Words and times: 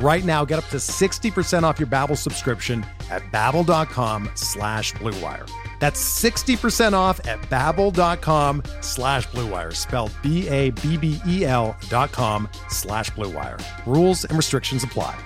Right 0.00 0.24
now, 0.24 0.44
get 0.44 0.60
up 0.60 0.66
to 0.66 0.76
60% 0.76 1.64
off 1.64 1.80
your 1.80 1.88
Babbel 1.88 2.16
subscription 2.16 2.86
at 3.10 3.22
babbel.com 3.32 4.30
slash 4.34 4.92
bluewire. 4.94 5.50
That's 5.80 6.00
60% 6.22 6.92
off 6.92 7.18
at 7.26 7.40
babbel.com 7.42 8.62
slash 8.80 9.26
bluewire, 9.28 9.74
spelled 9.74 10.12
B-A-B-B-E-L 10.22 11.76
dot 11.88 12.12
com 12.12 12.48
slash 12.68 13.10
bluewire. 13.10 13.60
Rules 13.86 14.24
and 14.24 14.36
restrictions 14.36 14.84
apply. 14.84 15.18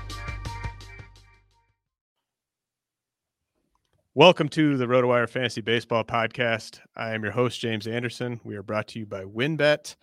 Welcome 4.15 4.51
to 4.51 4.77
the 4.77 4.85
RotoWire 4.85 5.29
Fantasy 5.29 5.63
Baseball 5.63 6.05
Podcast. 6.05 6.81
I 6.95 7.15
am 7.15 7.23
your 7.23 7.33
host, 7.33 7.61
James 7.61 7.87
Anderson. 7.87 8.41
We 8.45 8.57
are 8.57 8.63
brought 8.63 8.89
to 8.89 8.99
you 8.99 9.07
by 9.07 9.25
WynnBET, 9.25 9.97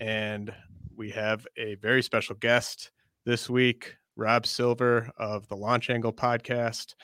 and 0.00 0.52
we 0.96 1.10
have 1.10 1.46
a 1.56 1.76
very 1.76 2.02
special 2.02 2.34
guest 2.34 2.90
this 3.24 3.48
week, 3.48 3.98
Rob 4.16 4.46
Silver 4.46 5.10
of 5.16 5.46
the 5.48 5.56
Launch 5.56 5.90
Angle 5.90 6.12
Podcast. 6.12 6.94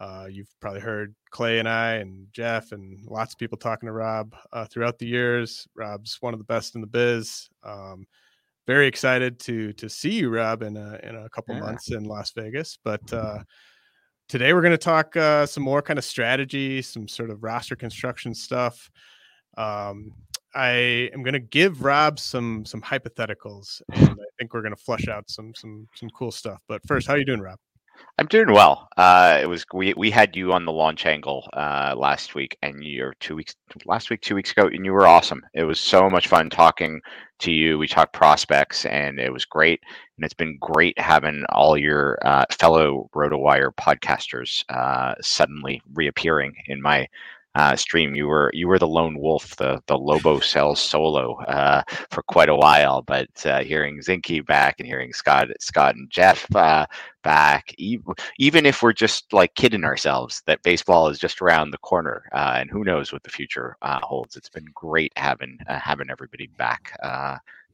Uh, 0.00 0.26
you've 0.30 0.52
probably 0.60 0.80
heard 0.80 1.14
Clay 1.30 1.58
and 1.58 1.68
I 1.68 1.94
and 1.94 2.26
Jeff 2.32 2.72
and 2.72 2.98
lots 3.06 3.34
of 3.34 3.38
people 3.38 3.58
talking 3.58 3.86
to 3.86 3.92
Rob 3.92 4.34
uh, 4.52 4.64
throughout 4.64 4.98
the 4.98 5.06
years. 5.06 5.68
Rob's 5.74 6.16
one 6.20 6.32
of 6.32 6.38
the 6.38 6.44
best 6.44 6.74
in 6.74 6.80
the 6.80 6.86
biz. 6.86 7.48
Um, 7.62 8.06
very 8.66 8.86
excited 8.86 9.38
to 9.40 9.72
to 9.74 9.88
see 9.88 10.12
you, 10.12 10.30
Rob, 10.30 10.62
in 10.62 10.76
a, 10.76 10.98
in 11.02 11.16
a 11.16 11.28
couple 11.30 11.54
yeah. 11.54 11.60
months 11.62 11.90
in 11.90 12.04
Las 12.04 12.32
Vegas. 12.32 12.78
But 12.82 13.12
uh, 13.12 13.40
today 14.28 14.52
we're 14.52 14.62
going 14.62 14.70
to 14.70 14.78
talk 14.78 15.16
uh, 15.16 15.46
some 15.46 15.62
more 15.62 15.82
kind 15.82 15.98
of 15.98 16.04
strategy, 16.04 16.80
some 16.80 17.08
sort 17.08 17.30
of 17.30 17.42
roster 17.42 17.76
construction 17.76 18.34
stuff. 18.34 18.90
Um, 19.56 20.12
I 20.54 21.10
am 21.12 21.22
going 21.22 21.34
to 21.34 21.40
give 21.40 21.82
Rob 21.82 22.18
some 22.18 22.64
some 22.64 22.82
hypotheticals, 22.82 23.82
and 23.92 24.10
I 24.10 24.30
think 24.38 24.54
we're 24.54 24.62
going 24.62 24.74
to 24.74 24.82
flush 24.82 25.08
out 25.08 25.30
some 25.30 25.54
some 25.54 25.88
some 25.94 26.10
cool 26.10 26.30
stuff. 26.30 26.60
But 26.68 26.80
first, 26.86 27.06
how 27.06 27.14
are 27.14 27.18
you 27.18 27.24
doing, 27.24 27.40
Rob? 27.40 27.58
I'm 28.18 28.26
doing 28.26 28.52
well. 28.52 28.88
Uh, 28.96 29.38
it 29.42 29.46
was 29.46 29.64
we 29.72 29.94
we 29.94 30.10
had 30.10 30.36
you 30.36 30.52
on 30.52 30.64
the 30.64 30.72
launch 30.72 31.06
angle 31.06 31.48
uh, 31.52 31.94
last 31.96 32.34
week, 32.34 32.56
and 32.62 32.84
you're 32.84 33.14
two 33.20 33.34
weeks 33.36 33.54
last 33.86 34.10
week, 34.10 34.20
two 34.20 34.34
weeks 34.34 34.52
ago, 34.52 34.66
and 34.66 34.84
you 34.84 34.92
were 34.92 35.06
awesome. 35.06 35.42
It 35.54 35.64
was 35.64 35.80
so 35.80 36.10
much 36.10 36.28
fun 36.28 36.50
talking 36.50 37.00
to 37.40 37.50
you. 37.50 37.78
We 37.78 37.88
talked 37.88 38.12
prospects, 38.12 38.84
and 38.84 39.18
it 39.18 39.32
was 39.32 39.44
great. 39.44 39.80
And 40.16 40.24
it's 40.24 40.34
been 40.34 40.58
great 40.60 40.98
having 40.98 41.44
all 41.50 41.76
your 41.76 42.18
uh, 42.22 42.44
fellow 42.50 43.08
RotoWire 43.14 43.72
podcasters 43.74 44.64
uh, 44.68 45.14
suddenly 45.20 45.80
reappearing 45.94 46.54
in 46.66 46.82
my 46.82 47.08
uh, 47.54 47.76
stream. 47.76 48.14
You 48.14 48.26
were 48.26 48.50
you 48.54 48.68
were 48.68 48.78
the 48.78 48.88
lone 48.88 49.18
wolf, 49.18 49.56
the 49.56 49.82
the 49.86 49.96
Lobo 49.96 50.40
Cell 50.40 50.74
solo 50.74 51.34
uh, 51.42 51.82
for 52.10 52.22
quite 52.22 52.48
a 52.48 52.56
while. 52.56 53.02
But 53.02 53.28
uh, 53.44 53.62
hearing 53.62 54.00
Zinky 54.00 54.44
back 54.44 54.76
and 54.78 54.86
hearing 54.86 55.12
Scott 55.12 55.48
Scott 55.60 55.94
and 55.94 56.10
Jeff 56.10 56.54
uh, 56.54 56.86
back, 57.22 57.74
even 57.78 58.66
if 58.66 58.82
we're 58.82 58.92
just 58.92 59.32
like 59.32 59.54
kidding 59.54 59.84
ourselves 59.84 60.42
that 60.46 60.62
baseball 60.62 61.08
is 61.08 61.18
just 61.18 61.42
around 61.42 61.70
the 61.70 61.78
corner, 61.78 62.24
uh, 62.32 62.56
and 62.56 62.70
who 62.70 62.84
knows 62.84 63.12
what 63.12 63.22
the 63.22 63.30
future 63.30 63.76
uh, 63.82 64.00
holds. 64.02 64.36
It's 64.36 64.48
been 64.48 64.66
great 64.74 65.12
having 65.16 65.58
having 65.66 66.10
everybody 66.10 66.46
back 66.58 66.96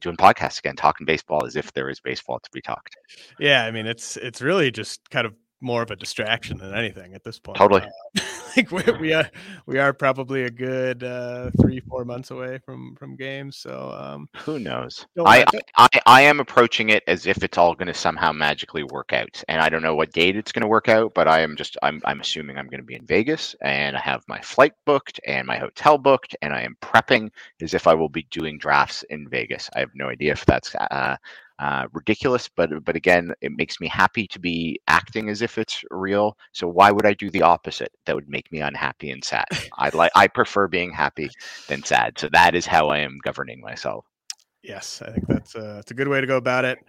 doing 0.01 0.15
podcasts 0.15 0.59
again, 0.59 0.77
talking 0.77 1.05
baseball 1.05 1.45
as 1.45 1.57
if 1.57 1.73
there 1.73 1.89
is 1.89 1.99
baseball 1.99 2.39
to 2.39 2.49
be 2.51 2.61
talked. 2.61 2.95
Yeah, 3.37 3.65
I 3.65 3.71
mean 3.71 3.85
it's 3.85 4.17
it's 4.17 4.41
really 4.41 4.71
just 4.71 5.09
kind 5.09 5.25
of 5.25 5.33
more 5.61 5.81
of 5.81 5.91
a 5.91 5.95
distraction 5.95 6.57
than 6.57 6.73
anything 6.73 7.13
at 7.13 7.23
this 7.23 7.39
point. 7.39 7.57
Totally. 7.57 7.81
Uh, 7.81 8.21
like 8.59 8.71
we, 8.71 8.93
we, 8.99 9.13
are 9.13 9.29
we 9.65 9.79
are 9.79 9.93
probably 9.93 10.43
a 10.43 10.49
good 10.49 11.03
uh, 11.03 11.51
three 11.61 11.79
four 11.79 12.05
months 12.05 12.31
away 12.31 12.59
from 12.59 12.95
from 12.95 13.15
games. 13.15 13.57
So 13.57 13.91
um, 13.97 14.29
who 14.37 14.59
knows? 14.59 15.05
I, 15.25 15.45
I 15.77 15.87
I 16.05 16.21
am 16.21 16.39
approaching 16.39 16.89
it 16.89 17.03
as 17.07 17.25
if 17.25 17.43
it's 17.43 17.57
all 17.57 17.75
going 17.75 17.87
to 17.87 17.93
somehow 17.93 18.31
magically 18.31 18.83
work 18.83 19.13
out, 19.13 19.43
and 19.47 19.61
I 19.61 19.69
don't 19.69 19.81
know 19.81 19.95
what 19.95 20.11
date 20.11 20.35
it's 20.35 20.51
going 20.51 20.61
to 20.61 20.67
work 20.67 20.89
out, 20.89 21.13
but 21.13 21.27
I 21.27 21.41
am 21.41 21.55
just 21.55 21.77
I'm 21.81 22.01
I'm 22.05 22.19
assuming 22.19 22.57
I'm 22.57 22.67
going 22.67 22.81
to 22.81 22.85
be 22.85 22.95
in 22.95 23.05
Vegas, 23.05 23.55
and 23.61 23.95
I 23.95 24.01
have 24.01 24.23
my 24.27 24.41
flight 24.41 24.73
booked 24.85 25.19
and 25.25 25.47
my 25.47 25.57
hotel 25.57 25.97
booked, 25.97 26.35
and 26.41 26.53
I 26.53 26.61
am 26.61 26.77
prepping 26.81 27.29
as 27.61 27.73
if 27.73 27.87
I 27.87 27.93
will 27.93 28.09
be 28.09 28.23
doing 28.31 28.57
drafts 28.57 29.03
in 29.03 29.27
Vegas. 29.29 29.69
I 29.75 29.79
have 29.79 29.91
no 29.95 30.09
idea 30.09 30.33
if 30.33 30.45
that's 30.45 30.75
uh, 30.75 31.15
uh, 31.59 31.87
ridiculous, 31.91 32.49
but 32.55 32.69
but 32.85 32.95
again, 32.95 33.33
it 33.41 33.51
makes 33.55 33.81
me 33.81 33.87
happy 33.87 34.25
to 34.27 34.39
be 34.39 34.79
acting 34.87 35.29
as 35.29 35.41
if 35.41 35.57
it's 35.57 35.83
real. 35.91 36.37
So 36.53 36.67
why 36.67 36.89
would 36.91 37.05
I 37.05 37.13
do 37.13 37.29
the 37.29 37.41
opposite? 37.41 37.91
That 38.05 38.15
would 38.15 38.29
make 38.29 38.49
me 38.51 38.61
unhappy 38.61 39.11
and 39.11 39.23
sad. 39.23 39.45
I 39.77 39.89
like 39.89 40.11
I 40.15 40.27
prefer 40.27 40.67
being 40.67 40.91
happy 40.91 41.29
than 41.67 41.83
sad. 41.83 42.17
So 42.17 42.29
that 42.31 42.55
is 42.55 42.65
how 42.65 42.87
I 42.87 42.99
am 42.99 43.19
governing 43.23 43.59
myself. 43.59 44.05
Yes, 44.63 45.01
I 45.05 45.11
think 45.11 45.27
that's 45.27 45.55
a, 45.55 45.59
that's 45.59 45.91
a 45.91 45.93
good 45.93 46.07
way 46.07 46.21
to 46.21 46.27
go 46.27 46.37
about 46.37 46.65
it. 46.65 46.79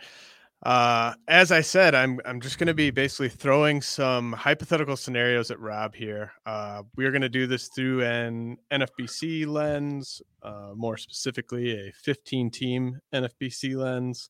Uh, 0.62 1.14
as 1.26 1.50
I 1.50 1.62
said, 1.62 1.94
I'm 1.94 2.20
I'm 2.24 2.40
just 2.40 2.58
going 2.58 2.66
to 2.66 2.74
be 2.74 2.90
basically 2.90 3.30
throwing 3.30 3.80
some 3.80 4.32
hypothetical 4.34 4.96
scenarios 4.96 5.50
at 5.50 5.58
Rob 5.58 5.94
here. 5.94 6.32
Uh, 6.44 6.82
we 6.96 7.06
are 7.06 7.10
going 7.10 7.22
to 7.22 7.30
do 7.30 7.46
this 7.46 7.68
through 7.68 8.04
an 8.04 8.58
NFBC 8.70 9.46
lens, 9.46 10.20
uh, 10.42 10.72
more 10.76 10.98
specifically 10.98 11.88
a 11.88 11.92
15 11.92 12.50
team 12.50 13.00
NFBC 13.12 13.74
lens. 13.74 14.28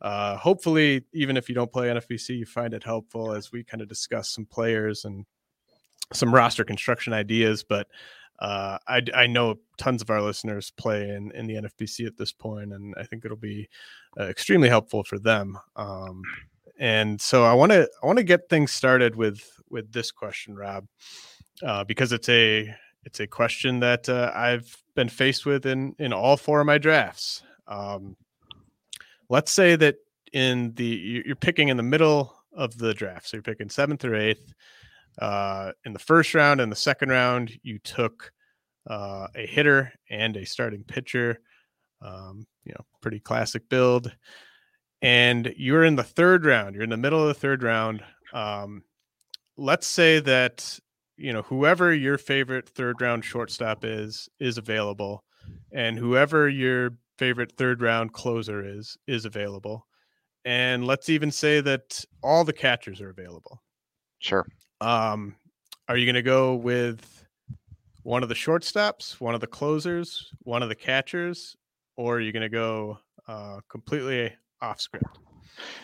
Uh, 0.00 0.36
hopefully, 0.36 1.04
even 1.12 1.36
if 1.36 1.48
you 1.48 1.54
don't 1.54 1.72
play 1.72 1.88
NFBC, 1.88 2.38
you 2.38 2.46
find 2.46 2.74
it 2.74 2.84
helpful 2.84 3.32
as 3.32 3.50
we 3.52 3.64
kind 3.64 3.80
of 3.80 3.88
discuss 3.88 4.30
some 4.30 4.46
players 4.46 5.04
and 5.04 5.26
some 6.12 6.34
roster 6.34 6.64
construction 6.64 7.12
ideas. 7.12 7.64
But 7.64 7.88
uh, 8.38 8.78
I, 8.86 9.02
I 9.14 9.26
know 9.26 9.56
tons 9.76 10.00
of 10.02 10.10
our 10.10 10.22
listeners 10.22 10.70
play 10.70 11.08
in, 11.08 11.32
in 11.32 11.46
the 11.46 11.54
NFBC 11.54 12.06
at 12.06 12.16
this 12.16 12.32
point, 12.32 12.72
and 12.72 12.94
I 12.98 13.02
think 13.02 13.24
it'll 13.24 13.36
be 13.36 13.68
uh, 14.18 14.24
extremely 14.24 14.68
helpful 14.68 15.02
for 15.02 15.18
them. 15.18 15.58
Um, 15.74 16.22
and 16.78 17.20
so 17.20 17.44
I 17.44 17.54
want 17.54 17.72
to 17.72 17.88
I 18.02 18.06
want 18.06 18.18
to 18.18 18.24
get 18.24 18.48
things 18.48 18.70
started 18.70 19.16
with 19.16 19.42
with 19.68 19.92
this 19.92 20.12
question, 20.12 20.54
Rob, 20.54 20.86
uh, 21.62 21.82
because 21.82 22.12
it's 22.12 22.28
a 22.28 22.72
it's 23.04 23.18
a 23.18 23.26
question 23.26 23.80
that 23.80 24.08
uh, 24.08 24.30
I've 24.34 24.76
been 24.94 25.08
faced 25.08 25.44
with 25.44 25.66
in 25.66 25.96
in 25.98 26.12
all 26.12 26.36
four 26.36 26.60
of 26.60 26.66
my 26.66 26.78
drafts. 26.78 27.42
Um, 27.66 28.16
let's 29.28 29.52
say 29.52 29.76
that 29.76 29.96
in 30.32 30.74
the 30.74 31.22
you're 31.26 31.36
picking 31.36 31.68
in 31.68 31.76
the 31.76 31.82
middle 31.82 32.34
of 32.52 32.76
the 32.76 32.94
draft, 32.94 33.28
so 33.28 33.36
you're 33.36 33.42
picking 33.42 33.68
seventh 33.68 34.04
or 34.04 34.14
eighth. 34.14 34.52
Uh, 35.20 35.72
in 35.84 35.92
the 35.92 35.98
first 35.98 36.34
round 36.34 36.60
and 36.60 36.70
the 36.70 36.76
second 36.76 37.08
round, 37.08 37.52
you 37.62 37.78
took 37.80 38.32
uh, 38.88 39.26
a 39.34 39.46
hitter 39.46 39.92
and 40.10 40.36
a 40.36 40.46
starting 40.46 40.84
pitcher. 40.84 41.40
Um, 42.00 42.46
you 42.64 42.72
know, 42.72 42.84
pretty 43.02 43.18
classic 43.18 43.68
build. 43.68 44.14
And 45.02 45.52
you're 45.56 45.84
in 45.84 45.96
the 45.96 46.04
third 46.04 46.44
round. 46.44 46.74
You're 46.74 46.84
in 46.84 46.90
the 46.90 46.96
middle 46.96 47.20
of 47.20 47.28
the 47.28 47.34
third 47.34 47.62
round. 47.62 48.02
Um, 48.32 48.82
let's 49.56 49.86
say 49.86 50.20
that 50.20 50.78
you 51.16 51.32
know 51.32 51.42
whoever 51.42 51.92
your 51.92 52.18
favorite 52.18 52.68
third 52.68 53.00
round 53.00 53.24
shortstop 53.24 53.84
is 53.84 54.28
is 54.38 54.58
available, 54.58 55.24
and 55.72 55.98
whoever 55.98 56.48
your 56.48 56.92
favorite 57.18 57.52
third 57.56 57.82
round 57.82 58.12
closer 58.12 58.64
is 58.64 58.96
is 59.06 59.24
available. 59.24 59.86
And 60.44 60.86
let's 60.86 61.08
even 61.08 61.30
say 61.30 61.60
that 61.60 62.04
all 62.22 62.44
the 62.44 62.52
catchers 62.52 63.00
are 63.00 63.10
available. 63.10 63.62
Sure. 64.20 64.46
Um, 64.80 65.34
are 65.88 65.96
you 65.96 66.06
going 66.06 66.14
to 66.14 66.22
go 66.22 66.54
with 66.54 67.26
one 68.02 68.22
of 68.22 68.28
the 68.28 68.34
shortstops, 68.34 69.20
one 69.20 69.34
of 69.34 69.40
the 69.40 69.46
closers, 69.46 70.30
one 70.44 70.62
of 70.62 70.68
the 70.68 70.74
catchers, 70.74 71.56
or 71.96 72.16
are 72.16 72.20
you 72.20 72.32
going 72.32 72.42
to 72.42 72.48
go 72.48 72.98
uh, 73.26 73.58
completely 73.68 74.32
off 74.62 74.80
script? 74.80 75.18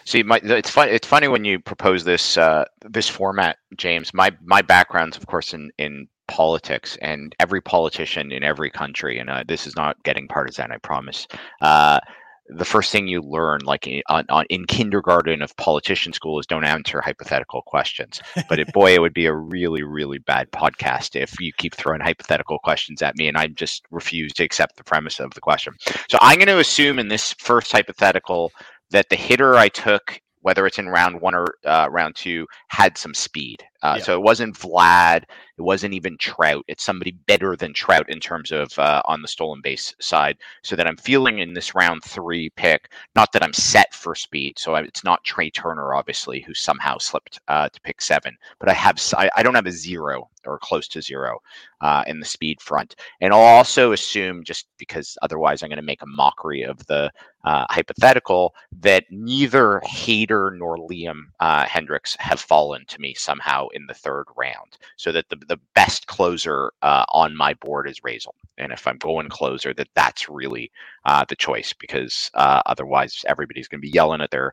See, 0.05 0.23
my, 0.23 0.41
it's 0.43 0.71
fun. 0.71 0.89
It's 0.89 1.07
funny 1.07 1.29
when 1.29 1.45
you 1.45 1.59
propose 1.59 2.05
this 2.05 2.39
uh, 2.39 2.65
this 2.89 3.09
format, 3.09 3.57
James. 3.77 4.15
My 4.15 4.31
my 4.43 4.63
background's, 4.63 5.17
of 5.17 5.27
course, 5.27 5.53
in 5.53 5.71
in 5.79 6.07
politics 6.29 6.97
and 7.03 7.35
every 7.41 7.61
politician 7.61 8.32
in 8.32 8.43
every 8.43 8.71
country, 8.71 9.19
and 9.19 9.31
uh, 9.31 9.44
this 9.47 9.67
is 9.67 9.76
not 9.76 10.03
getting 10.03 10.29
partisan, 10.29 10.73
I 10.73 10.79
promise. 10.79 11.26
Uh, 11.61 12.00
the 12.49 12.65
first 12.65 12.93
thing 12.93 13.09
you 13.09 13.23
learn, 13.23 13.61
like 13.65 13.87
in, 13.87 14.03
on, 14.09 14.26
on, 14.29 14.44
in 14.50 14.67
kindergarten 14.67 15.41
of 15.41 15.56
politician 15.56 16.12
school, 16.12 16.38
is 16.38 16.47
don't 16.47 16.65
answer 16.65 17.00
hypothetical 17.00 17.62
questions. 17.62 18.21
But 18.49 18.59
it, 18.59 18.73
boy, 18.73 18.93
it 18.93 19.00
would 19.00 19.15
be 19.15 19.26
a 19.26 19.35
really, 19.35 19.82
really 19.82 20.19
bad 20.19 20.50
podcast 20.50 21.17
if 21.19 21.41
you 21.41 21.53
keep 21.56 21.75
throwing 21.75 22.03
hypothetical 22.03 22.59
questions 22.59 23.00
at 23.00 23.17
me 23.17 23.29
and 23.29 23.38
I 23.38 23.47
just 23.47 23.85
refuse 23.91 24.35
to 24.35 24.44
accept 24.44 24.77
the 24.77 24.85
premise 24.85 25.20
of 25.20 25.32
the 25.32 25.41
question. 25.41 25.73
So 26.11 26.19
I'm 26.20 26.37
going 26.37 26.49
to 26.49 26.59
assume 26.59 26.99
in 26.99 27.09
this 27.09 27.32
first 27.38 27.73
hypothetical 27.73 28.53
that 28.91 29.09
the 29.09 29.17
hitter 29.17 29.55
I 29.55 29.69
took 29.69 30.20
whether 30.44 30.67
it's 30.67 30.79
in 30.79 30.91
round 30.91 31.23
one 31.23 31.35
or 31.35 31.47
uh, 31.65 31.88
round 31.91 32.15
two, 32.15 32.47
had 32.69 32.99
some 32.99 33.15
speed. 33.15 33.65
Uh, 33.85 33.97
yeah. 33.99 34.03
So 34.03 34.15
it 34.15 34.23
wasn't 34.23 34.59
Vlad, 34.59 35.25
it 35.59 35.63
wasn't 35.63 35.93
even 35.93 36.17
Trout. 36.17 36.65
It's 36.69 36.83
somebody 36.83 37.13
better 37.13 37.55
than 37.55 37.75
Trout 37.75 38.09
in 38.09 38.19
terms 38.19 38.51
of 38.51 38.77
uh, 38.79 39.03
on 39.05 39.21
the 39.21 39.29
stolen 39.29 39.61
base 39.61 39.95
side. 40.01 40.39
So 40.63 40.75
that 40.75 40.87
I'm 40.87 40.97
feeling 40.97 41.39
in 41.39 41.53
this 41.53 41.75
round 41.75 42.03
three 42.03 42.49
pick, 42.51 42.91
not 43.15 43.33
that 43.33 43.45
I'm 43.45 43.53
set 43.53 43.93
for 43.95 44.15
speed. 44.15 44.59
So 44.59 44.75
I, 44.75 44.81
it's 44.81 45.05
not 45.05 45.23
Trea 45.23 45.51
Turner, 45.51 45.95
obviously, 45.95 46.41
who 46.41 46.55
somehow 46.55 46.97
slipped 46.97 47.41
uh, 47.49 47.69
to 47.69 47.81
pick 47.83 48.01
seven, 48.01 48.37
but 48.59 48.71
I 48.71 48.73
have 48.73 48.99
I, 49.17 49.31
I, 49.37 49.43
don't 49.43 49.55
have 49.55 49.67
a 49.67 49.73
zero 49.73 50.31
or 50.47 50.59
close 50.59 50.89
to 50.89 51.03
zero 51.03 51.41
uh, 51.81 52.05
in 52.07 52.21
the 52.21 52.27
speed 52.27 52.61
front. 52.61 52.97
And 53.21 53.33
I'll 53.33 53.41
also 53.41 53.93
assume, 53.93 54.45
just 54.45 54.67
because 54.79 55.17
otherwise 55.23 55.63
I'm 55.63 55.69
going 55.69 55.77
to 55.77 55.83
make 55.83 56.03
a 56.03 56.07
mockery 56.07 56.63
of 56.63 56.85
the 56.87 57.13
uh, 57.45 57.67
hypothetical 57.69 58.55
that 58.81 59.05
neither 59.11 59.81
Hader 59.85 60.57
nor 60.57 60.79
Liam 60.79 61.25
uh, 61.41 61.65
Hendriks 61.65 62.19
have 62.19 62.41
fallen 62.41 62.85
to 62.89 63.01
me 63.01 63.15
somehow 63.15 63.69
in 63.75 63.87
the 63.87 63.94
third 63.94 64.25
round. 64.37 64.79
So 64.97 65.12
that 65.12 65.29
the, 65.29 65.37
the 65.37 65.61
best 65.75 66.06
closer 66.06 66.73
uh, 66.82 67.05
on 67.11 67.37
my 67.37 67.55
board 67.55 67.88
is 67.88 68.00
Raisel. 68.00 68.32
And 68.56 68.73
if 68.73 68.87
I'm 68.87 68.99
going 68.99 69.29
closer, 69.29 69.75
that 69.75 69.88
that's 69.94 70.29
really 70.29 70.71
uh, 71.05 71.25
the 71.29 71.37
choice 71.37 71.73
because 71.73 72.31
uh, 72.35 72.62
otherwise 72.67 73.25
everybody's 73.26 73.69
going 73.69 73.81
to 73.81 73.87
be 73.87 73.93
yelling 73.93 74.21
at 74.21 74.31
their 74.31 74.53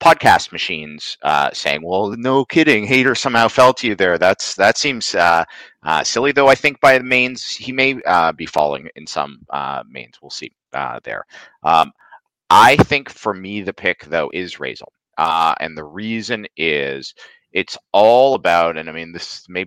podcast 0.00 0.52
machines 0.52 1.18
uh, 1.22 1.50
saying, 1.52 1.82
"Well, 1.82 2.10
no 2.16 2.44
kidding, 2.44 2.86
Hader 2.86 3.16
somehow 3.16 3.48
fell 3.48 3.74
to 3.74 3.86
you 3.86 3.94
there." 3.94 4.18
That's 4.18 4.54
that 4.56 4.78
seems 4.78 5.14
silly, 6.02 6.32
though. 6.32 6.48
I 6.48 6.54
think 6.54 6.80
by 6.80 6.96
the 6.98 7.04
mains 7.04 7.54
he 7.54 7.72
may 7.72 8.00
be 8.36 8.46
falling 8.46 8.88
in 8.96 9.06
some 9.06 9.46
mains. 9.86 10.18
We'll 10.22 10.30
see 10.30 10.52
there. 11.04 11.26
Um, 11.62 11.92
I 12.48 12.76
think 12.76 13.08
for 13.08 13.32
me, 13.32 13.62
the 13.62 13.72
pick 13.72 14.04
though 14.04 14.30
is 14.32 14.56
Raisel. 14.56 14.88
Uh, 15.18 15.54
and 15.60 15.76
the 15.76 15.84
reason 15.84 16.46
is 16.56 17.14
it's 17.52 17.76
all 17.92 18.34
about, 18.34 18.76
and 18.76 18.88
I 18.88 18.92
mean, 18.92 19.12
this 19.12 19.46
may, 19.48 19.66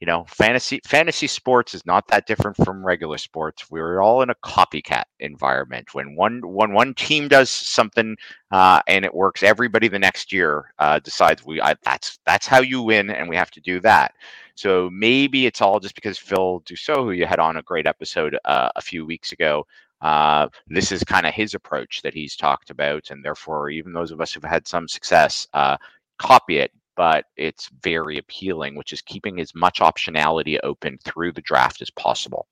you 0.00 0.06
know, 0.06 0.24
fantasy 0.28 0.80
fantasy 0.84 1.26
sports 1.26 1.74
is 1.74 1.84
not 1.84 2.08
that 2.08 2.26
different 2.26 2.56
from 2.56 2.84
regular 2.84 3.18
sports. 3.18 3.70
We're 3.70 4.02
all 4.02 4.22
in 4.22 4.30
a 4.30 4.34
copycat 4.36 5.04
environment. 5.20 5.94
When 5.94 6.16
one 6.16 6.40
when 6.44 6.72
one 6.72 6.94
team 6.94 7.28
does 7.28 7.50
something 7.50 8.16
uh, 8.50 8.80
and 8.86 9.04
it 9.04 9.14
works, 9.14 9.42
everybody 9.42 9.88
the 9.88 9.98
next 9.98 10.32
year 10.32 10.72
uh, 10.78 10.98
decides 11.00 11.44
we 11.44 11.60
I, 11.60 11.74
that's 11.82 12.18
that's 12.26 12.46
how 12.46 12.60
you 12.60 12.82
win, 12.82 13.10
and 13.10 13.28
we 13.28 13.36
have 13.36 13.50
to 13.52 13.60
do 13.60 13.80
that. 13.80 14.14
So 14.54 14.90
maybe 14.92 15.46
it's 15.46 15.60
all 15.62 15.80
just 15.80 15.94
because 15.94 16.18
Phil 16.18 16.62
Dussault, 16.66 17.04
who 17.04 17.12
you 17.12 17.26
had 17.26 17.38
on 17.38 17.56
a 17.56 17.62
great 17.62 17.86
episode 17.86 18.36
uh, 18.44 18.70
a 18.76 18.82
few 18.82 19.06
weeks 19.06 19.32
ago, 19.32 19.66
uh, 20.02 20.48
this 20.68 20.92
is 20.92 21.04
kind 21.04 21.26
of 21.26 21.34
his 21.34 21.54
approach 21.54 22.02
that 22.02 22.14
he's 22.14 22.36
talked 22.36 22.70
about, 22.70 23.10
and 23.10 23.24
therefore, 23.24 23.70
even 23.70 23.92
those 23.92 24.10
of 24.10 24.20
us 24.20 24.32
who've 24.32 24.44
had 24.44 24.66
some 24.66 24.88
success 24.88 25.46
uh, 25.52 25.76
copy 26.18 26.58
it. 26.58 26.72
But 26.96 27.26
it's 27.36 27.70
very 27.82 28.18
appealing, 28.18 28.74
which 28.74 28.92
is 28.92 29.00
keeping 29.02 29.40
as 29.40 29.54
much 29.54 29.80
optionality 29.80 30.58
open 30.62 30.98
through 31.04 31.32
the 31.32 31.40
draft 31.40 31.80
as 31.80 31.90
possible, 31.90 32.46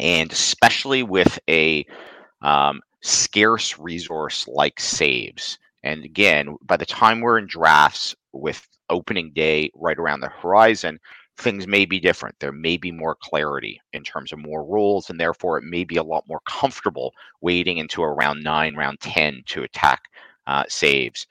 and 0.00 0.32
especially 0.32 1.02
with 1.02 1.38
a 1.48 1.84
um, 2.42 2.80
scarce 3.02 3.78
resource 3.78 4.46
like 4.48 4.80
saves. 4.80 5.58
And 5.82 6.04
again, 6.04 6.56
by 6.62 6.76
the 6.76 6.86
time 6.86 7.20
we're 7.20 7.38
in 7.38 7.46
drafts 7.46 8.14
with 8.32 8.66
opening 8.90 9.32
day 9.34 9.70
right 9.74 9.98
around 9.98 10.20
the 10.20 10.28
horizon, 10.28 10.98
things 11.38 11.66
may 11.66 11.84
be 11.84 12.00
different. 12.00 12.34
There 12.40 12.52
may 12.52 12.76
be 12.76 12.90
more 12.90 13.16
clarity 13.20 13.80
in 13.92 14.02
terms 14.02 14.32
of 14.32 14.40
more 14.40 14.64
rules, 14.64 15.08
and 15.08 15.20
therefore 15.20 15.58
it 15.58 15.64
may 15.64 15.84
be 15.84 15.96
a 15.96 16.02
lot 16.02 16.24
more 16.28 16.40
comfortable 16.46 17.12
waiting 17.40 17.78
into 17.78 18.02
a 18.02 18.12
round 18.12 18.42
nine, 18.42 18.74
round 18.74 19.00
10 19.00 19.42
to 19.46 19.62
attack 19.62 20.02
uh, 20.46 20.64
saves. 20.68 21.26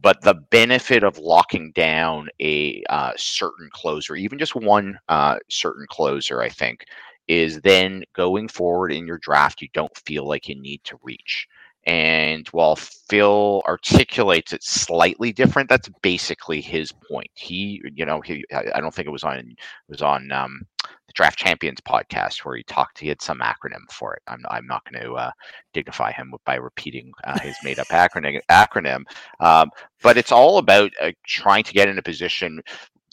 But 0.00 0.22
the 0.22 0.34
benefit 0.34 1.02
of 1.04 1.18
locking 1.18 1.72
down 1.72 2.28
a 2.40 2.82
uh, 2.88 3.12
certain 3.16 3.68
closer, 3.72 4.16
even 4.16 4.38
just 4.38 4.54
one 4.54 4.98
uh, 5.08 5.38
certain 5.50 5.86
closer, 5.88 6.40
I 6.42 6.48
think, 6.48 6.84
is 7.28 7.60
then 7.60 8.04
going 8.14 8.48
forward 8.48 8.92
in 8.92 9.06
your 9.06 9.18
draft, 9.18 9.62
you 9.62 9.68
don't 9.74 9.96
feel 10.06 10.26
like 10.26 10.48
you 10.48 10.60
need 10.60 10.82
to 10.84 10.98
reach. 11.02 11.46
And 11.86 12.46
while 12.48 12.76
Phil 12.76 13.62
articulates 13.66 14.52
it 14.52 14.62
slightly 14.62 15.32
different, 15.32 15.68
that's 15.68 15.88
basically 16.02 16.60
his 16.60 16.92
point. 16.92 17.30
He, 17.34 17.82
you 17.94 18.04
know, 18.04 18.20
he 18.20 18.44
I 18.52 18.80
don't 18.80 18.94
think 18.94 19.08
it 19.08 19.12
was 19.12 19.24
on 19.24 19.38
it 19.38 19.56
was 19.88 20.02
on 20.02 20.30
um, 20.32 20.62
the 21.10 21.14
Draft 21.14 21.38
Champions 21.38 21.80
podcast 21.80 22.44
where 22.44 22.56
he 22.56 22.62
talked. 22.62 22.98
He 22.98 23.08
had 23.08 23.20
some 23.20 23.40
acronym 23.40 23.90
for 23.90 24.14
it. 24.14 24.22
I'm 24.28 24.42
I'm 24.48 24.66
not 24.66 24.82
going 24.84 25.02
to 25.02 25.12
uh, 25.14 25.30
dignify 25.72 26.12
him 26.12 26.32
by 26.46 26.54
repeating 26.54 27.12
uh, 27.24 27.38
his 27.40 27.56
made 27.64 27.80
up 27.80 27.88
acronym. 27.88 28.40
Acronym, 28.50 29.02
um, 29.40 29.70
but 30.02 30.16
it's 30.16 30.32
all 30.32 30.58
about 30.58 30.92
uh, 31.00 31.10
trying 31.26 31.64
to 31.64 31.72
get 31.72 31.88
in 31.88 31.98
a 31.98 32.02
position 32.02 32.62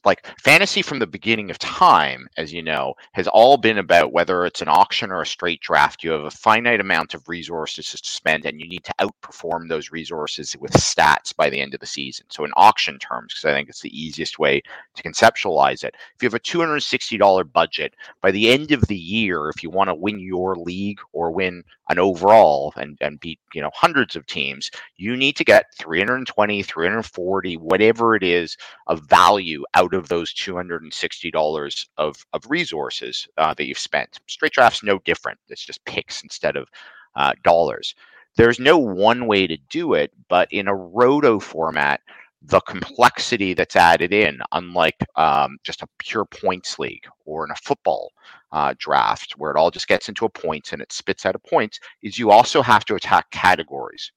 like 0.08 0.26
fantasy 0.42 0.82
from 0.82 1.00
the 1.00 1.06
beginning 1.06 1.52
of 1.52 1.60
time, 1.60 2.28
as 2.38 2.54
you 2.54 2.64
know, 2.64 2.96
has 3.12 3.28
all 3.28 3.58
been 3.58 3.78
about 3.78 4.14
whether 4.14 4.46
it's 4.46 4.62
an 4.62 4.70
auction 4.70 5.12
or 5.12 5.22
a 5.22 5.26
straight 5.28 5.60
draft. 5.60 6.04
You 6.04 6.12
have 6.12 6.24
a 6.24 6.32
finite 6.32 6.80
amount 6.80 7.14
of 7.14 7.28
resources 7.28 7.92
to 7.92 8.10
spend, 8.10 8.46
and 8.46 8.60
you 8.60 8.68
need 8.68 8.86
to 8.86 8.94
outperform 9.00 9.68
those 9.68 9.92
resources 9.92 10.56
with 10.60 10.72
stats 10.72 11.36
by 11.36 11.50
the 11.50 11.60
end 11.60 11.74
of 11.74 11.82
the 11.82 11.86
season. 11.86 12.26
So, 12.30 12.46
in 12.46 12.52
auction 12.56 12.98
terms, 13.00 13.34
because 13.34 13.46
I 13.46 13.54
think 13.54 13.68
it's 13.70 13.82
the 13.82 14.02
easiest 14.02 14.40
way 14.40 14.62
to 14.96 15.04
conceptualize 15.04 15.84
it, 15.84 15.94
if 16.16 16.24
you 16.24 16.28
have 16.28 16.34
a 16.34 16.40
$260 16.40 17.52
budget, 17.52 17.94
by 18.22 18.32
the 18.32 18.50
end 18.50 18.72
of 18.72 18.82
the 18.88 18.98
year, 18.98 19.50
if 19.50 19.62
you 19.62 19.70
want 19.70 19.90
to 19.90 19.96
win 19.96 20.20
your 20.20 20.56
league 20.56 21.00
or 21.12 21.32
win 21.32 21.64
an 21.90 22.00
overall 22.00 22.74
and, 22.76 22.98
and 23.02 23.20
beat 23.20 23.40
you 23.54 23.62
know 23.62 23.72
hundreds 23.74 24.16
of 24.16 24.26
teams, 24.26 24.72
you 24.96 25.18
need 25.18 25.36
to 25.36 25.44
get 25.44 25.74
320, 25.78 26.64
340, 26.64 27.58
whatever 27.58 28.16
it 28.16 28.24
is 28.24 28.58
of 28.88 29.02
value 29.10 29.64
out 29.74 29.94
of 29.94 29.97
those 30.08 30.34
$260 30.34 31.88
of, 31.98 32.26
of 32.34 32.50
resources 32.50 33.28
uh, 33.38 33.54
that 33.56 33.66
you've 33.66 33.80
spent. 33.80 34.20
Straight 34.28 34.54
draft's 34.54 34.84
no 34.84 35.00
different. 35.00 35.40
It's 35.50 35.66
just 35.66 35.84
picks 35.86 36.24
instead 36.24 36.56
of 36.56 36.70
uh, 37.16 37.34
dollars. 37.44 37.96
There's 38.36 38.60
no 38.60 38.78
one 38.78 39.26
way 39.26 39.48
to 39.48 39.58
do 39.70 39.94
it, 39.96 40.12
but 40.30 40.48
in 40.52 40.68
a 40.68 40.76
roto 40.76 41.40
format, 41.40 42.02
the 42.44 42.62
complexity 42.62 43.54
that's 43.54 43.76
added 43.76 44.14
in, 44.14 44.40
unlike 44.52 44.96
um, 45.16 45.58
just 45.64 45.82
a 45.82 45.88
pure 45.98 46.26
points 46.26 46.78
league 46.78 47.06
or 47.26 47.44
in 47.46 47.52
a 47.52 47.56
football 47.56 48.12
uh, 48.52 48.74
draft 48.78 49.34
where 49.38 49.52
it 49.52 49.58
all 49.58 49.72
just 49.72 49.88
gets 49.88 50.08
into 50.08 50.26
a 50.26 50.30
point 50.30 50.72
and 50.72 50.82
it 50.82 50.92
spits 50.92 51.26
out 51.26 51.36
a 51.36 51.40
point, 51.40 51.80
is 52.04 52.20
you 52.20 52.30
also 52.30 52.62
have 52.62 52.86
to 52.86 52.96
attack 52.96 53.30
categories. 53.32 54.12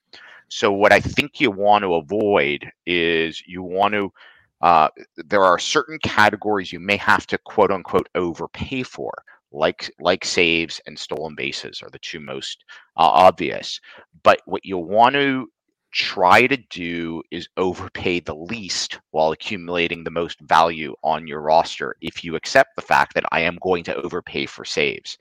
So, 0.48 0.72
what 0.72 0.92
I 0.92 1.00
think 1.00 1.40
you 1.40 1.50
want 1.50 1.82
to 1.84 1.94
avoid 1.94 2.70
is 2.84 3.42
you 3.46 3.62
want 3.62 3.94
to 3.94 4.12
uh, 4.60 4.88
there 5.16 5.44
are 5.44 5.58
certain 5.58 5.98
categories 6.02 6.72
you 6.72 6.80
may 6.80 6.96
have 6.96 7.26
to 7.28 7.38
quote 7.38 7.70
unquote 7.70 8.08
overpay 8.14 8.82
for, 8.82 9.12
like 9.52 9.90
like 10.00 10.24
saves 10.24 10.80
and 10.86 10.98
stolen 10.98 11.34
bases 11.34 11.82
are 11.82 11.90
the 11.90 11.98
two 12.00 12.20
most 12.20 12.64
uh, 12.96 13.00
obvious. 13.00 13.80
But 14.22 14.40
what 14.46 14.64
you'll 14.64 14.84
want 14.84 15.14
to 15.14 15.48
try 15.92 16.46
to 16.46 16.56
do 16.56 17.22
is 17.30 17.48
overpay 17.56 18.20
the 18.20 18.34
least 18.34 19.00
while 19.10 19.32
accumulating 19.32 20.04
the 20.04 20.10
most 20.10 20.40
value 20.40 20.94
on 21.02 21.26
your 21.26 21.40
roster 21.40 21.96
if 22.00 22.22
you 22.22 22.36
accept 22.36 22.76
the 22.76 22.82
fact 22.82 23.14
that 23.14 23.24
I 23.32 23.40
am 23.40 23.58
going 23.60 23.84
to 23.84 23.96
overpay 23.96 24.46
for 24.46 24.64
saves. 24.64 25.18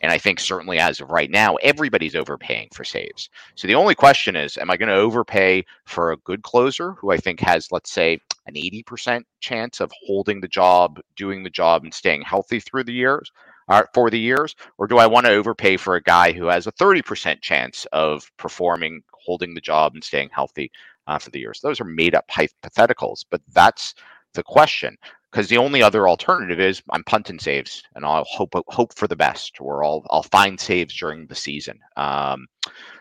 And 0.00 0.10
I 0.10 0.18
think 0.18 0.40
certainly 0.40 0.78
as 0.78 1.00
of 1.00 1.10
right 1.10 1.30
now, 1.30 1.56
everybody's 1.56 2.16
overpaying 2.16 2.68
for 2.74 2.84
saves. 2.84 3.30
So 3.54 3.68
the 3.68 3.76
only 3.76 3.94
question 3.94 4.34
is, 4.34 4.58
am 4.58 4.70
I 4.70 4.76
going 4.76 4.88
to 4.88 4.94
overpay 4.94 5.64
for 5.84 6.10
a 6.10 6.16
good 6.18 6.42
closer 6.42 6.92
who 6.94 7.12
I 7.12 7.16
think 7.18 7.40
has, 7.40 7.70
let's 7.70 7.92
say, 7.92 8.18
an 8.46 8.54
80% 8.54 9.22
chance 9.40 9.80
of 9.80 9.92
holding 10.04 10.40
the 10.40 10.48
job, 10.48 11.00
doing 11.16 11.44
the 11.44 11.50
job, 11.50 11.84
and 11.84 11.94
staying 11.94 12.22
healthy 12.22 12.58
through 12.58 12.84
the 12.84 12.92
years? 12.92 13.30
Uh, 13.68 13.84
for 13.94 14.10
the 14.10 14.18
years, 14.18 14.56
or 14.76 14.88
do 14.88 14.98
I 14.98 15.06
want 15.06 15.24
to 15.24 15.32
overpay 15.32 15.76
for 15.76 15.94
a 15.94 16.02
guy 16.02 16.32
who 16.32 16.46
has 16.46 16.66
a 16.66 16.72
30% 16.72 17.40
chance 17.40 17.86
of 17.92 18.28
performing, 18.36 19.04
holding 19.24 19.54
the 19.54 19.60
job, 19.60 19.94
and 19.94 20.02
staying 20.04 20.30
healthy 20.32 20.70
uh, 21.06 21.18
for 21.18 21.30
the 21.30 21.40
years? 21.40 21.60
Those 21.60 21.80
are 21.80 21.84
made 21.84 22.14
up 22.14 22.28
hypotheticals, 22.28 23.24
but 23.30 23.40
that's 23.52 23.94
the 24.34 24.42
question 24.42 24.96
because 25.30 25.48
the 25.48 25.58
only 25.58 25.82
other 25.82 26.08
alternative 26.08 26.60
is 26.60 26.82
I'm 26.90 27.04
punting 27.04 27.38
saves 27.38 27.82
and 27.94 28.04
I'll 28.04 28.24
hope 28.24 28.54
hope 28.68 28.94
for 28.94 29.06
the 29.06 29.16
best, 29.16 29.60
or 29.60 29.84
I'll 29.84 30.04
I'll 30.10 30.22
find 30.24 30.58
saves 30.58 30.96
during 30.96 31.26
the 31.26 31.34
season. 31.34 31.78
Um, 31.96 32.46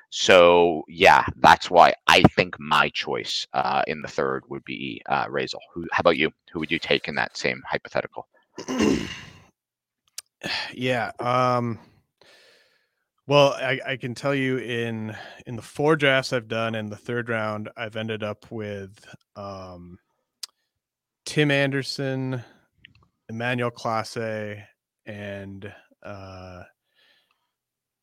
so 0.10 0.84
yeah, 0.88 1.26
that's 1.38 1.70
why 1.70 1.94
I 2.08 2.24
think 2.36 2.56
my 2.60 2.90
choice 2.90 3.48
uh, 3.54 3.84
in 3.88 4.02
the 4.02 4.08
third 4.08 4.44
would 4.50 4.64
be 4.66 5.02
uh, 5.08 5.26
Raisel. 5.28 5.60
Who? 5.74 5.86
How 5.92 6.02
about 6.02 6.18
you? 6.18 6.32
Who 6.52 6.60
would 6.60 6.72
you 6.72 6.80
take 6.80 7.08
in 7.08 7.16
that 7.16 7.38
same 7.38 7.62
hypothetical? 7.66 8.28
Yeah. 10.74 11.12
Um, 11.20 11.80
well, 13.28 13.54
I, 13.54 13.80
I 13.86 13.98
can 13.98 14.16
tell 14.16 14.36
you 14.36 14.58
in 14.58 15.16
in 15.46 15.56
the 15.56 15.62
four 15.62 15.96
drafts 15.96 16.34
I've 16.34 16.48
done 16.48 16.76
in 16.76 16.90
the 16.90 16.98
third 16.98 17.30
round, 17.30 17.70
I've 17.78 17.96
ended 17.96 18.24
up 18.24 18.52
with 18.52 19.06
um, 19.36 19.98
Tim 21.26 21.52
Anderson, 21.52 22.44
Emmanuel 23.30 23.72
Clase, 23.72 24.64
and 25.06 25.74
uh, 26.04 26.64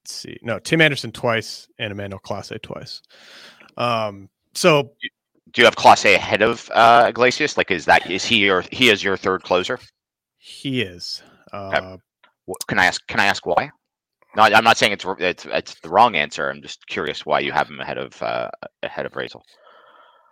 let's 0.05 0.15
see, 0.15 0.39
no, 0.43 0.59
Tim 0.59 0.81
Anderson 0.81 1.13
twice 1.13 1.69
and 1.79 1.93
Emmanuel 1.93 2.21
Clase 2.21 2.61
twice. 2.63 3.03
Um, 3.77 4.29
so 4.55 4.95
do 5.53 5.61
you 5.63 5.65
have 5.65 5.77
Clase 5.77 6.15
ahead 6.15 6.43
of 6.43 6.71
uh, 6.75 7.07
Iglesias? 7.09 7.57
Like, 7.57 7.71
is 7.71 7.85
that 7.87 8.11
is 8.11 8.25
he 8.25 8.39
your 8.45 8.65
he 8.73 8.89
is 8.89 9.03
your 9.03 9.17
third 9.17 9.43
closer? 9.43 9.79
He 10.37 10.83
is. 10.83 11.23
Uh, 11.53 11.97
Can 12.67 12.79
I 12.79 12.87
ask? 12.87 13.07
Can 13.07 13.21
I 13.21 13.27
ask 13.27 13.45
why? 13.47 13.71
No, 14.39 14.45
I'm 14.45 14.63
not 14.63 14.79
saying 14.79 14.93
it's 14.93 15.05
it's 15.19 15.47
it's 15.47 15.75
the 15.81 15.89
wrong 15.89 16.15
answer. 16.15 16.49
I'm 16.49 16.63
just 16.63 16.87
curious 16.87 17.27
why 17.27 17.41
you 17.41 17.51
have 17.51 17.69
him 17.69 17.81
ahead 17.81 17.99
of 17.99 18.23
uh, 18.23 18.49
ahead 18.85 19.05
of 19.05 19.13
Raisel. 19.15 19.43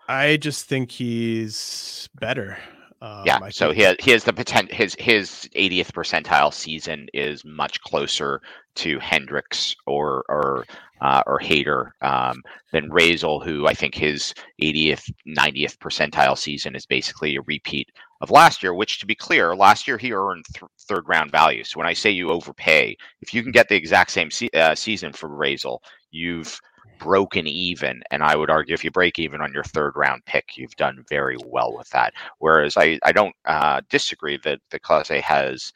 I 0.07 0.37
just 0.37 0.67
think 0.67 0.93
he's 0.93 2.09
better. 2.15 2.57
Um, 3.03 3.25
yeah, 3.27 3.41
I 3.43 3.51
so 3.51 3.73
he 3.73 3.83
has, 3.83 3.97
he 3.99 4.13
has 4.13 4.23
the 4.23 4.33
potential. 4.33 4.77
His 4.77 4.95
his 5.01 5.49
80th 5.57 5.91
percentile 5.91 6.55
season 6.55 7.09
is 7.15 7.45
much 7.45 7.81
closer 7.81 8.41
to 8.77 9.01
Hendriks 9.01 9.75
or 9.89 10.25
or 10.29 10.67
uh, 11.01 11.25
or 11.27 11.41
Hader 11.41 11.91
um, 12.01 12.45
than 12.73 12.89
Raisel, 12.89 13.45
who 13.45 13.67
I 13.67 13.75
think 13.75 13.97
his 13.97 14.35
80th 14.63 15.11
90th 15.27 15.79
percentile 15.79 16.39
season 16.39 16.77
is 16.77 16.87
basically 16.87 17.35
a 17.35 17.43
repeat 17.43 17.89
of 18.27 18.31
last 18.33 18.63
year. 18.63 18.75
Which, 18.75 18.99
to 18.99 19.07
be 19.07 19.15
clear, 19.15 19.55
last 19.55 19.87
year 19.87 19.99
he 19.99 20.13
earned 20.13 20.45
th- 20.53 20.71
third 20.89 21.05
round 21.07 21.31
value. 21.31 21.65
So 21.65 21.79
when 21.79 21.87
I 21.87 21.95
say 21.95 22.11
you 22.11 22.31
overpay, 22.31 22.97
if 23.21 23.33
you 23.33 23.43
can 23.43 23.53
get 23.53 23.69
the 23.69 23.77
exact 23.77 24.11
same 24.11 24.31
se- 24.31 24.51
uh, 24.55 24.75
season 24.75 25.13
for 25.13 25.29
Raisel, 25.29 25.79
you've 26.11 26.61
broken 26.99 27.47
even. 27.47 28.03
And 28.11 28.23
I 28.23 28.37
would 28.37 28.51
argue 28.51 28.75
if 28.75 28.83
you 28.83 28.91
break 28.91 29.19
even 29.19 29.41
on 29.41 29.53
your 29.53 29.65
third 29.65 29.93
round 29.97 30.25
pick, 30.25 30.57
you've 30.57 30.77
done 30.77 31.05
very 31.09 31.37
well 31.47 31.77
with 31.77 31.89
that. 31.91 32.15
Whereas 32.39 32.77
I, 32.77 32.99
I 33.05 33.13
don't 33.13 33.35
uh, 33.45 33.81
disagree 33.91 34.39
that 34.45 34.61
the 34.71 34.81
Clase 34.81 35.21
has 35.21 35.73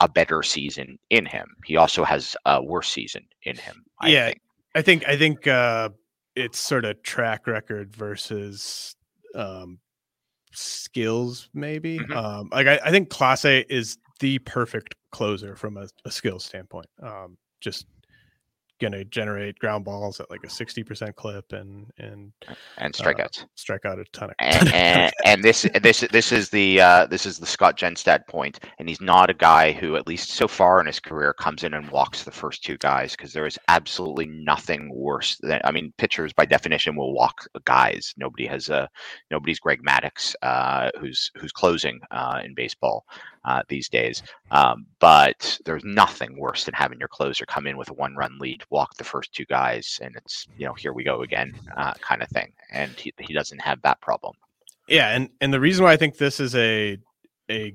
a 0.00 0.08
better 0.08 0.42
season 0.42 0.98
in 1.10 1.26
him. 1.26 1.46
He 1.64 1.76
also 1.76 2.02
has 2.04 2.36
a 2.44 2.62
worse 2.62 2.90
season 2.90 3.24
in 3.44 3.56
him. 3.56 3.84
I 4.00 4.08
yeah. 4.08 4.26
Think. 4.26 4.40
I 4.74 4.82
think, 4.82 5.08
I 5.08 5.16
think, 5.16 5.46
uh, 5.46 5.90
it's 6.34 6.58
sort 6.58 6.84
of 6.84 7.00
track 7.04 7.46
record 7.46 7.94
versus, 7.94 8.96
um, 9.36 9.78
skills 10.54 11.48
maybe 11.54 11.98
mm-hmm. 11.98 12.12
um 12.12 12.48
like 12.52 12.66
I, 12.66 12.80
I 12.84 12.90
think 12.90 13.10
A 13.44 13.64
is 13.72 13.98
the 14.20 14.38
perfect 14.40 14.94
closer 15.10 15.56
from 15.56 15.76
a, 15.76 15.88
a 16.04 16.10
skill 16.10 16.38
standpoint 16.38 16.86
um 17.02 17.36
just 17.60 17.86
going 18.80 18.92
to 18.92 19.04
generate 19.04 19.58
ground 19.58 19.84
balls 19.84 20.20
at 20.20 20.30
like 20.30 20.42
a 20.44 20.48
60% 20.48 21.14
clip 21.14 21.52
and 21.52 21.86
and 21.98 22.32
and 22.78 22.94
strikeouts. 22.94 23.42
uh, 23.42 23.46
strike 23.54 23.84
out 23.84 23.98
a 23.98 24.04
ton 24.12 24.30
of 24.30 24.36
and, 24.40 24.72
and, 24.72 25.12
and, 25.24 25.44
this 25.44 25.66
this 25.82 26.00
this 26.12 26.32
is 26.32 26.50
the 26.50 26.80
uh, 26.80 27.06
this 27.06 27.26
is 27.26 27.38
the 27.38 27.46
Scott 27.46 27.76
Jenstad 27.78 28.26
point 28.26 28.60
and 28.78 28.88
he's 28.88 29.00
not 29.00 29.30
a 29.30 29.34
guy 29.34 29.72
who 29.72 29.96
at 29.96 30.06
least 30.06 30.30
so 30.30 30.48
far 30.48 30.80
in 30.80 30.86
his 30.86 31.00
career 31.00 31.32
comes 31.32 31.64
in 31.64 31.74
and 31.74 31.90
walks 31.90 32.24
the 32.24 32.30
first 32.30 32.64
two 32.64 32.76
guys 32.78 33.12
because 33.12 33.32
there 33.32 33.46
is 33.46 33.58
absolutely 33.68 34.26
nothing 34.26 34.90
worse 34.94 35.36
than 35.40 35.60
I 35.64 35.70
mean 35.70 35.92
pitchers 35.98 36.32
by 36.32 36.44
definition 36.44 36.96
will 36.96 37.14
walk 37.14 37.46
guys. 37.64 38.12
Nobody 38.16 38.46
has 38.46 38.68
a 38.68 38.88
nobody's 39.30 39.60
Greg 39.60 39.82
Maddux 39.82 40.34
uh, 40.42 40.90
who's 41.00 41.30
who's 41.36 41.52
closing 41.52 42.00
uh, 42.10 42.40
in 42.44 42.54
baseball 42.54 43.04
uh, 43.44 43.62
these 43.68 43.88
days. 43.88 44.22
Um, 44.50 44.86
but 45.00 45.58
there's 45.64 45.84
nothing 45.84 46.38
worse 46.38 46.64
than 46.64 46.74
having 46.74 46.98
your 46.98 47.08
closer 47.08 47.44
come 47.46 47.66
in 47.66 47.76
with 47.76 47.90
a 47.90 47.94
one 47.94 48.14
run 48.16 48.38
lead, 48.38 48.62
walk 48.70 48.96
the 48.96 49.04
first 49.04 49.32
two 49.32 49.44
guys, 49.44 49.98
and 50.02 50.14
it's, 50.16 50.46
you 50.56 50.66
know, 50.66 50.74
here 50.74 50.92
we 50.92 51.04
go 51.04 51.22
again 51.22 51.54
uh, 51.76 51.94
kind 51.94 52.22
of 52.22 52.28
thing. 52.28 52.52
And 52.72 52.92
he, 52.92 53.12
he 53.18 53.34
doesn't 53.34 53.60
have 53.60 53.80
that 53.82 54.00
problem. 54.00 54.34
Yeah. 54.88 55.10
And, 55.10 55.30
and 55.40 55.52
the 55.52 55.60
reason 55.60 55.84
why 55.84 55.92
I 55.92 55.96
think 55.96 56.16
this 56.16 56.40
is 56.40 56.54
a, 56.54 56.98
a, 57.50 57.74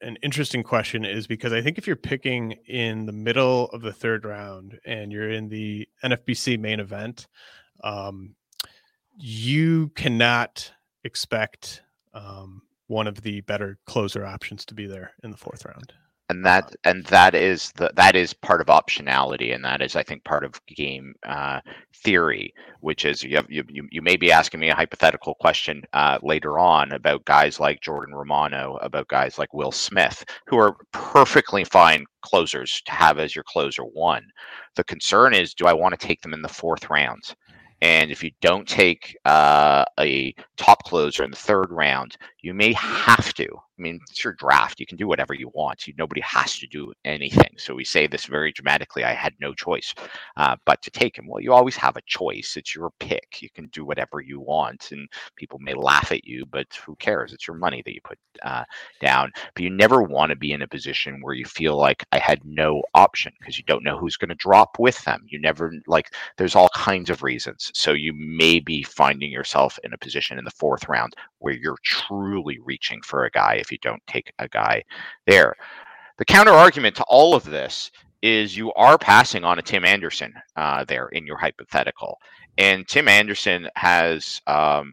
an 0.00 0.16
interesting 0.22 0.62
question 0.62 1.04
is 1.04 1.26
because 1.26 1.52
I 1.52 1.60
think 1.60 1.78
if 1.78 1.86
you're 1.86 1.96
picking 1.96 2.52
in 2.66 3.06
the 3.06 3.12
middle 3.12 3.66
of 3.66 3.82
the 3.82 3.92
third 3.92 4.24
round 4.24 4.78
and 4.84 5.12
you're 5.12 5.30
in 5.30 5.48
the 5.48 5.88
NFBC 6.04 6.58
main 6.58 6.80
event, 6.80 7.26
um, 7.82 8.34
you 9.16 9.88
cannot 9.90 10.72
expect 11.04 11.82
um, 12.14 12.62
one 12.92 13.06
of 13.06 13.22
the 13.22 13.40
better 13.40 13.78
closer 13.86 14.24
options 14.24 14.66
to 14.66 14.74
be 14.74 14.86
there 14.86 15.12
in 15.24 15.30
the 15.30 15.36
fourth 15.36 15.64
round. 15.64 15.94
And 16.28 16.44
that 16.46 16.64
uh, 16.64 16.76
and 16.84 17.04
that 17.06 17.34
is 17.34 17.72
the 17.72 17.90
that 17.96 18.14
is 18.14 18.32
part 18.32 18.60
of 18.60 18.68
optionality, 18.68 19.54
and 19.54 19.64
that 19.64 19.82
is 19.82 19.96
I 19.96 20.02
think 20.02 20.24
part 20.24 20.44
of 20.44 20.64
game 20.66 21.14
uh, 21.26 21.60
theory, 22.04 22.54
which 22.80 23.04
is 23.04 23.22
you, 23.22 23.36
have, 23.36 23.50
you 23.50 23.64
you 23.90 24.02
may 24.02 24.16
be 24.16 24.30
asking 24.30 24.60
me 24.60 24.70
a 24.70 24.74
hypothetical 24.74 25.34
question 25.34 25.82
uh, 25.92 26.18
later 26.22 26.58
on 26.58 26.92
about 26.92 27.24
guys 27.24 27.58
like 27.58 27.80
Jordan 27.80 28.14
Romano, 28.14 28.78
about 28.82 29.08
guys 29.08 29.36
like 29.38 29.52
Will 29.52 29.72
Smith, 29.72 30.24
who 30.46 30.58
are 30.58 30.76
perfectly 30.92 31.64
fine 31.64 32.04
closers 32.22 32.82
to 32.86 32.92
have 32.92 33.18
as 33.18 33.34
your 33.34 33.44
closer 33.44 33.82
one. 33.82 34.24
The 34.76 34.84
concern 34.84 35.34
is, 35.34 35.54
do 35.54 35.66
I 35.66 35.72
want 35.72 35.98
to 35.98 36.06
take 36.06 36.20
them 36.22 36.34
in 36.34 36.42
the 36.42 36.48
fourth 36.48 36.88
round? 36.88 37.34
And 37.82 38.12
if 38.12 38.22
you 38.22 38.30
don't 38.40 38.66
take 38.66 39.16
uh, 39.24 39.84
a 39.98 40.32
top 40.56 40.84
closer 40.84 41.24
in 41.24 41.32
the 41.32 41.36
third 41.36 41.66
round, 41.72 42.16
you 42.40 42.54
may 42.54 42.72
have 42.74 43.34
to. 43.34 43.48
I 43.78 43.82
mean, 43.82 44.00
it's 44.10 44.22
your 44.22 44.34
draft. 44.34 44.80
You 44.80 44.86
can 44.86 44.98
do 44.98 45.08
whatever 45.08 45.34
you 45.34 45.50
want. 45.54 45.86
You, 45.86 45.94
nobody 45.96 46.20
has 46.20 46.58
to 46.58 46.66
do 46.66 46.92
anything. 47.04 47.54
So 47.56 47.74
we 47.74 47.84
say 47.84 48.06
this 48.06 48.26
very 48.26 48.52
dramatically. 48.52 49.04
I 49.04 49.14
had 49.14 49.34
no 49.40 49.54
choice 49.54 49.94
uh, 50.36 50.56
but 50.66 50.82
to 50.82 50.90
take 50.90 51.16
him. 51.16 51.26
Well, 51.26 51.40
you 51.40 51.52
always 51.52 51.76
have 51.76 51.96
a 51.96 52.02
choice. 52.06 52.56
It's 52.56 52.74
your 52.74 52.90
pick. 53.00 53.40
You 53.40 53.48
can 53.50 53.68
do 53.68 53.84
whatever 53.84 54.20
you 54.20 54.40
want, 54.40 54.92
and 54.92 55.08
people 55.36 55.58
may 55.58 55.74
laugh 55.74 56.12
at 56.12 56.24
you, 56.24 56.44
but 56.46 56.66
who 56.84 56.96
cares? 56.96 57.32
It's 57.32 57.48
your 57.48 57.56
money 57.56 57.82
that 57.84 57.94
you 57.94 58.00
put 58.04 58.18
uh, 58.42 58.64
down. 59.00 59.32
But 59.54 59.64
you 59.64 59.70
never 59.70 60.02
want 60.02 60.30
to 60.30 60.36
be 60.36 60.52
in 60.52 60.62
a 60.62 60.68
position 60.68 61.20
where 61.22 61.34
you 61.34 61.46
feel 61.46 61.76
like 61.76 62.04
I 62.12 62.18
had 62.18 62.44
no 62.44 62.82
option 62.94 63.32
because 63.38 63.56
you 63.56 63.64
don't 63.64 63.84
know 63.84 63.98
who's 63.98 64.16
going 64.16 64.28
to 64.28 64.34
drop 64.34 64.78
with 64.78 65.02
them. 65.04 65.24
You 65.28 65.40
never 65.40 65.72
like. 65.86 66.12
There's 66.36 66.56
all 66.56 66.68
kinds 66.74 67.08
of 67.08 67.22
reasons. 67.22 67.70
So 67.74 67.92
you 67.92 68.12
may 68.14 68.60
be 68.60 68.82
finding 68.82 69.30
yourself 69.30 69.78
in 69.82 69.92
a 69.92 69.98
position 69.98 70.38
in 70.38 70.44
the 70.44 70.50
fourth 70.50 70.88
round 70.88 71.14
where 71.42 71.54
you're 71.54 71.78
truly 71.84 72.58
reaching 72.64 73.00
for 73.02 73.24
a 73.24 73.30
guy 73.30 73.54
if 73.54 73.70
you 73.70 73.78
don't 73.78 74.02
take 74.06 74.32
a 74.38 74.48
guy 74.48 74.82
there. 75.26 75.54
The 76.18 76.24
counter 76.24 76.52
argument 76.52 76.96
to 76.96 77.04
all 77.08 77.34
of 77.34 77.44
this 77.44 77.90
is 78.22 78.56
you 78.56 78.72
are 78.74 78.96
passing 78.96 79.44
on 79.44 79.58
a 79.58 79.62
Tim 79.62 79.84
Anderson 79.84 80.32
uh, 80.56 80.84
there 80.84 81.08
in 81.08 81.26
your 81.26 81.36
hypothetical. 81.36 82.18
And 82.58 82.86
Tim 82.86 83.08
Anderson 83.08 83.68
has 83.74 84.40
um, 84.46 84.92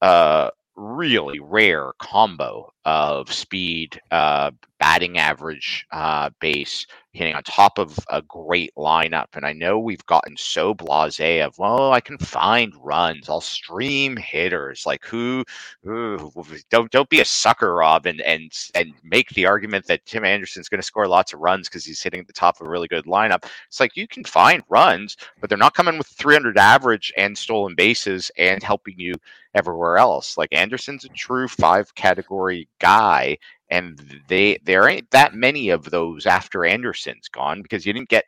uh, 0.00 0.50
really 0.76 1.40
rare 1.40 1.92
combo 1.98 2.70
of 2.88 3.30
speed, 3.30 4.00
uh, 4.10 4.50
batting 4.80 5.18
average, 5.18 5.86
uh, 5.92 6.30
base, 6.40 6.86
hitting 7.12 7.34
on 7.34 7.42
top 7.42 7.78
of 7.78 7.98
a 8.10 8.22
great 8.22 8.72
lineup. 8.76 9.26
And 9.34 9.44
I 9.44 9.52
know 9.52 9.78
we've 9.78 10.04
gotten 10.06 10.36
so 10.38 10.74
blasé 10.74 11.44
of, 11.44 11.58
well, 11.58 11.92
I 11.92 12.00
can 12.00 12.16
find 12.16 12.72
runs. 12.80 13.28
I'll 13.28 13.42
stream 13.42 14.16
hitters. 14.16 14.86
Like 14.86 15.04
who? 15.04 15.44
Ooh, 15.86 16.32
don't 16.70 16.90
don't 16.90 17.10
be 17.10 17.20
a 17.20 17.26
sucker, 17.26 17.74
Rob, 17.74 18.06
and 18.06 18.22
and 18.22 18.50
and 18.74 18.94
make 19.02 19.28
the 19.30 19.44
argument 19.44 19.86
that 19.86 20.06
Tim 20.06 20.24
Anderson's 20.24 20.68
going 20.70 20.80
to 20.80 20.86
score 20.86 21.08
lots 21.08 21.34
of 21.34 21.40
runs 21.40 21.68
because 21.68 21.84
he's 21.84 22.02
hitting 22.02 22.20
at 22.20 22.26
the 22.26 22.32
top 22.32 22.58
of 22.60 22.66
a 22.66 22.70
really 22.70 22.88
good 22.88 23.04
lineup. 23.04 23.44
It's 23.66 23.80
like 23.80 23.96
you 23.96 24.08
can 24.08 24.24
find 24.24 24.62
runs, 24.70 25.16
but 25.40 25.50
they're 25.50 25.58
not 25.58 25.74
coming 25.74 25.98
with 25.98 26.06
300 26.06 26.56
average 26.56 27.12
and 27.18 27.36
stolen 27.36 27.74
bases 27.74 28.30
and 28.38 28.62
helping 28.62 28.98
you 28.98 29.14
everywhere 29.54 29.98
else. 29.98 30.36
Like 30.38 30.52
Anderson's 30.52 31.04
a 31.04 31.08
true 31.08 31.48
five 31.48 31.94
category 31.94 32.68
guy, 32.78 33.38
and 33.70 34.00
they 34.28 34.58
there 34.64 34.88
ain't 34.88 35.10
that 35.10 35.34
many 35.34 35.68
of 35.70 35.90
those 35.90 36.26
after 36.26 36.64
Anderson's 36.64 37.28
gone 37.28 37.62
because 37.62 37.84
you 37.86 37.92
didn't 37.92 38.08
get 38.08 38.24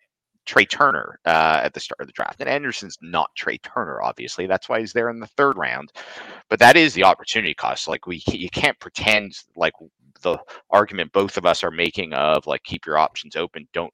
Trea 0.46 0.66
Turner 0.66 1.18
uh, 1.26 1.60
at 1.62 1.74
the 1.74 1.80
start 1.80 2.00
of 2.00 2.06
the 2.06 2.12
draft. 2.12 2.40
And 2.40 2.48
Anderson's 2.48 2.98
not 3.00 3.30
Trea 3.36 3.58
Turner, 3.58 4.02
obviously. 4.02 4.46
That's 4.46 4.68
why 4.68 4.80
he's 4.80 4.92
there 4.92 5.10
in 5.10 5.20
the 5.20 5.26
third 5.26 5.56
round. 5.56 5.92
But 6.48 6.58
that 6.58 6.76
is 6.76 6.94
the 6.94 7.04
opportunity 7.04 7.54
cost. 7.54 7.88
Like 7.88 8.06
we, 8.06 8.22
you 8.26 8.50
can't 8.50 8.78
pretend 8.80 9.38
like 9.56 9.74
the 10.22 10.38
argument 10.70 11.12
both 11.12 11.36
of 11.36 11.46
us 11.46 11.64
are 11.64 11.70
making 11.70 12.12
of 12.12 12.46
like 12.46 12.62
keep 12.64 12.86
your 12.86 12.98
options 12.98 13.36
open, 13.36 13.68
don't 13.72 13.92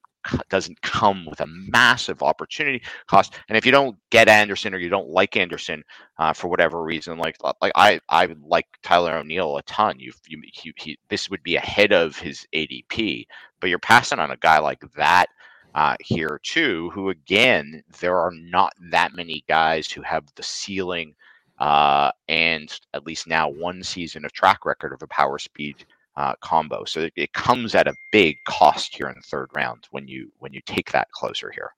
doesn't 0.49 0.80
come 0.83 1.26
with 1.26 1.40
a 1.40 1.47
massive 1.47 2.23
opportunity 2.23 2.83
cost. 3.06 3.35
And 3.49 3.56
if 3.56 3.66
you 3.66 3.73
don't 3.73 3.97
get 4.11 4.28
Anderson 4.28 4.75
or 4.75 4.78
you 4.78 4.88
don't 4.88 5.09
like 5.09 5.37
Anderson 5.37 5.83
uh, 6.18 6.33
for 6.33 6.49
whatever 6.49 6.83
reason, 6.83 7.18
like 7.18 7.37
uh, 7.42 7.52
like 7.61 7.73
I 7.75 8.00
I 8.09 8.35
like 8.42 8.66
Tyler 8.83 9.16
O'Neill 9.16 9.56
a 9.56 9.62
ton. 9.62 9.99
You 9.99 10.12
you 10.26 10.40
he, 10.52 10.73
he, 10.76 10.99
this 11.09 11.30
would 11.30 11.42
be 11.42 11.56
ahead 11.56 11.92
of 11.92 12.18
his 12.18 12.47
ADP, 12.54 13.26
but 13.61 13.71
you're 13.71 13.78
passing 13.78 14.18
on 14.18 14.30
a 14.30 14.37
guy 14.37 14.59
like 14.59 14.83
that. 14.97 15.26
Uh, 15.75 15.95
here 16.00 16.40
too, 16.42 16.88
who 16.95 17.11
again, 17.11 17.83
there 18.00 18.16
are 18.18 18.33
not 18.33 18.73
that 18.90 19.14
many 19.14 19.45
guys 19.47 19.90
who 19.90 20.00
have 20.00 20.25
the 20.35 20.42
ceiling 20.42 21.14
uh, 21.59 22.11
and 22.28 22.80
at 22.95 23.06
least 23.06 23.26
now 23.26 23.49
one 23.49 23.83
season 23.83 24.25
of 24.25 24.33
track 24.33 24.64
record 24.64 24.92
of 24.92 25.02
a 25.02 25.06
power 25.06 25.38
speed 25.38 25.85
uh, 26.17 26.35
combo. 26.41 26.85
So 26.85 27.01
it, 27.01 27.13
it, 27.17 27.33
comes 27.33 27.75
at 27.75 27.87
a 27.87 27.95
big 28.11 28.37
cost 28.47 28.97
here 28.97 29.09
in 29.09 29.15
the 29.17 29.23
third 29.23 29.49
round 29.55 29.87
when 29.91 30.09
you 30.09 30.33
when 30.39 30.53
you 30.53 30.61
take 30.67 30.93
that 30.93 31.11
closer 31.11 31.51
here. 31.51 31.71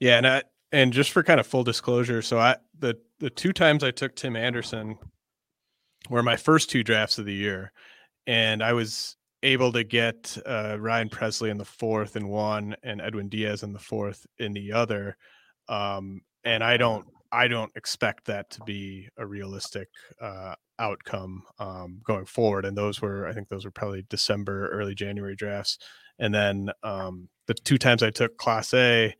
Yeah, 0.00 0.16
and 0.16 0.26
I, 0.26 0.42
and 0.72 0.92
just 0.92 1.10
for 1.10 1.22
kind 1.22 1.40
of 1.40 1.46
full 1.46 1.64
disclosure, 1.64 2.22
so 2.22 2.38
I 2.38 2.56
the 2.78 2.98
the 3.18 3.30
two 3.30 3.52
times 3.52 3.84
I 3.84 3.90
took 3.90 4.14
Tim 4.14 4.36
Anderson 4.36 4.98
were 6.08 6.22
my 6.22 6.36
first 6.36 6.70
two 6.70 6.82
drafts 6.82 7.18
of 7.18 7.26
the 7.26 7.34
year, 7.34 7.72
and 8.26 8.62
I 8.62 8.72
was 8.72 9.16
able 9.42 9.72
to 9.72 9.84
get 9.84 10.36
uh, 10.46 10.76
Ryan 10.80 11.08
Pressly 11.08 11.50
in 11.50 11.58
the 11.58 11.64
fourth 11.64 12.16
in 12.16 12.28
one 12.28 12.74
and 12.82 13.00
Edwin 13.00 13.28
Diaz 13.28 13.62
in 13.62 13.72
the 13.72 13.78
fourth 13.78 14.26
in 14.38 14.52
the 14.52 14.72
other. 14.72 15.16
Um, 15.68 16.22
and 16.44 16.64
I 16.64 16.76
don't 16.76 17.06
I 17.30 17.48
don't 17.48 17.72
expect 17.76 18.26
that 18.26 18.50
to 18.50 18.60
be 18.64 19.08
a 19.16 19.26
realistic 19.26 19.88
uh, 20.20 20.54
outcome 20.78 21.42
um, 21.58 22.00
going 22.04 22.24
forward. 22.24 22.64
And 22.64 22.76
those 22.76 23.00
were 23.02 23.26
I 23.26 23.32
think 23.32 23.48
those 23.48 23.64
were 23.64 23.70
probably 23.70 24.04
December, 24.08 24.68
early 24.70 24.94
January 24.94 25.36
drafts. 25.36 25.78
And 26.18 26.34
then 26.34 26.70
um, 26.82 27.28
the 27.46 27.54
two 27.54 27.78
times 27.78 28.02
I 28.02 28.10
took 28.10 28.36
Clase, 28.38 29.12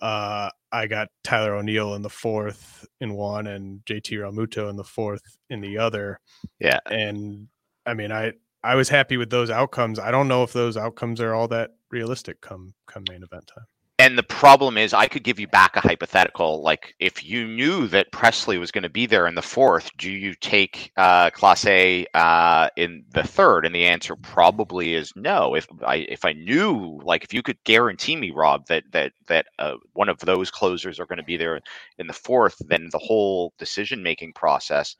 uh, 0.00 0.50
I 0.72 0.86
got 0.86 1.08
Tyler 1.24 1.54
O'Neill 1.54 1.94
in 1.94 2.02
the 2.02 2.10
fourth 2.10 2.86
in 3.00 3.14
one 3.14 3.46
and 3.46 3.84
JT 3.84 4.18
Realmuto 4.18 4.68
in 4.68 4.76
the 4.76 4.84
fourth 4.84 5.38
in 5.50 5.60
the 5.60 5.78
other. 5.78 6.20
Yeah. 6.58 6.78
And 6.86 7.48
I 7.84 7.94
mean, 7.94 8.12
I 8.12 8.32
I 8.62 8.74
was 8.74 8.88
happy 8.88 9.16
with 9.16 9.30
those 9.30 9.50
outcomes. 9.50 9.98
I 9.98 10.10
don't 10.10 10.28
know 10.28 10.42
if 10.42 10.52
those 10.52 10.76
outcomes 10.76 11.20
are 11.20 11.34
all 11.34 11.48
that 11.48 11.70
realistic 11.90 12.40
come 12.40 12.74
come 12.86 13.04
main 13.08 13.22
event 13.22 13.50
time. 13.54 13.66
And 13.98 14.18
the 14.18 14.22
problem 14.22 14.76
is, 14.76 14.92
I 14.92 15.08
could 15.08 15.22
give 15.24 15.40
you 15.40 15.48
back 15.48 15.74
a 15.74 15.80
hypothetical. 15.80 16.60
Like, 16.62 16.94
if 17.00 17.24
you 17.24 17.46
knew 17.48 17.86
that 17.88 18.12
Pressly 18.12 18.58
was 18.58 18.70
going 18.70 18.82
to 18.82 18.90
be 18.90 19.06
there 19.06 19.26
in 19.26 19.34
the 19.34 19.40
fourth, 19.42 19.90
do 19.96 20.10
you 20.10 20.34
take 20.34 20.92
uh, 20.98 21.30
Clase 21.30 22.04
uh, 22.12 22.68
in 22.76 23.04
the 23.12 23.22
third? 23.22 23.64
And 23.64 23.74
the 23.74 23.86
answer 23.86 24.14
probably 24.14 24.92
is 24.92 25.14
no. 25.16 25.54
If 25.54 25.66
I 25.86 25.96
if 26.10 26.26
I 26.26 26.34
knew, 26.34 27.00
like, 27.04 27.24
if 27.24 27.32
you 27.32 27.42
could 27.42 27.62
guarantee 27.64 28.16
me, 28.16 28.32
Rob, 28.32 28.66
that 28.66 28.84
that 28.92 29.12
that 29.28 29.46
uh, 29.58 29.76
one 29.94 30.10
of 30.10 30.18
those 30.18 30.50
closers 30.50 31.00
are 31.00 31.06
going 31.06 31.18
to 31.18 31.24
be 31.24 31.38
there 31.38 31.58
in 31.98 32.06
the 32.06 32.12
fourth, 32.12 32.56
then 32.68 32.88
the 32.92 32.98
whole 32.98 33.54
decision 33.58 34.02
making 34.02 34.34
process 34.34 34.96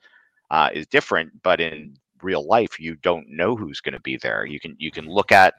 uh, 0.49 0.69
is 0.73 0.87
different. 0.87 1.43
But 1.43 1.61
in 1.61 1.97
real 2.23 2.47
life 2.47 2.79
you 2.79 2.95
don't 2.95 3.29
know 3.29 3.55
who's 3.55 3.79
going 3.79 3.93
to 3.93 3.99
be 3.99 4.17
there 4.17 4.43
you 4.43 4.59
can 4.59 4.75
you 4.79 4.89
can 4.89 5.05
look 5.05 5.31
at 5.31 5.53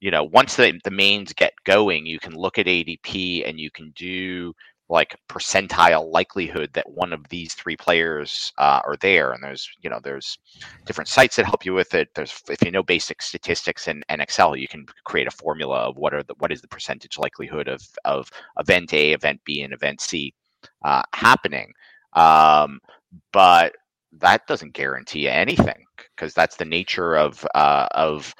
you 0.00 0.10
know 0.10 0.24
once 0.24 0.56
the, 0.56 0.78
the 0.84 0.90
mains 0.90 1.32
get 1.32 1.52
going 1.64 2.06
you 2.06 2.18
can 2.18 2.34
look 2.34 2.58
at 2.58 2.66
adp 2.66 3.48
and 3.48 3.58
you 3.58 3.70
can 3.70 3.92
do 3.96 4.54
like 4.88 5.16
percentile 5.28 6.10
likelihood 6.10 6.70
that 6.72 6.90
one 6.90 7.12
of 7.12 7.28
these 7.28 7.54
three 7.54 7.76
players 7.76 8.52
uh, 8.58 8.80
are 8.84 8.96
there. 9.00 9.32
And 9.32 9.42
there's 9.42 9.68
you 9.82 9.90
know 9.90 10.00
there's 10.02 10.38
different 10.86 11.08
sites 11.08 11.36
that 11.36 11.46
help 11.46 11.64
you 11.64 11.74
with 11.74 11.94
it. 11.94 12.08
There's 12.14 12.42
if 12.48 12.64
you 12.64 12.70
know 12.70 12.82
basic 12.82 13.20
statistics 13.22 13.88
in, 13.88 14.02
in 14.08 14.20
excel 14.20 14.56
you 14.56 14.68
can 14.68 14.86
create 15.04 15.26
a 15.26 15.32
formula 15.32 15.76
of 15.76 15.96
what 15.96 16.14
are 16.14 16.22
the 16.22 16.34
what 16.38 16.52
is 16.52 16.62
the 16.62 16.68
percentage 16.68 17.18
likelihood 17.18 17.68
of 17.68 17.82
of 18.04 18.30
event 18.58 18.92
a 18.94 19.12
event 19.12 19.40
b 19.44 19.62
and 19.62 19.72
event 19.72 20.00
c 20.00 20.32
uh, 20.84 21.02
happening. 21.14 21.72
Um, 22.14 22.80
but 23.32 23.74
that 24.20 24.46
doesn't 24.46 24.72
guarantee 24.72 25.28
anything 25.28 25.84
because 26.16 26.32
that's 26.32 26.56
the 26.56 26.64
nature 26.64 27.16
of 27.16 27.46
uh, 27.54 27.88
of 27.92 28.34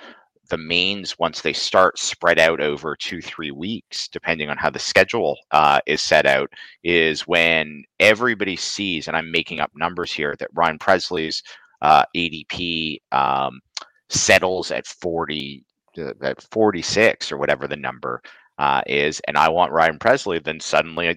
the 0.49 0.59
mains 0.59 1.19
once 1.19 1.41
they 1.41 1.53
start 1.53 1.99
spread 1.99 2.39
out 2.39 2.61
over 2.61 2.97
two 2.97 3.21
three 3.21 3.51
weeks 3.51 4.09
depending 4.09 4.51
on 4.51 4.57
how 4.57 4.71
the 4.71 4.79
schedule 4.79 5.37
uh, 5.51 5.81
is 5.87 6.03
set 6.03 6.27
out 6.27 6.51
is 6.85 7.27
when 7.27 7.85
everybody 8.01 8.57
sees 8.57 9.09
and 9.09 9.17
i'm 9.17 9.31
making 9.31 9.61
up 9.61 9.71
numbers 9.75 10.13
here 10.13 10.35
that 10.39 10.51
ryan 10.55 10.79
Pressly's 10.79 11.43
uh, 11.83 12.05
adp 12.17 13.01
um, 13.13 13.61
settles 14.09 14.71
at 14.71 14.87
40 14.87 15.65
uh, 15.99 16.13
at 16.23 16.43
46 16.51 17.33
or 17.33 17.37
whatever 17.39 17.67
the 17.67 17.77
number 17.77 18.23
uh, 18.59 18.83
is, 18.87 19.21
and 19.29 19.39
I 19.39 19.49
want 19.49 19.73
Ryan 19.73 19.99
Pressly 19.99 20.43
then 20.43 20.61
suddenly 20.61 21.17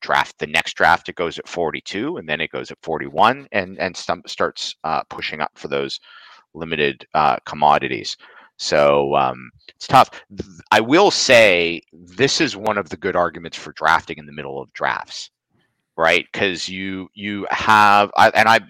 draft 0.00 0.38
the 0.38 0.46
next 0.46 0.74
draft 0.74 1.08
it 1.08 1.14
goes 1.16 1.38
at 1.38 1.48
42, 1.48 2.18
and 2.18 2.28
then 2.28 2.40
it 2.40 2.50
goes 2.50 2.70
at 2.70 2.78
41, 2.82 3.48
and 3.52 3.78
and 3.78 3.96
starts 4.26 4.76
uh, 4.84 5.02
pushing 5.04 5.40
up 5.40 5.52
for 5.54 5.68
those 5.68 6.00
limited 6.54 7.06
uh, 7.14 7.36
commodities. 7.46 8.16
So 8.62 9.16
um, 9.16 9.50
it's 9.70 9.88
tough. 9.88 10.08
I 10.70 10.80
will 10.80 11.10
say 11.10 11.82
this 11.92 12.40
is 12.40 12.56
one 12.56 12.78
of 12.78 12.90
the 12.90 12.96
good 12.96 13.16
arguments 13.16 13.58
for 13.58 13.72
drafting 13.72 14.18
in 14.18 14.26
the 14.26 14.32
middle 14.32 14.62
of 14.62 14.72
drafts, 14.72 15.30
right? 15.96 16.26
Because 16.32 16.68
you 16.68 17.08
you 17.12 17.44
have, 17.50 18.12
I, 18.16 18.28
and 18.30 18.48
I 18.48 18.60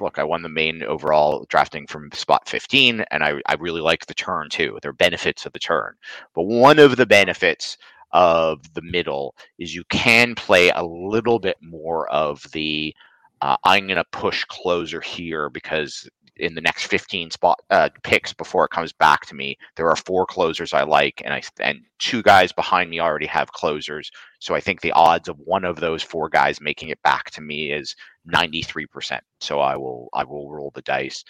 look, 0.00 0.18
I 0.18 0.24
won 0.24 0.42
the 0.42 0.50
main 0.50 0.82
overall 0.82 1.46
drafting 1.48 1.86
from 1.86 2.12
spot 2.12 2.46
15, 2.46 3.06
and 3.10 3.24
I, 3.24 3.40
I 3.46 3.54
really 3.54 3.80
like 3.80 4.04
the 4.04 4.12
turn 4.12 4.50
too. 4.50 4.78
There 4.82 4.90
are 4.90 4.92
benefits 4.92 5.46
of 5.46 5.54
the 5.54 5.58
turn. 5.58 5.94
But 6.34 6.42
one 6.42 6.78
of 6.78 6.98
the 6.98 7.06
benefits 7.06 7.78
of 8.12 8.74
the 8.74 8.82
middle 8.82 9.34
is 9.58 9.74
you 9.74 9.84
can 9.84 10.34
play 10.34 10.68
a 10.68 10.84
little 10.84 11.38
bit 11.38 11.56
more 11.62 12.06
of 12.10 12.42
the 12.52 12.94
uh, 13.40 13.56
I'm 13.64 13.86
going 13.86 13.96
to 13.96 14.04
push 14.12 14.44
closer 14.44 15.00
here 15.00 15.48
because 15.48 16.08
in 16.38 16.54
the 16.54 16.60
next 16.60 16.86
15 16.86 17.30
spot 17.30 17.58
uh, 17.70 17.88
picks 18.02 18.32
before 18.32 18.64
it 18.64 18.70
comes 18.70 18.92
back 18.92 19.26
to 19.26 19.34
me. 19.34 19.56
There 19.76 19.88
are 19.88 19.96
four 19.96 20.26
closers 20.26 20.72
I 20.72 20.82
like, 20.82 21.22
and 21.24 21.34
I 21.34 21.42
and 21.60 21.80
two 21.98 22.22
guys 22.22 22.52
behind 22.52 22.90
me 22.90 23.00
already 23.00 23.26
have 23.26 23.52
closers. 23.52 24.10
So 24.38 24.54
I 24.54 24.60
think 24.60 24.80
the 24.80 24.92
odds 24.92 25.28
of 25.28 25.38
one 25.38 25.64
of 25.64 25.80
those 25.80 26.02
four 26.02 26.28
guys 26.28 26.60
making 26.60 26.90
it 26.90 27.02
back 27.02 27.30
to 27.32 27.40
me 27.40 27.72
is 27.72 27.94
93%. 28.32 29.20
So 29.40 29.60
I 29.60 29.76
will 29.76 30.08
I 30.14 30.24
will 30.24 30.50
roll 30.50 30.72
the 30.74 30.82
dice. 30.82 31.24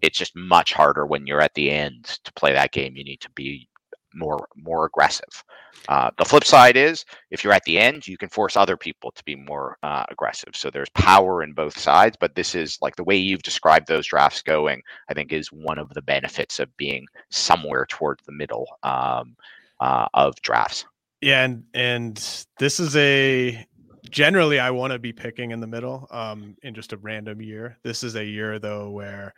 It's 0.00 0.18
just 0.18 0.34
much 0.34 0.72
harder 0.72 1.06
when 1.06 1.26
you're 1.26 1.40
at 1.40 1.54
the 1.54 1.70
end 1.70 2.04
to 2.24 2.32
play 2.34 2.52
that 2.52 2.72
game. 2.72 2.96
You 2.96 3.04
need 3.04 3.20
to 3.20 3.30
be 3.30 3.68
more 4.14 4.46
more 4.56 4.86
aggressive. 4.86 5.44
Uh, 5.88 6.10
the 6.16 6.24
flip 6.24 6.44
side 6.44 6.76
is 6.76 7.04
if 7.30 7.42
you're 7.42 7.52
at 7.52 7.64
the 7.64 7.78
end, 7.78 8.06
you 8.06 8.16
can 8.16 8.28
force 8.28 8.56
other 8.56 8.76
people 8.76 9.10
to 9.12 9.24
be 9.24 9.34
more 9.34 9.76
uh, 9.82 10.04
aggressive. 10.10 10.54
So 10.54 10.70
there's 10.70 10.90
power 10.90 11.42
in 11.42 11.52
both 11.52 11.78
sides, 11.78 12.16
but 12.18 12.34
this 12.34 12.54
is 12.54 12.78
like 12.80 12.96
the 12.96 13.04
way 13.04 13.16
you've 13.16 13.42
described 13.42 13.88
those 13.88 14.06
drafts 14.06 14.42
going. 14.42 14.82
I 15.08 15.14
think 15.14 15.32
is 15.32 15.50
one 15.52 15.78
of 15.78 15.88
the 15.90 16.02
benefits 16.02 16.60
of 16.60 16.76
being 16.76 17.06
somewhere 17.30 17.86
towards 17.86 18.24
the 18.24 18.32
middle 18.32 18.66
um, 18.82 19.36
uh, 19.80 20.06
of 20.14 20.40
drafts. 20.42 20.84
Yeah, 21.20 21.44
and 21.44 21.64
and 21.74 22.44
this 22.58 22.80
is 22.80 22.96
a 22.96 23.66
generally 24.10 24.58
I 24.58 24.70
want 24.70 24.92
to 24.92 24.98
be 24.98 25.12
picking 25.12 25.52
in 25.52 25.60
the 25.60 25.66
middle 25.66 26.06
um, 26.10 26.56
in 26.62 26.74
just 26.74 26.92
a 26.92 26.96
random 26.96 27.40
year. 27.40 27.78
This 27.82 28.02
is 28.02 28.16
a 28.16 28.24
year 28.24 28.58
though 28.58 28.90
where 28.90 29.34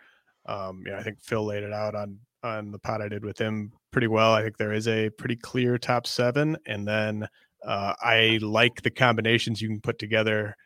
um, 0.47 0.83
you 0.85 0.93
know, 0.93 0.99
I 0.99 1.03
think 1.03 1.21
Phil 1.23 1.45
laid 1.45 1.63
it 1.63 1.73
out 1.73 1.95
on 1.95 2.19
on 2.43 2.71
the 2.71 2.79
pod 2.79 3.01
I 3.01 3.09
did 3.09 3.25
with 3.25 3.39
him 3.39 3.73
pretty 3.95 4.09
well. 4.09 4.35
I 4.35 4.43
think 4.43 4.59
there 4.59 4.73
is 4.73 4.89
a 4.89 5.09
pretty 5.11 5.37
clear 5.37 5.79
top 5.79 6.05
seven, 6.09 6.57
and 6.67 6.87
then 6.87 7.29
uh, 7.65 7.95
I 8.03 8.41
like 8.43 8.83
the 8.83 8.91
combinations 8.91 9.63
you 9.63 9.69
can 9.69 9.81
put 9.81 10.01
together 10.01 10.57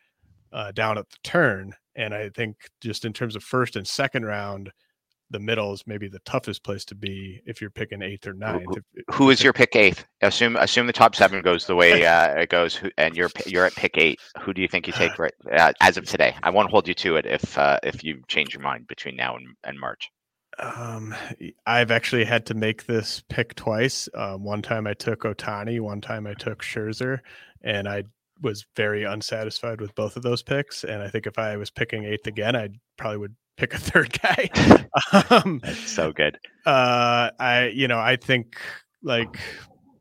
uh, 0.51 0.71
down 0.71 0.97
at 0.97 1.07
the 1.11 1.17
turn. 1.23 1.73
And 1.95 2.11
I 2.15 2.29
think 2.29 2.55
just 2.81 3.05
in 3.05 3.13
terms 3.13 3.35
of 3.35 3.43
first 3.43 3.75
and 3.75 3.87
second 3.87 4.25
round, 4.25 4.71
the 5.29 5.39
middle 5.39 5.71
is 5.73 5.83
maybe 5.85 6.07
the 6.07 6.21
toughest 6.25 6.63
place 6.63 6.83
to 6.85 6.95
be 6.95 7.39
if 7.45 7.61
you're 7.61 7.69
picking 7.69 8.01
eighth 8.01 8.25
or 8.25 8.33
ninth. 8.33 8.65
Who, 9.13 9.29
is 9.29 9.43
your 9.43 9.53
pick 9.53 9.75
eighth? 9.75 10.05
Assume 10.21 10.55
assume 10.55 10.87
the 10.87 10.93
top 10.93 11.15
seven 11.15 11.43
goes 11.43 11.67
the 11.67 11.75
way 11.75 12.03
uh, 12.07 12.29
it 12.33 12.49
goes, 12.49 12.81
and 12.97 13.15
you're 13.15 13.29
you're 13.45 13.65
at 13.65 13.75
pick 13.75 13.95
eight. 13.95 14.19
Who 14.41 14.55
do 14.55 14.63
you 14.63 14.67
think 14.67 14.87
you 14.87 14.93
take 14.93 15.19
right 15.19 15.33
uh, 15.53 15.71
as 15.81 15.97
of 15.97 16.05
today? 16.05 16.35
I 16.41 16.49
won't 16.49 16.71
hold 16.71 16.87
you 16.87 16.95
to 16.95 17.17
it 17.17 17.27
if 17.27 17.55
uh, 17.59 17.77
if 17.83 18.03
you 18.03 18.23
change 18.27 18.55
your 18.55 18.63
mind 18.63 18.87
between 18.87 19.15
now 19.15 19.35
and, 19.35 19.45
and 19.63 19.79
March. 19.79 20.09
Um, 20.59 21.15
I've 21.65 21.91
actually 21.91 22.25
had 22.25 22.45
to 22.47 22.53
make 22.53 22.85
this 22.85 23.23
pick 23.29 23.55
twice. 23.55 24.09
Um, 24.13 24.43
one 24.43 24.61
time 24.61 24.87
I 24.87 24.93
took 24.93 25.21
Ohtani, 25.21 25.79
one 25.79 26.01
time 26.01 26.27
I 26.27 26.33
took 26.33 26.61
Scherzer, 26.61 27.19
and 27.61 27.87
I 27.87 28.03
was 28.41 28.65
very 28.75 29.03
unsatisfied 29.03 29.81
with 29.81 29.95
both 29.95 30.15
of 30.15 30.23
those 30.23 30.43
picks. 30.43 30.83
And 30.83 31.01
I 31.01 31.09
think 31.09 31.27
if 31.27 31.37
I 31.37 31.57
was 31.57 31.69
picking 31.69 32.05
eighth 32.05 32.27
again, 32.27 32.55
I 32.55 32.69
probably 32.97 33.17
would 33.17 33.35
pick 33.57 33.73
a 33.73 33.77
third 33.79 34.17
guy. 34.21 34.49
um, 35.29 35.59
That's 35.63 35.91
so 35.91 36.11
good. 36.11 36.37
Uh, 36.65 37.31
I, 37.39 37.71
you 37.73 37.87
know, 37.87 37.99
I 37.99 38.15
think 38.15 38.57
like, 39.03 39.39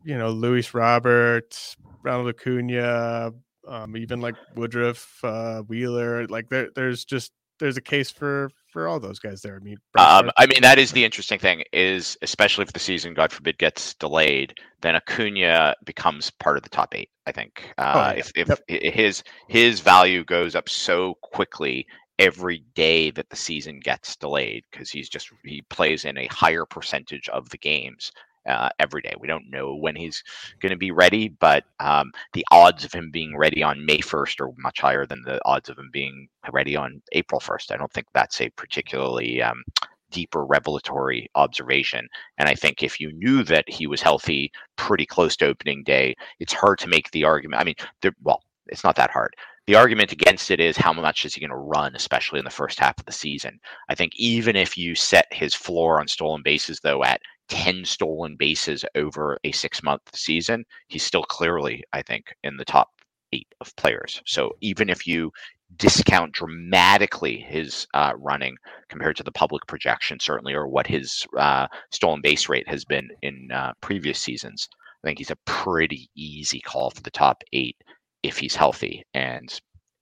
you 0.04 0.16
know, 0.16 0.30
Luis 0.30 0.74
Robert, 0.74 1.56
Ronald 2.02 2.28
Acuna, 2.28 3.32
um, 3.66 3.96
even 3.96 4.20
like 4.20 4.36
Woodruff, 4.56 5.18
uh, 5.22 5.62
Wheeler, 5.62 6.26
like 6.26 6.48
there, 6.48 6.68
there's 6.74 7.04
just 7.04 7.32
there's 7.58 7.76
a 7.76 7.82
case 7.82 8.10
for 8.10 8.50
for 8.72 8.88
all 8.88 9.00
those 9.00 9.18
guys 9.18 9.40
there. 9.40 9.56
I 9.56 9.58
mean, 9.60 9.76
um, 9.98 10.30
I 10.36 10.46
mean 10.46 10.62
that 10.62 10.78
is 10.78 10.92
the 10.92 11.04
interesting 11.04 11.38
thing 11.38 11.62
is 11.72 12.16
especially 12.22 12.62
if 12.62 12.72
the 12.72 12.80
season, 12.80 13.14
God 13.14 13.32
forbid, 13.32 13.58
gets 13.58 13.94
delayed, 13.94 14.54
then 14.82 14.96
Acuna 14.96 15.74
becomes 15.84 16.30
part 16.30 16.56
of 16.56 16.62
the 16.62 16.68
top 16.68 16.94
eight. 16.94 17.10
I 17.26 17.32
think 17.32 17.72
uh, 17.78 18.12
oh, 18.14 18.18
if 18.18 18.32
if 18.34 18.48
yep. 18.48 18.94
his 18.94 19.22
his 19.48 19.80
value 19.80 20.24
goes 20.24 20.54
up 20.54 20.68
so 20.68 21.14
quickly 21.22 21.86
every 22.18 22.64
day 22.74 23.10
that 23.12 23.30
the 23.30 23.36
season 23.36 23.78
gets 23.80 24.16
delayed 24.16 24.64
because 24.70 24.90
he's 24.90 25.08
just 25.08 25.30
he 25.44 25.62
plays 25.70 26.04
in 26.04 26.18
a 26.18 26.26
higher 26.26 26.64
percentage 26.64 27.28
of 27.28 27.48
the 27.50 27.58
games 27.58 28.10
uh, 28.48 28.70
every 28.78 29.02
day. 29.02 29.14
We 29.20 29.28
don't 29.28 29.50
know 29.50 29.74
when 29.74 29.94
he's 29.94 30.24
going 30.60 30.70
to 30.70 30.78
be 30.78 30.90
ready, 30.90 31.28
but 31.28 31.64
um, 31.80 32.12
the 32.32 32.44
odds 32.50 32.84
of 32.84 32.92
him 32.92 33.10
being 33.10 33.36
ready 33.36 33.62
on 33.62 33.84
May 33.84 33.98
1st 33.98 34.40
are 34.40 34.52
much 34.58 34.80
higher 34.80 35.06
than 35.06 35.22
the 35.22 35.40
odds 35.44 35.68
of 35.68 35.78
him 35.78 35.90
being 35.92 36.28
ready 36.50 36.74
on 36.76 37.02
April 37.12 37.40
1st. 37.40 37.72
I 37.72 37.76
don't 37.76 37.92
think 37.92 38.06
that's 38.12 38.40
a 38.40 38.50
particularly 38.50 39.42
um, 39.42 39.62
deeper 40.10 40.44
revelatory 40.44 41.28
observation. 41.34 42.08
And 42.38 42.48
I 42.48 42.54
think 42.54 42.82
if 42.82 43.00
you 43.00 43.12
knew 43.12 43.42
that 43.44 43.68
he 43.68 43.86
was 43.86 44.00
healthy 44.00 44.50
pretty 44.76 45.06
close 45.06 45.36
to 45.36 45.46
opening 45.46 45.84
day, 45.84 46.16
it's 46.40 46.52
hard 46.52 46.78
to 46.80 46.88
make 46.88 47.10
the 47.10 47.24
argument. 47.24 47.60
I 47.60 47.64
mean, 47.64 47.74
well, 48.22 48.42
it's 48.68 48.84
not 48.84 48.96
that 48.96 49.10
hard. 49.10 49.34
The 49.68 49.74
argument 49.74 50.12
against 50.12 50.50
it 50.50 50.60
is 50.60 50.78
how 50.78 50.94
much 50.94 51.26
is 51.26 51.34
he 51.34 51.42
going 51.42 51.50
to 51.50 51.56
run, 51.56 51.94
especially 51.94 52.38
in 52.38 52.46
the 52.46 52.50
first 52.50 52.80
half 52.80 52.98
of 52.98 53.04
the 53.04 53.12
season. 53.12 53.60
I 53.90 53.94
think 53.94 54.14
even 54.16 54.56
if 54.56 54.78
you 54.78 54.94
set 54.94 55.26
his 55.30 55.54
floor 55.54 56.00
on 56.00 56.08
stolen 56.08 56.40
bases, 56.42 56.80
though, 56.80 57.04
at 57.04 57.20
10 57.50 57.84
stolen 57.84 58.34
bases 58.36 58.82
over 58.94 59.38
a 59.44 59.52
six 59.52 59.82
month 59.82 60.00
season, 60.14 60.64
he's 60.86 61.02
still 61.02 61.22
clearly, 61.24 61.84
I 61.92 62.00
think, 62.00 62.34
in 62.42 62.56
the 62.56 62.64
top 62.64 62.88
eight 63.34 63.46
of 63.60 63.76
players. 63.76 64.22
So 64.24 64.56
even 64.62 64.88
if 64.88 65.06
you 65.06 65.32
discount 65.76 66.32
dramatically 66.32 67.36
his 67.36 67.86
uh, 67.92 68.14
running 68.16 68.56
compared 68.88 69.16
to 69.16 69.22
the 69.22 69.32
public 69.32 69.66
projection, 69.66 70.18
certainly, 70.18 70.54
or 70.54 70.66
what 70.66 70.86
his 70.86 71.26
uh, 71.36 71.66
stolen 71.90 72.22
base 72.22 72.48
rate 72.48 72.68
has 72.70 72.86
been 72.86 73.10
in 73.20 73.50
uh, 73.52 73.74
previous 73.82 74.18
seasons, 74.18 74.66
I 75.04 75.08
think 75.08 75.18
he's 75.18 75.30
a 75.30 75.36
pretty 75.44 76.08
easy 76.16 76.60
call 76.60 76.88
for 76.88 77.02
the 77.02 77.10
top 77.10 77.44
eight 77.52 77.76
if 78.22 78.38
he's 78.38 78.56
healthy. 78.56 79.04
And 79.14 79.48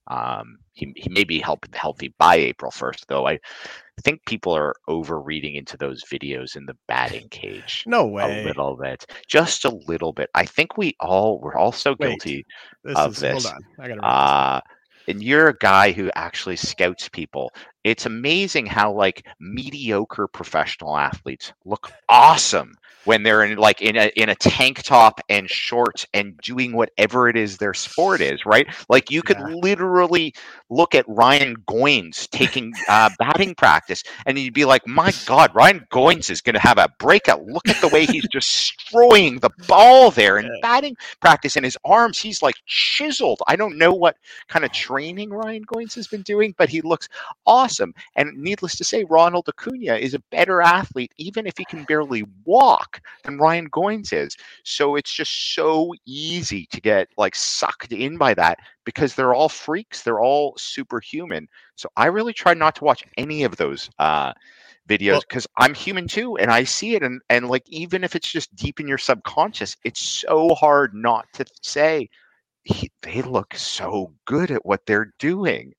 um, 0.09 0.59
he, 0.73 0.93
he 0.97 1.09
may 1.11 1.25
be 1.25 1.41
help, 1.41 1.67
healthy 1.75 2.15
by 2.19 2.37
April 2.37 2.71
1st, 2.71 3.07
though. 3.09 3.27
I 3.27 3.39
think 4.03 4.25
people 4.27 4.57
are 4.57 4.75
over 4.89 5.21
reading 5.21 5.57
into 5.57 5.77
those 5.77 6.03
videos 6.05 6.57
in 6.57 6.67
the 6.67 6.77
batting 6.87 7.29
cage. 7.31 7.83
No 7.87 8.07
way. 8.07 8.43
A 8.43 8.47
little 8.47 8.77
bit. 8.77 9.07
Just 9.29 9.65
a 9.65 9.77
little 9.87 10.13
bit. 10.13 10.29
I 10.35 10.45
think 10.45 10.77
we 10.77 10.95
all, 11.01 11.41
we're 11.41 11.57
all 11.57 11.73
so 11.73 11.95
guilty 11.95 12.45
this 12.85 12.97
of 12.97 13.13
is, 13.13 13.21
this. 13.21 13.45
Hold 13.45 13.55
on. 13.55 13.85
I 13.85 13.89
got 13.89 13.95
to 13.95 14.07
Uh, 14.07 14.61
and 15.09 15.23
you're 15.23 15.49
a 15.49 15.57
guy 15.57 15.93
who 15.93 16.11
actually 16.15 16.57
scouts 16.57 17.09
people. 17.09 17.53
It's 17.87 18.07
amazing 18.07 18.66
how 18.66 18.92
like 18.92 19.27
mediocre 19.40 20.29
professional 20.29 20.96
athletes 20.99 21.53
look 21.64 21.92
awesome 22.09 22.75
when 23.05 23.22
they're 23.22 23.44
in 23.44 23.57
like 23.59 23.83
in 23.83 23.96
a 23.96 24.11
in 24.16 24.29
a 24.31 24.35
tank 24.35 24.83
top 24.83 25.20
and 25.29 25.49
shorts 25.49 26.07
and 26.14 26.40
doing 26.42 26.75
whatever 26.75 27.29
it 27.29 27.37
is 27.37 27.59
their 27.59 27.75
sport 27.75 28.22
is, 28.22 28.44
right? 28.46 28.66
Like 28.88 29.11
you 29.11 29.22
could 29.22 29.38
Yeah. 29.38 29.49
literally 29.49 30.35
look 30.70 30.94
at 30.96 31.05
Ryan 31.09 31.57
Goins 31.70 32.29
taking 32.31 32.83
uh, 32.88 33.11
batting 33.18 33.55
practice, 33.55 34.03
and 34.27 34.38
you'd 34.38 34.55
be 34.55 34.64
like, 34.64 34.87
"My 34.87 35.12
God, 35.25 35.55
Ryan 35.55 35.87
Goins 35.92 36.31
is 36.31 36.40
going 36.42 36.55
to 36.55 36.61
have 36.61 36.79
a 36.79 36.88
breakout. 36.99 37.44
Look 37.46 37.68
at 37.70 37.81
the 37.81 37.88
way 37.88 38.07
he's 38.07 38.29
destroying 38.29 39.38
the 39.40 39.51
ball 39.68 40.11
there 40.11 40.38
in 40.38 40.51
Yeah. 40.51 40.61
batting 40.61 40.96
practice, 41.20 41.57
and 41.57 41.64
his 41.64 41.79
arms, 41.85 42.18
he's 42.18 42.42
like 42.42 42.57
chiseled. 42.66 43.40
I 43.46 43.57
don't 43.57 43.79
know 43.79 43.94
what 43.94 44.16
kind 44.49 44.64
of 44.64 44.72
training 44.72 45.31
Ryan 45.31 45.64
Goins 45.66 45.94
has 45.94 46.09
been 46.09 46.22
doing, 46.22 46.55
but 46.59 46.68
he 46.68 46.81
looks 46.81 47.09
awesome. 47.46 47.76
And 47.81 48.37
needless 48.37 48.77
to 48.77 48.85
say, 48.85 49.05
Ronald 49.05 49.49
Acuna 49.49 49.95
is 49.97 50.15
a 50.15 50.23
better 50.31 50.62
athlete, 50.62 51.12
even 51.17 51.47
if 51.47 51.57
he 51.57 51.65
can 51.65 51.85
barely 51.85 52.25
walk, 52.45 53.01
than 53.25 53.39
Ryan 53.39 53.71
Goins 53.71 54.12
is. 54.12 54.37
So 54.65 54.97
it's 54.97 55.12
just 55.12 55.55
so 55.55 55.93
easy 56.07 56.67
to 56.67 56.81
get 56.81 57.09
like 57.17 57.35
sucked 57.35 57.93
in 57.93 58.17
by 58.17 58.35
that 58.35 58.59
because 58.85 59.15
they're 59.15 59.35
all 59.35 59.49
freaks. 59.49 60.03
They're 60.03 60.21
all 60.21 60.55
superhuman. 60.57 61.49
So 61.77 61.89
I 61.97 62.07
really 62.07 62.33
try 62.33 62.55
not 62.55 62.77
to 62.77 62.85
watch 62.85 63.05
any 63.17 63.45
of 63.45 63.57
those 63.57 63.91
uh, 63.99 64.33
videos 64.89 65.12
Well- 65.12 65.23
because 65.29 65.47
I'm 65.59 65.75
human 65.75 66.09
too, 66.09 66.37
and 66.39 66.51
I 66.51 66.65
see 66.65 66.95
it. 66.95 67.03
And 67.03 67.21
and 67.29 67.49
like 67.49 67.65
even 67.69 68.05
if 68.05 68.15
it's 68.15 68.31
just 68.31 68.55
deep 68.57 68.81
in 68.81 68.89
your 68.89 68.99
subconscious, 68.99 69.77
it's 69.85 70.01
so 70.01 70.55
hard 70.55 70.95
not 70.95 71.27
to 71.35 71.45
say 71.62 72.09
he, 72.67 72.91
they 73.03 73.23
look 73.23 73.55
so 73.55 74.12
good 74.25 74.51
at 74.51 74.67
what 74.67 74.85
they're 74.87 75.12
doing. 75.19 75.73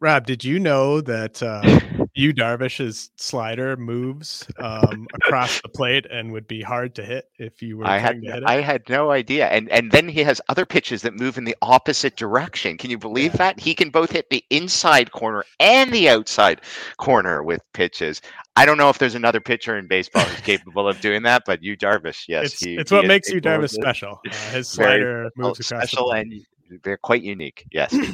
Rob, 0.00 0.26
did 0.26 0.44
you 0.44 0.60
know 0.60 1.00
that 1.00 1.42
uh, 1.42 1.60
Yu 2.14 2.32
Darvish's 2.32 3.10
slider 3.16 3.76
moves 3.76 4.46
um, 4.58 5.08
across 5.14 5.60
the 5.60 5.68
plate 5.68 6.06
and 6.08 6.30
would 6.32 6.46
be 6.46 6.62
hard 6.62 6.94
to 6.96 7.04
hit 7.04 7.28
if 7.38 7.60
you 7.60 7.78
were 7.78 7.86
I 7.86 7.98
had 7.98 8.22
to 8.22 8.26
hit 8.32 8.42
it? 8.42 8.44
I 8.46 8.60
had 8.60 8.88
no 8.88 9.10
idea, 9.10 9.48
and 9.48 9.68
and 9.70 9.90
then 9.90 10.08
he 10.08 10.22
has 10.22 10.40
other 10.48 10.64
pitches 10.64 11.02
that 11.02 11.14
move 11.14 11.36
in 11.36 11.44
the 11.44 11.56
opposite 11.62 12.16
direction. 12.16 12.76
Can 12.76 12.90
you 12.90 12.98
believe 12.98 13.32
Yeah. 13.32 13.38
that 13.38 13.60
he 13.60 13.74
can 13.74 13.90
both 13.90 14.12
hit 14.12 14.30
the 14.30 14.44
inside 14.50 15.10
corner 15.10 15.44
and 15.58 15.92
the 15.92 16.08
outside 16.08 16.60
corner 16.98 17.42
with 17.42 17.60
pitches? 17.72 18.22
I 18.54 18.66
don't 18.66 18.78
know 18.78 18.90
if 18.90 18.98
there's 18.98 19.16
another 19.16 19.40
pitcher 19.40 19.76
in 19.78 19.88
baseball 19.88 20.22
who's 20.22 20.40
capable 20.42 20.88
of 20.88 21.00
doing 21.00 21.24
that, 21.24 21.42
but 21.44 21.60
Yu 21.62 21.76
Darvish, 21.76 22.24
yes, 22.28 22.52
it's 22.52 22.60
he, 22.60 22.76
it's 22.76 22.90
he 22.90 22.96
what 22.96 23.06
makes 23.06 23.30
Yu 23.30 23.40
Darvish 23.40 23.70
special. 23.70 24.20
Uh, 24.30 24.32
his 24.52 24.68
slider 24.68 25.28
moves 25.36 25.58
across 25.58 25.58
the 25.58 25.62
special 25.64 26.04
plate. 26.10 26.26
and 26.70 26.80
they're 26.84 26.96
quite 26.98 27.22
unique. 27.22 27.64
Yes. 27.72 27.92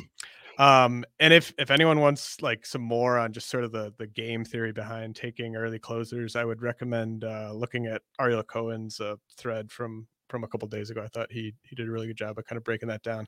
Um, 0.58 1.04
and 1.18 1.32
if 1.32 1.52
if 1.58 1.70
anyone 1.70 2.00
wants 2.00 2.40
like 2.40 2.64
some 2.64 2.82
more 2.82 3.18
on 3.18 3.32
just 3.32 3.48
sort 3.48 3.64
of 3.64 3.72
the 3.72 3.92
the 3.98 4.06
game 4.06 4.44
theory 4.44 4.72
behind 4.72 5.16
taking 5.16 5.56
early 5.56 5.78
closers, 5.78 6.36
I 6.36 6.44
would 6.44 6.62
recommend 6.62 7.24
uh, 7.24 7.52
looking 7.52 7.86
at 7.86 8.02
Ariel 8.20 8.42
Cohen's 8.42 9.00
uh, 9.00 9.16
thread 9.36 9.70
from 9.72 10.06
from 10.28 10.44
a 10.44 10.48
couple 10.48 10.68
days 10.68 10.90
ago. 10.90 11.02
I 11.02 11.08
thought 11.08 11.32
he 11.32 11.54
he 11.62 11.74
did 11.74 11.88
a 11.88 11.90
really 11.90 12.06
good 12.06 12.16
job 12.16 12.38
of 12.38 12.46
kind 12.46 12.56
of 12.56 12.64
breaking 12.64 12.88
that 12.88 13.02
down. 13.02 13.26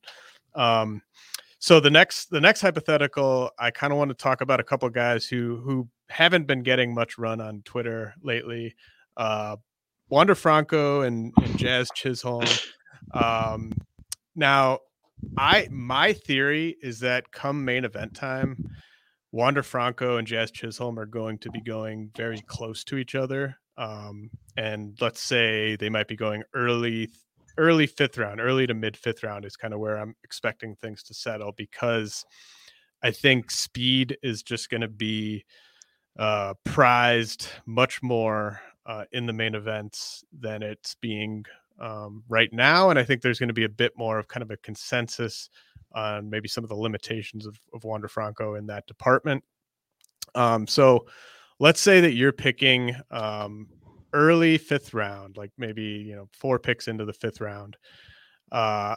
Um, 0.55 1.03
so 1.59 1.81
the 1.81 1.91
next 1.91 2.31
the 2.31 2.41
next 2.41 2.61
hypothetical, 2.61 3.51
I 3.59 3.71
kind 3.71 3.93
of 3.93 3.99
want 3.99 4.11
to 4.11 4.15
talk 4.15 4.41
about 4.41 4.61
a 4.61 4.65
couple 4.65 4.89
guys 4.91 5.27
who 5.27 5.57
who 5.65 5.89
haven't 6.09 6.47
been 6.47 6.63
getting 6.63 6.95
much 6.95 7.19
run 7.19 7.41
on 7.41 7.63
Twitter 7.65 8.15
lately. 8.23 8.75
Uh, 9.17 9.57
Wander 10.09 10.35
Franco 10.37 11.03
and, 11.03 11.33
and 11.43 11.59
Jazz 11.59 11.91
Chisholm. 11.95 12.45
Um, 13.13 13.73
now, 14.37 14.81
I 15.37 15.69
my 15.71 16.13
theory 16.13 16.77
is 16.83 17.01
that 17.01 17.31
come 17.33 17.65
main 17.65 17.85
event 17.85 18.15
time, 18.15 18.57
Wander 19.33 19.63
Franco 19.63 20.17
and 20.17 20.27
Jazz 20.27 20.51
Chisholm 20.51 20.99
are 20.99 21.07
going 21.07 21.39
to 21.39 21.51
be 21.51 21.61
going 21.61 22.11
very 22.17 22.41
close 22.47 22.85
to 22.85 22.97
each 22.97 23.15
other. 23.15 23.57
Um, 23.77 24.31
and 24.57 24.97
let's 25.01 25.21
say 25.21 25.77
they 25.77 25.91
might 25.91 26.09
be 26.09 26.17
going 26.17 26.43
early, 26.55 27.11
early 27.59 27.87
fifth 27.87 28.17
round, 28.17 28.41
early 28.41 28.67
to 28.67 28.75
mid 28.75 28.97
fifth 28.97 29.23
round 29.23 29.45
is 29.45 29.57
kind 29.57 29.75
of 29.75 29.81
where 29.81 29.99
I'm 29.99 30.15
expecting 30.25 30.75
things 30.75 31.03
to 31.05 31.15
settle 31.15 31.53
because 31.53 32.25
I 33.03 33.11
think 33.11 33.51
speed 33.51 34.17
is 34.23 34.43
just 34.43 34.71
going 34.71 34.81
to 34.81 34.89
be 34.89 35.45
uh, 36.19 36.55
prized 36.65 37.49
much 37.67 38.03
more 38.03 38.61
uh, 38.87 39.05
in 39.13 39.27
the 39.27 39.33
main 39.33 39.55
events 39.55 40.25
than 40.33 40.63
it's 40.63 40.95
being 40.95 41.45
um, 41.81 42.23
right 42.29 42.53
now. 42.53 42.91
And 42.91 42.99
I 42.99 43.05
think 43.05 43.23
there's 43.23 43.39
going 43.39 43.49
to 43.49 43.55
be 43.55 43.65
a 43.65 43.69
bit 43.69 43.93
more 43.97 44.19
of 44.19 44.29
kind 44.29 44.43
of 44.43 44.51
a 44.51 44.57
consensus 44.59 45.51
on 45.93 46.29
maybe 46.29 46.49
some 46.49 46.65
of 46.65 46.69
the 46.69 46.77
limitations 46.77 47.47
of, 47.47 47.59
of 47.73 47.85
Wander 47.85 48.09
Franco 48.09 48.55
in 48.55 48.67
that 48.67 48.87
department. 48.87 49.43
Um, 50.35 50.67
so 50.67 51.07
let's 51.59 51.81
say 51.81 52.01
that 52.01 52.13
you're 52.13 52.33
picking 52.33 52.95
um, 53.11 53.69
early 54.13 54.59
fifth 54.59 54.95
round, 54.95 55.37
like 55.37 55.53
maybe, 55.57 55.83
you 55.83 56.17
know, 56.17 56.29
four 56.33 56.59
picks 56.59 56.89
into 56.89 57.05
the 57.05 57.13
fifth 57.13 57.41
round. 57.41 57.77
Uh, 58.53 58.97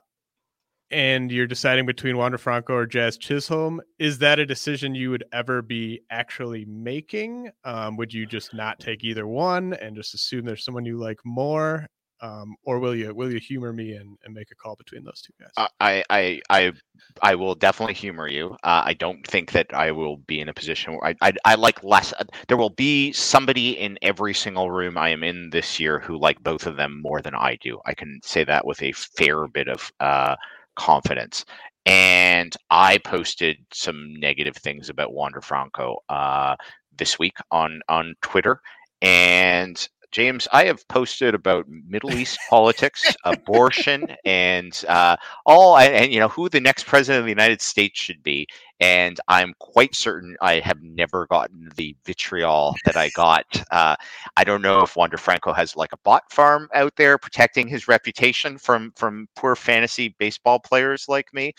and 0.91 1.31
you're 1.31 1.47
deciding 1.47 1.85
between 1.85 2.17
Wander 2.17 2.39
Franco 2.39 2.73
or 2.73 2.85
Jazz 2.87 3.17
Chisholm, 3.17 3.79
is 3.99 4.17
that 4.19 4.39
a 4.39 4.45
decision 4.45 4.95
you 4.95 5.11
would 5.11 5.23
ever 5.31 5.61
be 5.61 6.01
actually 6.09 6.65
making? 6.65 7.51
Um, 7.63 7.95
would 7.97 8.11
you 8.11 8.25
just 8.25 8.53
not 8.53 8.79
take 8.79 9.03
either 9.03 9.27
one 9.27 9.73
and 9.73 9.95
just 9.95 10.15
assume 10.15 10.45
there's 10.45 10.65
someone 10.65 10.85
you 10.85 10.97
like 10.97 11.19
more? 11.23 11.87
Um, 12.21 12.55
or 12.63 12.79
will 12.79 12.95
you 12.95 13.13
will 13.13 13.31
you 13.31 13.39
humor 13.39 13.71
me 13.71 13.93
and, 13.93 14.17
and 14.25 14.33
make 14.33 14.51
a 14.51 14.55
call 14.55 14.75
between 14.75 15.03
those 15.03 15.21
two 15.21 15.33
guys? 15.39 15.69
I, 15.79 16.03
I, 16.09 16.41
I, 16.49 16.71
I 17.21 17.35
will 17.35 17.55
definitely 17.55 17.93
humor 17.93 18.27
you. 18.27 18.51
Uh, 18.63 18.83
I 18.85 18.93
don't 18.93 19.25
think 19.25 19.51
that 19.53 19.73
I 19.73 19.91
will 19.91 20.17
be 20.17 20.39
in 20.41 20.49
a 20.49 20.53
position 20.53 20.93
where 20.93 21.05
I, 21.05 21.15
I, 21.21 21.33
I 21.45 21.55
like 21.55 21.83
less. 21.83 22.13
uh, 22.19 22.25
There 22.47 22.57
will 22.57 22.69
be 22.69 23.11
somebody 23.13 23.71
in 23.71 23.97
every 24.01 24.33
single 24.33 24.71
room 24.71 24.97
I 24.97 25.09
am 25.09 25.23
in 25.23 25.49
this 25.51 25.79
year 25.79 25.99
who 25.99 26.19
like 26.19 26.41
both 26.43 26.65
of 26.67 26.75
them 26.75 27.01
more 27.01 27.21
than 27.21 27.35
I 27.35 27.57
do. 27.61 27.79
I 27.85 27.93
can 27.93 28.19
say 28.23 28.43
that 28.45 28.65
with 28.65 28.81
a 28.81 28.91
fair 28.93 29.47
bit 29.47 29.67
of 29.67 29.91
uh, 29.99 30.35
confidence. 30.75 31.45
And 31.85 32.55
I 32.69 32.97
posted 32.99 33.57
some 33.73 34.13
negative 34.19 34.55
things 34.57 34.89
about 34.89 35.13
Wander 35.13 35.41
Franco 35.41 35.97
uh, 36.09 36.55
this 36.97 37.17
week 37.17 37.37
on 37.51 37.81
on 37.89 38.13
Twitter, 38.21 38.61
and 39.01 39.87
James, 40.11 40.47
I 40.51 40.65
have 40.65 40.87
posted 40.87 41.35
about 41.35 41.67
Middle 41.67 42.13
East 42.13 42.39
politics, 42.49 43.15
abortion, 43.25 44.15
and 44.25 44.83
uh, 44.87 45.15
all, 45.45 45.77
and, 45.77 45.93
and 45.93 46.11
you 46.11 46.19
know 46.19 46.27
who 46.27 46.49
the 46.49 46.59
next 46.59 46.85
president 46.87 47.19
of 47.19 47.25
the 47.25 47.31
United 47.31 47.61
States 47.61 47.99
should 47.99 48.23
be. 48.23 48.47
And 48.79 49.19
I'm 49.27 49.53
quite 49.59 49.93
certain 49.93 50.35
I 50.41 50.59
have 50.61 50.81
never 50.81 51.27
gotten 51.27 51.69
the 51.75 51.95
vitriol 52.05 52.75
that 52.85 52.95
I 52.95 53.09
got. 53.09 53.45
Uh, 53.71 53.95
I 54.35 54.43
don't 54.43 54.61
know 54.61 54.81
if 54.81 54.95
Wander 54.95 55.17
Franco 55.17 55.53
has 55.53 55.75
like 55.75 55.93
a 55.93 55.97
bot 55.97 56.31
farm 56.31 56.69
out 56.73 56.95
there 56.95 57.17
protecting 57.17 57.67
his 57.67 57.87
reputation 57.87 58.57
from 58.57 58.91
from 58.95 59.27
poor 59.35 59.55
fantasy 59.55 60.15
baseball 60.17 60.59
players 60.59 61.05
like 61.07 61.31
me. 61.33 61.53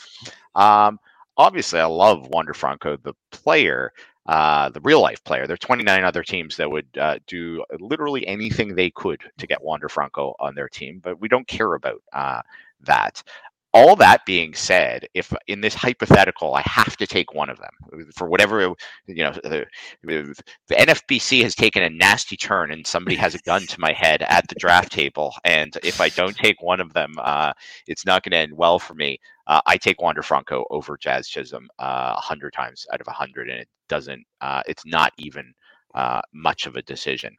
Um, 0.56 0.98
obviously, 1.36 1.78
I 1.78 1.84
love 1.84 2.26
Wander 2.28 2.54
Franco, 2.54 2.96
the 2.96 3.14
player 3.30 3.92
uh, 4.30 4.68
the 4.68 4.80
real 4.82 5.00
life 5.00 5.24
player. 5.24 5.44
There 5.48 5.54
are 5.54 5.58
29 5.58 6.04
other 6.04 6.22
teams 6.22 6.56
that 6.56 6.70
would 6.70 6.86
uh, 6.96 7.18
do 7.26 7.64
literally 7.80 8.24
anything 8.28 8.76
they 8.76 8.88
could 8.88 9.20
to 9.38 9.46
get 9.48 9.60
Wander 9.60 9.88
Franco 9.88 10.36
on 10.38 10.54
their 10.54 10.68
team, 10.68 11.00
but 11.02 11.20
we 11.20 11.26
don't 11.26 11.48
care 11.48 11.74
about 11.74 12.00
uh, 12.12 12.40
that. 12.82 13.24
All 13.72 13.94
that 13.96 14.26
being 14.26 14.52
said, 14.54 15.06
if 15.14 15.32
in 15.46 15.60
this 15.60 15.74
hypothetical 15.74 16.54
I 16.54 16.62
have 16.62 16.96
to 16.96 17.06
take 17.06 17.34
one 17.34 17.48
of 17.48 17.58
them 17.58 18.06
for 18.16 18.28
whatever 18.28 18.60
you 19.06 19.24
know, 19.24 19.32
the, 19.32 19.66
the 20.02 20.34
NFBC 20.74 21.42
has 21.42 21.54
taken 21.54 21.82
a 21.82 21.90
nasty 21.90 22.36
turn, 22.36 22.72
and 22.72 22.86
somebody 22.86 23.16
has 23.16 23.34
a 23.34 23.40
gun 23.40 23.66
to 23.66 23.80
my 23.80 23.92
head 23.92 24.22
at 24.22 24.48
the 24.48 24.56
draft 24.56 24.90
table, 24.90 25.34
and 25.44 25.76
if 25.84 26.00
I 26.00 26.08
don't 26.10 26.36
take 26.36 26.60
one 26.60 26.80
of 26.80 26.92
them, 26.92 27.14
uh, 27.18 27.52
it's 27.86 28.04
not 28.04 28.24
going 28.24 28.32
to 28.32 28.38
end 28.38 28.52
well 28.56 28.78
for 28.78 28.94
me. 28.94 29.18
Uh, 29.46 29.60
I 29.66 29.76
take 29.76 30.00
Wander 30.00 30.22
Franco 30.22 30.64
over 30.70 30.96
Jazz 30.96 31.28
Chisholm 31.28 31.68
uh, 31.78 32.14
a 32.14 32.18
uh, 32.18 32.20
hundred 32.20 32.52
times 32.52 32.86
out 32.92 33.00
of 33.00 33.06
a 33.06 33.12
hundred, 33.12 33.50
and 33.50 33.60
it 33.60 33.68
doesn't. 33.88 34.24
Uh, 34.40 34.62
it's 34.66 34.86
not 34.86 35.12
even 35.18 35.52
uh, 35.94 36.20
much 36.32 36.66
of 36.66 36.76
a 36.76 36.82
decision. 36.82 37.34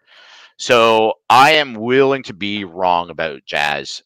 So 0.58 1.14
I 1.30 1.52
am 1.54 1.74
willing 1.74 2.24
to 2.24 2.34
be 2.34 2.64
wrong 2.64 3.10
about 3.10 3.46
Jazz 3.46 4.02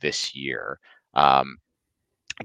this 0.00 0.34
year. 0.34 0.78
Um, 1.14 1.58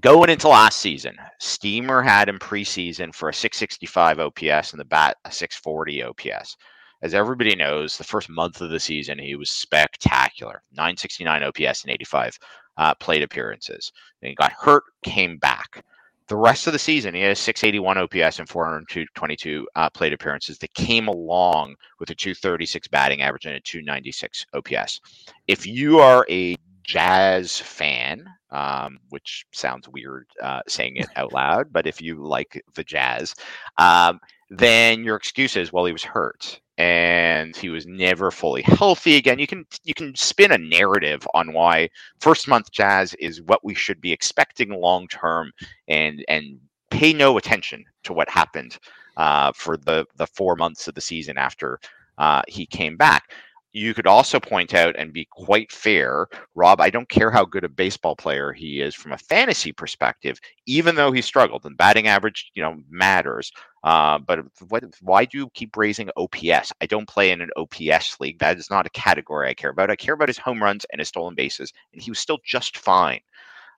going 0.02 0.30
into 0.30 0.48
last 0.48 0.80
season, 0.80 1.16
Steamer 1.40 2.02
had 2.02 2.30
him 2.30 2.40
preseason 2.40 3.14
for 3.14 3.30
a 3.30 3.34
665 3.34 4.20
OPS 4.20 4.72
and 4.72 4.80
the 4.80 4.86
bat 4.86 5.18
a 5.26 5.32
640 5.32 6.04
OPS. 6.04 6.58
As 7.02 7.14
everybody 7.14 7.56
knows, 7.56 7.98
the 7.98 8.04
first 8.04 8.30
month 8.30 8.62
of 8.62 8.70
the 8.70 8.80
season 8.80 9.20
he 9.20 9.36
was 9.36 9.52
spectacular, 9.52 10.64
969 10.72 11.44
OPS 11.44 11.84
and 11.84 11.92
85 11.92 12.40
uh, 12.78 12.96
plate 12.96 13.24
appearances. 13.24 13.92
Then 14.22 14.30
he 14.30 14.36
got 14.36 14.54
hurt, 14.54 14.84
came 15.04 15.38
back. 15.38 15.84
The 16.30 16.38
rest 16.38 16.68
of 16.68 16.74
the 16.74 16.80
season, 16.80 17.14
he 17.14 17.22
had 17.22 17.38
681 17.38 17.98
OPS 17.98 18.40
and 18.40 18.48
422 18.48 19.68
uh, 19.76 19.90
plate 19.90 20.14
appearances 20.14 20.58
that 20.60 20.74
came 20.74 21.10
along 21.10 21.76
with 22.00 22.10
a 22.10 22.16
236 22.16 22.88
batting 22.88 23.22
average 23.22 23.46
and 23.46 23.56
a 23.56 23.60
296 23.60 24.46
OPS. 24.54 25.02
If 25.48 25.68
you 25.68 26.00
are 26.00 26.26
a 26.30 26.56
Jazz 26.84 27.60
fan, 27.60 28.26
um, 28.52 29.00
which 29.10 29.46
sounds 29.52 29.88
weird 29.90 30.28
uh, 30.42 30.62
saying 30.68 30.98
it 30.98 31.08
out 31.16 31.34
loud, 31.34 31.72
but 31.72 31.88
if 31.88 32.02
you 32.02 32.16
like 32.16 32.62
the 32.76 32.84
Jazz, 32.84 33.36
um, 33.78 34.20
then 34.50 35.04
your 35.04 35.16
excuse 35.16 35.56
is, 35.56 35.74
well, 35.74 35.86
he 35.86 35.94
was 35.94 36.04
hurt 36.04 36.60
and 36.78 37.56
he 37.56 37.70
was 37.70 37.86
never 37.86 38.32
fully 38.32 38.62
healthy 38.64 39.16
again. 39.16 39.40
You 39.40 39.48
can 39.48 39.66
you 39.84 39.94
can 39.94 40.16
spin 40.16 40.52
a 40.52 40.58
narrative 40.58 41.28
on 41.34 41.54
why 41.54 41.90
first 42.20 42.48
month 42.48 42.72
Jazz 42.72 43.14
is 43.16 43.42
what 43.44 43.64
we 43.64 43.76
should 43.76 44.02
be 44.02 44.12
expecting 44.12 44.70
long 44.70 45.08
term, 45.08 45.52
and 45.88 46.24
and 46.28 46.60
pay 46.90 47.14
no 47.14 47.38
attention 47.38 47.86
to 48.04 48.14
what 48.14 48.30
happened 48.30 48.78
uh, 49.18 49.52
for 49.54 49.78
the 49.78 50.06
the 50.16 50.28
four 50.28 50.56
months 50.56 50.88
of 50.88 50.96
the 50.96 51.02
season 51.02 51.38
after 51.38 51.80
uh, 52.18 52.42
he 52.48 52.66
came 52.66 52.98
back 52.98 53.32
you 53.74 53.96
could 53.96 54.06
also 54.06 54.40
point 54.40 54.76
out 54.76 54.96
and 54.98 55.12
be 55.12 55.28
quite 55.32 55.72
fair, 55.72 56.28
Rob. 56.54 56.80
I 56.80 56.92
don't 56.92 57.10
care 57.10 57.32
how 57.32 57.44
good 57.44 57.64
a 57.64 57.70
baseball 57.70 58.16
player 58.16 58.54
he 58.54 58.80
is 58.80 58.94
from 58.94 59.12
a 59.12 59.18
fantasy 59.18 59.72
perspective, 59.72 60.40
even 60.68 60.96
though 60.96 61.12
he 61.12 61.24
struggled 61.24 61.66
and 61.66 61.76
batting 61.76 62.08
average, 62.08 62.52
you 62.54 62.62
know, 62.62 62.78
matters. 62.88 63.52
Uh, 63.84 64.20
but 64.20 64.42
what, 64.70 64.84
why 65.02 65.26
do 65.26 65.40
you 65.40 65.50
keep 65.56 65.76
raising 65.76 66.10
OPS? 66.16 66.72
I 66.82 66.86
don't 66.88 67.08
play 67.08 67.32
in 67.32 67.42
an 67.42 67.50
OPS 67.58 68.20
league. 68.20 68.38
That 68.38 68.60
is 68.60 68.70
not 68.70 68.86
a 68.86 68.92
category 68.92 69.50
I 69.50 69.56
care 69.56 69.72
about. 69.72 69.90
I 69.90 69.96
care 69.96 70.14
about 70.14 70.30
his 70.30 70.38
home 70.38 70.62
runs 70.62 70.86
and 70.92 71.00
his 71.00 71.08
stolen 71.08 71.34
bases, 71.34 71.74
and 71.94 72.02
he 72.02 72.12
was 72.12 72.20
still 72.20 72.40
just 72.46 72.78
fine 72.78 73.22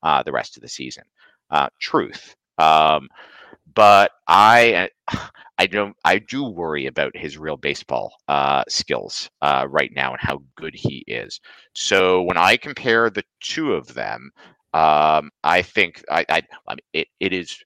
uh, 0.03 0.23
the 0.23 0.34
rest 0.34 0.58
of 0.58 0.62
the 0.62 0.69
season. 0.69 1.05
Uh, 1.49 1.69
truth. 1.79 2.36
Um, 2.58 3.08
but 3.75 4.11
I 4.27 4.89
I 5.57 5.67
don't 5.67 5.95
I 6.03 6.19
do 6.19 6.43
worry 6.43 6.85
about 6.88 7.15
his 7.15 7.38
real 7.38 7.57
baseball 7.57 8.13
uh, 8.27 8.63
skills 8.67 9.29
uh, 9.41 9.67
right 9.69 9.91
now 9.95 10.11
and 10.11 10.19
how 10.21 10.41
good 10.55 10.73
he 10.75 11.03
is. 11.07 11.39
So 11.73 12.23
when 12.23 12.38
I 12.38 12.57
compare 12.57 13.09
the 13.09 13.23
two 13.41 13.73
of 13.73 13.93
them, 13.93 14.31
um, 14.73 15.31
I 15.43 15.61
think 15.61 16.03
I, 16.11 16.25
I, 16.27 16.43
I 16.67 16.73
mean, 16.73 16.79
it, 16.93 17.07
it 17.19 17.33
is. 17.33 17.57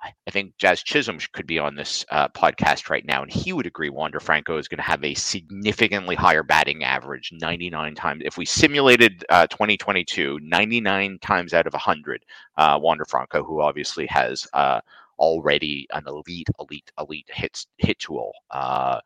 I 0.00 0.30
think 0.30 0.56
Jazz 0.58 0.82
Chisholm 0.82 1.18
could 1.32 1.46
be 1.46 1.58
on 1.58 1.74
this 1.74 2.06
uh, 2.10 2.28
podcast 2.28 2.88
right 2.88 3.04
now, 3.04 3.22
and 3.22 3.32
he 3.32 3.52
would 3.52 3.66
agree 3.66 3.90
Wander 3.90 4.20
Franco 4.20 4.56
is 4.56 4.68
going 4.68 4.78
to 4.78 4.84
have 4.84 5.02
a 5.02 5.14
significantly 5.14 6.14
higher 6.14 6.44
batting 6.44 6.84
average 6.84 7.32
99 7.32 7.94
times. 7.96 8.22
If 8.24 8.36
we 8.36 8.44
simulated 8.44 9.24
uh, 9.28 9.48
2022, 9.48 10.38
99 10.42 11.18
times 11.20 11.54
out 11.54 11.66
of 11.66 11.72
100, 11.72 12.24
uh, 12.56 12.78
Wander 12.80 13.04
Franco, 13.04 13.42
who 13.42 13.60
obviously 13.60 14.06
has 14.06 14.46
uh, 14.52 14.80
already 15.18 15.86
an 15.92 16.04
elite, 16.06 16.48
elite, 16.58 16.90
elite 16.98 17.28
hit 17.32 17.66
hit 17.78 17.98
tool 17.98 18.32
uh, 18.50 19.00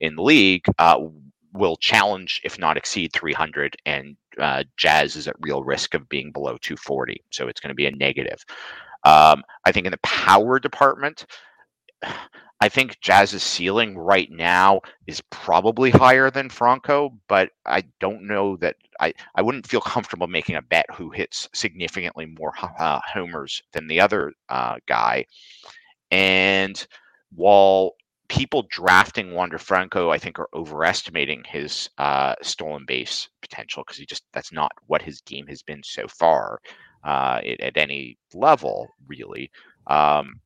in 0.00 0.16
the 0.16 0.22
league, 0.22 0.64
uh, 0.78 0.98
will 1.52 1.76
challenge, 1.76 2.40
if 2.44 2.58
not 2.58 2.76
exceed, 2.76 3.12
300. 3.12 3.76
And 3.86 4.16
uh, 4.38 4.64
Jazz 4.76 5.16
is 5.16 5.28
at 5.28 5.36
real 5.40 5.62
risk 5.62 5.94
of 5.94 6.08
being 6.08 6.32
below 6.32 6.58
240, 6.60 7.22
so 7.30 7.48
it's 7.48 7.60
going 7.60 7.68
to 7.70 7.74
be 7.74 7.86
a 7.86 7.92
negative. 7.92 8.44
Um, 9.04 9.42
I 9.64 9.72
think 9.72 9.86
in 9.86 9.92
the 9.92 9.98
power 9.98 10.58
department, 10.58 11.26
I 12.60 12.68
think 12.68 13.00
Jazz's 13.00 13.42
ceiling 13.42 13.98
right 13.98 14.30
now 14.30 14.80
is 15.06 15.20
probably 15.30 15.90
higher 15.90 16.30
than 16.30 16.48
Franco, 16.48 17.10
but 17.28 17.50
I 17.66 17.82
don't 18.00 18.26
know 18.26 18.56
that 18.58 18.76
I, 19.00 19.12
I 19.34 19.42
wouldn't 19.42 19.66
feel 19.66 19.80
comfortable 19.80 20.28
making 20.28 20.56
a 20.56 20.62
bet 20.62 20.86
who 20.94 21.10
hits 21.10 21.48
significantly 21.52 22.26
more 22.26 22.52
uh, 22.78 23.00
homers 23.12 23.60
than 23.72 23.86
the 23.86 24.00
other 24.00 24.32
uh, 24.48 24.76
guy. 24.86 25.26
And 26.10 26.86
while 27.34 27.96
people 28.28 28.66
drafting 28.70 29.32
Wander 29.32 29.58
Franco, 29.58 30.10
I 30.10 30.18
think, 30.18 30.38
are 30.38 30.48
overestimating 30.54 31.44
his 31.46 31.90
uh, 31.98 32.34
stolen 32.42 32.84
base 32.86 33.28
potential 33.42 33.82
because 33.84 33.98
he 33.98 34.06
just 34.06 34.24
that's 34.32 34.52
not 34.52 34.72
what 34.86 35.02
his 35.02 35.20
game 35.22 35.46
has 35.48 35.62
been 35.62 35.82
so 35.82 36.06
far 36.08 36.60
uh, 37.04 37.40
at, 37.44 37.60
at 37.60 37.76
any 37.76 38.16
level, 38.32 38.88
really. 39.06 39.50
Um, 39.86 40.40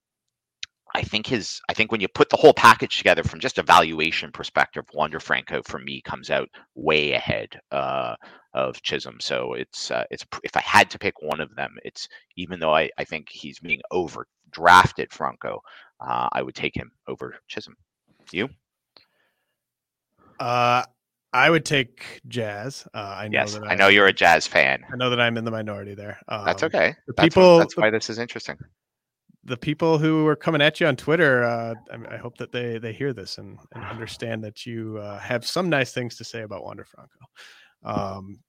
I 0.94 1.02
think 1.02 1.26
his 1.26 1.60
I 1.68 1.74
think 1.74 1.92
when 1.92 2.00
you 2.00 2.08
put 2.08 2.30
the 2.30 2.36
whole 2.36 2.54
package 2.54 2.96
together 2.96 3.22
from 3.22 3.40
just 3.40 3.58
a 3.58 3.62
valuation 3.62 4.32
perspective, 4.32 4.84
Wander 4.94 5.20
Franco 5.20 5.62
for 5.62 5.78
me 5.78 6.00
comes 6.00 6.30
out 6.30 6.48
way 6.74 7.12
ahead 7.12 7.60
uh, 7.72 8.16
of 8.54 8.80
Chisholm. 8.82 9.18
So 9.20 9.54
it's 9.54 9.90
uh, 9.90 10.04
it's 10.10 10.24
if 10.44 10.56
I 10.56 10.60
had 10.60 10.90
to 10.90 10.98
pick 10.98 11.20
one 11.20 11.40
of 11.40 11.54
them, 11.54 11.76
it's 11.84 12.08
even 12.36 12.58
though 12.58 12.74
I, 12.74 12.90
I 12.98 13.04
think 13.04 13.28
he's 13.28 13.58
being 13.58 13.80
over 13.90 14.26
drafted 14.50 15.12
Franco, 15.12 15.60
uh, 16.00 16.28
I 16.32 16.42
would 16.42 16.54
take 16.54 16.74
him 16.74 16.90
over 17.06 17.36
Chisholm. 17.48 17.76
You? 18.32 18.48
Uh, 20.40 20.84
I 21.32 21.50
would 21.50 21.64
take 21.64 22.20
Jazz. 22.28 22.86
Uh, 22.94 23.14
I 23.18 23.28
know 23.28 23.40
yes, 23.40 23.54
that 23.54 23.64
I, 23.64 23.72
I 23.72 23.74
know 23.74 23.88
you're 23.88 24.06
a 24.06 24.12
Jazz 24.12 24.46
fan. 24.46 24.84
I 24.90 24.96
know 24.96 25.10
that 25.10 25.20
I'm 25.20 25.36
in 25.36 25.44
the 25.44 25.50
minority 25.50 25.94
there. 25.94 26.18
Um, 26.28 26.46
that's 26.46 26.62
okay. 26.62 26.94
The 27.06 27.12
that's 27.12 27.26
people. 27.26 27.56
What, 27.56 27.58
that's 27.58 27.76
why 27.76 27.90
this 27.90 28.08
is 28.08 28.18
interesting 28.18 28.56
the 29.48 29.56
people 29.56 29.98
who 29.98 30.26
are 30.26 30.36
coming 30.36 30.60
at 30.60 30.78
you 30.78 30.86
on 30.86 30.96
Twitter, 30.96 31.42
uh, 31.42 31.74
I, 31.90 32.14
I, 32.14 32.16
hope 32.18 32.36
that 32.38 32.52
they 32.52 32.78
they 32.78 32.92
hear 32.92 33.12
this 33.12 33.38
and, 33.38 33.58
and 33.74 33.84
understand 33.84 34.44
that 34.44 34.66
you 34.66 34.98
uh, 34.98 35.18
have 35.18 35.46
some 35.46 35.68
nice 35.68 35.92
things 35.92 36.16
to 36.16 36.24
say 36.24 36.42
about 36.42 36.64
Wander 36.64 36.84
Franco. 36.84 37.18
Um, 37.82 38.40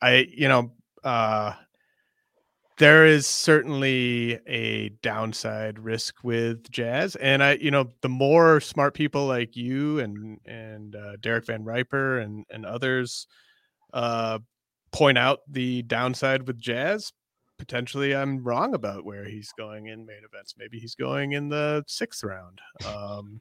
I, 0.00 0.26
you 0.30 0.48
know, 0.48 0.72
uh, 1.02 1.54
there 2.78 3.06
is 3.06 3.26
certainly 3.26 4.38
a 4.46 4.90
downside 5.02 5.78
risk 5.78 6.16
with 6.22 6.70
Jazz, 6.70 7.16
and 7.16 7.42
I, 7.42 7.54
you 7.54 7.70
know, 7.70 7.88
the 8.02 8.08
more 8.08 8.60
smart 8.60 8.94
people 8.94 9.26
like 9.26 9.56
you 9.56 10.00
and 10.00 10.38
and 10.44 10.94
uh, 10.94 11.16
Derek 11.20 11.46
Van 11.46 11.64
Riper 11.64 12.18
and 12.18 12.44
and 12.50 12.66
others 12.66 13.26
uh, 13.92 14.38
point 14.92 15.18
out 15.18 15.40
the 15.48 15.82
downside 15.82 16.46
with 16.46 16.58
Jazz, 16.58 17.12
potentially 17.62 18.12
I'm 18.12 18.42
wrong 18.42 18.74
about 18.74 19.04
where 19.04 19.24
he's 19.24 19.52
going 19.56 19.86
in 19.86 20.04
main 20.04 20.24
events. 20.24 20.56
Maybe 20.58 20.80
he's 20.80 20.96
going 20.96 21.32
in 21.32 21.48
the 21.48 21.84
sixth 21.86 22.24
round. 22.24 22.60
Um, 22.84 23.40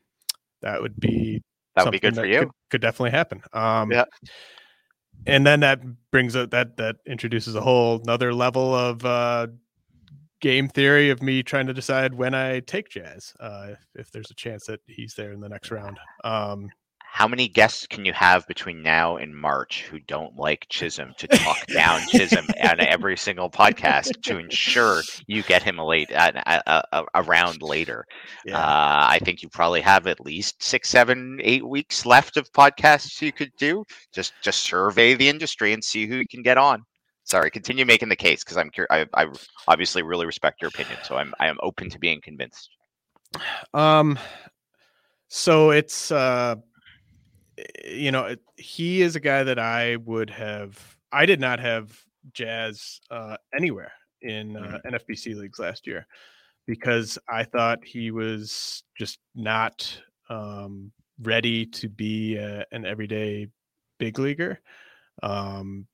that 0.62 0.80
would 0.80 1.00
be 1.00 1.42
that 1.76 1.86
would 1.86 1.92
be 1.92 2.00
good 2.00 2.14
for 2.14 2.26
you. 2.26 2.42
Could, 2.42 2.50
could, 2.70 2.82
definitely 2.82 3.10
happen. 3.10 3.42
Um, 3.52 3.92
yeah. 3.92 4.04
And 5.26 5.46
then 5.46 5.62
that 5.62 5.82
brings 6.12 6.36
up 6.36 6.52
that 6.52 6.78
that 6.78 6.98
introduces 7.08 7.56
a 7.56 7.62
whole 7.62 8.00
another 8.04 8.32
level 8.32 8.76
of 8.76 9.04
uh, 9.04 9.48
game 10.40 10.68
theory 10.68 11.10
of 11.10 11.24
me 11.24 11.42
trying 11.42 11.66
to 11.66 11.74
decide 11.74 12.14
when 12.14 12.36
I 12.36 12.60
take 12.60 12.90
Jazz, 12.90 13.34
uh, 13.40 13.70
if, 13.72 13.80
if, 13.96 14.12
there's 14.12 14.30
a 14.30 14.36
chance 14.36 14.66
that 14.68 14.82
he's 14.86 15.16
there 15.16 15.32
in 15.32 15.40
the 15.40 15.50
next 15.50 15.72
round. 15.72 16.00
Um, 16.24 16.70
how 17.14 17.28
many 17.28 17.50
guests 17.50 17.86
can 17.88 18.06
you 18.06 18.14
have 18.14 18.48
between 18.48 18.82
now 18.82 19.18
and 19.18 19.36
March 19.36 19.82
who 19.82 20.00
don't 20.00 20.38
like 20.38 20.66
Chisholm 20.70 21.14
to 21.18 21.28
talk 21.28 21.68
down 21.68 22.00
Chisholm 22.08 22.46
on 22.64 22.80
every 22.80 23.18
single 23.18 23.50
podcast 23.50 24.22
to 24.24 24.38
ensure 24.38 25.02
you 25.28 25.44
get 25.44 25.62
him 25.62 25.78
a 25.78 25.86
late 25.86 26.10
a, 26.10 26.42
a, 26.50 26.84
a, 26.94 27.04
a 27.16 27.24
round 27.24 27.62
later? 27.62 28.06
Yeah. 28.46 28.58
Uh, 28.58 29.08
I 29.10 29.20
think 29.26 29.44
you 29.44 29.50
probably 29.50 29.82
have 29.82 30.08
at 30.08 30.22
least 30.22 30.64
six, 30.64 30.88
seven, 30.88 31.38
eight 31.44 31.68
weeks 31.68 32.06
left 32.06 32.38
of 32.38 32.50
podcasts 32.54 33.22
you 33.22 33.34
could 33.34 33.52
do. 33.58 33.84
Just 34.14 34.32
just 34.42 34.64
survey 34.64 35.14
the 35.14 35.28
industry 35.28 35.74
and 35.74 35.84
see 35.84 36.08
who 36.08 36.16
you 36.16 36.28
can 36.32 36.42
get 36.42 36.58
on. 36.58 36.82
Sorry, 37.26 37.52
continue 37.52 37.86
making 37.86 38.08
the 38.08 38.16
case 38.16 38.42
because 38.42 38.56
I'm 38.56 38.70
cur- 38.70 38.88
I, 38.90 39.06
I 39.14 39.28
obviously 39.68 40.02
really 40.02 40.26
respect 40.26 40.62
your 40.62 40.70
opinion, 40.70 40.98
so 41.04 41.18
I'm 41.18 41.34
I 41.42 41.48
am 41.48 41.58
open 41.62 41.90
to 41.90 42.00
being 42.00 42.22
convinced. 42.22 42.70
Um, 43.74 44.18
so 45.28 45.72
it's 45.72 46.10
uh 46.10 46.56
you 47.86 48.12
know, 48.12 48.36
he 48.58 49.02
is 49.02 49.16
a 49.16 49.20
guy 49.20 49.44
that 49.44 49.60
I 49.60 49.98
would 49.98 50.30
have. 50.30 50.98
I 51.12 51.26
did 51.26 51.40
not 51.40 51.60
have 51.60 52.00
Jazz 52.34 53.00
uh, 53.10 53.38
anywhere 53.56 53.92
in 54.22 54.56
uh, 54.56 54.80
Mhm. 54.84 54.94
NFBC 54.94 55.36
leagues 55.36 55.60
last 55.60 55.88
year 55.88 56.06
because 56.68 57.18
I 57.28 57.44
thought 57.44 57.84
he 57.84 58.12
was 58.12 58.84
just 58.98 59.20
not 59.36 60.02
um, 60.30 60.92
ready 61.22 61.66
to 61.66 61.90
be 61.90 62.38
uh, 62.40 62.64
an 62.72 62.86
everyday 62.86 63.48
big 64.00 64.18
leaguer. 64.20 64.60
Um, 65.24 65.88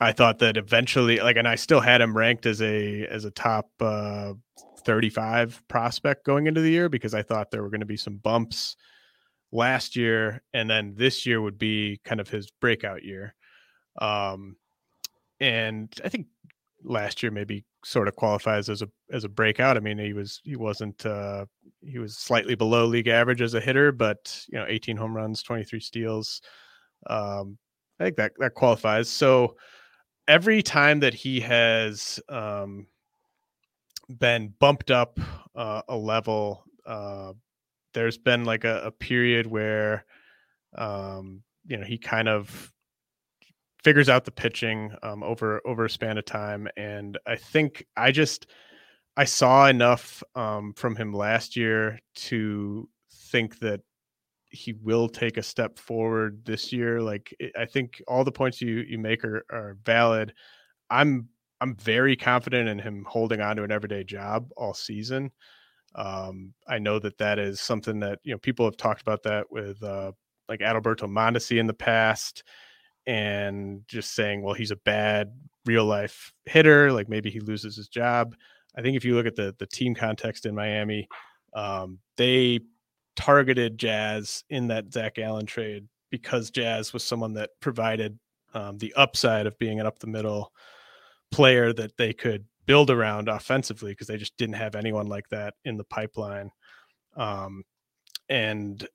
I 0.00 0.12
thought 0.12 0.38
that 0.40 0.56
eventually, 0.56 1.20
like, 1.20 1.36
and 1.36 1.46
I 1.48 1.54
still 1.56 1.80
had 1.80 2.00
him 2.00 2.16
ranked 2.16 2.46
as 2.46 2.60
a 2.62 3.06
as 3.06 3.24
a 3.24 3.30
top 3.30 3.70
uh, 3.80 4.32
35 4.84 5.62
prospect 5.68 6.24
going 6.24 6.46
into 6.46 6.60
the 6.60 6.70
year 6.70 6.88
because 6.88 7.14
I 7.14 7.22
thought 7.22 7.50
there 7.50 7.62
were 7.62 7.68
going 7.70 7.80
to 7.80 7.86
be 7.86 7.96
some 7.98 8.16
bumps 8.16 8.76
last 9.52 9.96
year, 9.96 10.42
and 10.52 10.68
then 10.68 10.94
this 10.96 11.26
year 11.26 11.40
would 11.40 11.58
be 11.58 12.00
kind 12.04 12.20
of 12.20 12.28
his 12.28 12.50
breakout 12.60 13.02
year. 13.02 13.34
Um, 14.00 14.56
and 15.40 15.92
I 16.04 16.08
think 16.08 16.26
last 16.84 17.22
year 17.22 17.32
maybe 17.32 17.64
sort 17.84 18.08
of 18.08 18.16
qualifies 18.16 18.68
as 18.68 18.82
a 18.82 18.88
as 19.10 19.24
a 19.24 19.28
breakout. 19.28 19.76
I 19.76 19.80
mean, 19.80 19.98
he 19.98 20.12
was 20.12 20.40
he 20.44 20.56
wasn't 20.56 21.04
uh, 21.06 21.46
he 21.82 21.98
was 21.98 22.16
slightly 22.16 22.54
below 22.54 22.86
league 22.86 23.08
average 23.08 23.42
as 23.42 23.54
a 23.54 23.60
hitter, 23.60 23.92
but 23.92 24.44
you 24.52 24.58
know, 24.58 24.66
18 24.68 24.96
home 24.96 25.16
runs, 25.16 25.42
23 25.42 25.80
steals. 25.80 26.42
Um, 27.06 27.58
I 27.98 28.04
think 28.04 28.16
that 28.16 28.32
that 28.38 28.54
qualifies. 28.54 29.08
So 29.08 29.56
every 30.28 30.62
time 30.62 31.00
that 31.00 31.14
he 31.14 31.40
has 31.40 32.20
um, 32.28 32.86
been 34.18 34.54
bumped 34.58 34.90
up 34.90 35.18
uh, 35.54 35.82
a 35.88 35.96
level, 35.96 36.64
uh, 36.86 37.32
there's 37.94 38.18
been 38.18 38.44
like 38.44 38.64
a, 38.64 38.82
a 38.86 38.90
period 38.90 39.46
where 39.46 40.04
um, 40.76 41.42
you 41.66 41.76
know 41.76 41.84
he 41.84 41.98
kind 41.98 42.28
of 42.28 42.72
figures 43.82 44.08
out 44.08 44.24
the 44.24 44.30
pitching 44.30 44.94
um, 45.02 45.22
over 45.22 45.60
over 45.64 45.84
a 45.84 45.90
span 45.90 46.18
of 46.18 46.24
time, 46.24 46.68
and 46.76 47.18
I 47.26 47.36
think 47.36 47.84
I 47.96 48.12
just 48.12 48.46
I 49.16 49.24
saw 49.24 49.66
enough 49.66 50.22
um, 50.34 50.72
from 50.74 50.96
him 50.96 51.12
last 51.12 51.56
year 51.56 51.98
to 52.14 52.88
think 53.30 53.58
that 53.60 53.80
he 54.50 54.72
will 54.72 55.08
take 55.08 55.36
a 55.36 55.42
step 55.42 55.78
forward 55.78 56.44
this 56.44 56.72
year. 56.72 57.00
Like 57.00 57.34
I 57.56 57.66
think 57.66 58.02
all 58.08 58.24
the 58.24 58.32
points 58.32 58.60
you 58.60 58.84
you 58.88 58.98
make 58.98 59.24
are 59.24 59.44
are 59.50 59.76
valid. 59.84 60.32
I'm 60.90 61.28
I'm 61.60 61.76
very 61.76 62.16
confident 62.16 62.68
in 62.68 62.78
him 62.78 63.04
holding 63.06 63.40
on 63.40 63.56
to 63.56 63.64
an 63.64 63.70
everyday 63.70 64.04
job 64.04 64.50
all 64.56 64.74
season. 64.74 65.30
Um, 65.94 66.54
I 66.68 66.78
know 66.78 66.98
that 66.98 67.18
that 67.18 67.38
is 67.38 67.60
something 67.60 68.00
that 68.00 68.20
you 68.22 68.32
know 68.32 68.38
people 68.38 68.64
have 68.64 68.76
talked 68.76 69.02
about 69.02 69.22
that 69.24 69.50
with 69.50 69.82
uh, 69.82 70.12
like 70.48 70.60
Adalberto 70.60 71.08
Mondesi 71.08 71.58
in 71.58 71.66
the 71.66 71.74
past, 71.74 72.44
and 73.06 73.82
just 73.88 74.14
saying, 74.14 74.42
well, 74.42 74.54
he's 74.54 74.70
a 74.70 74.76
bad 74.76 75.32
real 75.66 75.84
life 75.84 76.32
hitter. 76.44 76.92
Like 76.92 77.08
maybe 77.08 77.30
he 77.30 77.40
loses 77.40 77.76
his 77.76 77.88
job. 77.88 78.34
I 78.76 78.82
think 78.82 78.96
if 78.96 79.04
you 79.04 79.14
look 79.14 79.26
at 79.26 79.36
the 79.36 79.54
the 79.58 79.66
team 79.66 79.94
context 79.94 80.46
in 80.46 80.54
Miami, 80.54 81.08
um, 81.54 81.98
they 82.16 82.60
targeted 83.16 83.78
Jazz 83.78 84.44
in 84.48 84.68
that 84.68 84.92
Zac 84.92 85.16
Gallen 85.16 85.46
trade 85.46 85.86
because 86.10 86.50
Jazz 86.50 86.92
was 86.92 87.04
someone 87.04 87.34
that 87.34 87.50
provided 87.60 88.18
um, 88.54 88.78
the 88.78 88.92
upside 88.94 89.46
of 89.46 89.58
being 89.58 89.80
an 89.80 89.86
up 89.86 89.98
the 89.98 90.06
middle 90.06 90.52
player 91.30 91.72
that 91.72 91.96
they 91.96 92.12
could 92.12 92.44
build 92.70 92.88
around 92.88 93.28
offensively 93.28 93.90
because 93.90 94.06
they 94.06 94.16
just 94.16 94.36
didn't 94.36 94.54
have 94.54 94.76
anyone 94.76 95.08
like 95.08 95.28
that 95.28 95.54
in 95.64 95.76
the 95.76 95.82
pipeline. 95.82 96.52
Um, 97.16 97.64
and 98.28 98.86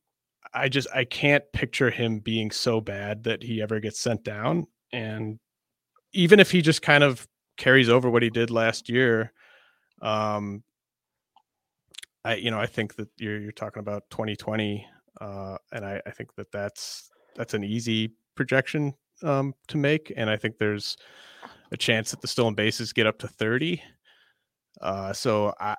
I 0.53 0.69
just 0.69 0.87
I 0.95 1.03
can't 1.03 1.43
picture 1.51 1.89
him 1.89 2.19
being 2.19 2.51
so 2.51 2.79
bad 2.79 3.25
that 3.25 3.43
he 3.43 3.61
ever 3.61 3.81
gets 3.81 3.99
sent 3.99 4.23
down. 4.23 4.67
And 4.93 5.39
even 6.13 6.39
if 6.39 6.51
he 6.51 6.61
just 6.61 6.81
kind 6.81 7.03
of 7.03 7.27
carries 7.57 7.89
over 7.89 8.09
what 8.09 8.23
he 8.23 8.29
did 8.29 8.49
last 8.49 8.87
year, 8.87 9.33
um, 10.01 10.63
I 12.23 12.35
you 12.35 12.51
know 12.51 12.59
I 12.61 12.67
think 12.67 12.95
that 12.95 13.09
you're 13.17 13.41
you're 13.41 13.51
talking 13.51 13.81
about 13.81 14.03
2020, 14.09 14.87
uh, 15.19 15.57
and 15.73 15.85
I, 15.85 16.01
I 16.05 16.11
think 16.11 16.33
that 16.35 16.49
that's 16.53 17.09
that's 17.35 17.53
an 17.53 17.65
easy 17.65 18.13
projection 18.35 18.93
um, 19.21 19.53
to 19.67 19.75
make, 19.75 20.13
and 20.15 20.29
I 20.29 20.37
think 20.37 20.59
there's 20.59 20.95
a 21.75 21.77
chance 21.77 22.09
that 22.09 22.21
the 22.21 22.27
stolen 22.27 22.55
bases 22.55 22.93
get 22.93 23.05
up 23.05 23.19
to 23.19 23.27
30. 23.27 23.83
Uh, 24.81 25.13
so 25.13 25.53
I 25.59 25.75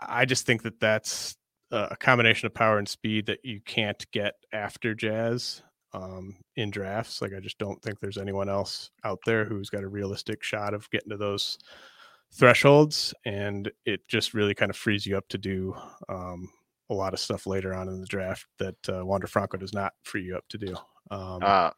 I 0.00 0.26
just 0.26 0.44
think 0.44 0.62
that 0.64 0.78
that's 0.78 1.36
a 1.70 1.96
combination 1.96 2.46
of 2.46 2.54
power 2.54 2.78
and 2.78 2.88
speed 2.88 3.26
that 3.26 3.44
you 3.44 3.60
can't 3.64 4.04
get 4.12 4.34
after 4.52 4.94
Jazz 4.94 5.62
um, 5.94 6.36
in 6.56 6.70
drafts. 6.70 7.22
Like 7.22 7.32
I 7.34 7.40
just 7.40 7.58
don't 7.58 7.80
think 7.82 7.98
there's 7.98 8.18
anyone 8.18 8.48
else 8.48 8.90
out 9.04 9.20
there 9.24 9.44
who's 9.44 9.70
got 9.70 9.84
a 9.84 9.88
realistic 9.88 10.42
shot 10.42 10.74
of 10.74 10.90
getting 10.90 11.10
to 11.10 11.16
those 11.16 11.58
thresholds, 12.34 13.14
and 13.24 13.70
it 13.84 14.06
just 14.08 14.34
really 14.34 14.54
kind 14.54 14.70
of 14.70 14.76
frees 14.76 15.06
you 15.06 15.16
up 15.16 15.28
to 15.28 15.38
do 15.38 15.74
um, 16.08 16.48
a 16.90 16.94
lot 16.94 17.14
of 17.14 17.20
stuff 17.20 17.46
later 17.46 17.72
on 17.72 17.88
in 17.88 18.00
the 18.00 18.06
draft 18.06 18.46
that 18.58 18.76
uh, 18.88 19.04
Wander 19.04 19.26
Franco 19.26 19.56
does 19.56 19.72
not 19.72 19.92
free 20.02 20.24
you 20.24 20.36
up 20.36 20.44
to 20.50 20.58
do. 20.58 20.74
Um, 21.10 21.40
Uh, 21.42 21.70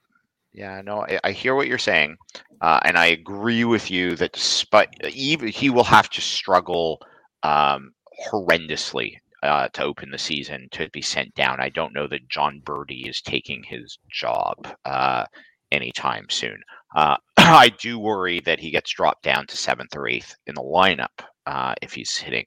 yeah, 0.58 0.82
no, 0.84 1.02
I, 1.02 1.20
I 1.22 1.30
hear 1.30 1.54
what 1.54 1.68
you're 1.68 1.78
saying, 1.78 2.16
uh, 2.60 2.80
and 2.84 2.98
I 2.98 3.06
agree 3.06 3.64
with 3.64 3.92
you 3.92 4.16
that 4.16 4.32
despite 4.32 4.88
even 5.14 5.48
he 5.48 5.70
will 5.70 5.84
have 5.84 6.10
to 6.10 6.20
struggle 6.20 7.00
um, 7.44 7.92
horrendously 8.28 9.18
uh, 9.44 9.68
to 9.68 9.84
open 9.84 10.10
the 10.10 10.18
season 10.18 10.68
to 10.72 10.88
be 10.90 11.00
sent 11.00 11.32
down. 11.36 11.60
I 11.60 11.68
don't 11.68 11.94
know 11.94 12.08
that 12.08 12.28
Jon 12.28 12.60
Berti 12.64 13.08
is 13.08 13.22
taking 13.22 13.62
his 13.62 13.98
job 14.10 14.66
uh, 14.84 15.26
anytime 15.70 16.26
soon. 16.28 16.60
Uh, 16.96 17.16
I 17.36 17.70
do 17.80 18.00
worry 18.00 18.40
that 18.40 18.58
he 18.58 18.72
gets 18.72 18.90
dropped 18.90 19.22
down 19.22 19.46
to 19.46 19.56
seventh 19.56 19.94
or 19.94 20.08
eighth 20.08 20.34
in 20.48 20.56
the 20.56 20.62
lineup 20.62 21.24
uh, 21.46 21.76
if 21.82 21.92
he's 21.92 22.16
hitting 22.16 22.46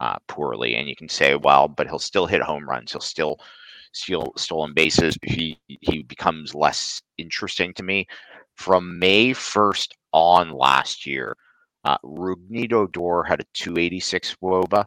uh, 0.00 0.16
poorly. 0.26 0.74
And 0.74 0.88
you 0.88 0.96
can 0.96 1.08
say, 1.08 1.36
well, 1.36 1.68
but 1.68 1.86
he'll 1.86 2.00
still 2.00 2.26
hit 2.26 2.42
home 2.42 2.68
runs. 2.68 2.90
He'll 2.90 3.00
still 3.00 3.38
steal 3.94 4.32
stolen 4.36 4.72
bases. 4.74 5.16
He 5.22 5.58
he 5.66 6.02
becomes 6.02 6.54
less 6.54 7.00
interesting 7.18 7.72
to 7.74 7.82
me. 7.82 8.06
From 8.56 8.98
May 8.98 9.32
first 9.32 9.96
on 10.12 10.50
last 10.50 11.06
year, 11.06 11.36
uh, 11.84 11.98
Rougned 12.04 12.72
Odor 12.72 13.22
had 13.24 13.40
a 13.40 13.44
286 13.54 14.36
WOBA. 14.42 14.84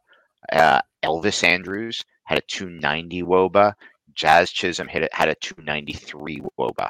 Uh, 0.52 0.82
Elvis 1.04 1.44
Andrus 1.44 2.04
had 2.24 2.38
a 2.38 2.42
290 2.42 3.24
WOBA. 3.24 3.74
Jazz 4.14 4.52
Chisholm 4.52 4.88
hit 4.88 5.04
it 5.04 5.14
had 5.14 5.30
a 5.30 5.36
293 5.36 6.42
WOBA. 6.58 6.90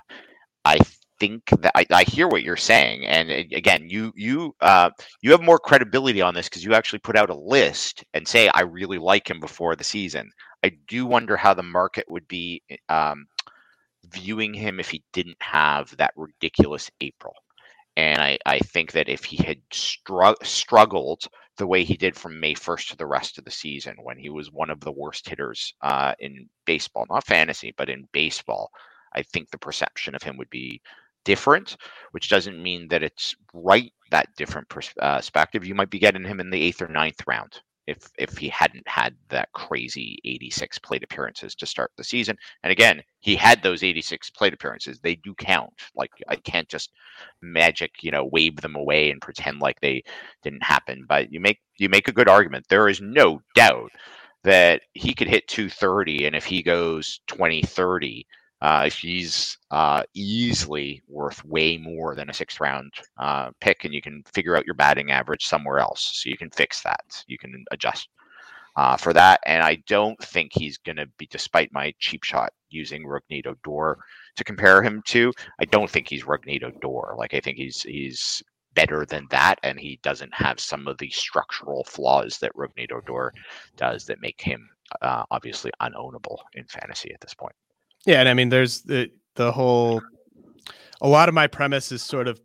I 0.65 0.79
think 1.19 1.45
that 1.61 1.71
I, 1.75 1.85
I 1.91 2.03
hear 2.03 2.27
what 2.27 2.43
you're 2.43 2.55
saying, 2.57 3.05
and 3.05 3.29
again, 3.29 3.89
you 3.89 4.13
you 4.15 4.55
uh, 4.61 4.89
you 5.21 5.31
have 5.31 5.41
more 5.41 5.59
credibility 5.59 6.21
on 6.21 6.33
this 6.33 6.47
because 6.47 6.63
you 6.63 6.73
actually 6.73 6.99
put 6.99 7.15
out 7.17 7.29
a 7.29 7.35
list 7.35 8.03
and 8.13 8.27
say 8.27 8.49
I 8.49 8.61
really 8.61 8.97
like 8.97 9.29
him 9.29 9.39
before 9.39 9.75
the 9.75 9.83
season. 9.83 10.31
I 10.63 10.71
do 10.87 11.05
wonder 11.05 11.37
how 11.37 11.53
the 11.53 11.63
market 11.63 12.05
would 12.09 12.27
be 12.27 12.61
um, 12.89 13.27
viewing 14.11 14.53
him 14.53 14.79
if 14.79 14.89
he 14.89 15.03
didn't 15.13 15.41
have 15.41 15.95
that 15.97 16.13
ridiculous 16.15 16.89
April. 17.01 17.33
And 17.95 18.21
I, 18.21 18.37
I 18.45 18.59
think 18.59 18.91
that 18.91 19.09
if 19.09 19.23
he 19.23 19.37
had 19.43 19.59
stru- 19.71 20.45
struggled 20.45 21.27
the 21.57 21.65
way 21.65 21.83
he 21.83 21.97
did 21.97 22.15
from 22.15 22.39
May 22.39 22.53
1st 22.53 22.89
to 22.89 22.97
the 22.97 23.07
rest 23.07 23.39
of 23.39 23.45
the 23.45 23.51
season, 23.51 23.95
when 24.03 24.19
he 24.19 24.29
was 24.29 24.51
one 24.51 24.69
of 24.69 24.79
the 24.81 24.91
worst 24.91 25.27
hitters 25.27 25.73
uh, 25.81 26.13
in 26.19 26.47
baseball, 26.65 27.05
not 27.09 27.25
fantasy, 27.25 27.73
but 27.75 27.89
in 27.89 28.07
baseball, 28.11 28.69
I 29.13 29.23
think 29.23 29.49
the 29.49 29.57
perception 29.57 30.13
of 30.13 30.21
him 30.21 30.37
would 30.37 30.49
be 30.51 30.79
different, 31.25 31.77
which 32.11 32.29
doesn't 32.29 32.61
mean 32.61 32.87
that 32.89 33.03
it's 33.03 33.35
right 33.53 33.91
that 34.11 34.29
different 34.37 34.67
uh, 35.01 35.17
perspective. 35.17 35.65
You 35.65 35.73
might 35.75 35.89
be 35.89 35.99
getting 35.99 36.23
him 36.23 36.39
in 36.39 36.51
the 36.51 36.61
eighth 36.61 36.81
or 36.81 36.87
ninth 36.87 37.21
round 37.25 37.61
if 37.87 38.09
if 38.17 38.37
he 38.37 38.49
hadn't 38.49 38.87
had 38.87 39.15
that 39.29 39.51
crazy 39.53 40.19
86 40.25 40.77
plate 40.79 41.03
appearances 41.03 41.55
to 41.55 41.65
start 41.65 41.91
the 41.97 42.03
season. 42.03 42.37
And 42.63 42.71
again, 42.71 43.01
he 43.21 43.35
had 43.35 43.63
those 43.63 43.83
86 43.83 44.29
plate 44.31 44.53
appearances. 44.53 44.99
They 44.99 45.15
do 45.15 45.33
count. 45.35 45.73
Like 45.95 46.11
I 46.27 46.35
can't 46.35 46.67
just 46.67 46.91
magic, 47.41 47.91
you 48.01 48.11
know, 48.11 48.25
wave 48.25 48.57
them 48.57 48.75
away 48.75 49.09
and 49.09 49.21
pretend 49.21 49.59
like 49.61 49.79
they 49.79 50.03
didn't 50.43 50.63
happen. 50.63 51.05
But 51.07 51.31
you 51.31 51.39
make 51.39 51.59
you 51.77 51.89
make 51.89 52.07
a 52.07 52.13
good 52.13 52.29
argument. 52.29 52.65
There 52.69 52.89
is 52.89 53.01
no 53.01 53.41
doubt 53.55 53.91
that 54.43 54.81
he 54.93 55.13
could 55.13 55.27
hit 55.27 55.47
230 55.47 56.25
and 56.25 56.35
if 56.35 56.45
he 56.45 56.61
goes 56.61 57.19
2030 57.27 58.25
uh, 58.61 58.89
he's 58.89 59.57
uh, 59.71 60.03
easily 60.13 61.01
worth 61.07 61.43
way 61.45 61.77
more 61.77 62.15
than 62.15 62.29
a 62.29 62.33
sixth 62.33 62.59
round 62.59 62.91
uh, 63.17 63.51
pick, 63.61 63.85
and 63.85 63.93
you 63.93 64.01
can 64.01 64.23
figure 64.33 64.57
out 64.57 64.65
your 64.65 64.75
batting 64.75 65.11
average 65.11 65.45
somewhere 65.45 65.79
else. 65.79 66.21
So 66.21 66.29
you 66.29 66.37
can 66.37 66.49
fix 66.49 66.81
that. 66.81 67.23
You 67.27 67.37
can 67.37 67.63
adjust 67.71 68.09
uh, 68.77 68.95
for 68.95 69.11
that. 69.13 69.41
And 69.45 69.63
I 69.63 69.75
don't 69.87 70.19
think 70.23 70.51
he's 70.53 70.77
going 70.77 70.95
to 70.97 71.07
be, 71.17 71.27
despite 71.29 71.73
my 71.73 71.93
cheap 71.99 72.23
shot 72.23 72.53
using 72.69 73.03
Rougned 73.03 73.47
Odor 73.47 73.97
to 74.35 74.43
compare 74.43 74.81
him 74.81 75.01
to, 75.07 75.33
I 75.59 75.65
don't 75.65 75.89
think 75.89 76.07
he's 76.07 76.23
Rougned 76.23 76.63
Odor. 76.63 77.15
Like 77.17 77.33
I 77.33 77.39
think 77.39 77.57
he's 77.57 77.81
he's 77.83 78.41
better 78.73 79.05
than 79.05 79.27
that, 79.31 79.55
and 79.63 79.79
he 79.79 79.99
doesn't 80.03 80.33
have 80.33 80.59
some 80.59 80.87
of 80.87 80.97
the 80.99 81.09
structural 81.09 81.83
flaws 81.85 82.37
that 82.39 82.53
Rougned 82.55 82.91
Odor 82.91 83.33
does 83.75 84.05
that 84.05 84.21
make 84.21 84.39
him 84.39 84.69
uh, 85.01 85.23
obviously 85.31 85.71
unownable 85.81 86.37
in 86.53 86.65
fantasy 86.65 87.11
at 87.13 87.19
this 87.19 87.33
point. 87.33 87.55
Yeah, 88.05 88.19
and 88.19 88.29
I 88.29 88.33
mean, 88.33 88.49
there's 88.49 88.81
the 88.81 89.09
the 89.35 89.51
whole. 89.51 90.01
A 91.01 91.07
lot 91.07 91.29
of 91.29 91.35
my 91.35 91.45
premise 91.45 91.91
is 91.91 92.01
sort 92.01 92.27
of, 92.27 92.41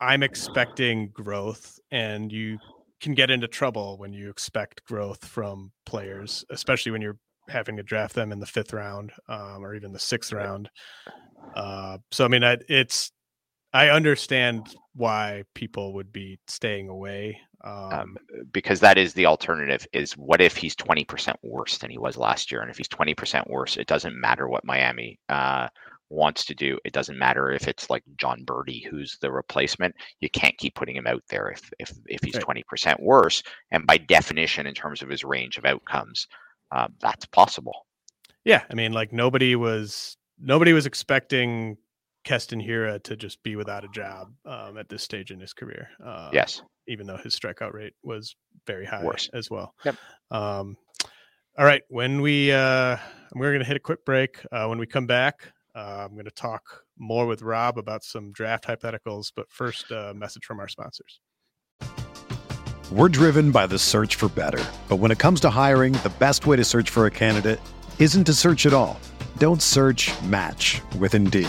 I'm 0.00 0.22
expecting 0.22 1.08
growth 1.08 1.80
and 1.90 2.30
you 2.30 2.58
can 3.00 3.12
get 3.14 3.28
into 3.28 3.48
trouble 3.48 3.98
when 3.98 4.12
you 4.12 4.30
expect 4.30 4.84
growth 4.84 5.24
from 5.24 5.72
players, 5.84 6.44
especially 6.50 6.92
when 6.92 7.02
you're 7.02 7.18
having 7.48 7.76
to 7.76 7.82
draft 7.82 8.14
them 8.14 8.30
in 8.30 8.38
the 8.38 8.46
fifth 8.46 8.72
round 8.72 9.10
um, 9.28 9.64
or 9.64 9.74
even 9.74 9.92
the 9.92 9.98
sixth 9.98 10.32
round. 10.32 10.70
Uh, 11.56 11.98
so 12.12 12.24
I 12.24 12.28
mean, 12.28 12.44
I, 12.44 12.58
it's 12.68 13.10
I 13.72 13.88
understand 13.88 14.74
why 14.94 15.42
people 15.54 15.94
would 15.94 16.12
be 16.12 16.38
staying 16.46 16.88
away. 16.88 17.40
Um, 17.62 17.92
um, 17.92 18.16
because 18.52 18.80
that 18.80 18.96
is 18.96 19.12
the 19.12 19.26
alternative 19.26 19.86
is 19.92 20.12
what 20.12 20.40
if 20.40 20.56
he's 20.56 20.74
20% 20.74 21.34
worse 21.42 21.78
than 21.78 21.90
he 21.90 21.98
was 21.98 22.16
last 22.16 22.50
year? 22.50 22.62
And 22.62 22.70
if 22.70 22.78
he's 22.78 22.88
20% 22.88 23.48
worse 23.50 23.76
it 23.76 23.86
doesn't 23.86 24.18
matter 24.18 24.48
what 24.48 24.64
miami 24.64 25.18
uh, 25.28 25.68
wants 26.08 26.44
to 26.46 26.54
do. 26.54 26.78
It 26.84 26.92
doesn't 26.92 27.18
matter 27.18 27.50
if 27.50 27.68
it's 27.68 27.90
like 27.90 28.02
jon 28.16 28.44
berti 28.44 28.86
who's 28.86 29.18
the 29.20 29.30
replacement. 29.30 29.94
You 30.20 30.30
can't 30.30 30.56
keep 30.56 30.74
putting 30.74 30.96
him 30.96 31.06
out 31.06 31.22
there 31.28 31.50
if 31.50 31.70
if, 31.78 31.92
if 32.06 32.20
he's 32.22 32.34
right. 32.36 32.64
20% 32.64 33.00
worse. 33.00 33.42
And 33.70 33.86
by 33.86 33.98
definition 33.98 34.66
in 34.66 34.74
terms 34.74 35.02
of 35.02 35.10
his 35.10 35.24
range 35.24 35.58
of 35.58 35.64
outcomes 35.64 36.26
uh, 36.72 36.88
that's 37.00 37.26
possible. 37.26 37.86
Yeah 38.44 38.62
i 38.70 38.74
mean 38.74 38.92
like 38.92 39.12
nobody 39.12 39.54
was 39.54 40.16
nobody 40.40 40.72
was 40.72 40.86
expecting 40.86 41.76
Keston 42.24 42.60
Hiura 42.60 43.02
to 43.04 43.16
just 43.16 43.42
be 43.42 43.56
without 43.56 43.84
a 43.84 43.88
job 43.88 44.32
um, 44.44 44.76
at 44.78 44.88
this 44.88 45.02
stage 45.02 45.30
in 45.30 45.40
his 45.40 45.52
career. 45.52 45.88
Uh, 46.04 46.30
yes, 46.32 46.62
even 46.86 47.06
though 47.06 47.16
his 47.16 47.38
strikeout 47.38 47.72
rate 47.72 47.94
was 48.02 48.34
very 48.66 48.84
high 48.84 49.04
Worse. 49.04 49.30
as 49.32 49.50
well. 49.50 49.74
Yep. 49.84 49.96
Um, 50.30 50.76
all 51.58 51.64
right, 51.64 51.82
when 51.88 52.20
we 52.20 52.52
uh, 52.52 52.96
we're 53.34 53.50
going 53.50 53.60
to 53.60 53.66
hit 53.66 53.76
a 53.76 53.80
quick 53.80 54.04
break. 54.04 54.38
Uh, 54.52 54.66
when 54.66 54.78
we 54.78 54.86
come 54.86 55.06
back, 55.06 55.52
uh, 55.74 56.06
I'm 56.06 56.12
going 56.12 56.24
to 56.24 56.30
talk 56.30 56.62
more 56.98 57.26
with 57.26 57.42
Rob 57.42 57.78
about 57.78 58.04
some 58.04 58.32
draft 58.32 58.64
hypotheticals. 58.66 59.32
But 59.34 59.50
first, 59.50 59.90
a 59.90 60.12
message 60.14 60.44
from 60.44 60.60
our 60.60 60.68
sponsors. 60.68 61.20
We're 62.92 63.08
driven 63.08 63.52
by 63.52 63.66
the 63.68 63.78
search 63.78 64.16
for 64.16 64.28
better, 64.28 64.64
but 64.88 64.96
when 64.96 65.10
it 65.12 65.18
comes 65.18 65.40
to 65.40 65.50
hiring, 65.50 65.92
the 65.92 66.12
best 66.18 66.46
way 66.46 66.56
to 66.56 66.64
search 66.64 66.90
for 66.90 67.06
a 67.06 67.10
candidate 67.10 67.60
isn't 68.00 68.24
to 68.24 68.34
search 68.34 68.66
at 68.66 68.72
all. 68.72 68.98
Don't 69.38 69.62
search. 69.62 70.10
Match 70.24 70.80
with 70.98 71.14
Indeed. 71.14 71.48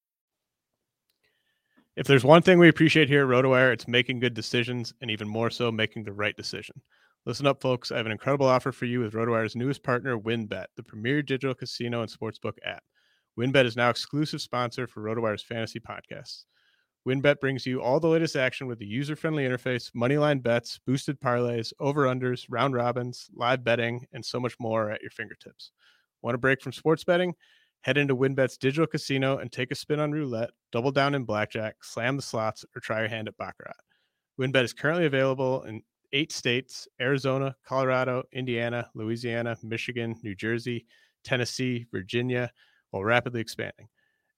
If 1.97 2.07
there's 2.07 2.23
one 2.23 2.41
thing 2.41 2.57
we 2.57 2.69
appreciate 2.69 3.09
here 3.09 3.23
at 3.23 3.27
RotoWire, 3.27 3.73
it's 3.73 3.85
making 3.87 4.21
good 4.21 4.33
decisions 4.33 4.93
and 5.01 5.11
even 5.11 5.27
more 5.27 5.49
so 5.49 5.73
making 5.73 6.05
the 6.05 6.13
right 6.13 6.35
decision. 6.37 6.81
Listen 7.25 7.45
up, 7.45 7.61
folks. 7.61 7.91
I 7.91 7.97
have 7.97 8.05
an 8.05 8.13
incredible 8.13 8.45
offer 8.45 8.71
for 8.71 8.85
you 8.85 9.01
with 9.01 9.13
RotoWire's 9.13 9.57
newest 9.57 9.83
partner, 9.83 10.17
WynnBET, 10.17 10.67
the 10.77 10.83
premier 10.83 11.21
digital 11.21 11.53
casino 11.53 12.01
and 12.01 12.09
sportsbook 12.09 12.53
app. 12.65 12.81
WynnBET 13.37 13.65
is 13.65 13.75
now 13.75 13.89
exclusive 13.89 14.41
sponsor 14.41 14.87
for 14.87 15.03
RotoWire's 15.03 15.43
fantasy 15.43 15.81
podcasts. 15.81 16.45
WynnBET 17.05 17.41
brings 17.41 17.65
you 17.65 17.81
all 17.81 17.99
the 17.99 18.07
latest 18.07 18.37
action 18.37 18.67
with 18.67 18.79
the 18.79 18.85
user-friendly 18.85 19.43
interface, 19.43 19.91
moneyline 19.93 20.41
bets, 20.41 20.79
boosted 20.87 21.19
parlays, 21.19 21.73
over-unders, 21.81 22.45
round 22.49 22.73
robins, 22.73 23.27
live 23.35 23.65
betting, 23.65 24.05
and 24.13 24.23
so 24.23 24.39
much 24.39 24.55
more 24.61 24.91
at 24.91 25.01
your 25.01 25.11
fingertips. 25.11 25.71
Want 26.21 26.35
a 26.35 26.37
break 26.37 26.61
from 26.61 26.71
sports 26.71 27.03
betting? 27.03 27.33
Head 27.81 27.97
into 27.97 28.15
WynnBET's 28.15 28.57
digital 28.57 28.85
casino 28.85 29.37
and 29.37 29.51
take 29.51 29.71
a 29.71 29.75
spin 29.75 29.99
on 29.99 30.11
roulette, 30.11 30.51
double 30.71 30.91
down 30.91 31.15
in 31.15 31.23
blackjack, 31.23 31.83
slam 31.83 32.15
the 32.15 32.21
slots, 32.21 32.63
or 32.75 32.79
try 32.79 32.99
your 32.99 33.09
hand 33.09 33.27
at 33.27 33.37
Baccarat. 33.37 33.75
WynnBET 34.39 34.63
is 34.63 34.73
currently 34.73 35.05
available 35.05 35.63
in 35.63 35.81
eight 36.13 36.31
states 36.31 36.87
Arizona, 36.99 37.55
Colorado, 37.65 38.23
Indiana, 38.33 38.89
Louisiana, 38.93 39.57
Michigan, 39.63 40.15
New 40.23 40.35
Jersey, 40.35 40.85
Tennessee, 41.23 41.85
Virginia, 41.91 42.51
while 42.91 43.03
rapidly 43.03 43.41
expanding. 43.41 43.87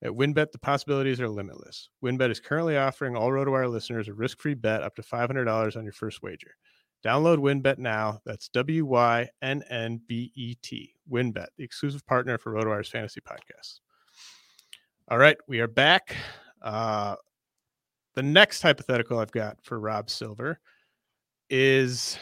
At 0.02 0.12
WynnBET, 0.12 0.52
the 0.52 0.58
possibilities 0.58 1.20
are 1.20 1.28
limitless. 1.28 1.88
WynnBET 2.02 2.30
is 2.30 2.40
currently 2.40 2.76
offering 2.76 3.16
all 3.16 3.30
RotoWire 3.30 3.70
listeners 3.70 4.08
a 4.08 4.14
risk 4.14 4.40
free 4.40 4.54
bet 4.54 4.82
up 4.82 4.94
to 4.96 5.02
$500 5.02 5.76
on 5.76 5.84
your 5.84 5.92
first 5.92 6.22
wager. 6.22 6.56
Download 7.04 7.36
WynnBET 7.38 7.78
now. 7.78 8.20
That's 8.24 8.48
W 8.48 8.86
Y 8.86 9.28
N 9.42 9.62
N 9.68 10.00
B 10.08 10.32
E 10.34 10.54
T. 10.62 10.94
WynnBET, 11.10 11.48
the 11.58 11.64
exclusive 11.64 12.06
partner 12.06 12.38
for 12.38 12.52
RotoWire's 12.52 12.88
fantasy 12.88 13.20
podcast. 13.20 13.80
All 15.08 15.18
right, 15.18 15.36
we 15.46 15.60
are 15.60 15.68
back. 15.68 16.16
Uh, 16.62 17.16
the 18.14 18.22
next 18.22 18.62
hypothetical 18.62 19.18
I've 19.18 19.32
got 19.32 19.58
for 19.62 19.78
Rob 19.78 20.08
Silver 20.08 20.58
is 21.50 22.18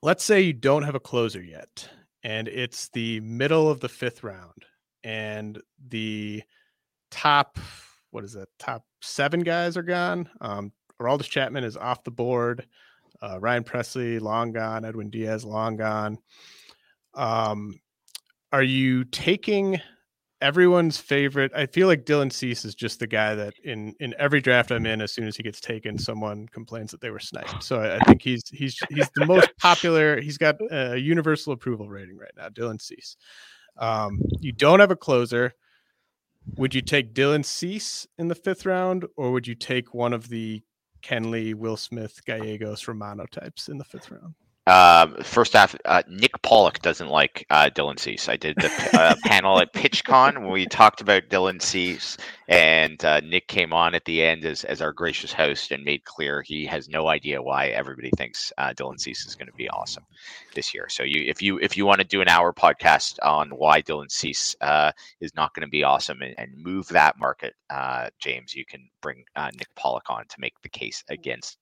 let's 0.00 0.22
say 0.22 0.40
you 0.40 0.52
don't 0.52 0.84
have 0.84 0.94
a 0.94 1.00
closer 1.00 1.42
yet, 1.42 1.88
and 2.22 2.46
it's 2.46 2.88
the 2.90 3.18
middle 3.20 3.68
of 3.68 3.80
the 3.80 3.88
fifth 3.88 4.22
round, 4.22 4.64
and 5.02 5.60
the 5.88 6.42
top 7.10 7.58
what 8.12 8.22
is 8.22 8.36
it? 8.36 8.48
Top 8.60 8.84
seven 9.00 9.40
guys 9.40 9.76
are 9.76 9.82
gone. 9.82 10.28
Um, 10.40 10.70
Aroldis 11.00 11.28
Chapman 11.28 11.64
is 11.64 11.76
off 11.76 12.04
the 12.04 12.10
board. 12.12 12.66
Uh, 13.22 13.38
Ryan 13.40 13.62
Pressly 13.62 14.20
long 14.20 14.52
gone. 14.52 14.84
Edwin 14.84 15.08
Diaz 15.08 15.44
long 15.44 15.76
gone. 15.76 16.18
Um, 17.14 17.80
are 18.52 18.64
you 18.64 19.04
taking 19.04 19.80
everyone's 20.40 20.98
favorite? 20.98 21.52
I 21.54 21.66
feel 21.66 21.86
like 21.86 22.04
Dylan 22.04 22.32
Cease 22.32 22.64
is 22.64 22.74
just 22.74 22.98
the 22.98 23.06
guy 23.06 23.36
that 23.36 23.54
in 23.62 23.94
in 24.00 24.12
every 24.18 24.40
draft 24.40 24.72
I'm 24.72 24.86
in, 24.86 25.00
as 25.00 25.12
soon 25.12 25.28
as 25.28 25.36
he 25.36 25.44
gets 25.44 25.60
taken, 25.60 25.96
someone 25.98 26.48
complains 26.48 26.90
that 26.90 27.00
they 27.00 27.10
were 27.10 27.20
sniped. 27.20 27.62
So 27.62 27.80
I, 27.80 27.96
I 27.96 27.98
think 28.00 28.22
he's 28.22 28.42
he's 28.48 28.76
he's 28.90 29.08
the 29.14 29.24
most 29.24 29.50
popular. 29.58 30.20
He's 30.20 30.36
got 30.38 30.56
a 30.70 30.96
universal 30.96 31.52
approval 31.52 31.88
rating 31.88 32.18
right 32.18 32.32
now. 32.36 32.48
Dylan 32.48 32.82
Cease. 32.82 33.16
Um, 33.78 34.20
you 34.40 34.52
don't 34.52 34.80
have 34.80 34.90
a 34.90 34.96
closer. 34.96 35.54
Would 36.56 36.74
you 36.74 36.82
take 36.82 37.14
Dylan 37.14 37.44
Cease 37.44 38.06
in 38.18 38.26
the 38.26 38.34
fifth 38.34 38.66
round, 38.66 39.06
or 39.16 39.30
would 39.30 39.46
you 39.46 39.54
take 39.54 39.94
one 39.94 40.12
of 40.12 40.28
the 40.28 40.62
Kenley, 41.02 41.54
Will 41.54 41.76
Smith, 41.76 42.24
Gallegos, 42.24 42.88
Romano 42.88 43.26
types 43.26 43.68
in 43.68 43.78
the 43.78 43.84
fifth 43.84 44.10
round? 44.10 44.34
Um, 44.68 45.16
first 45.24 45.56
off, 45.56 45.74
uh, 45.84 46.04
Nick 46.08 46.40
Pollack 46.42 46.80
doesn't 46.82 47.08
like 47.08 47.44
uh, 47.50 47.68
Dylan 47.74 47.98
Cease. 47.98 48.28
I 48.28 48.36
did 48.36 48.54
the 48.56 48.70
uh, 48.92 49.14
panel 49.24 49.58
at 49.60 49.72
PitchCon 49.72 50.40
when 50.40 50.52
we 50.52 50.66
talked 50.66 51.00
about 51.00 51.24
Dylan 51.28 51.60
Cease, 51.60 52.16
and 52.46 53.04
uh, 53.04 53.18
Nick 53.20 53.48
came 53.48 53.72
on 53.72 53.96
at 53.96 54.04
the 54.04 54.22
end 54.22 54.44
as, 54.44 54.62
as 54.62 54.80
our 54.80 54.92
gracious 54.92 55.32
host 55.32 55.72
and 55.72 55.82
made 55.82 56.04
clear 56.04 56.42
he 56.42 56.64
has 56.66 56.88
no 56.88 57.08
idea 57.08 57.42
why 57.42 57.68
everybody 57.68 58.10
thinks 58.16 58.52
uh, 58.56 58.72
Dylan 58.72 59.00
Cease 59.00 59.26
is 59.26 59.34
going 59.34 59.48
to 59.48 59.52
be 59.54 59.68
awesome 59.68 60.04
this 60.54 60.72
year. 60.72 60.88
So 60.88 61.02
you, 61.02 61.24
if 61.26 61.42
you 61.42 61.58
if 61.58 61.76
you 61.76 61.84
want 61.84 62.00
to 62.00 62.06
do 62.06 62.20
an 62.20 62.28
hour 62.28 62.52
podcast 62.52 63.18
on 63.20 63.50
why 63.50 63.82
Dylan 63.82 64.12
Cease 64.12 64.54
uh, 64.60 64.92
is 65.20 65.34
not 65.34 65.52
going 65.54 65.66
to 65.66 65.70
be 65.70 65.82
awesome 65.82 66.22
and, 66.22 66.34
and, 66.38 66.52
move 66.62 66.86
that 66.88 67.18
market, 67.18 67.54
James, 68.20 68.54
you 68.54 68.64
can 68.64 68.88
bring 69.00 69.24
Nick 69.58 69.74
Pollack 69.74 70.08
on 70.08 70.24
to 70.28 70.36
make 70.38 70.54
the 70.62 70.68
case 70.68 71.02
against 71.08 71.58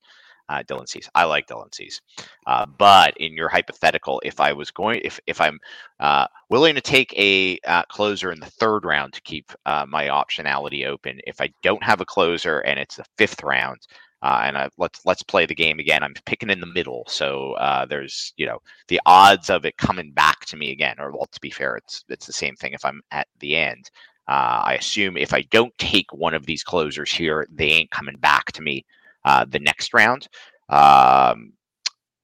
uh, 0.51 0.63
Dylan 0.65 0.89
Cease. 0.89 1.09
I 1.15 1.25
like 1.25 1.47
Dylan 1.47 1.73
Cease. 1.75 2.01
Uh, 2.47 2.67
but 2.67 3.17
in 3.19 3.35
your 3.35 3.49
hypothetical, 3.49 4.21
if 4.25 4.41
I 4.41 4.53
was 4.53 4.71
going, 4.71 5.01
if 5.05 5.21
if 5.27 5.41
I'm 5.41 5.61
uh, 6.01 6.27
willing 6.49 6.75
to 6.75 6.81
take 6.81 7.15
a 7.17 7.59
uh, 7.67 7.85
closer 7.85 8.33
in 8.33 8.41
the 8.41 8.47
third 8.47 8.85
round 8.85 9.13
to 9.15 9.23
keep 9.23 9.53
uh, 9.65 9.87
my 9.89 10.09
optionality 10.09 10.87
open, 10.87 11.21
if 11.27 11.41
I 11.41 11.51
don't 11.63 11.83
have 11.83 12.01
a 12.01 12.05
closer 12.07 12.61
and 12.61 12.79
it's 12.81 12.97
the 12.97 13.05
fifth 13.17 13.43
round, 13.45 13.87
uh, 14.23 14.43
and 14.45 14.59
I, 14.59 14.69
let's 14.77 15.07
let's 15.07 15.23
play 15.23 15.47
the 15.47 15.55
game 15.55 15.79
again. 15.79 16.03
I'm 16.03 16.15
picking 16.27 16.51
in 16.51 16.61
the 16.61 16.67
middle, 16.67 17.05
so 17.07 17.53
uh, 17.53 17.87
there's 17.87 18.35
you 18.37 18.47
know 18.47 18.59
the 18.89 19.01
odds 19.07 19.51
of 19.51 19.65
it 19.65 19.77
coming 19.77 20.11
back 20.11 20.45
to 20.47 20.57
me 20.57 20.73
again. 20.73 20.97
Or 20.99 21.13
well, 21.13 21.29
to 21.31 21.41
be 21.41 21.51
fair, 21.51 21.77
it's 21.77 22.05
it's 22.09 22.27
the 22.27 22.33
same 22.33 22.57
thing 22.57 22.73
if 22.73 22.85
I'm 22.85 23.03
at 23.13 23.29
the 23.39 23.57
end. 23.57 23.91
Uh, 24.29 24.63
I 24.65 24.75
assume 24.75 25.17
if 25.17 25.33
I 25.33 25.43
don't 25.51 25.77
take 25.79 26.13
one 26.13 26.35
of 26.35 26.47
these 26.47 26.63
closers 26.63 27.13
here, 27.13 27.47
they 27.53 27.71
ain't 27.71 27.91
coming 27.91 28.17
back 28.17 28.53
to 28.53 28.63
me 28.63 28.85
uh, 29.25 29.45
the 29.49 29.59
next 29.59 29.95
round, 29.95 30.29
um, 30.68 31.53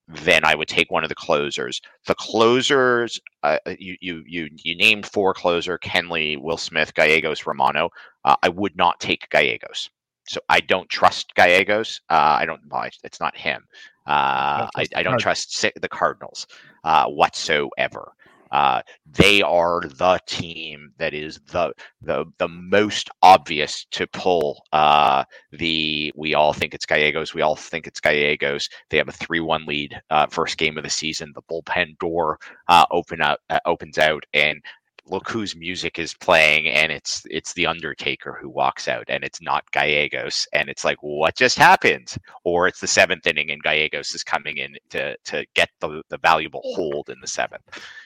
then 0.09 0.45
I 0.45 0.55
would 0.55 0.69
take 0.69 0.91
one 0.91 1.03
of 1.03 1.09
the 1.09 1.15
closers. 1.15 1.81
The 2.07 2.15
closers, 2.15 3.21
uh, 3.43 3.59
you 3.79 3.97
you 4.01 4.23
you 4.27 4.49
you 4.53 4.77
named 4.77 5.07
four 5.07 5.35
closer: 5.35 5.79
Kenley, 5.79 6.41
Will 6.41 6.57
Smith, 6.57 6.95
Gallegos, 6.95 7.47
Romano. 7.47 7.91
Uh, 8.25 8.37
I 8.43 8.49
would 8.49 8.77
not 8.77 9.01
take 9.01 9.29
Gallegos. 9.31 9.91
So 10.29 10.41
I 10.49 10.61
don't 10.61 10.89
trust 10.89 11.35
Gallegos. 11.35 12.01
Uh, 12.09 12.37
I 12.41 12.47
don't. 12.47 12.61
Well, 12.71 12.89
it's 13.05 13.21
not 13.21 13.37
him. 13.37 13.65
Uh, 14.07 14.69
I, 14.77 14.87
I, 14.95 15.03
don't 15.03 15.19
trust 15.19 15.67
the 15.81 15.89
Cardinals 15.89 16.47
uh, 16.85 17.07
whatsoever. 17.07 18.13
Uh, 18.51 18.83
they 19.07 19.43
are 19.43 19.83
the 19.83 20.19
team 20.27 20.93
that 20.99 21.15
is 21.15 21.41
the 21.53 21.73
the 22.03 22.25
the 22.39 22.49
most 22.49 23.11
obvious 23.23 23.87
to 23.93 24.07
pull. 24.09 24.63
Uh, 24.73 25.25
the 25.53 26.13
we 26.17 26.35
all 26.35 26.53
think 26.53 26.75
it's 26.75 26.87
Gallegos. 26.87 27.35
We 27.35 27.43
all 27.43 27.57
think 27.57 27.87
it's 27.87 28.01
Gallegos. 28.01 28.69
They 28.91 28.99
have 28.99 29.09
a 29.09 29.13
three-one 29.13 29.67
lead 29.67 30.01
uh, 30.11 30.27
first 30.27 30.59
game 30.59 30.79
of 30.79 30.85
the 30.85 30.91
season. 30.91 31.33
The 31.35 31.43
bullpen 31.43 31.99
door 31.99 32.39
uh, 32.69 32.87
open 32.91 33.21
up 33.21 33.41
uh, 33.51 33.61
opens 33.67 33.99
out, 33.99 34.25
and 34.33 34.61
look 35.09 35.29
whose 35.29 35.57
music 35.57 35.99
is 35.99 36.15
playing 36.15 36.69
and 36.69 36.93
it's 36.93 37.23
it's 37.31 37.53
the 37.55 37.67
undertaker 37.67 38.39
who 38.41 38.49
walks 38.49 38.89
out 38.89 39.05
and 39.09 39.25
it's 39.25 39.41
not 39.43 39.71
gallegos 39.73 40.47
and 40.53 40.69
it's 40.69 40.85
like 40.85 40.99
what 41.01 41.37
just 41.37 41.59
happened? 41.59 42.15
Or 42.45 42.69
it's 42.69 42.81
the 42.81 42.87
seventh 42.87 43.27
inning 43.27 43.51
and 43.51 43.63
gallegos 43.63 44.15
is 44.15 44.25
coming 44.25 44.59
in 44.59 44.77
to 44.91 45.17
to 45.25 45.47
get 45.55 45.71
the, 45.81 46.03
the 46.09 46.19
valuable 46.19 46.63
hold 46.65 47.09
in 47.11 47.17
the 47.21 47.29
seventh. 47.29 47.63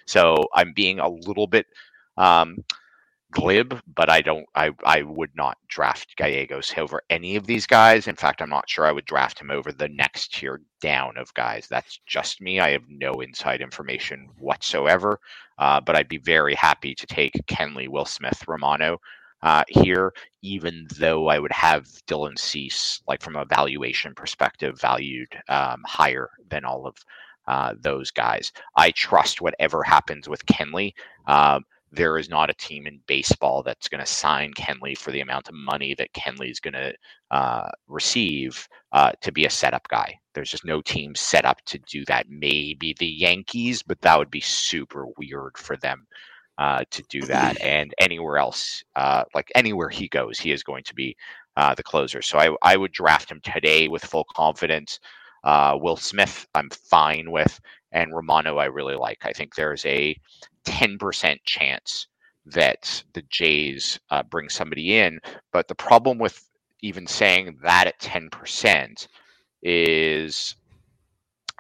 So 0.07 0.37
i'm 0.55 0.73
being 0.73 0.99
a 1.01 1.09
little 1.09 1.47
bit 1.47 1.67
um 2.17 2.57
glib, 3.31 3.81
but 3.95 4.11
I 4.11 4.21
don't 4.21 4.47
I 4.55 4.71
I 4.85 5.03
would 5.03 5.31
not 5.35 5.59
draft 5.69 6.17
Gallegos 6.17 6.73
over 6.77 7.03
any 7.11 7.37
of 7.37 7.47
these 7.47 7.67
guys. 7.67 8.09
In 8.09 8.17
fact, 8.17 8.43
I'm 8.43 8.51
not 8.51 8.69
sure 8.69 8.87
I 8.87 8.93
would 8.93 9.05
draft 9.05 9.41
him 9.41 9.51
over 9.51 9.73
the 9.73 9.89
next 9.89 10.35
tier 10.35 10.61
down 10.81 11.17
of 11.17 11.33
guys. 11.35 11.67
That's 11.69 12.01
just 12.07 12.41
me. 12.41 12.61
I 12.61 12.71
have 12.71 12.85
no 12.89 13.21
inside 13.21 13.61
information 13.61 14.29
whatsoever. 14.39 15.21
Uh, 15.59 15.81
but 15.81 15.95
I'd 15.95 16.09
be 16.09 16.19
very 16.19 16.55
happy 16.55 16.95
to 16.95 17.07
take 17.07 17.35
Kenley, 17.47 17.87
Will 17.87 18.07
Smith, 18.07 18.43
Romano 18.49 18.99
uh, 19.43 19.65
here, 19.69 20.13
even 20.43 20.87
though 20.99 21.29
I 21.29 21.39
would 21.39 21.53
have 21.53 21.87
Dylan 22.07 22.39
Cease, 22.39 23.03
like 23.07 23.23
from 23.23 23.37
a 23.37 23.45
valuation 23.45 24.15
perspective, 24.15 24.81
valued 24.81 25.29
um, 25.49 25.83
higher 25.87 26.31
than 26.49 26.65
all 26.65 26.87
of 26.87 26.97
uh, 27.47 27.75
those 27.81 28.11
guys. 28.11 28.53
I 28.77 28.91
trust 28.93 29.41
whatever 29.41 29.83
happens 29.83 30.29
with 30.29 30.47
Kenley. 30.47 30.93
Um, 31.27 31.65
there 31.93 32.19
is 32.19 32.29
not 32.29 32.51
a 32.51 32.55
team 32.55 32.87
in 32.87 33.01
baseball 33.07 33.63
that's 33.63 33.89
going 33.89 34.01
to 34.05 34.07
sign 34.07 34.53
Kenley 34.53 34.97
for 34.97 35.11
the 35.11 35.21
amount 35.21 35.49
of 35.49 35.55
money 35.55 35.95
that 35.97 36.13
Kenley 36.13 36.51
is 36.51 36.61
going 36.61 36.75
to 36.75 36.95
uh, 37.31 37.69
receive 37.89 38.69
uh, 38.93 39.13
to 39.23 39.33
be 39.33 39.45
a 39.45 39.51
setup 39.51 39.89
guy. 39.89 40.19
There's 40.35 40.51
just 40.51 40.65
no 40.65 40.81
team 40.81 41.15
set 41.15 41.45
up 41.45 41.61
to 41.67 41.79
do 41.79 42.05
that. 42.07 42.27
Maybe 42.29 42.95
the 42.99 43.07
Yankees, 43.07 43.83
but 43.83 44.01
that 44.03 44.19
would 44.19 44.31
be 44.31 44.41
super 44.41 45.07
weird 45.19 45.59
for 45.59 45.77
them 45.77 46.07
uh, 46.59 46.85
to 46.91 47.03
do 47.09 47.23
that. 47.23 47.61
And 47.63 47.93
anywhere 47.99 48.39
else, 48.39 48.85
uh, 48.97 49.25
like 49.35 49.51
anywhere 49.55 49.89
he 49.89 50.09
goes, 50.09 50.39
he 50.39 50.53
is 50.53 50.63
going 50.63 50.85
to 50.85 50.95
be 50.95 51.17
uh, 51.57 51.75
the 51.75 51.83
closer. 51.83 52.23
So 52.23 52.39
I, 52.39 52.55
I 52.63 52.77
would 52.77 52.93
draft 52.93 53.31
him 53.31 53.41
today 53.43 53.89
with 53.89 54.05
full 54.05 54.27
confidence. 54.35 55.01
Uh, 55.43 55.77
Will 55.81 55.97
Smith, 55.97 56.47
I'm 56.55 56.71
fine 56.71 57.31
with, 57.31 57.61
and 57.93 58.15
Romano, 58.15 58.59
I 58.59 58.67
really 58.67 58.95
like. 58.95 59.19
I 59.25 59.33
think 59.33 59.55
there's 59.55 59.85
a 59.87 60.17
10% 60.67 61.39
chance 61.45 62.07
that 62.47 63.03
the 63.15 63.23
Jays 63.31 63.99
uh, 64.11 64.23
bring 64.23 64.49
somebody 64.49 64.99
in. 64.99 65.21
But 65.53 65.69
the 65.69 65.75
problem 65.75 66.19
with 66.19 66.45
even 66.83 67.07
saying 67.07 67.59
that 67.63 67.87
at 67.87 68.01
10% 68.01 69.07
is 69.63 70.57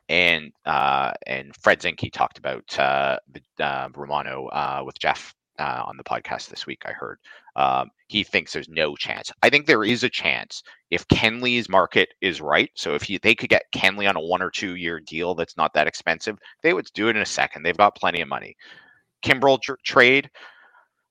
and 0.08 0.52
uh, 0.66 1.12
and 1.26 1.54
Fred 1.54 1.80
Zinkie 1.80 2.12
talked 2.12 2.38
about 2.38 2.78
uh, 2.78 3.18
uh, 3.60 3.88
Romano 3.94 4.46
uh, 4.48 4.82
with 4.84 4.98
Jeff 4.98 5.34
uh, 5.60 5.84
on 5.86 5.96
the 5.96 6.02
podcast 6.02 6.48
this 6.48 6.66
week. 6.66 6.82
I 6.84 6.92
heard 6.92 7.18
um, 7.54 7.90
he 8.08 8.24
thinks 8.24 8.52
there's 8.52 8.68
no 8.68 8.96
chance. 8.96 9.30
I 9.42 9.50
think 9.50 9.66
there 9.66 9.84
is 9.84 10.02
a 10.02 10.08
chance 10.08 10.64
if 10.90 11.06
Kenley's 11.08 11.68
market 11.68 12.08
is 12.20 12.40
right. 12.40 12.70
So 12.74 12.94
if 12.94 13.06
they 13.22 13.34
could 13.36 13.50
get 13.50 13.70
Kenley 13.72 14.08
on 14.08 14.16
a 14.16 14.20
one 14.20 14.42
or 14.42 14.50
two 14.50 14.74
year 14.74 14.98
deal 14.98 15.36
that's 15.36 15.56
not 15.56 15.74
that 15.74 15.86
expensive, 15.86 16.38
they 16.62 16.72
would 16.72 16.88
do 16.92 17.08
it 17.08 17.16
in 17.16 17.22
a 17.22 17.26
second. 17.26 17.62
They've 17.62 17.76
got 17.76 17.94
plenty 17.94 18.20
of 18.20 18.28
money. 18.28 18.56
Kimbrel 19.22 19.60
tr- 19.60 19.74
trade. 19.84 20.30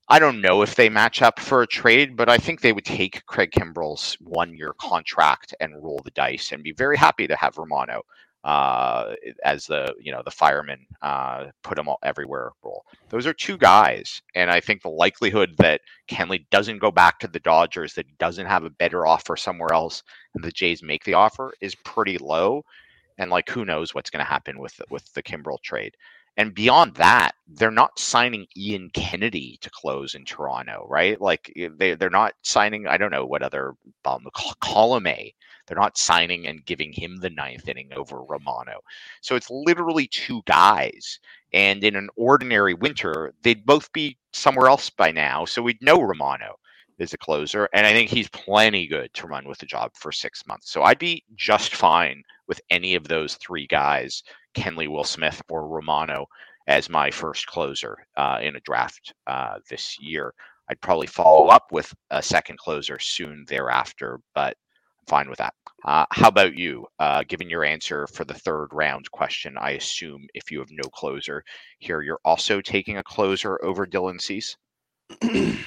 I 0.08 0.18
don't 0.18 0.42
know 0.42 0.64
if 0.64 0.76
they 0.76 0.90
match 0.90 1.22
up 1.22 1.40
for 1.40 1.62
a 1.62 1.68
trade, 1.68 2.18
but 2.18 2.30
I 2.30 2.38
think 2.38 2.62
they 2.62 2.74
would 2.74 2.86
take 2.86 3.26
Craig 3.28 3.52
Kimbrel's 3.52 4.18
one 4.22 4.56
year 4.56 4.74
contract 4.80 5.54
and 5.60 5.76
roll 5.84 6.02
the 6.04 6.12
dice 6.12 6.52
and 6.52 6.64
be 6.64 6.72
very 6.72 6.98
happy 6.98 7.28
to 7.28 7.36
have 7.36 7.58
Romano 7.58 8.02
uh, 8.44 9.14
as 9.44 9.68
the 9.68 9.94
you 10.00 10.12
know 10.12 10.22
the 10.24 10.32
fireman 10.32 10.86
uh, 11.02 11.48
put 11.64 11.76
them 11.76 11.88
all 11.88 12.00
everywhere 12.04 12.52
role. 12.64 12.86
Those 13.10 13.28
are 13.28 13.34
two 13.34 13.58
guys, 13.58 14.22
and 14.36 14.50
I 14.50 14.60
think 14.60 14.82
the 14.82 14.90
likelihood 14.90 15.56
that 15.58 15.82
Kenley 16.10 16.46
doesn't 16.50 16.80
go 16.80 16.92
back 16.92 17.20
to 17.20 17.28
the 17.28 17.40
Dodgers, 17.40 17.94
that 17.96 18.08
he 18.08 18.14
doesn't 18.18 18.46
have 18.46 18.64
a 18.64 18.70
better 18.70 19.06
offer 19.06 19.36
somewhere 19.36 19.74
else, 19.74 20.04
and 20.34 20.44
the 20.44 20.52
Jays 20.52 20.82
make 20.82 21.04
the 21.04 21.16
offer 21.16 21.54
is 21.62 21.76
pretty 21.76 22.18
low. 22.18 22.64
And 23.18 23.30
like, 23.30 23.50
who 23.50 23.66
knows 23.66 23.94
what's 23.94 24.10
going 24.10 24.24
to 24.24 24.32
happen 24.32 24.60
with 24.60 24.80
with 24.90 25.12
the 25.14 25.24
Kimbrel 25.24 25.62
trade? 25.62 25.96
And 26.38 26.54
beyond 26.54 26.96
that, 26.96 27.32
they're 27.48 27.72
not 27.72 28.00
signing 28.00 28.48
Ian 28.56 28.90
Kennedy 28.92 29.58
to 29.62 29.70
close 29.70 30.16
in 30.16 30.26
Toronto, 30.26 30.86
right? 30.90 31.20
Like 31.20 31.52
eh, 31.58 31.70
they 31.76 31.96
they're 31.96 32.10
not 32.10 32.34
signing. 32.44 32.88
I 32.88 32.98
don't 32.98 33.12
know 33.12 33.26
what 33.26 33.44
other 33.44 33.74
um, 34.06 34.28
Colome. 34.62 35.34
They're 35.68 35.78
not 35.78 35.98
signing 35.98 36.48
and 36.48 36.66
giving 36.66 36.92
him 36.92 37.18
the 37.18 37.30
ninth 37.30 37.68
inning 37.70 37.92
over 37.96 38.24
Romano. 38.24 38.80
So 39.22 39.36
it's 39.36 39.52
literally 39.52 40.08
two 40.08 40.42
guys. 40.46 41.20
And 41.54 41.84
in 41.84 41.96
an 41.96 42.10
ordinary 42.16 42.74
winter, 42.74 43.34
they'd 43.44 43.66
both 43.66 43.92
be 43.94 44.18
somewhere 44.34 44.68
else 44.68 44.90
by 44.90 45.12
now. 45.12 45.46
So 45.46 45.62
we'd 45.62 45.82
know 45.82 46.02
Romano 46.02 46.56
is 47.00 47.14
a 47.14 47.18
closer. 47.18 47.70
And 47.74 47.86
I 47.86 47.94
think 47.94 48.10
he's 48.10 48.30
plenty 48.30 48.88
good 48.88 49.14
to 49.14 49.28
run 49.28 49.48
with 49.48 49.60
the 49.60 49.66
job 49.66 49.92
for 49.96 50.12
six 50.12 50.46
months. 50.48 50.72
So 50.72 50.84
I'd 50.84 51.00
be 51.00 51.24
just 51.36 51.76
fine 51.76 52.24
with 52.48 52.62
any 52.70 52.96
of 52.96 53.08
those 53.08 53.36
three 53.36 53.68
guys 53.68 54.24
Kenley 54.56 54.88
Will 54.88 55.04
Smith 55.04 55.42
or 55.50 55.68
Romano 55.68 56.26
as 56.68 56.90
my 56.90 57.10
first 57.10 57.48
closer 57.48 57.98
uh, 58.16 58.40
in 58.42 58.56
a 58.56 58.62
draft 58.62 59.14
uh, 59.28 59.58
this 59.70 59.98
year. 60.00 60.34
I'd 60.70 60.82
probably 60.82 61.08
follow 61.08 61.48
up 61.48 61.72
with 61.72 61.94
a 62.12 62.22
second 62.22 62.60
closer 62.60 63.00
soon 63.00 63.44
thereafter, 63.48 64.20
but 64.36 64.56
I'm 65.00 65.06
fine 65.08 65.30
with 65.30 65.40
that. 65.40 65.56
Uh, 65.84 66.06
how 66.12 66.28
about 66.28 66.56
you? 66.56 66.86
Uh, 67.00 67.24
given 67.28 67.50
your 67.50 67.64
answer 67.64 68.06
for 68.08 68.24
the 68.24 68.36
third 68.36 68.68
round 68.72 69.10
question, 69.12 69.58
I 69.58 69.72
assume 69.72 70.28
if 70.36 70.52
you 70.52 70.60
have 70.60 70.70
no 70.72 70.88
closer 70.90 71.44
here, 71.80 72.02
you're 72.02 72.20
also 72.24 72.62
taking 72.62 72.98
a 72.98 73.04
closer 73.04 73.60
over 73.64 73.88
Dylan 73.88 74.22
Cease. 74.22 74.56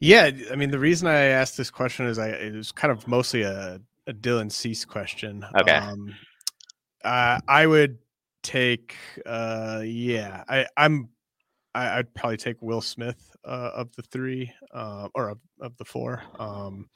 yeah, 0.00 0.30
I 0.50 0.56
mean 0.56 0.70
the 0.70 0.78
reason 0.78 1.06
I 1.06 1.26
asked 1.26 1.56
this 1.56 1.70
question 1.70 2.06
is 2.06 2.18
I 2.18 2.30
it 2.30 2.54
was 2.54 2.72
kind 2.72 2.90
of 2.90 3.06
mostly 3.06 3.42
a, 3.42 3.80
a 4.08 4.12
Dylan 4.12 4.50
Cease 4.50 4.84
question. 4.84 5.46
Okay. 5.60 5.76
Um, 5.76 6.12
uh, 7.04 7.40
I 7.48 7.66
would 7.66 7.98
take 8.42 8.96
uh, 9.26 9.82
yeah, 9.84 10.44
I, 10.48 10.66
I'm 10.76 11.08
I, 11.74 11.96
would 11.96 12.14
probably 12.14 12.36
take 12.36 12.60
Will 12.60 12.80
Smith 12.80 13.34
uh, 13.44 13.70
of 13.74 13.94
the 13.96 14.02
three 14.02 14.52
uh, 14.74 15.08
or 15.14 15.30
of, 15.30 15.38
of 15.60 15.76
the 15.78 15.84
four. 15.84 16.22
Um, 16.38 16.88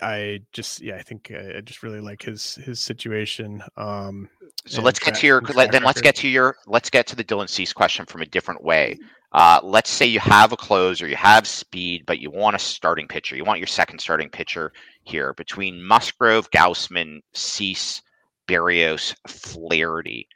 I 0.00 0.40
just 0.52 0.80
yeah, 0.80 0.96
I 0.96 1.02
think 1.02 1.32
I 1.32 1.60
just 1.60 1.82
really 1.82 2.00
like 2.00 2.22
his 2.22 2.54
his 2.56 2.78
situation. 2.80 3.62
Um, 3.76 4.28
so 4.66 4.80
let's 4.80 4.98
get 4.98 5.16
to 5.16 5.26
your 5.26 5.42
let, 5.54 5.72
then 5.72 5.82
let's 5.82 6.00
get 6.00 6.14
to 6.16 6.28
your 6.28 6.56
let's 6.66 6.88
get 6.88 7.06
to 7.08 7.16
the 7.16 7.24
Dylan 7.24 7.48
Cease 7.48 7.72
question 7.72 8.06
from 8.06 8.22
a 8.22 8.26
different 8.26 8.62
way. 8.62 8.96
Uh, 9.32 9.60
let's 9.62 9.90
say 9.90 10.06
you 10.06 10.20
have 10.20 10.52
a 10.52 10.56
close 10.56 11.02
or 11.02 11.08
you 11.08 11.16
have 11.16 11.46
speed, 11.46 12.04
but 12.06 12.18
you 12.18 12.30
want 12.30 12.56
a 12.56 12.58
starting 12.58 13.06
pitcher. 13.08 13.36
You 13.36 13.44
want 13.44 13.58
your 13.58 13.66
second 13.66 13.98
starting 13.98 14.30
pitcher 14.30 14.72
here 15.02 15.34
between 15.34 15.84
Musgrove, 15.84 16.50
Gausman, 16.50 17.20
Cease, 17.34 18.00
Berrios, 18.48 19.14
Flaherty. 19.26 20.26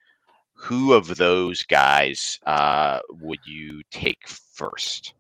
Who 0.55 0.93
of 0.93 1.17
those 1.17 1.65
guys 1.65 2.39
uh, 2.47 3.01
would 3.21 3.41
you 3.45 3.83
take 3.91 4.29
first? 4.29 5.15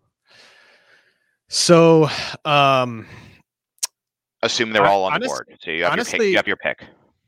So, 1.48 2.08
um, 2.44 3.06
Assume 4.44 4.72
they're 4.72 4.86
all 4.86 5.04
on 5.04 5.14
honest, 5.14 5.22
the 5.22 5.28
board. 5.28 5.58
So 5.60 5.70
you 5.70 5.84
have 5.84 5.92
honestly, 5.92 6.12
your 6.12 6.20
pick. 6.20 6.30
You 6.30 6.36
have 6.36 6.46
your 6.46 6.56
pick. 6.56 6.84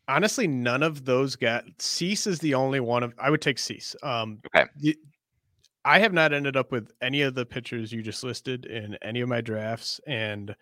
Honestly, 0.08 0.46
none 0.46 0.82
of 0.82 1.04
those 1.04 1.36
guys. 1.36 1.62
Cease 1.78 2.26
is 2.26 2.38
the 2.38 2.54
only 2.54 2.80
one 2.80 3.02
of. 3.02 3.14
I 3.18 3.30
would 3.30 3.40
take 3.40 3.58
Cease. 3.58 3.96
Um, 4.02 4.38
okay. 4.46 4.68
The, 4.76 4.96
I 5.84 5.98
have 5.98 6.12
not 6.12 6.32
ended 6.32 6.56
up 6.56 6.72
with 6.72 6.90
any 7.02 7.22
of 7.22 7.34
the 7.34 7.44
pitchers 7.44 7.92
you 7.92 8.02
just 8.02 8.24
listed 8.24 8.64
in 8.66 8.96
any 9.02 9.20
of 9.20 9.28
my 9.28 9.40
drafts, 9.40 10.00
and 10.06 10.54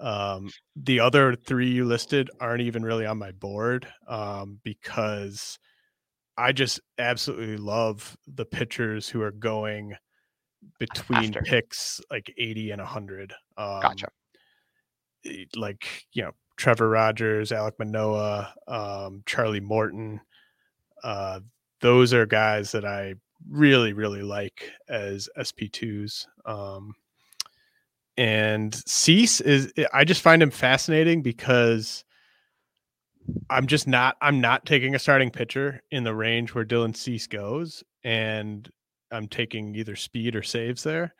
um, 0.00 0.50
the 0.76 1.00
other 1.00 1.34
three 1.34 1.70
you 1.70 1.84
listed 1.84 2.30
aren't 2.40 2.62
even 2.62 2.82
really 2.82 3.06
on 3.06 3.18
my 3.18 3.32
board 3.32 3.86
um, 4.08 4.58
because 4.64 5.58
I 6.36 6.52
just 6.52 6.80
absolutely 6.98 7.56
love 7.56 8.16
the 8.26 8.44
pitchers 8.46 9.08
who 9.08 9.22
are 9.22 9.30
going 9.30 9.94
between 10.78 11.36
After. 11.36 11.42
picks 11.42 12.00
like 12.10 12.32
80 12.36 12.72
and 12.72 12.80
100. 12.80 13.34
Um, 13.56 13.80
gotcha 13.80 14.08
like 15.56 16.06
you 16.12 16.22
know 16.22 16.32
Trevor 16.56 16.88
Rogers, 16.88 17.50
Alek 17.50 17.78
Manoah, 17.78 18.54
um, 18.68 19.22
Charlie 19.26 19.60
Morton. 19.60 20.20
Uh, 21.02 21.40
those 21.80 22.12
are 22.12 22.26
guys 22.26 22.72
that 22.72 22.84
I 22.84 23.14
really 23.48 23.92
really 23.92 24.22
like 24.22 24.70
as 24.88 25.28
SP2s. 25.38 26.26
Um, 26.44 26.94
and 28.20 28.74
Cease 28.86 29.40
is 29.40 29.72
I 29.94 30.04
just 30.04 30.20
find 30.20 30.42
him 30.42 30.50
fascinating 30.50 31.22
because 31.22 32.04
I'm 33.48 33.66
just 33.66 33.88
not 33.88 34.18
I'm 34.20 34.42
not 34.42 34.66
taking 34.66 34.94
a 34.94 34.98
starting 34.98 35.30
pitcher 35.30 35.80
in 35.90 36.04
the 36.04 36.14
range 36.14 36.54
where 36.54 36.66
Dylan 36.66 36.94
Cease 36.94 37.26
goes, 37.26 37.82
and 38.04 38.68
I'm 39.10 39.26
taking 39.26 39.74
either 39.74 39.96
speed 39.96 40.36
or 40.36 40.42
saves 40.42 40.82
there. 40.82 41.14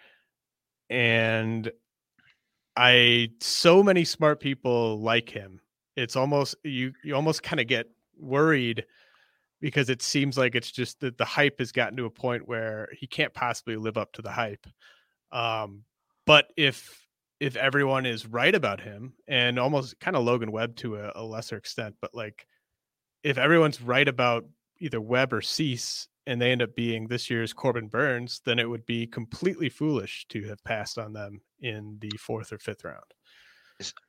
And 0.91 1.73
I 2.77 3.31
so 3.41 3.83
many 3.83 4.05
smart 4.05 4.39
people 4.39 5.01
like 5.01 5.31
him. 5.31 5.59
It's 5.97 6.17
almost 6.17 6.55
you 6.65 6.93
you 7.03 7.17
almost 7.17 7.43
kind 7.43 7.61
of 7.61 7.67
get 7.67 7.87
worried 8.19 8.85
because 9.63 9.89
it 9.89 10.03
seems 10.03 10.37
like 10.37 10.55
it's 10.55 10.71
just 10.71 11.01
that 11.01 11.17
the 11.17 11.25
hype 11.25 11.61
has 11.61 11.73
gotten 11.73 11.97
to 11.97 12.05
a 12.05 12.11
point 12.11 12.47
where 12.47 12.91
he 12.93 13.07
can't 13.07 13.33
possibly 13.33 13.77
live 13.77 13.97
up 13.97 14.13
to 14.13 14.23
the 14.23 14.31
hype. 14.31 14.67
Um, 15.33 15.85
but 16.27 16.47
if 16.57 17.07
if 17.41 17.57
everyone 17.57 18.05
is 18.05 18.27
right 18.27 18.55
about 18.55 18.81
him 18.81 19.15
and 19.27 19.59
almost 19.59 19.99
kind 19.99 20.17
of 20.17 20.25
Logan 20.25 20.53
Webb 20.53 20.77
to 20.77 20.97
a, 20.97 21.13
a 21.15 21.25
lesser 21.25 21.57
extent, 21.57 21.95
but 22.01 22.15
like 22.15 22.47
if 23.23 23.39
everyone's 23.39 23.81
right 23.81 24.07
about 24.07 24.45
either 24.79 25.01
Webb 25.01 25.33
or 25.33 25.41
Cease 25.41 26.07
and 26.27 26.41
they 26.41 26.53
end 26.53 26.63
up 26.63 26.75
being 26.75 27.07
this 27.07 27.31
year's 27.31 27.53
Corbin 27.53 27.89
Burnes, 27.89 28.43
then 28.45 28.59
it 28.59 28.69
would 28.69 28.85
be 28.85 29.07
completely 29.07 29.69
foolish 29.69 30.27
to 30.29 30.43
have 30.49 30.63
passed 30.65 30.99
on 30.99 31.13
them 31.13 31.41
in 31.61 31.97
the 32.01 32.13
fourth 32.19 32.53
or 32.53 32.59
fifth 32.59 32.85
round. 32.85 33.05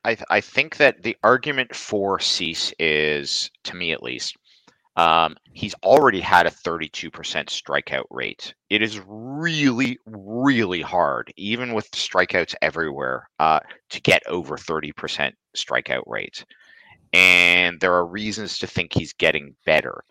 I, 0.04 0.16
I 0.28 0.40
think 0.40 0.76
that 0.76 1.02
the 1.02 1.16
argument 1.22 1.74
for 1.74 2.20
Cease 2.20 2.74
is, 2.78 3.50
to 3.64 3.74
me 3.74 3.92
at 3.92 4.02
least, 4.02 4.36
um, 4.96 5.36
he's 5.52 5.74
already 5.82 6.20
had 6.20 6.46
a 6.46 6.50
32% 6.50 7.10
strikeout 7.10 8.04
rate. 8.10 8.54
It 8.68 8.82
is 8.82 9.00
really, 9.06 9.98
really 10.06 10.82
hard, 10.82 11.32
even 11.36 11.72
with 11.72 11.90
strikeouts 11.92 12.54
everywhere, 12.60 13.28
uh, 13.38 13.60
to 13.90 14.00
get 14.02 14.22
over 14.26 14.56
30% 14.56 15.32
strikeout 15.56 16.02
rate. 16.06 16.44
And 17.14 17.80
there 17.80 17.94
are 17.94 18.06
reasons 18.06 18.58
to 18.58 18.66
think 18.66 18.92
he's 18.92 19.14
getting 19.14 19.54
better. 19.64 20.04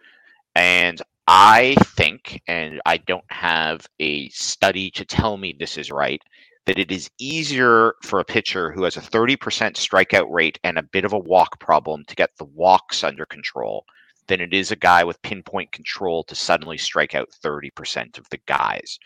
And 0.56 1.00
I 1.28 1.76
think, 1.80 2.42
and 2.48 2.82
I 2.86 2.98
don't 2.98 3.24
have 3.30 3.86
a 4.00 4.30
study 4.30 4.90
to 4.92 5.06
tell 5.06 5.38
me 5.38 5.56
this 5.58 5.78
is 5.78 5.92
right, 5.92 6.22
that 6.66 6.80
it 6.80 6.92
is 6.92 7.10
easier 7.20 7.94
for 8.04 8.20
a 8.20 8.26
pitcher 8.26 8.72
who 8.72 8.84
has 8.84 8.98
a 8.98 9.02
30% 9.02 9.38
strikeout 9.38 10.30
rate 10.30 10.60
and 10.64 10.78
a 10.78 10.84
bit 10.84 11.06
of 11.06 11.14
a 11.14 11.20
walk 11.20 11.60
problem 11.60 12.04
to 12.06 12.16
get 12.16 12.32
the 12.38 12.46
walks 12.46 13.04
under 13.04 13.26
control 13.28 13.86
than 14.28 14.42
it 14.42 14.54
is 14.54 14.72
a 14.72 14.76
guy 14.76 15.04
with 15.04 15.22
pinpoint 15.22 15.72
control 15.72 16.24
to 16.26 16.36
suddenly 16.36 16.78
strike 16.78 17.16
out 17.16 17.30
30% 17.44 18.18
of 18.18 18.30
the 18.30 18.40
guys. 18.46 19.00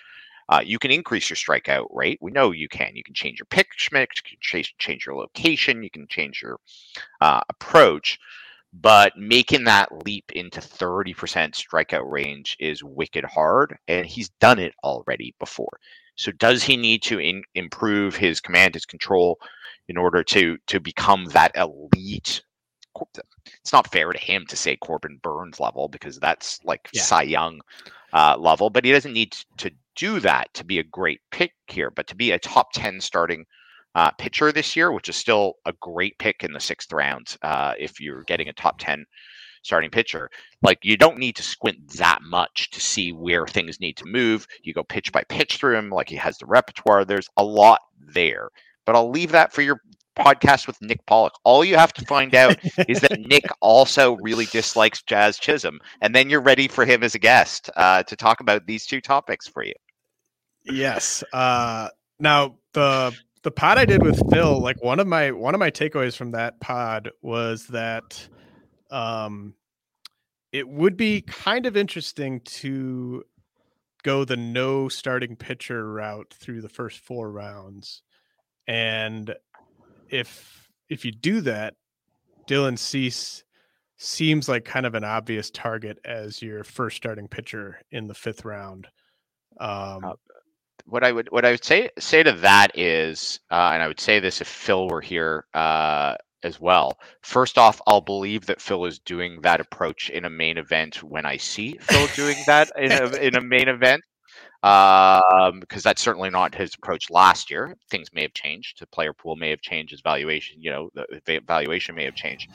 Uh, 0.47 0.61
you 0.63 0.77
can 0.77 0.91
increase 0.91 1.29
your 1.29 1.37
strikeout 1.37 1.87
rate. 1.89 2.19
We 2.21 2.31
know 2.31 2.51
you 2.51 2.67
can. 2.67 2.95
You 2.95 3.03
can 3.03 3.15
change 3.15 3.39
your 3.39 3.47
pitch 3.47 3.89
mix, 3.91 4.17
you 4.17 4.29
can 4.29 4.37
change, 4.41 4.75
change 4.77 5.05
your 5.05 5.15
location, 5.15 5.81
you 5.81 5.89
can 5.89 6.07
change 6.07 6.41
your 6.41 6.59
uh, 7.21 7.41
approach 7.49 8.19
but 8.81 9.17
making 9.17 9.63
that 9.63 10.05
leap 10.05 10.29
into 10.33 10.59
30% 10.59 11.15
strikeout 11.15 12.11
range 12.11 12.57
is 12.59 12.83
wicked 12.83 13.23
hard 13.23 13.77
and 13.87 14.05
he's 14.05 14.29
done 14.41 14.59
it 14.59 14.73
already 14.83 15.33
before 15.39 15.79
so 16.15 16.31
does 16.33 16.63
he 16.63 16.77
need 16.77 17.01
to 17.03 17.19
in, 17.19 17.43
improve 17.55 18.15
his 18.15 18.41
command 18.41 18.73
his 18.73 18.85
control 18.85 19.39
in 19.87 19.97
order 19.97 20.23
to 20.23 20.57
to 20.67 20.79
become 20.79 21.25
that 21.25 21.55
elite 21.55 22.41
it's 23.59 23.73
not 23.73 23.91
fair 23.91 24.11
to 24.11 24.19
him 24.19 24.45
to 24.47 24.55
say 24.55 24.75
corbin 24.77 25.19
Burnes 25.21 25.59
level 25.59 25.87
because 25.87 26.19
that's 26.19 26.59
like 26.63 26.87
yeah. 26.93 27.01
cy 27.01 27.23
young 27.23 27.61
uh, 28.13 28.35
level 28.37 28.69
but 28.69 28.85
he 28.85 28.91
doesn't 28.91 29.13
need 29.13 29.35
to 29.57 29.71
do 29.95 30.19
that 30.19 30.53
to 30.53 30.63
be 30.63 30.79
a 30.79 30.83
great 30.83 31.21
pick 31.31 31.53
here 31.67 31.91
but 31.91 32.07
to 32.07 32.15
be 32.15 32.31
a 32.31 32.39
top 32.39 32.71
10 32.73 33.01
starting 33.01 33.45
uh, 33.95 34.11
pitcher 34.11 34.51
this 34.51 34.75
year, 34.75 34.91
which 34.91 35.09
is 35.09 35.15
still 35.15 35.55
a 35.65 35.73
great 35.79 36.17
pick 36.19 36.43
in 36.43 36.51
the 36.51 36.59
sixth 36.59 36.91
round 36.91 37.37
uh, 37.41 37.73
if 37.79 37.99
you're 37.99 38.23
getting 38.23 38.49
a 38.49 38.53
top 38.53 38.77
10 38.77 39.05
starting 39.63 39.89
pitcher. 39.89 40.29
Like 40.61 40.79
you 40.83 40.97
don't 40.97 41.17
need 41.17 41.35
to 41.37 41.43
squint 41.43 41.93
that 41.93 42.19
much 42.21 42.69
to 42.71 42.81
see 42.81 43.11
where 43.13 43.47
things 43.47 43.79
need 43.79 43.97
to 43.97 44.05
move. 44.05 44.45
You 44.63 44.73
go 44.73 44.83
pitch 44.83 45.11
by 45.11 45.23
pitch 45.29 45.57
through 45.57 45.77
him, 45.77 45.89
like 45.89 46.09
he 46.09 46.17
has 46.17 46.37
the 46.37 46.45
repertoire. 46.45 47.05
There's 47.05 47.29
a 47.37 47.43
lot 47.43 47.79
there. 48.13 48.49
But 48.85 48.95
I'll 48.95 49.09
leave 49.09 49.31
that 49.31 49.51
for 49.53 49.61
your 49.61 49.79
podcast 50.15 50.67
with 50.67 50.81
Nick 50.81 51.05
Pollack. 51.05 51.33
All 51.43 51.63
you 51.63 51.75
have 51.75 51.93
to 51.93 52.05
find 52.05 52.33
out 52.33 52.57
is 52.87 53.01
that 53.01 53.19
Nick 53.19 53.45
also 53.61 54.17
really 54.17 54.45
dislikes 54.45 55.01
Jazz 55.01 55.37
Chisholm, 55.37 55.79
and 56.01 56.15
then 56.15 56.29
you're 56.29 56.41
ready 56.41 56.67
for 56.67 56.85
him 56.85 57.03
as 57.03 57.15
a 57.15 57.19
guest 57.19 57.69
uh, 57.75 58.03
to 58.03 58.15
talk 58.15 58.39
about 58.39 58.65
these 58.65 58.85
two 58.85 59.01
topics 59.01 59.47
for 59.47 59.63
you. 59.63 59.73
Yes. 60.63 61.23
Uh, 61.31 61.89
now 62.19 62.55
the 62.73 63.15
the 63.43 63.51
pod 63.51 63.77
I 63.77 63.85
did 63.85 64.01
with 64.01 64.19
Phil, 64.31 64.59
like 64.59 64.83
one 64.83 64.99
of 64.99 65.07
my 65.07 65.31
one 65.31 65.53
of 65.53 65.59
my 65.59 65.69
takeaways 65.69 66.15
from 66.15 66.31
that 66.31 66.59
pod 66.59 67.11
was 67.21 67.67
that 67.67 68.27
um 68.89 69.53
it 70.51 70.67
would 70.67 70.95
be 70.95 71.21
kind 71.21 71.65
of 71.65 71.75
interesting 71.75 72.39
to 72.39 73.23
go 74.03 74.23
the 74.23 74.37
no 74.37 74.87
starting 74.87 75.35
pitcher 75.35 75.91
route 75.91 76.33
through 76.33 76.61
the 76.61 76.69
first 76.69 76.99
four 76.99 77.29
rounds. 77.29 78.03
And 78.67 79.35
if 80.09 80.69
if 80.89 81.05
you 81.05 81.11
do 81.11 81.41
that, 81.41 81.75
Dylan 82.47 82.77
Cease 82.77 83.43
seems 83.97 84.49
like 84.49 84.65
kind 84.65 84.85
of 84.85 84.95
an 84.95 85.03
obvious 85.03 85.49
target 85.49 85.99
as 86.05 86.41
your 86.41 86.63
first 86.63 86.97
starting 86.97 87.27
pitcher 87.27 87.79
in 87.91 88.07
the 88.07 88.13
fifth 88.13 88.45
round. 88.45 88.87
Um, 89.59 90.03
uh, 90.03 90.13
what 90.85 91.03
I 91.03 91.11
would 91.11 91.29
what 91.31 91.45
I 91.45 91.51
would 91.51 91.63
say 91.63 91.89
say 91.97 92.23
to 92.23 92.31
that 92.33 92.77
is, 92.77 93.39
uh, 93.49 93.71
and 93.73 93.81
I 93.81 93.87
would 93.87 93.99
say 93.99 94.19
this 94.19 94.41
if 94.41 94.47
Phil 94.47 94.87
were 94.87 95.01
here 95.01 95.45
uh, 95.53 96.15
as 96.43 96.59
well. 96.59 96.99
First 97.21 97.57
off, 97.57 97.81
I'll 97.87 98.01
believe 98.01 98.45
that 98.45 98.61
Phil 98.61 98.85
is 98.85 98.99
doing 98.99 99.41
that 99.41 99.59
approach 99.59 100.09
in 100.09 100.25
a 100.25 100.29
main 100.29 100.57
event 100.57 101.01
when 101.03 101.25
I 101.25 101.37
see 101.37 101.77
Phil 101.81 102.07
doing 102.15 102.37
that 102.47 102.71
in 102.77 102.91
a 102.91 103.15
in 103.15 103.35
a 103.35 103.41
main 103.41 103.67
event. 103.67 104.03
Um, 104.65 105.59
because 105.59 105.83
that's 105.83 106.01
certainly 106.01 106.31
not 106.31 106.55
his 106.55 106.73
approach 106.73 107.11
last 107.11 107.51
year. 107.51 107.75
Things 107.91 108.09
may 108.13 108.23
have 108.23 108.33
changed. 108.33 108.79
The 108.79 108.87
player 108.87 109.13
pool 109.13 109.35
may 109.35 109.51
have 109.51 109.61
changed. 109.61 109.91
His 109.91 110.01
valuation, 110.01 110.59
you 110.59 110.71
know, 110.71 110.89
the 111.25 111.39
valuation 111.45 111.93
may 111.93 112.05
have 112.05 112.15
changed. 112.15 112.49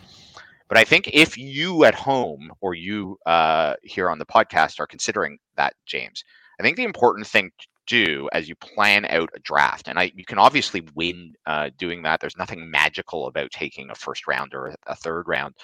But 0.68 0.76
I 0.76 0.82
think 0.82 1.08
if 1.12 1.38
you 1.38 1.84
at 1.84 1.94
home 1.94 2.50
or 2.61 2.74
you 2.74 3.16
uh, 3.26 3.74
here 3.84 4.11
on 4.11 4.18
the 4.18 4.26
podcast 4.26 4.80
are 4.80 4.88
considering 4.88 5.38
that, 5.56 5.74
James, 5.86 6.24
I 6.58 6.64
think 6.64 6.76
the 6.76 6.84
important 6.84 7.28
thing 7.28 7.52
to 7.61 7.66
do 7.86 8.28
as 8.32 8.48
you 8.48 8.56
plan 8.56 9.06
out 9.06 9.30
a 9.34 9.40
draft, 9.40 9.86
and 9.86 9.96
I, 9.96 10.11
you 10.16 10.24
can 10.24 10.38
obviously 10.38 10.82
win 10.96 11.34
uh, 11.46 11.70
doing 11.78 12.02
that. 12.02 12.20
There's 12.20 12.36
nothing 12.36 12.68
magical 12.68 13.28
about 13.28 13.52
taking 13.52 13.88
a 13.88 13.94
first 13.94 14.26
round 14.26 14.52
or 14.52 14.74
a 14.86 14.96
third 14.96 15.28
round 15.28 15.54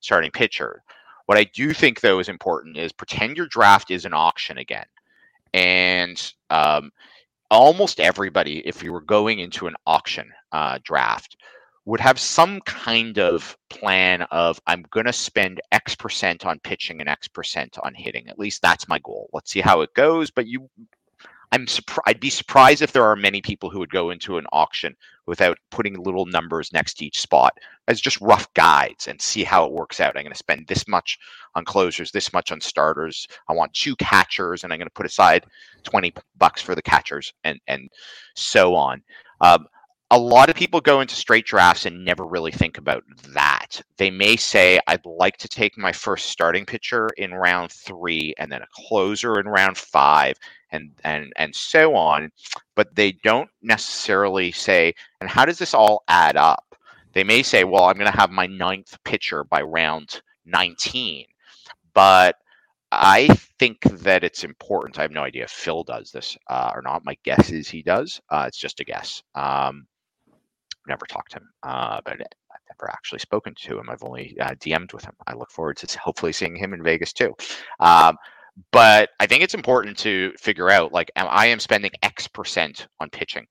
starting 0.00 0.30
pitcher. 0.30 0.82
What 1.26 1.36
I 1.36 1.44
do 1.44 1.74
think 1.74 2.00
though 2.00 2.20
is 2.20 2.28
important 2.30 2.78
is 2.78 2.90
pretend 2.90 3.36
your 3.36 3.46
draft 3.46 3.90
is 3.90 4.06
an 4.06 4.14
auction 4.14 4.58
again, 4.58 4.86
and 5.54 6.32
um, 6.50 6.90
almost 7.50 8.00
everybody, 8.00 8.58
if 8.66 8.82
you 8.82 8.92
were 8.92 9.00
going 9.00 9.40
into 9.40 9.66
an 9.66 9.74
auction 9.86 10.30
uh, 10.52 10.78
draft, 10.84 11.36
would 11.84 12.00
have 12.00 12.18
some 12.20 12.60
kind 12.60 13.18
of 13.18 13.56
plan 13.68 14.22
of 14.30 14.60
I'm 14.66 14.84
going 14.90 15.06
to 15.06 15.12
spend 15.12 15.60
X 15.72 15.94
percent 15.94 16.46
on 16.46 16.60
pitching 16.60 17.00
and 17.00 17.08
X 17.08 17.26
percent 17.26 17.78
on 17.82 17.94
hitting. 17.94 18.28
At 18.28 18.38
least 18.38 18.62
that's 18.62 18.88
my 18.88 18.98
goal. 19.00 19.28
Let's 19.32 19.50
see 19.50 19.60
how 19.60 19.80
it 19.80 19.94
goes. 19.94 20.30
But 20.30 20.46
you, 20.46 20.68
I'm 21.52 21.66
surprised. 21.66 22.04
I'd 22.06 22.20
be 22.20 22.30
surprised 22.30 22.82
if 22.82 22.92
there 22.92 23.04
are 23.04 23.16
many 23.16 23.40
people 23.40 23.70
who 23.70 23.80
would 23.80 23.90
go 23.90 24.10
into 24.10 24.38
an 24.38 24.46
auction 24.52 24.94
without 25.30 25.58
putting 25.70 25.94
little 25.94 26.26
numbers 26.26 26.72
next 26.72 26.94
to 26.94 27.06
each 27.06 27.20
spot 27.20 27.56
as 27.86 28.00
just 28.00 28.20
rough 28.20 28.52
guides 28.54 29.06
and 29.06 29.22
see 29.22 29.44
how 29.44 29.64
it 29.64 29.70
works 29.70 30.00
out. 30.00 30.16
I'm 30.16 30.24
going 30.24 30.32
to 30.32 30.36
spend 30.36 30.66
this 30.66 30.88
much 30.88 31.20
on 31.54 31.64
closers, 31.64 32.10
this 32.10 32.32
much 32.32 32.50
on 32.50 32.60
starters. 32.60 33.28
I 33.48 33.52
want 33.52 33.72
two 33.72 33.94
catchers, 33.94 34.64
and 34.64 34.72
I'm 34.72 34.80
going 34.80 34.88
to 34.88 34.92
put 34.92 35.06
aside 35.06 35.46
20 35.84 36.12
bucks 36.36 36.60
for 36.60 36.74
the 36.74 36.82
catchers, 36.82 37.32
and 37.44 37.60
and 37.68 37.88
so 38.34 38.74
on. 38.74 39.02
Um, 39.40 39.68
a 40.12 40.18
lot 40.18 40.50
of 40.50 40.56
people 40.56 40.80
go 40.80 41.00
into 41.00 41.14
straight 41.14 41.46
drafts 41.46 41.86
and 41.86 42.04
never 42.04 42.26
really 42.26 42.50
think 42.50 42.78
about 42.78 43.04
that. 43.28 43.80
They 43.96 44.10
may 44.10 44.34
say, 44.36 44.80
I'd 44.88 45.06
like 45.06 45.36
to 45.36 45.48
take 45.48 45.78
my 45.78 45.92
first 45.92 46.26
starting 46.26 46.66
pitcher 46.66 47.08
in 47.16 47.32
round 47.32 47.70
three 47.70 48.34
and 48.36 48.50
then 48.50 48.62
a 48.62 48.66
closer 48.72 49.38
in 49.38 49.46
round 49.46 49.78
five 49.78 50.36
and 50.72 50.90
and 51.04 51.32
and 51.36 51.54
so 51.54 51.94
on. 51.94 52.32
But 52.74 52.94
they 52.96 53.12
don't 53.12 53.50
necessarily 53.62 54.50
say, 54.50 54.94
and 55.20 55.30
how 55.30 55.44
does 55.44 55.58
this 55.58 55.74
all 55.74 56.02
add 56.08 56.36
up? 56.36 56.76
They 57.12 57.24
may 57.24 57.42
say, 57.42 57.62
well, 57.64 57.84
I'm 57.84 57.98
going 57.98 58.10
to 58.10 58.18
have 58.18 58.30
my 58.30 58.46
ninth 58.46 58.96
pitcher 59.04 59.44
by 59.44 59.62
round 59.62 60.22
19. 60.46 61.26
But 61.94 62.36
I 62.92 63.28
think 63.58 63.82
that 63.82 64.24
it's 64.24 64.44
important. 64.44 64.98
I 64.98 65.02
have 65.02 65.10
no 65.12 65.22
idea 65.22 65.44
if 65.44 65.50
Phil 65.50 65.84
does 65.84 66.10
this 66.10 66.36
uh, 66.48 66.72
or 66.74 66.82
not. 66.82 67.04
My 67.04 67.16
guess 67.24 67.50
is 67.50 67.68
he 67.68 67.82
does. 67.82 68.20
Uh, 68.30 68.44
it's 68.48 68.58
just 68.58 68.80
a 68.80 68.84
guess. 68.84 69.22
Um, 69.34 69.86
never 70.86 71.06
talked 71.06 71.32
to 71.32 71.38
him, 71.38 71.48
uh, 71.62 72.00
but 72.04 72.14
I've 72.14 72.60
never 72.68 72.90
actually 72.90 73.18
spoken 73.20 73.54
to 73.62 73.78
him. 73.78 73.90
I've 73.90 74.04
only 74.04 74.36
uh, 74.40 74.54
DM'd 74.54 74.92
with 74.92 75.04
him. 75.04 75.14
I 75.26 75.34
look 75.34 75.50
forward 75.50 75.76
to 75.78 75.98
hopefully 76.02 76.32
seeing 76.32 76.56
him 76.56 76.72
in 76.72 76.82
Vegas 76.82 77.12
too. 77.12 77.34
Um, 77.78 78.16
but 78.72 79.10
I 79.20 79.26
think 79.26 79.42
it's 79.42 79.54
important 79.54 79.96
to 79.98 80.32
figure 80.38 80.70
out 80.70 80.92
like 80.92 81.10
am 81.16 81.26
I 81.30 81.46
am 81.46 81.60
spending 81.60 81.92
X 82.02 82.26
percent 82.26 82.88
on 83.00 83.10
pitching, 83.10 83.46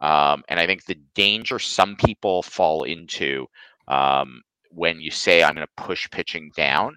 um, 0.00 0.42
and 0.48 0.60
I 0.60 0.66
think 0.66 0.84
the 0.84 0.98
danger 1.14 1.58
some 1.58 1.96
people 1.96 2.42
fall 2.42 2.82
into 2.84 3.46
um, 3.88 4.42
when 4.70 5.00
you 5.00 5.10
say 5.10 5.42
I'm 5.42 5.54
going 5.54 5.66
to 5.66 5.82
push 5.82 6.08
pitching 6.10 6.50
down 6.56 6.96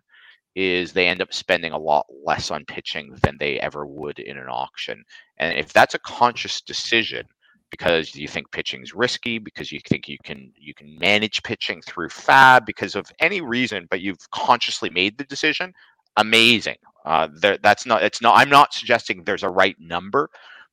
is 0.56 0.92
they 0.92 1.08
end 1.08 1.22
up 1.22 1.32
spending 1.32 1.72
a 1.72 1.78
lot 1.78 2.08
less 2.26 2.50
on 2.50 2.66
pitching 2.66 3.16
than 3.22 3.38
they 3.40 3.60
ever 3.60 3.86
would 3.86 4.18
in 4.18 4.40
an 4.40 4.48
auction. 4.50 5.04
And 5.38 5.56
if 5.56 5.72
that's 5.72 5.94
a 5.94 6.00
conscious 6.00 6.62
decision, 6.62 7.28
because 7.70 8.16
you 8.16 8.28
think 8.28 8.52
pitching's 8.52 8.94
risky, 8.94 9.40
because 9.40 9.72
you 9.72 9.80
think 9.88 10.08
you 10.08 10.18
can 10.24 10.52
you 10.58 10.74
can 10.74 10.98
manage 11.00 11.44
pitching 11.44 11.82
through 11.82 12.10
fab, 12.10 12.66
because 12.66 12.96
of 12.96 13.12
any 13.20 13.42
reason, 13.42 13.88
but 13.90 14.02
you've 14.02 14.30
consciously 14.32 14.90
made 14.90 15.18
the 15.18 15.24
decision. 15.26 15.74
Amazing. 16.18 16.78
Uh, 17.06 17.28
there, 17.34 17.58
that's 17.62 17.86
not. 17.86 18.04
It's 18.04 18.22
not. 18.22 18.38
I'm 18.38 18.50
not 18.50 18.74
suggesting 18.74 19.24
there's 19.24 19.44
a 19.44 19.50
right 19.50 19.76
number, 19.80 20.30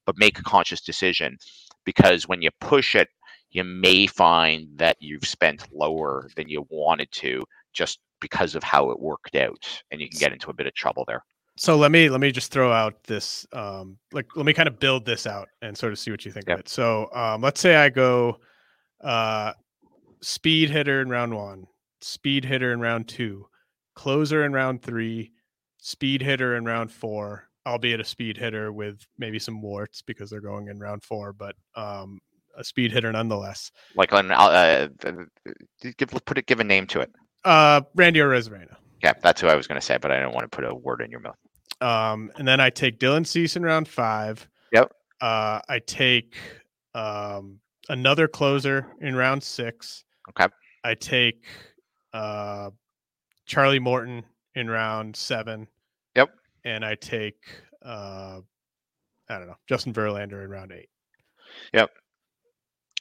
but 0.07 0.19
make 0.19 0.39
a 0.39 0.43
conscious 0.43 0.81
decision, 0.81 1.37
because 1.85 2.29
when 2.29 2.43
you 2.43 2.51
push 2.61 2.95
it, 2.95 3.09
you 3.51 3.65
may 3.65 4.07
find 4.07 4.69
that 4.77 4.97
you've 5.01 5.27
spent 5.27 5.67
lower 5.73 6.29
than 6.37 6.49
you 6.49 6.67
wanted 6.71 7.11
to, 7.13 7.45
just 7.73 7.99
because 8.21 8.55
of 8.55 8.63
how 8.63 8.91
it 8.91 9.01
worked 9.01 9.37
out, 9.37 9.83
and 9.91 10.01
you 10.01 10.09
can 10.09 10.19
get 10.19 10.33
into 10.33 10.51
a 10.51 10.55
bit 10.55 10.67
of 10.67 10.75
trouble 10.75 11.05
there 11.07 11.23
so 11.57 11.77
let 11.77 11.93
me 11.93 12.09
let 12.09 12.21
me 12.21 12.33
just 12.33 12.51
throw 12.51 12.73
out 12.73 13.03
this 13.05 13.47
um 13.53 13.97
like 14.13 14.27
let 14.37 14.47
me 14.47 14.53
kind 14.53 14.69
of 14.69 14.79
build 14.79 15.05
this 15.05 15.27
out 15.27 15.49
and 15.63 15.77
sort 15.77 15.93
of 15.93 15.99
see 15.99 16.11
what 16.11 16.25
you 16.25 16.33
think 16.33 16.49
yep. 16.49 16.59
of 16.59 16.61
it 16.61 16.69
so 16.69 17.09
um 17.15 17.41
let's 17.41 17.61
say 17.61 17.77
i 17.77 17.89
go 17.89 18.39
uh 19.03 19.53
speed 20.21 20.71
hitter 20.71 21.01
in 21.01 21.09
round 21.09 21.35
one 21.35 21.67
speed 22.01 22.45
hitter 22.45 22.73
in 22.73 22.81
round 22.81 23.07
two 23.07 23.47
closer 23.95 24.45
in 24.45 24.53
round 24.53 24.83
three 24.83 25.31
speed 25.79 26.21
hitter 26.21 26.57
in 26.57 26.65
round 26.65 26.91
four 26.91 27.49
albeit 27.67 28.01
a 28.01 28.05
speed 28.05 28.37
hitter 28.37 28.73
with 28.73 29.07
maybe 29.19 29.39
some 29.39 29.63
warts 29.63 30.03
because 30.03 30.29
they're 30.29 30.41
going 30.41 30.69
in 30.69 30.79
round 30.79 31.03
four 31.03 31.33
but 31.33 31.55
um 31.77 32.21
a 32.57 32.65
speed 32.65 32.93
hitter 32.93 33.11
nonetheless 33.11 33.71
like 33.97 34.13
an 34.13 34.31
uh, 34.31 34.89
uh 35.05 35.13
give 35.97 36.09
put 36.25 36.39
it 36.39 36.47
give 36.47 36.61
a 36.61 36.65
name 36.65 36.87
to 36.87 37.01
it 37.01 37.11
uh 37.45 37.81
randy 37.95 38.21
arozarena 38.21 38.77
yeah, 39.05 39.13
that's 39.21 39.43
who 39.43 39.49
I 39.49 39.55
was 39.55 39.67
going 39.67 39.79
to 39.79 39.87
say, 39.87 39.99
but 39.99 40.11
I 40.11 40.19
don't 40.19 40.33
want 40.33 40.51
to 40.51 40.57
put 40.57 40.65
a 40.65 40.75
word 40.75 41.03
in 41.03 41.11
your 41.11 41.21
mouth. 41.21 41.37
Um, 41.81 42.31
and 42.37 42.47
then 42.47 42.61
I 42.61 42.71
take 42.71 42.99
Dylan 42.99 43.27
Cease 43.27 43.57
in 43.57 43.63
round 43.63 43.89
five. 43.89 44.47
Yep. 44.73 44.93
Uh, 45.21 45.61
I 45.69 45.81
take 45.87 46.37
um, 46.95 47.61
another 47.89 48.29
closer 48.29 48.87
in 49.01 49.15
round 49.15 49.43
six. 49.43 50.05
Okay. 50.31 50.53
I 50.85 50.95
take 50.95 51.45
uh, 52.13 52.71
Charlie 53.47 53.79
Morton 53.79 54.25
in 54.55 54.69
round 54.69 55.17
seven. 55.17 55.67
Yep. 56.17 56.31
And 56.65 56.85
I 56.85 56.95
take 56.95 57.37
uh, 57.85 58.41
I 59.29 59.39
don't 59.39 59.47
know 59.47 59.57
Justin 59.69 59.93
Verlander 59.93 60.45
in 60.45 60.51
round 60.51 60.73
eight. 60.73 60.89
Yep. 61.73 61.91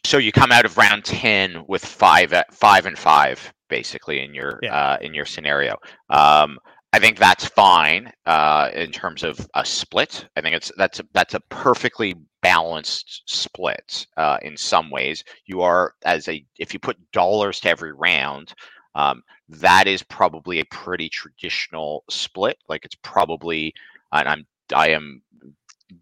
So 0.06 0.18
you 0.18 0.32
come 0.32 0.52
out 0.52 0.66
of 0.66 0.78
round 0.78 1.06
ten 1.06 1.64
with 1.68 1.86
five 1.86 2.34
at 2.34 2.54
five 2.54 2.86
and 2.86 2.98
five 2.98 3.54
basically 3.70 4.24
in 4.24 4.34
your 4.34 4.60
yeah. 4.62 4.76
uh, 4.76 4.98
in 5.02 5.14
your 5.14 5.26
scenario. 5.26 5.78
Um, 6.10 6.60
I 6.94 7.00
think 7.00 7.18
that's 7.18 7.46
fine 7.46 8.12
uh, 8.28 8.70
in 8.74 8.92
terms 8.92 9.24
of 9.24 9.48
a 9.56 9.66
split. 9.66 10.28
I 10.38 10.42
think 10.42 10.56
it's 10.56 10.72
that's 10.78 11.00
a, 11.00 11.06
that's 11.12 11.34
a 11.34 11.40
perfectly 11.50 12.16
balanced 12.44 13.24
split 13.26 14.06
uh, 14.16 14.38
in 14.44 14.56
some 14.56 14.92
ways. 14.92 15.24
You 15.48 15.62
are 15.62 15.96
as 16.06 16.28
a 16.28 16.46
if 16.60 16.72
you 16.72 16.80
put 16.80 17.12
dollars 17.12 17.60
to 17.62 17.70
every 17.70 17.94
round, 17.94 18.54
um, 18.94 19.24
that 19.50 19.88
is 19.88 20.04
probably 20.04 20.60
a 20.60 20.66
pretty 20.66 21.10
traditional 21.10 22.04
split. 22.12 22.58
Like 22.70 22.86
it's 22.86 22.98
probably, 23.02 23.74
and 24.12 24.28
I'm 24.28 24.46
I 24.76 24.90
am 24.90 25.24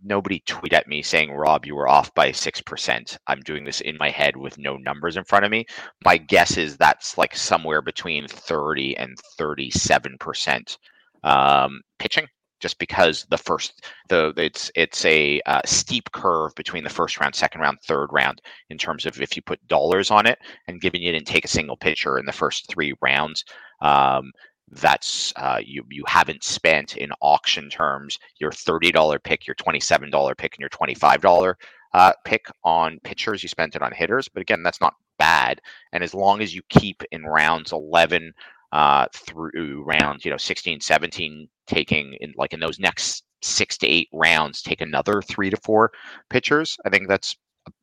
nobody 0.04 0.42
tweet 0.46 0.74
at 0.74 0.88
me 0.88 1.02
saying, 1.02 1.32
Rob, 1.32 1.66
you 1.66 1.76
were 1.76 1.88
off 1.88 2.14
by 2.14 2.32
6%. 2.32 3.18
I'm 3.28 3.42
doing 3.42 3.64
this 3.64 3.82
in 3.82 3.98
my 3.98 4.10
head 4.10 4.36
with 4.38 4.58
no 4.58 4.78
numbers 4.78 5.18
in 5.18 5.24
front 5.24 5.46
of 5.46 5.52
me. 5.52 5.66
My 6.06 6.18
guess 6.18 6.58
is 6.58 6.78
that's 6.78 7.18
like 7.18 7.36
somewhere 7.36 7.82
between 7.82 8.28
30 8.28 8.98
and 8.98 9.18
37% 9.40 10.78
um, 11.24 11.82
pitching 12.00 12.28
just 12.62 12.78
because 12.78 13.26
the 13.30 13.38
first 13.38 13.84
the 14.08 14.34
it's 14.38 14.72
it's 14.76 15.04
a 15.04 15.42
uh, 15.48 15.62
steep 15.66 16.10
curve 16.12 16.54
between 16.56 16.84
the 16.84 16.90
first 16.90 17.20
round 17.20 17.34
second 17.34 17.60
round 17.60 17.78
third 17.82 18.08
round 18.12 18.42
in 18.70 18.78
terms 18.78 19.06
of 19.06 19.20
if 19.20 19.36
you 19.36 19.42
put 19.42 19.68
dollars 19.68 20.12
on 20.12 20.26
it 20.28 20.38
and 20.68 20.80
giving 20.80 21.02
you 21.02 21.12
didn't 21.12 21.28
take 21.28 21.44
a 21.44 21.50
single 21.50 21.76
pitcher 21.76 22.18
in 22.20 22.26
the 22.26 22.32
first 22.32 22.68
three 22.70 22.94
rounds 23.02 23.44
um, 23.82 24.32
that's 24.72 25.34
uh, 25.36 25.60
you 25.64 25.84
you 25.90 26.04
haven't 26.08 26.44
spent 26.44 26.96
in 26.98 27.12
auction 27.22 27.70
terms 27.70 28.18
your 28.40 28.52
thirty 28.52 28.92
dollar 28.92 29.20
pick, 29.20 29.46
your 29.46 29.56
twenty 29.56 29.80
seven 29.80 30.10
dollar 30.10 30.34
pick, 30.36 30.56
and 30.56 30.62
your 30.62 30.70
twenty 30.70 30.96
five 30.96 31.22
dollar 31.22 31.58
uh, 31.94 32.14
pick 32.26 32.46
on 32.64 33.00
pitchers. 33.04 33.44
You 33.44 33.50
spent 33.50 33.76
it 33.76 33.82
on 33.82 33.92
hitters, 33.92 34.28
but 34.30 34.42
again, 34.42 34.64
that's 34.64 34.82
not 34.82 34.96
bad. 35.20 35.62
And 35.92 36.04
as 36.04 36.14
long 36.14 36.42
as 36.42 36.56
you 36.56 36.62
keep 36.70 37.04
in 37.12 37.24
rounds 37.24 37.72
eleven 37.74 38.34
uh, 38.72 39.08
through 39.14 39.84
rounds, 39.84 40.24
you 40.24 40.32
know, 40.32 40.38
16, 40.38 40.80
17, 40.80 41.50
taking 41.68 42.14
in 42.22 42.34
like 42.38 42.54
in 42.54 42.60
those 42.62 42.80
next 42.80 43.24
six 43.42 43.78
to 43.80 43.88
eight 43.88 44.08
rounds, 44.14 44.62
take 44.62 44.82
another 44.82 45.22
three 45.22 45.50
to 45.50 45.58
four 45.58 45.92
pitchers. 46.30 46.78
I 46.86 46.90
think 46.90 47.08
that's 47.08 47.36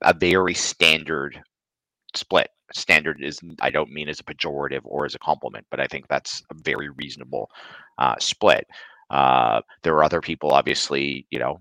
a 0.03 0.15
very 0.15 0.55
standard 0.55 1.43
split 2.15 2.49
standard 2.73 3.19
is 3.23 3.41
i 3.61 3.71
don't 3.71 3.91
mean 3.91 4.09
as 4.09 4.21
a 4.21 4.25
pejorative 4.25 4.81
or 4.85 5.05
as 5.05 5.15
a 5.15 5.19
compliment 5.19 5.67
but 5.71 5.81
i 5.81 5.87
think 5.87 6.07
that's 6.09 6.43
a 6.51 6.55
very 6.63 6.89
reasonable 6.91 7.51
uh, 7.99 8.15
split 8.19 8.67
uh, 9.11 9.61
there 9.83 9.95
are 9.95 10.05
other 10.05 10.21
people 10.21 10.51
obviously 10.51 11.27
you 11.31 11.39
know 11.39 11.61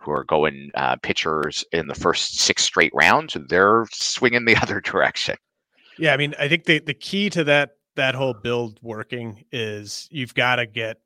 who 0.00 0.12
are 0.12 0.24
going 0.24 0.70
uh, 0.74 0.96
pitchers 1.02 1.64
in 1.72 1.88
the 1.88 1.94
first 1.94 2.38
six 2.38 2.62
straight 2.62 2.92
rounds 2.94 3.36
they're 3.48 3.84
swinging 3.92 4.44
the 4.44 4.56
other 4.62 4.80
direction 4.80 5.36
yeah 5.98 6.12
i 6.12 6.16
mean 6.16 6.34
i 6.38 6.48
think 6.48 6.64
the, 6.64 6.78
the 6.78 6.94
key 6.94 7.28
to 7.28 7.44
that 7.44 7.70
that 7.96 8.14
whole 8.14 8.32
build 8.32 8.78
working 8.80 9.44
is 9.50 10.08
you've 10.12 10.34
got 10.34 10.56
to 10.56 10.66
get 10.66 10.98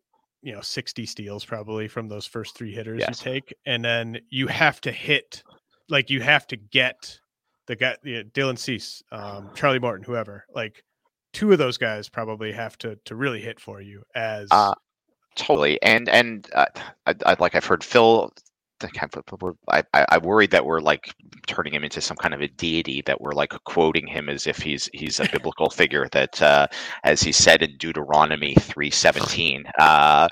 you 0.43 0.53
know 0.53 0.61
60 0.61 1.07
steals 1.07 1.45
probably 1.45 1.89
from 1.89 2.09
those 2.09 2.27
first 2.27 2.57
three 2.57 2.73
hitters 2.73 3.01
Yes. 3.01 3.25
you 3.25 3.33
take, 3.33 3.55
and 3.65 3.85
then 3.85 4.21
you 4.29 4.49
have 4.49 4.81
to 4.83 4.93
hit, 4.93 5.43
like 5.89 6.11
you 6.11 6.21
have 6.21 6.47
to 6.49 6.57
get 6.57 7.19
the 7.73 7.77
guy, 7.77 7.97
Dylan 8.05 8.59
Cease, 8.59 9.03
um, 9.13 9.51
Charlie 9.55 9.79
Morton, 9.79 10.05
whoever. 10.05 10.45
Like 10.55 10.85
two 11.33 11.53
of 11.53 11.59
those 11.59 11.79
guys 11.79 12.09
probably 12.09 12.53
have 12.53 12.77
to 12.79 12.97
to 13.07 13.15
really 13.15 13.41
hit 13.41 13.59
for 13.61 13.81
you 13.81 14.03
as 14.15 14.49
Uh, 14.51 14.75
Totally, 15.35 15.81
and 15.83 16.11
and 16.11 16.47
uh, 16.55 16.67
I, 17.07 17.15
I 17.25 17.37
like 17.41 17.55
I've 17.55 17.65
heard 17.65 17.83
Phil. 17.83 18.31
I 18.85 18.89
can't- 18.89 19.15
we're- 19.41 19.55
I, 19.69 19.83
I 19.95 20.07
I 20.13 20.19
worried 20.19 20.51
that 20.53 20.65
we're 20.67 20.81
like 20.81 21.15
turning 21.47 21.75
him 21.75 21.85
into 21.85 22.01
some 22.01 22.17
kind 22.17 22.35
of 22.35 22.41
a 22.41 22.49
deity 22.49 23.03
that 23.07 23.21
we're 23.21 23.33
like 23.33 23.53
quoting 23.65 24.07
him 24.07 24.29
as 24.29 24.47
if 24.47 24.59
he's 24.59 24.89
he's 24.93 25.21
a 25.21 25.29
biblical 25.33 25.71
figure 25.71 26.09
that 26.13 26.41
uh, 26.43 26.67
as 27.05 27.23
he 27.23 27.33
said 27.33 27.63
in 27.63 27.77
Deuteronomy 27.79 28.55
three 28.55 28.91
seventeen. 28.91 29.65
Uh, 29.79 30.29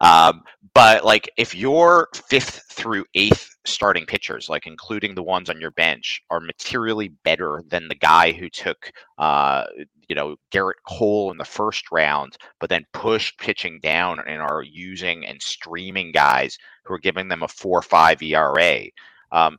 um, 0.00 0.42
but 0.74 1.04
like 1.04 1.30
if 1.36 1.54
your 1.54 2.08
fifth 2.28 2.62
through 2.70 3.04
eighth 3.14 3.56
starting 3.64 4.06
pitchers, 4.06 4.48
like 4.48 4.66
including 4.66 5.14
the 5.14 5.22
ones 5.22 5.50
on 5.50 5.60
your 5.60 5.72
bench, 5.72 6.22
are 6.30 6.40
materially 6.40 7.08
better 7.24 7.62
than 7.68 7.88
the 7.88 7.94
guy 7.94 8.32
who 8.32 8.48
took 8.48 8.90
uh, 9.18 9.64
you 10.08 10.14
know 10.14 10.36
Gerrit 10.50 10.80
Cole 10.86 11.30
in 11.30 11.38
the 11.38 11.44
first 11.44 11.90
round 11.92 12.36
but 12.58 12.70
then 12.70 12.86
pushed 12.92 13.38
pitching 13.38 13.78
down 13.80 14.20
and 14.26 14.40
are 14.40 14.62
using 14.62 15.26
and 15.26 15.40
streaming 15.40 16.12
guys 16.12 16.58
who 16.84 16.94
are 16.94 16.98
giving 16.98 17.28
them 17.28 17.42
a 17.42 17.48
four 17.48 17.78
or 17.78 17.82
five 17.82 18.22
ERA. 18.22 18.84
Um, 19.30 19.58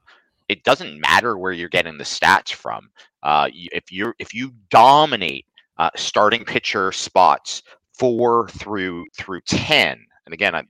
it 0.49 0.63
doesn't 0.63 0.99
matter 0.99 1.37
where 1.37 1.51
you're 1.51 1.69
getting 1.69 1.97
the 1.97 2.03
stats 2.03 2.51
from. 2.51 2.89
Uh, 3.21 3.49
if 3.53 3.91
you're 3.91 4.15
if 4.19 4.33
you 4.33 4.51
dominate 4.69 5.45
uh, 5.77 5.91
starting 5.95 6.43
pitcher 6.43 6.91
spots 6.91 7.61
four 7.93 8.47
through 8.49 9.05
through 9.15 9.41
ten, 9.41 10.03
and 10.25 10.33
again, 10.33 10.55
I, 10.55 10.63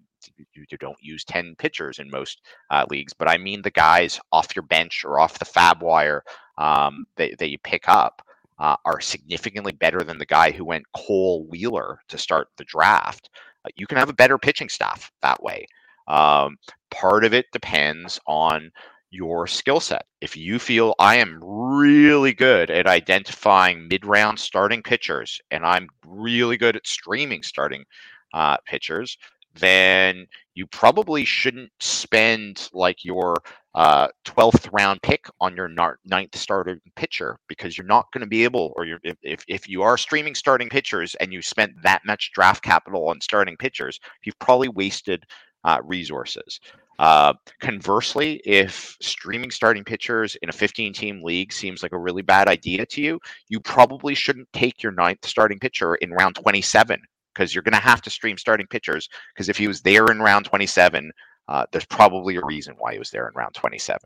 you, 0.53 0.65
you 0.69 0.77
don't 0.77 0.97
use 1.01 1.23
ten 1.23 1.55
pitchers 1.57 1.99
in 1.99 2.09
most 2.09 2.41
uh, 2.69 2.86
leagues, 2.89 3.13
but 3.13 3.30
I 3.30 3.38
mean 3.38 3.61
the 3.61 3.71
guys 3.71 4.19
off 4.32 4.55
your 4.55 4.63
bench 4.63 5.05
or 5.05 5.19
off 5.19 5.39
the 5.39 5.45
fab 5.45 5.82
wire 5.82 6.23
um, 6.57 7.05
that, 7.15 7.38
that 7.38 7.49
you 7.49 7.57
pick 7.59 7.88
up 7.88 8.21
uh, 8.60 8.76
are 8.86 9.01
significantly 9.01 9.72
better 9.72 10.03
than 10.03 10.18
the 10.18 10.26
guy 10.26 10.51
who 10.51 10.66
went 10.66 10.91
Cole 10.95 11.45
Wheeler 11.49 11.99
to 12.10 12.18
start 12.18 12.49
the 12.57 12.66
draft. 12.66 13.30
Uh, 13.66 13.70
you 13.76 13.88
can 13.88 13.97
have 13.97 14.10
a 14.10 14.14
better 14.14 14.38
pitching 14.38 14.70
staff 14.70 15.12
that 15.22 15.41
way. 15.41 15.66
Um, 16.07 16.57
part 16.91 17.24
of 17.24 17.34
it 17.34 17.45
depends 17.51 18.20
on 18.28 18.72
your 19.12 19.47
skill 19.47 19.80
set. 19.80 20.05
If 20.22 20.36
you 20.38 20.60
feel 20.60 20.93
I 20.99 21.16
am 21.16 21.39
really 21.41 22.34
good 22.34 22.70
at 22.70 22.88
identifying 22.88 23.88
mid 23.88 24.05
round 24.05 24.39
starting 24.39 24.84
pitchers 24.84 25.39
and 25.51 25.66
I'm 25.66 25.88
really 26.05 26.57
good 26.57 26.76
at 26.76 26.88
streaming 26.88 27.43
starting 27.43 27.86
uh, 28.34 28.57
pitchers, 28.66 29.18
then 29.55 30.28
you 30.60 30.68
probably 30.68 31.24
shouldn't 31.24 31.72
spend 31.80 32.68
like 32.74 33.05
your 33.05 33.34
uh, 33.76 34.10
12th 34.26 34.68
round 34.74 35.01
pick 35.01 35.26
on 35.39 35.55
your 35.55 35.70
ninth 35.70 36.36
starting 36.36 36.82
pitcher 36.97 37.38
because 37.47 37.78
you're 37.78 37.88
not 37.88 38.12
going 38.12 38.20
to 38.20 38.28
be 38.28 38.43
able, 38.43 38.74
or 38.76 38.84
you're, 38.84 38.99
if, 39.03 39.41
if, 39.47 39.70
you 39.70 39.82
are 39.82 39.97
streaming 39.97 40.36
starting 40.36 40.68
pitchers 40.68 41.16
and 41.22 41.32
you 41.32 41.41
spent 41.41 41.72
that 41.82 42.01
much 42.05 42.34
draft 42.34 42.62
capital 42.62 43.07
on 43.07 43.22
starting 43.22 43.55
pitchers, 43.55 44.01
you've 44.26 44.38
probably 44.39 44.68
wasted 44.68 45.24
uh, 45.64 45.80
resources. 45.86 46.60
Uh, 46.99 47.34
conversely, 47.62 48.41
if 48.43 48.97
streaming 49.01 49.51
starting 49.51 49.86
pitchers 49.86 50.36
in 50.41 50.49
a 50.49 50.53
15 50.53 50.91
team 50.91 51.24
league 51.24 51.53
seems 51.53 51.82
like 51.82 51.93
a 51.93 51.97
really 51.97 52.22
bad 52.22 52.49
idea 52.49 52.86
to 52.86 53.01
you, 53.01 53.18
you 53.47 53.62
probably 53.62 54.14
shouldn't 54.14 54.51
take 54.51 54.84
your 54.84 54.91
ninth 54.91 55.26
starting 55.26 55.57
pitcher 55.57 55.95
in 55.95 56.12
round 56.12 56.36
27 56.36 56.99
because 57.34 57.53
you're 57.53 57.63
going 57.63 57.73
to 57.73 57.80
have 57.80 58.01
to 58.01 58.09
stream 58.09 58.38
starting 58.38 58.67
pitchers 58.67 59.07
because 59.34 59.49
if 59.49 59.57
he 59.57 59.67
was 59.67 59.82
there 59.82 60.05
in 60.07 60.19
round 60.19 60.45
27, 60.45 61.11
uh, 61.47 61.65
there's 61.71 61.86
probably 61.86 62.36
a 62.36 62.45
reason 62.45 62.75
why 62.77 62.93
he 62.93 62.99
was 62.99 63.09
there 63.09 63.27
in 63.27 63.34
round 63.36 63.53
27. 63.55 63.99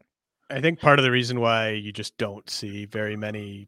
I 0.49 0.61
think 0.61 0.79
part 0.79 0.99
of 0.99 1.03
the 1.03 1.11
reason 1.11 1.39
why 1.39 1.69
you 1.69 1.91
just 1.91 2.17
don't 2.17 2.47
see 2.49 2.85
very 2.85 3.15
many 3.15 3.67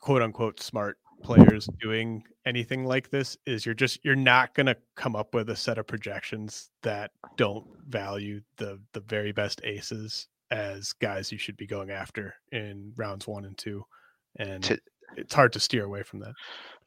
quote 0.00 0.22
unquote 0.22 0.60
smart 0.60 0.98
players 1.22 1.68
doing 1.80 2.22
anything 2.44 2.84
like 2.84 3.10
this 3.10 3.36
is 3.46 3.66
you're 3.66 3.74
just 3.74 4.04
you're 4.04 4.14
not 4.14 4.54
going 4.54 4.66
to 4.66 4.76
come 4.94 5.16
up 5.16 5.34
with 5.34 5.50
a 5.50 5.56
set 5.56 5.78
of 5.78 5.86
projections 5.86 6.70
that 6.82 7.10
don't 7.36 7.66
value 7.88 8.40
the 8.58 8.78
the 8.92 9.00
very 9.00 9.32
best 9.32 9.60
aces 9.64 10.28
as 10.50 10.92
guys 10.92 11.32
you 11.32 11.38
should 11.38 11.56
be 11.56 11.66
going 11.66 11.90
after 11.90 12.34
in 12.52 12.92
rounds 12.96 13.26
1 13.26 13.44
and 13.44 13.58
2 13.58 13.84
and 14.38 14.62
To- 14.64 14.78
it's 15.16 15.34
hard 15.34 15.52
to 15.54 15.60
steer 15.60 15.84
away 15.84 16.02
from 16.02 16.20
that. 16.20 16.34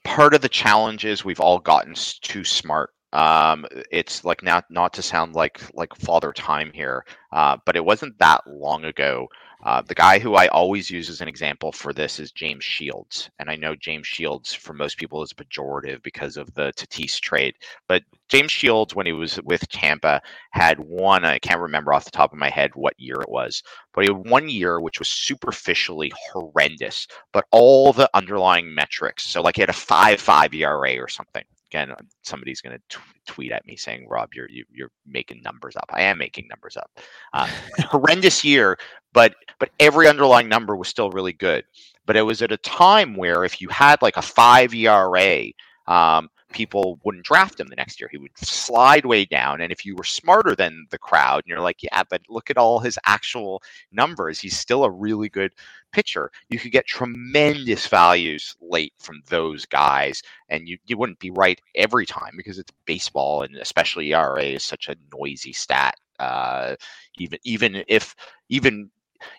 Part 0.04 0.34
of 0.34 0.42
the 0.42 0.50
challenge 0.50 1.06
is 1.06 1.24
we've 1.26 1.40
all 1.40 1.60
gotten 1.60 1.94
too 2.22 2.44
smart. 2.44 2.94
Um, 3.14 3.66
it's 3.92 4.24
like 4.24 4.44
not 4.44 4.66
not 4.70 4.94
to 4.94 5.02
sound 5.02 5.34
like 5.34 5.62
like 5.74 5.96
father 5.96 6.32
time 6.32 6.72
here, 6.74 7.06
uh, 7.32 7.58
but 7.66 7.76
it 7.76 7.86
wasn't 7.86 8.18
that 8.20 8.42
long 8.48 8.86
ago. 8.86 9.28
Uh, 9.62 9.82
the 9.82 9.96
guy 9.96 10.20
who 10.20 10.36
I 10.36 10.48
always 10.48 10.90
use 10.90 11.10
as 11.10 11.20
an 11.20 11.28
example 11.28 11.74
for 11.74 11.92
this 11.92 12.18
is 12.20 12.32
James 12.32 12.64
Shields, 12.64 13.30
and 13.40 13.50
I 13.50 13.56
know 13.58 13.76
James 13.76 14.08
Shields 14.08 14.54
for 14.54 14.74
most 14.74 14.98
people 14.98 15.22
is 15.22 15.34
pejorative 15.34 16.02
because 16.02 16.38
of 16.38 16.54
the 16.54 16.72
Tatis 16.78 17.20
trade, 17.20 17.56
but 17.88 18.04
James 18.30 18.52
Shields 18.52 18.96
when 18.96 19.06
he 19.06 19.12
was 19.12 19.42
with 19.44 19.68
Tampa 19.70 20.22
had 20.52 20.80
one. 20.80 21.26
I 21.26 21.40
can't 21.40 21.60
remember 21.60 21.94
off 21.94 22.06
the 22.06 22.12
top 22.12 22.32
of 22.32 22.40
my 22.40 22.50
head 22.50 22.72
what 22.76 22.98
year 23.00 23.20
it 23.22 23.30
was, 23.30 23.62
but 23.94 24.06
he 24.06 24.14
had 24.14 24.30
one 24.30 24.48
year 24.50 24.80
which 24.80 25.00
was 25.00 25.10
superficially 25.10 26.12
horrendous 26.32 27.08
but 27.34 27.46
all 27.52 27.92
the 27.92 28.10
underlying 28.14 28.74
metrics. 28.74 29.26
So 29.26 29.42
like 29.42 29.56
he 29.56 29.62
had 29.62 29.70
a 29.70 29.74
five 29.74 30.22
five 30.22 30.54
ERA 30.54 30.98
or 31.00 31.08
something. 31.10 31.44
Again, 31.72 31.92
uh, 31.92 31.96
somebody's 32.24 32.62
going 32.62 32.78
to 32.90 33.00
tweet 33.28 33.52
at 33.52 33.66
me 33.66 33.76
saying, 33.76 34.08
"Rob, 34.10 34.30
you're 34.34 34.50
you, 34.50 34.66
you're 34.72 34.92
making 35.06 35.42
numbers 35.44 35.76
up." 35.76 35.86
I 35.92 36.04
am 36.04 36.18
making 36.18 36.48
numbers 36.48 36.78
up. 36.78 36.90
Uh, 37.34 37.48
horrendous 37.80 38.44
year, 38.44 38.78
but 39.14 39.36
but 39.60 39.70
every 39.80 40.08
underlying 40.08 40.50
number 40.50 40.76
was 40.76 40.88
still 40.88 41.12
really 41.12 41.34
good. 41.34 41.64
But 42.06 42.16
it 42.16 42.24
was 42.24 42.42
at 42.42 42.52
a 42.52 42.58
time 42.58 43.16
where 43.16 43.44
if 43.44 43.62
you 43.62 43.70
had 43.70 44.02
like 44.02 44.18
a 44.18 44.22
five 44.22 44.74
ERA, 44.74 45.46
um, 45.88 46.30
people 46.52 47.00
wouldn't 47.04 47.26
draft 47.26 47.60
him 47.60 47.68
the 47.68 47.76
next 47.76 48.00
year. 48.00 48.10
He 48.12 48.18
would 48.18 48.38
slide 48.38 49.06
way 49.06 49.26
down. 49.26 49.62
And 49.62 49.72
if 49.72 49.86
you 49.86 49.96
were 49.96 50.04
smarter 50.04 50.56
than 50.56 50.88
the 50.90 50.98
crowd, 50.98 51.44
and 51.44 51.48
you're 51.48 51.62
like, 51.62 51.84
yeah, 51.84 52.04
but 52.10 52.22
look 52.30 52.50
at 52.50 52.58
all 52.58 52.80
his 52.80 52.98
actual 53.06 53.62
numbers, 53.92 54.40
he's 54.40 54.58
still 54.58 54.84
a 54.84 54.92
really 54.92 55.30
good 55.30 55.54
pitcher. 55.92 56.32
You 56.50 56.60
could 56.60 56.72
get 56.72 56.86
tremendous 56.86 57.88
values 57.88 58.56
late 58.62 58.94
from 59.00 59.22
those 59.28 59.66
guys, 59.66 60.22
and 60.50 60.68
you, 60.68 60.78
you 60.86 60.98
wouldn't 60.98 61.20
be 61.20 61.32
right 61.32 61.62
every 61.76 62.06
time 62.06 62.34
because 62.36 62.60
it's 62.60 62.74
baseball, 62.86 63.44
and 63.44 63.56
especially 63.56 64.14
ERA 64.14 64.44
is 64.44 64.64
such 64.64 64.88
a 64.90 64.96
noisy 65.16 65.54
stat. 65.54 65.96
Uh, 66.20 66.76
even 67.18 67.40
even 67.46 67.84
if 67.88 68.14
even 68.50 68.90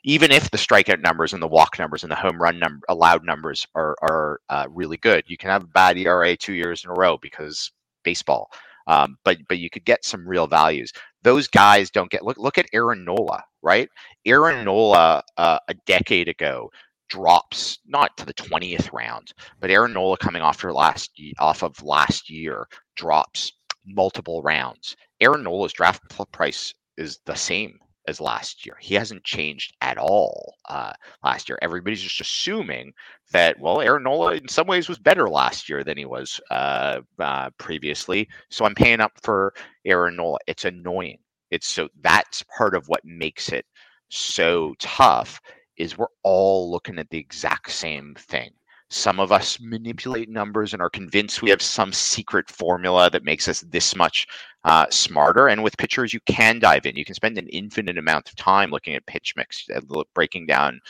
even 0.04 0.30
if 0.30 0.50
the 0.50 0.58
strikeout 0.58 1.02
numbers 1.02 1.32
and 1.32 1.42
the 1.42 1.48
walk 1.48 1.78
numbers 1.78 2.02
and 2.02 2.10
the 2.10 2.16
home 2.16 2.40
run 2.40 2.58
number 2.58 2.84
allowed 2.88 3.24
numbers 3.24 3.66
are 3.74 3.96
are 4.02 4.40
uh, 4.48 4.66
really 4.70 4.96
good, 4.96 5.24
you 5.26 5.36
can 5.36 5.50
have 5.50 5.64
a 5.64 5.68
bad 5.68 5.98
ERA 5.98 6.36
two 6.36 6.54
years 6.54 6.84
in 6.84 6.90
a 6.90 6.94
row 6.94 7.18
because 7.20 7.70
baseball. 8.04 8.50
Um, 8.86 9.16
but 9.24 9.38
but 9.48 9.58
you 9.58 9.70
could 9.70 9.84
get 9.84 10.04
some 10.04 10.26
real 10.26 10.46
values. 10.46 10.92
Those 11.22 11.46
guys 11.48 11.90
don't 11.90 12.10
get 12.10 12.24
look 12.24 12.38
look 12.38 12.58
at 12.58 12.68
Aaron 12.72 13.04
Nola, 13.04 13.44
right? 13.62 13.88
Aaron 14.26 14.64
Nola 14.64 15.22
uh, 15.36 15.58
a 15.68 15.74
decade 15.86 16.28
ago 16.28 16.70
drops 17.08 17.78
not 17.86 18.16
to 18.16 18.24
the 18.24 18.34
20th 18.34 18.92
round, 18.92 19.32
but 19.60 19.70
Aaron 19.70 19.92
Nola 19.92 20.16
coming 20.16 20.42
off 20.42 20.62
your 20.62 20.72
last 20.72 21.10
off 21.38 21.62
of 21.62 21.82
last 21.82 22.30
year 22.30 22.66
drops 22.96 23.52
multiple 23.86 24.42
rounds. 24.42 24.96
Aaron 25.20 25.42
Nola's 25.42 25.72
draft 25.72 26.02
price 26.32 26.74
is 26.96 27.18
the 27.26 27.34
same 27.34 27.78
as 28.10 28.20
last 28.20 28.66
year. 28.66 28.76
He 28.80 28.94
hasn't 28.94 29.24
changed 29.24 29.74
at 29.80 29.96
all 29.96 30.56
uh, 30.68 30.92
last 31.24 31.48
year. 31.48 31.58
Everybody's 31.62 32.02
just 32.02 32.20
assuming 32.20 32.92
that 33.32 33.58
well, 33.58 33.80
Aaron 33.80 34.02
Nola 34.02 34.34
in 34.34 34.48
some 34.48 34.66
ways 34.66 34.88
was 34.88 34.98
better 34.98 35.30
last 35.30 35.68
year 35.68 35.82
than 35.82 35.96
he 35.96 36.04
was 36.04 36.40
uh, 36.50 37.00
uh, 37.18 37.50
previously. 37.58 38.28
So 38.50 38.66
I'm 38.66 38.74
paying 38.74 39.00
up 39.00 39.12
for 39.22 39.54
Aaron 39.86 40.16
Nola. 40.16 40.38
It's 40.46 40.66
annoying. 40.66 41.18
It's 41.50 41.68
so 41.68 41.88
that's 42.02 42.44
part 42.56 42.74
of 42.74 42.86
what 42.88 43.04
makes 43.04 43.48
it 43.50 43.64
so 44.10 44.74
tough 44.78 45.40
is 45.78 45.96
we're 45.96 46.06
all 46.22 46.70
looking 46.70 46.98
at 46.98 47.08
the 47.10 47.18
exact 47.18 47.70
same 47.70 48.14
thing. 48.18 48.50
Some 48.90 49.20
of 49.20 49.30
us 49.30 49.58
manipulate 49.60 50.28
numbers 50.28 50.72
and 50.72 50.82
are 50.82 50.90
convinced 50.90 51.42
we 51.42 51.50
have 51.50 51.62
some 51.62 51.92
secret 51.92 52.50
formula 52.50 53.08
that 53.10 53.24
makes 53.24 53.46
us 53.46 53.60
this 53.60 53.94
much 53.94 54.26
uh, 54.64 54.86
smarter. 54.90 55.48
And 55.48 55.62
with 55.62 55.76
pitchers, 55.76 56.12
you 56.12 56.20
can 56.26 56.58
dive 56.58 56.86
in. 56.86 56.96
You 56.96 57.04
can 57.04 57.14
spend 57.14 57.38
an 57.38 57.48
infinite 57.48 57.98
amount 57.98 58.28
of 58.28 58.36
time 58.36 58.70
looking 58.70 58.94
at 58.96 59.06
pitch 59.06 59.34
mix, 59.36 59.66
breaking 60.14 60.46
down 60.46 60.80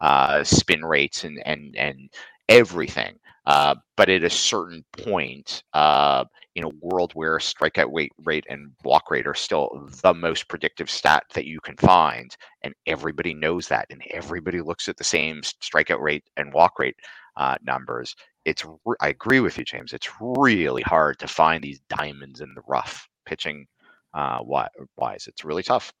uh, 0.00 0.44
spin 0.44 0.84
rates 0.84 1.24
and 1.24 1.40
and 1.46 1.74
and 1.76 2.10
everything. 2.48 3.18
Uh, 3.46 3.76
but 3.96 4.08
at 4.08 4.24
a 4.24 4.30
certain 4.30 4.84
point, 4.98 5.62
uh, 5.72 6.24
in 6.56 6.64
a 6.64 6.70
world 6.80 7.12
where 7.14 7.38
strikeout 7.38 7.88
rate, 7.92 8.12
rate 8.24 8.44
and 8.48 8.72
walk 8.82 9.08
rate 9.08 9.26
are 9.26 9.34
still 9.34 9.88
the 10.02 10.12
most 10.12 10.48
predictive 10.48 10.90
stat 10.90 11.22
that 11.32 11.46
you 11.46 11.60
can 11.60 11.76
find, 11.76 12.36
and 12.62 12.74
everybody 12.86 13.32
knows 13.34 13.68
that, 13.68 13.86
and 13.90 14.02
everybody 14.10 14.60
looks 14.60 14.88
at 14.88 14.96
the 14.96 15.04
same 15.04 15.40
strikeout 15.42 16.00
rate 16.00 16.24
and 16.36 16.52
walk 16.52 16.78
rate 16.80 16.96
uh, 17.36 17.56
numbers. 17.62 18.14
It's 18.44 18.64
re- 18.84 18.96
I 19.00 19.08
agree 19.08 19.40
with 19.40 19.58
you, 19.58 19.64
James. 19.64 19.92
It's 19.92 20.08
really 20.20 20.82
hard 20.82 21.18
to 21.18 21.28
find 21.28 21.62
these 21.62 21.80
diamonds 21.88 22.40
in 22.40 22.54
the 22.54 22.62
rough 22.66 23.08
pitching 23.24 23.66
uh, 24.14 24.40
wise. 24.42 25.26
It's 25.26 25.44
really 25.44 25.62
tough. 25.62 25.92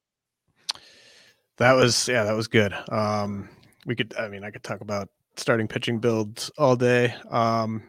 That 1.58 1.72
was 1.72 2.08
yeah, 2.08 2.24
that 2.24 2.36
was 2.36 2.48
good. 2.48 2.74
Um, 2.90 3.48
we 3.86 3.96
could, 3.96 4.14
I 4.18 4.28
mean, 4.28 4.44
I 4.44 4.50
could 4.50 4.62
talk 4.62 4.80
about 4.80 5.08
starting 5.36 5.68
pitching 5.68 5.98
builds 5.98 6.50
all 6.58 6.76
day. 6.76 7.14
Um, 7.30 7.82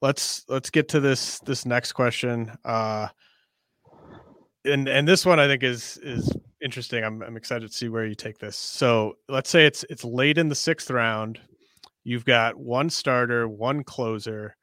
let's 0.00 0.44
let's 0.48 0.70
get 0.70 0.88
to 0.90 1.00
this 1.00 1.38
this 1.40 1.66
next 1.66 1.92
question. 1.92 2.52
Uh, 2.64 3.08
and 4.64 4.88
and 4.88 5.06
this 5.06 5.26
one 5.26 5.40
I 5.40 5.46
think 5.46 5.62
is 5.62 5.98
is 6.02 6.30
interesting. 6.62 7.04
I'm 7.04 7.22
I'm 7.22 7.36
excited 7.36 7.70
to 7.70 7.74
see 7.74 7.88
where 7.88 8.06
you 8.06 8.14
take 8.14 8.38
this. 8.38 8.56
So 8.56 9.16
let's 9.28 9.50
say 9.50 9.66
it's 9.66 9.84
it's 9.90 10.04
late 10.04 10.38
in 10.38 10.48
the 10.48 10.54
sixth 10.54 10.90
round. 10.90 11.40
You've 12.04 12.24
got 12.24 12.56
one 12.56 12.90
starter, 12.90 13.48
one 13.48 13.84
closer, 13.84 14.56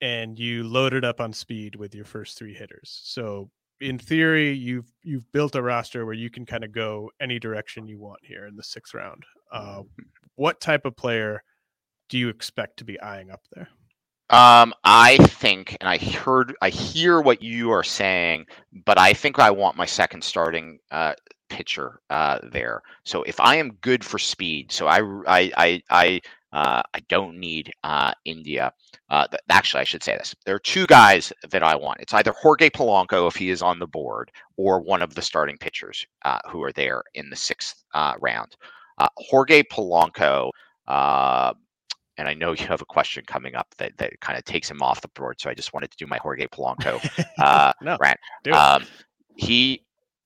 and 0.00 0.38
you 0.38 0.64
load 0.64 0.94
it 0.94 1.04
up 1.04 1.20
on 1.20 1.32
speed 1.32 1.76
with 1.76 1.94
your 1.94 2.04
first 2.04 2.36
three 2.36 2.54
hitters. 2.54 3.00
So 3.04 3.50
in 3.80 3.98
theory, 3.98 4.52
you've 4.52 4.92
you've 5.02 5.30
built 5.32 5.54
a 5.54 5.62
roster 5.62 6.04
where 6.04 6.14
you 6.14 6.30
can 6.30 6.46
kind 6.46 6.64
of 6.64 6.72
go 6.72 7.10
any 7.20 7.38
direction 7.38 7.86
you 7.86 7.98
want 7.98 8.20
here 8.22 8.46
in 8.46 8.56
the 8.56 8.62
sixth 8.62 8.94
round. 8.94 9.22
Uh, 9.50 9.78
mm-hmm. 9.80 10.02
what 10.36 10.60
type 10.60 10.84
of 10.84 10.96
player 10.96 11.42
do 12.08 12.18
you 12.18 12.28
expect 12.28 12.78
to 12.78 12.84
be 12.84 13.00
eyeing 13.00 13.30
up 13.30 13.40
there? 13.54 13.68
Um, 14.30 14.72
I 14.82 15.18
think, 15.18 15.76
and 15.80 15.88
I 15.88 15.98
heard, 15.98 16.54
I 16.62 16.70
hear 16.70 17.20
what 17.20 17.42
you 17.42 17.70
are 17.70 17.82
saying, 17.82 18.46
but 18.86 18.98
I 18.98 19.12
think 19.12 19.38
I 19.38 19.50
want 19.50 19.76
my 19.76 19.84
second 19.84 20.24
starting 20.24 20.78
uh, 20.90 21.12
pitcher 21.50 22.00
uh, 22.08 22.38
there. 22.50 22.80
So 23.04 23.22
if 23.24 23.38
I 23.40 23.56
am 23.56 23.72
good 23.82 24.02
for 24.02 24.18
speed, 24.18 24.72
so 24.72 24.86
I, 24.86 25.00
I, 25.26 25.52
I, 25.56 25.82
I, 25.90 26.20
uh, 26.52 26.82
I 26.94 27.00
don't 27.08 27.38
need 27.38 27.72
uh, 27.84 28.12
India. 28.24 28.72
Uh, 29.08 29.26
th- 29.26 29.40
actually, 29.48 29.80
I 29.80 29.84
should 29.84 30.02
say 30.02 30.16
this. 30.16 30.34
There 30.44 30.54
are 30.54 30.60
two 30.60 30.86
guys 30.86 31.32
that 31.50 31.62
I 31.62 31.76
want. 31.76 32.00
It's 32.00 32.14
either 32.14 32.32
Jorge 32.32 32.70
Polanco 32.70 33.28
if 33.28 33.36
he 33.36 33.50
is 33.50 33.62
on 33.62 33.78
the 33.78 33.86
board, 33.86 34.30
or 34.56 34.80
one 34.80 35.02
of 35.02 35.14
the 35.14 35.22
starting 35.22 35.58
pitchers 35.58 36.06
uh, 36.24 36.38
who 36.48 36.62
are 36.62 36.72
there 36.72 37.02
in 37.14 37.30
the 37.30 37.36
sixth 37.36 37.82
uh, 37.94 38.14
round. 38.20 38.56
Uh, 38.98 39.08
Jorge 39.16 39.62
Polanco 39.62 40.50
uh, 40.86 41.54
and 42.18 42.28
I 42.28 42.34
know 42.34 42.52
you 42.52 42.66
have 42.66 42.82
a 42.82 42.86
question 42.86 43.24
coming 43.26 43.54
up 43.54 43.74
that, 43.78 43.96
that 43.98 44.20
kind 44.20 44.38
of 44.38 44.44
takes 44.44 44.70
him 44.70 44.82
off 44.82 45.00
the 45.00 45.08
board. 45.08 45.40
So 45.40 45.50
I 45.50 45.54
just 45.54 45.72
wanted 45.72 45.90
to 45.90 45.96
do 45.96 46.06
my 46.06 46.18
Jorge 46.18 46.46
Polanco 46.46 47.00
uh, 47.38 47.72
no, 47.80 47.96
rant. 48.00 48.18
Um, 48.52 48.84
he, 49.36 49.84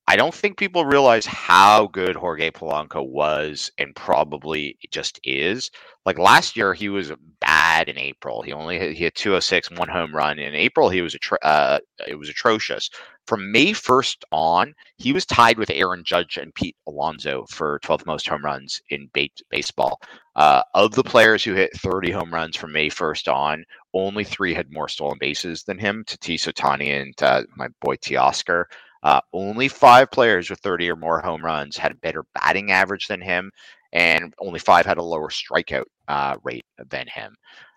I 0.09 0.15
don't 0.15 0.35
think 0.35 0.57
people 0.57 0.85
realize 0.85 1.27
how 1.27 1.89
good 1.89 2.15
Jorge 2.15 2.51
Polanco 2.53 3.05
was 3.05 3.73
and 3.77 3.95
probably 3.97 4.79
just 4.93 5.19
is. 5.25 5.69
Like 6.05 6.17
last 6.17 6.57
year, 6.57 6.75
he 6.75 6.89
was 6.89 7.11
bad 7.41 7.89
in 7.89 7.99
April. 7.99 8.41
He 8.43 8.53
only 8.53 8.79
hit, 8.79 8.97
he 8.97 9.03
had 9.03 9.17
206, 9.17 9.73
one 9.73 9.89
home 9.89 10.15
run. 10.15 10.39
In 10.39 10.55
April, 10.55 10.91
he 10.91 11.03
was 11.03 11.17
atro- 11.17 11.39
uh, 11.43 11.81
it 12.07 12.15
was 12.15 12.29
atrocious. 12.29 12.89
From 13.27 13.51
May 13.51 13.73
1st 13.73 14.19
on, 14.31 14.75
he 14.97 15.13
was 15.13 15.27
tied 15.27 15.59
with 15.59 15.71
Aaron 15.71 16.05
Judge 16.05 16.37
and 16.37 16.55
Pete 16.55 16.77
Alonso 16.87 17.45
for 17.51 17.81
12th 17.81 18.07
most 18.07 18.29
home 18.29 18.45
runs 18.45 18.81
in 18.91 19.11
ba- 19.13 19.27
baseball. 19.51 20.01
Uh, 20.37 20.63
of 20.75 20.95
the 20.95 21.03
players 21.03 21.43
who 21.43 21.55
hit 21.55 21.77
30 21.79 22.13
home 22.13 22.33
runs 22.33 22.57
from 22.57 22.73
May 22.73 22.89
1st 22.89 23.33
on, 23.35 23.65
only 23.93 24.23
three 24.23 24.55
had 24.55 24.71
more 24.71 24.89
stolen 24.89 25.19
bases 25.19 25.65
than 25.65 25.79
him: 25.79 26.05
Tatis 26.07 26.47
Ohtani 26.47 27.01
and 27.03 27.21
uh, 27.21 27.43
my 27.57 27.67
boy 27.81 27.97
Teoscar. 27.97 28.67
Uh, 29.07 29.21
only 29.33 29.69
five 29.69 30.11
players 30.11 30.51
with 30.51 30.59
30 30.61 30.91
or 30.91 30.97
more 30.97 31.21
home 31.21 31.45
runs 31.45 31.77
had 31.77 31.93
a 31.93 31.97
better 31.97 32.25
batting 32.35 32.73
average 32.73 33.07
than 33.07 33.21
him, 33.21 33.53
and 33.93 34.35
only 34.41 34.59
five 34.59 34.85
had 34.85 34.99
a 34.99 35.03
lower 35.03 35.31
strikeout 35.31 35.85
uh, 36.09 36.37
rate 36.43 36.67
than 36.91 37.07
him. 37.07 37.37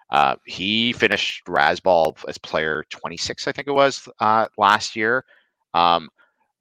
Uh, 0.09 0.35
he 0.47 0.91
finished 0.91 1.45
Razzball 1.45 2.17
as 2.27 2.39
player 2.39 2.83
26, 2.89 3.47
I 3.47 3.51
think 3.51 3.67
it 3.67 3.73
was, 3.73 4.09
uh, 4.19 4.47
last 4.57 4.95
year. 4.95 5.23
Um, 5.75 6.09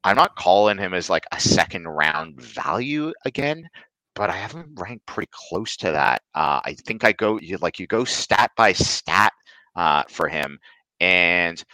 I'm 0.05 0.17
not 0.17 0.37
calling 0.37 0.77
him 0.77 0.93
as 0.93 1.09
like 1.09 1.25
a 1.33 1.41
second 1.41 1.89
round 1.89 2.39
value 2.39 3.15
again, 3.25 3.67
but 4.15 4.29
I 4.29 4.37
have 4.37 4.53
him 4.53 4.75
ranked 4.77 5.07
pretty 5.07 5.31
close 5.33 5.79
to 5.79 5.93
that. 5.93 6.23
Uh, 6.35 6.61
I 6.65 6.75
think 6.75 7.05
I 7.05 7.13
go 7.13 7.39
you, 7.41 7.57
like 7.63 7.79
you 7.79 7.87
go 7.87 8.05
stat 8.05 8.51
by 8.57 8.75
stat 8.75 9.33
uh, 9.77 10.05
for 10.11 10.29
him, 10.29 10.59
and 11.01 11.65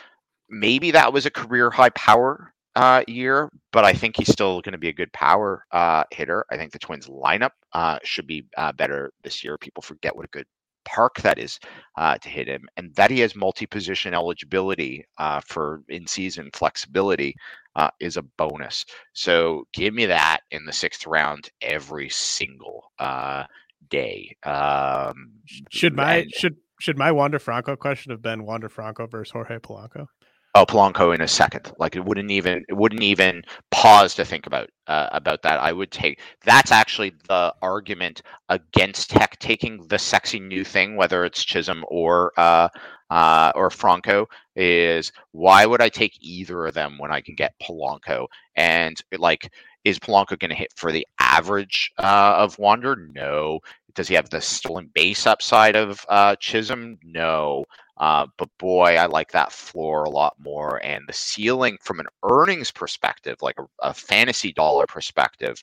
maybe 0.50 0.92
that 0.92 1.12
was 1.12 1.26
a 1.26 1.30
career 1.30 1.70
high 1.72 1.90
power 1.90 2.53
uh, 2.76 3.02
year, 3.06 3.50
but 3.72 3.84
I 3.84 3.92
think 3.92 4.16
he's 4.16 4.32
still 4.32 4.60
going 4.60 4.72
to 4.72 4.78
be 4.78 4.88
a 4.88 4.92
good 4.92 5.12
power 5.12 5.64
uh, 5.70 6.04
hitter. 6.10 6.44
I 6.50 6.56
think 6.56 6.72
the 6.72 6.78
Twins 6.78 7.06
lineup 7.06 7.52
uh, 7.72 7.98
should 8.02 8.26
be 8.26 8.46
uh, 8.56 8.72
better 8.72 9.12
this 9.22 9.44
year. 9.44 9.58
People 9.58 9.82
forget 9.82 10.14
what 10.14 10.26
a 10.26 10.30
good 10.30 10.46
park 10.84 11.16
that 11.22 11.38
is 11.38 11.58
uh, 11.96 12.18
to 12.18 12.28
hit 12.28 12.46
him, 12.46 12.68
and 12.76 12.94
that 12.94 13.10
he 13.10 13.20
has 13.20 13.34
multi-position 13.34 14.12
eligibility 14.12 15.04
uh, 15.18 15.40
for 15.40 15.82
in-season 15.88 16.50
flexibility 16.52 17.34
uh, 17.76 17.90
is 18.00 18.16
a 18.16 18.22
bonus. 18.22 18.84
So 19.12 19.66
give 19.72 19.94
me 19.94 20.06
that 20.06 20.40
in 20.50 20.64
the 20.64 20.72
sixth 20.72 21.06
round 21.06 21.50
every 21.62 22.08
single 22.10 22.92
uh, 22.98 23.44
day. 23.88 24.36
Um, 24.42 25.32
should 25.70 25.94
my 25.94 26.16
and, 26.16 26.34
should 26.34 26.56
should 26.80 26.98
my 26.98 27.12
Wander 27.12 27.38
Franco 27.38 27.76
question 27.76 28.10
have 28.10 28.22
been 28.22 28.44
Wander 28.44 28.68
Franco 28.68 29.06
versus 29.06 29.32
Jorge 29.32 29.58
Polanco? 29.58 30.06
Oh 30.54 30.64
Polanco 30.66 31.14
in 31.14 31.20
a 31.20 31.28
second. 31.28 31.72
Like 31.78 31.96
it 31.96 32.04
wouldn't 32.04 32.30
even 32.30 32.64
it 32.68 32.74
wouldn't 32.74 33.02
even 33.02 33.42
pause 33.70 34.14
to 34.14 34.24
think 34.24 34.46
about 34.46 34.70
uh, 34.86 35.08
about 35.12 35.42
that. 35.42 35.60
I 35.60 35.72
would 35.72 35.90
take 35.90 36.20
that's 36.44 36.72
actually 36.72 37.12
the 37.28 37.54
argument 37.62 38.22
against 38.48 39.10
Tech 39.10 39.38
taking 39.38 39.86
the 39.88 39.98
sexy 39.98 40.40
new 40.40 40.64
thing, 40.64 40.96
whether 40.96 41.24
it's 41.24 41.44
Chisholm 41.44 41.84
or 41.88 42.32
uh, 42.36 42.68
uh, 43.10 43.52
or 43.54 43.70
Franco, 43.70 44.26
is 44.56 45.12
why 45.32 45.66
would 45.66 45.80
I 45.80 45.88
take 45.88 46.18
either 46.20 46.66
of 46.66 46.74
them 46.74 46.98
when 46.98 47.12
I 47.12 47.20
can 47.20 47.34
get 47.34 47.54
Polanco? 47.62 48.26
And 48.56 49.00
like, 49.18 49.52
is 49.84 49.98
Polanco 49.98 50.38
going 50.38 50.50
to 50.50 50.56
hit 50.56 50.72
for 50.76 50.90
the 50.92 51.06
average 51.20 51.90
uh, 51.98 52.34
of 52.36 52.58
Wander? 52.58 52.96
No. 53.14 53.60
Does 53.94 54.08
he 54.08 54.14
have 54.14 54.30
the 54.30 54.40
stolen 54.40 54.90
base 54.94 55.26
upside 55.26 55.76
of 55.76 56.04
uh, 56.08 56.34
Chisholm? 56.36 56.98
No. 57.04 57.64
Uh, 57.96 58.26
but 58.38 58.48
boy, 58.58 58.96
I 58.96 59.06
like 59.06 59.30
that 59.32 59.52
floor 59.52 60.04
a 60.04 60.10
lot 60.10 60.34
more. 60.38 60.84
And 60.84 61.04
the 61.06 61.12
ceiling 61.12 61.78
from 61.80 62.00
an 62.00 62.06
earnings 62.24 62.70
perspective, 62.70 63.36
like 63.40 63.56
a, 63.58 63.64
a 63.80 63.94
fantasy 63.94 64.52
dollar 64.52 64.86
perspective, 64.86 65.62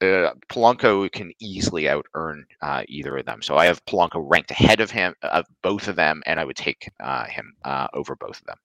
uh, 0.00 0.34
Polanco 0.48 1.10
can 1.10 1.32
easily 1.38 1.88
out 1.88 2.06
earn 2.14 2.44
uh, 2.60 2.82
either 2.88 3.16
of 3.16 3.26
them. 3.26 3.40
So 3.40 3.56
I 3.56 3.66
have 3.66 3.84
Polanco 3.86 4.24
ranked 4.28 4.50
ahead 4.50 4.80
of 4.80 4.90
him, 4.90 5.14
of 5.22 5.46
both 5.62 5.88
of 5.88 5.96
them, 5.96 6.22
and 6.26 6.40
I 6.40 6.44
would 6.44 6.56
take 6.56 6.90
uh, 7.00 7.26
him 7.26 7.54
uh, 7.64 7.86
over 7.94 8.16
both 8.16 8.40
of 8.40 8.46
them. 8.46 8.56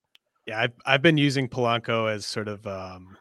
Yeah, 0.47 0.61
I've, 0.61 0.73
I've 0.85 1.01
been 1.03 1.17
using 1.17 1.47
Polanco 1.47 2.11
as 2.11 2.25
sort 2.25 2.47
of, 2.47 2.65
um, 2.65 3.15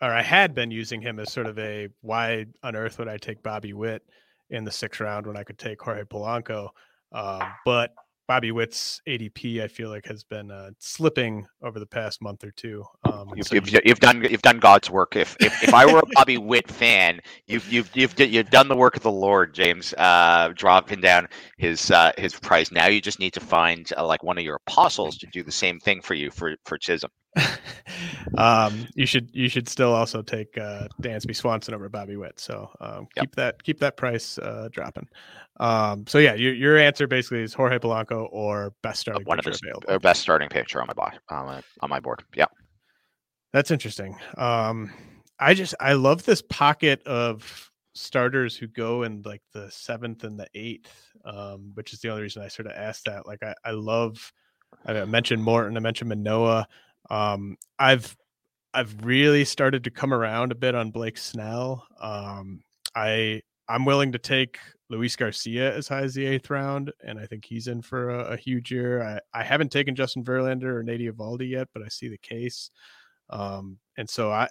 or 0.00 0.08
I 0.08 0.22
had 0.22 0.54
been 0.54 0.70
using 0.70 1.02
him 1.02 1.20
as 1.20 1.30
sort 1.30 1.46
of 1.46 1.58
a 1.58 1.88
why 2.00 2.46
on 2.62 2.74
earth 2.74 2.98
would 2.98 3.08
I 3.08 3.18
take 3.18 3.42
Bobby 3.42 3.74
Witt 3.74 4.02
in 4.48 4.64
the 4.64 4.72
sixth 4.72 5.00
round 5.00 5.26
when 5.26 5.36
I 5.36 5.44
could 5.44 5.58
take 5.58 5.80
Jorge 5.82 6.04
Polanco? 6.04 6.70
Uh, 7.12 7.50
but 7.66 7.94
Bobby 8.28 8.52
Witt's 8.52 9.00
ADP, 9.08 9.62
I 9.62 9.68
feel 9.68 9.88
like, 9.88 10.04
has 10.04 10.22
been 10.22 10.50
uh, 10.50 10.70
slipping 10.78 11.46
over 11.62 11.80
the 11.80 11.86
past 11.86 12.20
month 12.20 12.44
or 12.44 12.50
two. 12.50 12.84
Um, 13.04 13.32
you've, 13.34 13.46
so 13.46 13.54
you've, 13.54 13.70
you've, 13.86 14.00
done 14.00 14.22
you've 14.22 14.42
done 14.42 14.58
God's 14.58 14.90
work. 14.90 15.16
If 15.16 15.34
if, 15.40 15.64
if 15.64 15.72
I 15.72 15.86
were 15.86 16.00
a 16.00 16.06
Bobby 16.12 16.36
Witt 16.36 16.70
fan, 16.70 17.20
you've 17.46 17.66
you've 17.72 17.90
you've 17.96 18.20
you've 18.20 18.50
done 18.50 18.68
the 18.68 18.76
work 18.76 18.96
of 18.96 19.02
the 19.02 19.10
Lord, 19.10 19.54
James. 19.54 19.94
Uh, 19.94 20.52
dropping 20.54 21.00
down 21.00 21.26
his 21.56 21.90
uh, 21.90 22.12
his 22.18 22.38
price. 22.38 22.70
Now 22.70 22.86
you 22.86 23.00
just 23.00 23.18
need 23.18 23.32
to 23.32 23.40
find 23.40 23.90
uh, 23.96 24.06
like 24.06 24.22
one 24.22 24.36
of 24.36 24.44
your 24.44 24.56
apostles 24.66 25.16
to 25.18 25.26
do 25.32 25.42
the 25.42 25.50
same 25.50 25.80
thing 25.80 26.02
for 26.02 26.12
you 26.12 26.30
for 26.30 26.54
for 26.66 26.76
Chisholm. 26.76 27.10
um, 28.38 28.86
you 28.94 29.06
should 29.06 29.30
you 29.32 29.48
should 29.48 29.68
still 29.68 29.92
also 29.92 30.22
take 30.22 30.56
uh, 30.58 30.88
Dansby 31.02 31.34
Swanson 31.34 31.74
over 31.74 31.88
Bobby 31.88 32.16
Witt. 32.16 32.40
So 32.40 32.70
um, 32.80 33.08
yep. 33.16 33.24
keep 33.24 33.34
that 33.36 33.62
keep 33.62 33.80
that 33.80 33.96
price 33.96 34.38
uh, 34.38 34.68
dropping. 34.70 35.08
Um, 35.60 36.06
so 36.06 36.18
yeah, 36.18 36.34
your 36.34 36.54
your 36.54 36.78
answer 36.78 37.06
basically 37.06 37.42
is 37.42 37.54
Jorge 37.54 37.78
Polanco 37.78 38.28
or 38.30 38.74
best 38.82 39.00
starting 39.00 39.24
one 39.24 39.38
pitcher 39.38 39.50
of 39.50 39.54
his, 39.54 39.62
available. 39.62 39.92
Or 39.92 39.98
best 39.98 40.22
starting 40.22 40.48
pitcher 40.48 40.80
on 40.80 40.86
my 40.86 40.94
board 40.94 41.18
on 41.28 41.46
my, 41.46 41.62
on 41.80 41.90
my 41.90 42.00
board. 42.00 42.24
Yeah, 42.34 42.46
that's 43.52 43.70
interesting. 43.70 44.16
Um, 44.36 44.92
I 45.38 45.54
just 45.54 45.74
I 45.80 45.94
love 45.94 46.24
this 46.24 46.42
pocket 46.42 47.02
of 47.06 47.70
starters 47.94 48.56
who 48.56 48.68
go 48.68 49.02
in 49.02 49.22
like 49.22 49.42
the 49.52 49.70
seventh 49.70 50.24
and 50.24 50.38
the 50.38 50.46
eighth, 50.54 51.12
um, 51.24 51.72
which 51.74 51.92
is 51.92 52.00
the 52.00 52.08
only 52.08 52.22
reason 52.22 52.42
I 52.42 52.48
sort 52.48 52.66
of 52.66 52.72
asked 52.72 53.04
that. 53.06 53.26
Like 53.26 53.42
I 53.42 53.54
I 53.64 53.70
love. 53.72 54.32
I 54.84 55.02
mentioned 55.06 55.42
Morton. 55.42 55.78
I 55.78 55.80
mentioned 55.80 56.10
Manoah. 56.10 56.68
Um, 57.10 57.56
I've 57.78 58.16
I've 58.74 59.04
really 59.04 59.44
started 59.44 59.84
to 59.84 59.90
come 59.90 60.12
around 60.12 60.52
a 60.52 60.56
bit 60.56 60.74
on 60.74 60.90
Blake 60.90 61.18
Snell. 61.18 61.86
Um, 62.00 62.62
I 62.94 63.42
I'm 63.68 63.84
willing 63.84 64.12
to 64.12 64.18
take 64.18 64.58
Luis 64.90 65.16
Garcia 65.16 65.74
as 65.74 65.88
high 65.88 66.02
as 66.02 66.14
the 66.14 66.24
eighth 66.24 66.48
round, 66.50 66.92
and 67.04 67.18
I 67.18 67.26
think 67.26 67.44
he's 67.44 67.66
in 67.66 67.82
for 67.82 68.10
a, 68.10 68.32
a 68.32 68.36
huge 68.36 68.72
year. 68.72 69.02
I, 69.02 69.40
I 69.40 69.44
haven't 69.44 69.70
taken 69.70 69.94
Justin 69.94 70.24
Verlander 70.24 70.74
or 70.74 70.82
Nate 70.82 71.00
Eovaldi 71.00 71.50
yet, 71.50 71.68
but 71.74 71.82
I 71.82 71.88
see 71.88 72.08
the 72.08 72.18
case. 72.18 72.70
Um, 73.28 73.78
and 73.98 74.08
so 74.08 74.30
I, 74.30 74.48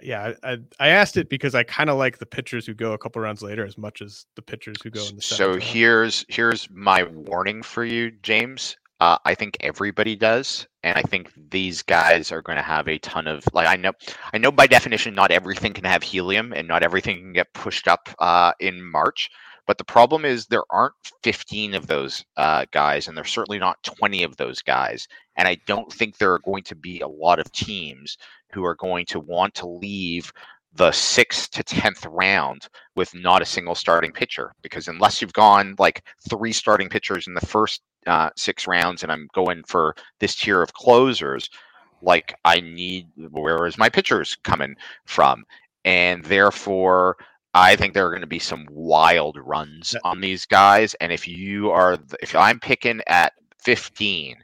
yeah, 0.00 0.34
I, 0.44 0.58
I 0.78 0.88
asked 0.88 1.16
it 1.16 1.28
because 1.28 1.54
I 1.54 1.64
kind 1.64 1.90
of 1.90 1.96
like 1.96 2.18
the 2.18 2.26
pitchers 2.26 2.66
who 2.66 2.74
go 2.74 2.92
a 2.92 2.98
couple 2.98 3.20
rounds 3.22 3.42
later 3.42 3.64
as 3.64 3.76
much 3.76 4.02
as 4.02 4.26
the 4.36 4.42
pitchers 4.42 4.76
who 4.82 4.90
go 4.90 5.04
in 5.06 5.16
the. 5.16 5.22
So 5.22 5.50
round. 5.50 5.62
here's 5.62 6.24
here's 6.28 6.70
my 6.70 7.02
warning 7.04 7.62
for 7.62 7.84
you, 7.84 8.12
James. 8.22 8.76
Uh, 8.98 9.18
I 9.26 9.34
think 9.34 9.58
everybody 9.60 10.16
does, 10.16 10.66
and 10.82 10.96
I 10.96 11.02
think 11.02 11.30
these 11.50 11.82
guys 11.82 12.32
are 12.32 12.40
going 12.40 12.56
to 12.56 12.62
have 12.62 12.88
a 12.88 12.98
ton 12.98 13.26
of 13.26 13.44
like 13.52 13.66
I 13.66 13.76
know 13.76 13.92
I 14.32 14.38
know 14.38 14.50
by 14.50 14.66
definition 14.66 15.14
not 15.14 15.30
everything 15.30 15.74
can 15.74 15.84
have 15.84 16.02
helium 16.02 16.52
and 16.54 16.66
not 16.66 16.82
everything 16.82 17.18
can 17.18 17.32
get 17.34 17.52
pushed 17.52 17.88
up 17.88 18.08
uh, 18.18 18.52
in 18.60 18.82
March. 18.82 19.28
But 19.66 19.78
the 19.78 19.84
problem 19.84 20.24
is 20.24 20.46
there 20.46 20.64
aren't 20.70 20.94
15 21.24 21.74
of 21.74 21.88
those 21.88 22.24
uh, 22.36 22.66
guys, 22.70 23.08
and 23.08 23.16
there's 23.16 23.32
certainly 23.32 23.58
not 23.58 23.82
20 23.82 24.22
of 24.22 24.36
those 24.36 24.62
guys. 24.62 25.08
And 25.36 25.48
I 25.48 25.56
don't 25.66 25.92
think 25.92 26.16
there 26.16 26.32
are 26.32 26.38
going 26.38 26.62
to 26.64 26.76
be 26.76 27.00
a 27.00 27.08
lot 27.08 27.40
of 27.40 27.50
teams 27.52 28.16
who 28.52 28.64
are 28.64 28.76
going 28.76 29.06
to 29.06 29.20
want 29.20 29.54
to 29.56 29.68
leave 29.68 30.32
the 30.72 30.92
sixth 30.92 31.50
to 31.50 31.64
tenth 31.64 32.06
round 32.06 32.68
with 32.94 33.14
not 33.14 33.42
a 33.42 33.46
single 33.46 33.74
starting 33.74 34.12
pitcher 34.12 34.52
because 34.62 34.88
unless 34.88 35.20
you've 35.20 35.32
gone 35.32 35.74
like 35.78 36.04
three 36.28 36.52
starting 36.52 36.88
pitchers 36.88 37.26
in 37.26 37.34
the 37.34 37.46
first 37.46 37.80
uh, 38.06 38.30
six 38.36 38.66
rounds 38.66 39.02
and 39.02 39.12
I'm 39.12 39.28
going 39.34 39.62
for 39.64 39.94
this 40.20 40.34
tier 40.36 40.62
of 40.62 40.74
closers, 40.74 41.50
like 42.02 42.34
I 42.44 42.60
need 42.60 43.08
where 43.30 43.66
is 43.66 43.78
my 43.78 43.88
pitchers 43.88 44.36
coming 44.44 44.76
from? 45.04 45.44
And 45.84 46.24
therefore, 46.24 47.16
I 47.54 47.74
think 47.74 47.94
there 47.94 48.06
are 48.06 48.10
going 48.10 48.20
to 48.20 48.26
be 48.26 48.38
some 48.38 48.66
wild 48.70 49.38
runs 49.40 49.96
on 50.04 50.20
these 50.20 50.44
guys. 50.44 50.94
And 51.00 51.10
if 51.10 51.26
you 51.26 51.70
are, 51.70 51.96
if 52.20 52.34
I'm 52.34 52.60
picking 52.60 53.00
at 53.06 53.32
15 53.62 54.36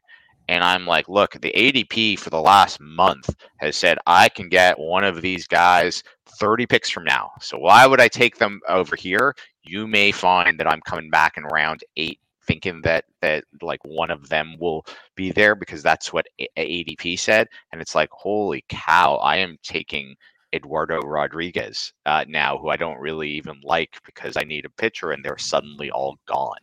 and 0.49 0.65
I'm 0.65 0.87
like, 0.87 1.09
look, 1.09 1.33
the 1.41 1.53
ADP 1.55 2.19
for 2.19 2.31
the 2.31 2.41
last 2.41 2.81
month 2.81 3.35
has 3.59 3.77
said 3.77 3.99
I 4.07 4.29
can 4.29 4.49
get 4.49 4.79
one 4.79 5.05
of 5.05 5.21
these 5.21 5.47
guys 5.47 6.03
30 6.39 6.67
picks 6.67 6.89
from 6.91 7.05
now. 7.05 7.31
So 7.41 7.59
why 7.59 7.87
would 7.87 8.01
I 8.01 8.09
take 8.09 8.39
them 8.39 8.61
over 8.69 8.97
here? 8.97 9.35
You 9.63 9.87
may 9.87 10.11
find 10.11 10.59
that 10.59 10.67
I'm 10.67 10.81
coming 10.81 11.11
back 11.11 11.37
in 11.37 11.45
round 11.45 11.83
eight 11.97 12.19
thinking 12.47 12.81
that 12.83 13.05
that 13.21 13.45
like 13.61 13.85
one 13.85 14.11
of 14.11 14.29
them 14.29 14.57
will 14.59 14.85
be 15.15 15.31
there 15.31 15.55
because 15.55 15.83
that's 15.83 16.13
what 16.13 16.27
ADP 16.57 17.19
said 17.19 17.49
and 17.73 17.81
it's 17.81 17.95
like 17.95 18.11
holy 18.11 18.65
cow 18.69 19.17
I 19.17 19.37
am 19.37 19.59
taking 19.63 20.17
Eduardo 20.55 21.01
Rodriguez 21.01 21.93
uh, 22.07 22.25
now 22.29 22.59
who 22.59 22.69
I 22.69 22.77
don't 22.77 23.01
really 23.01 23.31
even 23.31 23.61
like 23.63 23.97
because 24.05 24.37
I 24.37 24.43
need 24.43 24.65
a 24.65 24.71
pitcher 24.71 25.13
and 25.13 25.25
they're 25.25 25.39
suddenly 25.39 25.91
all 25.91 26.19
gone. 26.27 26.59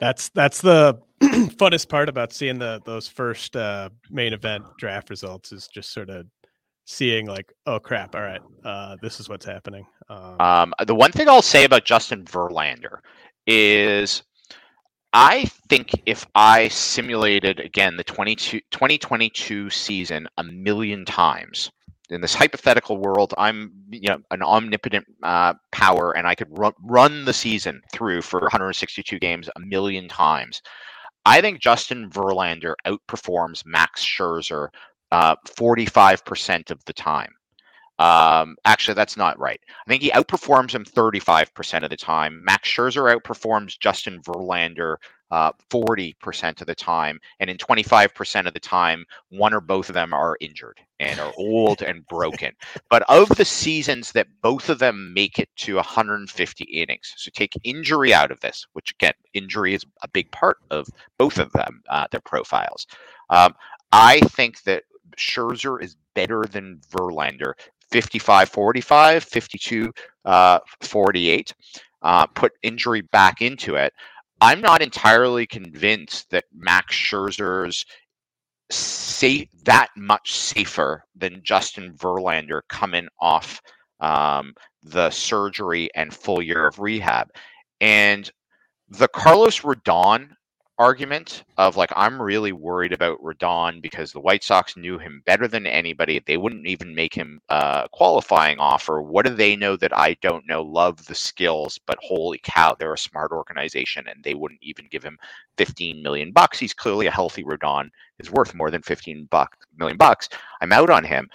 That's 0.00 0.28
that's 0.30 0.60
the 0.60 1.00
funnest 1.22 1.88
part 1.88 2.08
about 2.08 2.32
seeing 2.32 2.58
the 2.58 2.80
those 2.84 3.08
first 3.08 3.56
uh, 3.56 3.90
main 4.10 4.32
event 4.32 4.64
draft 4.78 5.10
results 5.10 5.52
is 5.52 5.68
just 5.68 5.92
sort 5.92 6.10
of 6.10 6.26
seeing 6.84 7.26
like, 7.26 7.52
oh 7.66 7.78
crap, 7.78 8.14
all 8.14 8.22
right, 8.22 8.40
uh, 8.64 8.96
this 9.02 9.20
is 9.20 9.28
what's 9.28 9.44
happening. 9.44 9.86
Um, 10.08 10.40
um, 10.40 10.74
the 10.86 10.94
one 10.94 11.12
thing 11.12 11.28
I'll 11.28 11.42
say 11.42 11.64
about 11.64 11.84
Justin 11.84 12.24
Verlander 12.24 12.98
is 13.46 14.22
I 15.12 15.44
think 15.68 15.90
if 16.04 16.26
I 16.34 16.68
simulated 16.68 17.60
again 17.60 17.96
the 17.96 18.04
2022 18.04 19.70
season 19.70 20.28
a 20.36 20.44
million 20.44 21.04
times 21.06 21.70
in 22.10 22.20
this 22.20 22.34
hypothetical 22.34 22.98
world, 22.98 23.32
I'm 23.38 23.72
you 23.90 24.08
know 24.08 24.18
an 24.30 24.42
omnipotent 24.42 25.06
uh, 25.22 25.54
power, 25.72 26.12
and 26.16 26.26
I 26.26 26.34
could 26.34 26.48
run, 26.50 26.72
run 26.82 27.24
the 27.24 27.32
season 27.32 27.80
through 27.92 28.22
for 28.22 28.40
162 28.40 29.18
games 29.18 29.48
a 29.56 29.60
million 29.60 30.08
times. 30.08 30.60
I 31.24 31.40
think 31.40 31.60
Justin 31.60 32.10
Verlander 32.10 32.74
outperforms 32.86 33.64
Max 33.66 34.04
Scherzer 34.04 34.68
uh, 35.10 35.36
45% 35.46 36.70
of 36.70 36.84
the 36.84 36.92
time. 36.92 37.32
Um, 37.98 38.56
actually, 38.64 38.94
that's 38.94 39.16
not 39.16 39.38
right. 39.38 39.60
I 39.86 39.90
think 39.90 40.02
he 40.02 40.10
outperforms 40.10 40.72
him 40.72 40.84
35% 40.84 41.82
of 41.82 41.90
the 41.90 41.96
time. 41.96 42.42
Max 42.44 42.68
Scherzer 42.68 43.12
outperforms 43.14 43.78
Justin 43.78 44.22
Verlander 44.22 44.96
uh, 45.30 45.52
40% 45.70 46.60
of 46.60 46.66
the 46.66 46.74
time. 46.74 47.20
And 47.40 47.50
in 47.50 47.56
25% 47.56 48.46
of 48.46 48.54
the 48.54 48.60
time, 48.60 49.04
one 49.30 49.52
or 49.52 49.60
both 49.60 49.88
of 49.88 49.94
them 49.94 50.12
are 50.12 50.36
injured 50.40 50.80
and 51.00 51.18
are 51.20 51.32
old 51.36 51.82
and 51.82 52.06
broken. 52.06 52.52
But 52.88 53.02
of 53.08 53.28
the 53.30 53.44
seasons 53.44 54.12
that 54.12 54.26
both 54.42 54.68
of 54.68 54.78
them 54.78 55.12
make 55.12 55.38
it 55.38 55.48
to 55.56 55.76
150 55.76 56.64
innings, 56.64 57.14
so 57.16 57.30
take 57.34 57.52
injury 57.64 58.14
out 58.14 58.30
of 58.30 58.40
this, 58.40 58.66
which 58.72 58.92
again, 58.92 59.12
injury 59.34 59.74
is 59.74 59.84
a 60.02 60.08
big 60.08 60.30
part 60.32 60.58
of 60.70 60.88
both 61.18 61.38
of 61.38 61.52
them, 61.52 61.82
uh, 61.90 62.06
their 62.10 62.20
profiles. 62.20 62.86
Um, 63.30 63.54
I 63.92 64.20
think 64.20 64.62
that 64.64 64.84
Scherzer 65.16 65.82
is 65.82 65.96
better 66.14 66.44
than 66.44 66.80
Verlander. 66.90 67.54
55 67.90 68.48
45, 68.48 69.24
52 69.24 69.92
uh, 70.24 70.58
48. 70.82 71.54
Uh, 72.00 72.26
put 72.26 72.52
injury 72.62 73.00
back 73.00 73.42
into 73.42 73.74
it. 73.74 73.92
I'm 74.40 74.60
not 74.60 74.82
entirely 74.82 75.46
convinced 75.46 76.30
that 76.30 76.44
Max 76.54 76.94
Scherzer's 76.94 77.84
safe 78.70 79.48
that 79.64 79.88
much 79.96 80.32
safer 80.32 81.04
than 81.16 81.42
Justin 81.42 81.94
Verlander 81.94 82.60
coming 82.68 83.08
off 83.20 83.60
um, 84.00 84.54
the 84.82 85.10
surgery 85.10 85.90
and 85.94 86.14
full 86.14 86.40
year 86.40 86.66
of 86.66 86.78
rehab. 86.78 87.30
And 87.80 88.30
the 88.88 89.08
Carlos 89.08 89.60
Rodon 89.60 90.30
argument 90.78 91.42
of 91.56 91.76
like 91.76 91.92
I'm 91.96 92.22
really 92.22 92.52
worried 92.52 92.92
about 92.92 93.20
Rodon 93.22 93.82
because 93.82 94.12
the 94.12 94.20
White 94.20 94.44
Sox 94.44 94.76
knew 94.76 94.98
him 94.98 95.22
better 95.26 95.48
than 95.48 95.66
anybody. 95.66 96.22
They 96.24 96.36
wouldn't 96.36 96.66
even 96.66 96.94
make 96.94 97.14
him 97.14 97.40
a 97.48 97.88
qualifying 97.92 98.58
offer. 98.58 99.02
What 99.02 99.26
do 99.26 99.34
they 99.34 99.56
know 99.56 99.76
that 99.76 99.96
I 99.96 100.14
don't 100.22 100.46
know? 100.46 100.62
Love 100.62 101.04
the 101.06 101.14
skills, 101.14 101.78
but 101.86 101.98
holy 102.00 102.40
cow, 102.42 102.76
they're 102.78 102.94
a 102.94 102.98
smart 102.98 103.32
organization 103.32 104.06
and 104.06 104.22
they 104.22 104.34
wouldn't 104.34 104.62
even 104.62 104.86
give 104.90 105.02
him 105.02 105.18
15 105.56 106.02
million 106.02 106.30
bucks. 106.32 106.58
He's 106.58 106.74
clearly 106.74 107.06
a 107.06 107.12
healthy 107.12 107.42
Rodon 107.42 107.90
is 108.18 108.30
worth 108.30 108.54
more 108.54 108.70
than 108.70 108.82
15 108.82 109.26
buck, 109.30 109.56
million 109.76 109.96
bucks. 109.96 110.28
I'm 110.60 110.72
out 110.72 110.90
on 110.90 111.04
him. 111.04 111.28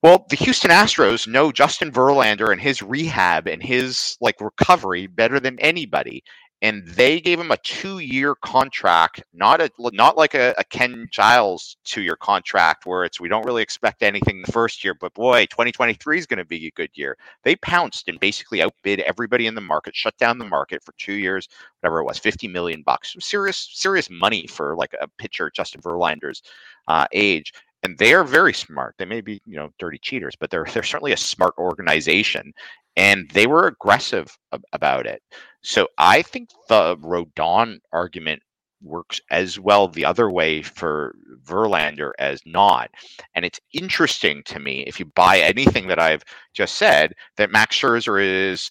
Well, 0.00 0.26
the 0.30 0.36
Houston 0.36 0.70
Astros 0.70 1.26
know 1.26 1.50
Justin 1.50 1.90
Verlander 1.90 2.52
and 2.52 2.60
his 2.60 2.82
rehab 2.82 3.48
and 3.48 3.60
his 3.60 4.16
like 4.20 4.40
recovery 4.40 5.08
better 5.08 5.40
than 5.40 5.58
anybody 5.58 6.22
and 6.60 6.86
they 6.86 7.20
gave 7.20 7.38
him 7.38 7.52
a 7.52 7.56
two-year 7.58 8.34
contract, 8.36 9.22
not 9.32 9.60
a 9.60 9.70
not 9.78 10.16
like 10.16 10.34
a, 10.34 10.54
a 10.58 10.64
Ken 10.64 11.06
Giles 11.10 11.76
two-year 11.84 12.16
contract 12.16 12.84
where 12.84 13.04
it's 13.04 13.20
we 13.20 13.28
don't 13.28 13.44
really 13.44 13.62
expect 13.62 14.02
anything 14.02 14.42
the 14.42 14.52
first 14.52 14.82
year, 14.82 14.94
but 14.94 15.14
boy, 15.14 15.46
2023 15.46 16.18
is 16.18 16.26
going 16.26 16.38
to 16.38 16.44
be 16.44 16.66
a 16.66 16.70
good 16.72 16.90
year. 16.94 17.16
They 17.44 17.54
pounced 17.56 18.08
and 18.08 18.18
basically 18.18 18.60
outbid 18.60 19.00
everybody 19.00 19.46
in 19.46 19.54
the 19.54 19.60
market, 19.60 19.94
shut 19.94 20.16
down 20.18 20.38
the 20.38 20.44
market 20.44 20.82
for 20.82 20.92
two 20.98 21.14
years, 21.14 21.48
whatever 21.80 22.00
it 22.00 22.04
was, 22.04 22.18
50 22.18 22.48
million 22.48 22.82
bucks, 22.82 23.14
serious 23.20 23.70
serious 23.72 24.10
money 24.10 24.46
for 24.46 24.76
like 24.76 24.94
a 25.00 25.06
pitcher 25.18 25.50
Justin 25.54 25.80
Verlander's 25.80 26.42
uh, 26.88 27.06
age. 27.12 27.52
And 27.82 27.96
they 27.98 28.12
are 28.12 28.24
very 28.24 28.52
smart. 28.52 28.96
They 28.98 29.04
may 29.04 29.20
be, 29.20 29.40
you 29.46 29.56
know, 29.56 29.70
dirty 29.78 29.98
cheaters, 30.02 30.34
but 30.38 30.50
they're 30.50 30.66
they're 30.72 30.82
certainly 30.82 31.12
a 31.12 31.16
smart 31.16 31.54
organization 31.58 32.52
and 32.98 33.30
they 33.30 33.46
were 33.46 33.68
aggressive 33.68 34.36
about 34.72 35.06
it. 35.06 35.22
So 35.62 35.86
I 35.98 36.22
think 36.22 36.50
the 36.68 36.96
Rodon 36.96 37.78
argument 37.92 38.42
works 38.82 39.20
as 39.30 39.58
well 39.58 39.88
the 39.88 40.04
other 40.04 40.30
way 40.30 40.62
for 40.62 41.14
Verlander 41.44 42.10
as 42.18 42.40
not. 42.44 42.90
And 43.34 43.44
it's 43.44 43.60
interesting 43.72 44.42
to 44.46 44.58
me 44.58 44.84
if 44.86 44.98
you 44.98 45.06
buy 45.14 45.38
anything 45.38 45.86
that 45.88 46.00
I've 46.00 46.24
just 46.54 46.74
said 46.76 47.12
that 47.36 47.50
Max 47.52 47.76
Scherzer 47.76 48.20
is 48.20 48.70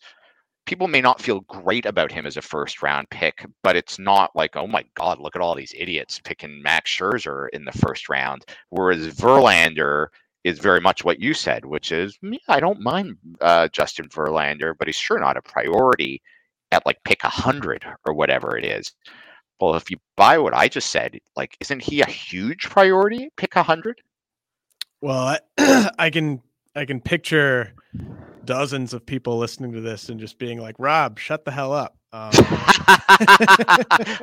people 0.68 0.88
may 0.88 1.02
not 1.02 1.22
feel 1.22 1.40
great 1.42 1.86
about 1.86 2.12
him 2.12 2.28
as 2.28 2.38
a 2.38 2.42
first 2.42 2.84
round 2.84 3.10
pick, 3.10 3.44
but 3.64 3.76
it's 3.76 3.98
not 3.98 4.36
like, 4.36 4.56
oh 4.56 4.68
my 4.68 4.86
God, 4.94 5.20
look 5.20 5.36
at 5.36 5.42
all 5.42 5.56
these 5.56 5.74
idiots 5.76 6.22
picking 6.24 6.62
Max 6.62 6.92
Scherzer 6.92 7.48
in 7.54 7.66
the 7.66 7.72
first 7.72 8.10
round. 8.10 8.46
Whereas 8.70 9.08
Verlander 9.16 10.08
is 10.44 10.60
very 10.60 10.82
much 10.82 11.04
what 11.04 11.20
you 11.20 11.34
said, 11.34 11.66
which 11.66 11.92
is 11.92 12.20
yeah, 12.22 12.38
I 12.50 12.60
don't 12.60 12.82
mind 12.82 13.18
uh, 13.42 13.70
Justin 13.70 14.10
Verlander, 14.10 14.74
but 14.78 14.88
he's 14.88 14.96
sure 14.96 15.20
not 15.20 15.38
a 15.38 15.42
priority 15.42 16.22
at 16.72 16.86
like 16.86 16.98
pick 17.04 17.24
a 17.24 17.30
hundred 17.30 17.84
or 18.06 18.14
whatever 18.14 18.58
it 18.58 18.66
is. 18.66 18.94
Well, 19.60 19.76
if 19.76 19.90
you 19.90 19.98
buy 20.18 20.38
what 20.38 20.54
I 20.54 20.68
just 20.68 20.92
said, 20.92 21.18
like, 21.36 21.58
isn't 21.62 21.82
he 21.82 22.02
a 22.02 22.06
huge 22.06 22.70
priority? 22.70 23.30
Pick 23.38 23.56
a 23.56 23.64
hundred. 23.64 24.02
Well, 25.02 25.40
I, 25.58 25.90
I 25.98 26.10
can 26.10 26.42
I 26.76 26.86
can 26.86 27.00
picture 27.02 27.74
dozens 28.48 28.94
of 28.94 29.06
people 29.06 29.38
listening 29.38 29.74
to 29.74 29.82
this 29.82 30.10
and 30.10 30.20
just 30.20 30.40
being 30.40 30.60
like, 30.60 30.76
"Rob, 30.80 31.20
shut 31.20 31.46
the 31.46 31.52
hell 31.52 31.72
up." 31.72 31.98
Um, 32.12 32.32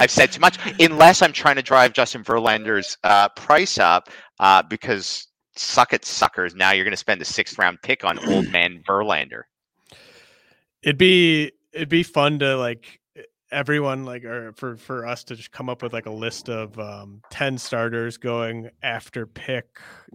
I've 0.01 0.11
said 0.11 0.33
too 0.33 0.41
much. 0.41 0.59
Unless 0.81 1.23
I'm 1.23 1.33
trying 1.33 1.57
to 1.57 1.63
drive 1.63 1.93
Justin 1.93 2.25
Verlander's 2.25 2.99
uh, 3.05 3.29
price 3.29 3.79
up, 3.79 4.09
uh, 4.41 4.63
because 4.63 5.29
suck 5.55 5.93
it, 5.93 6.05
suckers. 6.05 6.57
Now 6.57 6.73
you're 6.73 6.85
going 6.85 6.93
to 6.93 6.97
spend 6.97 7.23
a 7.23 7.25
sixth 7.25 7.59
round 7.59 7.79
pick 7.83 8.05
on 8.05 8.19
old 8.29 8.51
man 8.51 8.83
Verlander. 8.89 9.43
It'd 10.83 10.99
be 10.99 11.53
it'd 11.73 11.89
be 11.89 12.03
fun 12.03 12.41
to 12.41 12.57
like 12.57 13.01
everyone 13.51 14.05
like 14.05 14.25
or 14.25 14.53
for 14.53 14.77
for 14.77 15.07
us 15.07 15.23
to 15.25 15.37
just 15.37 15.53
come 15.53 15.69
up 15.69 15.83
with 15.83 15.93
like 15.93 16.07
a 16.07 16.11
list 16.11 16.49
of 16.49 16.79
um 16.79 17.21
10 17.31 17.57
starters 17.57 18.17
going 18.17 18.69
after 18.83 19.27
pick 19.27 19.67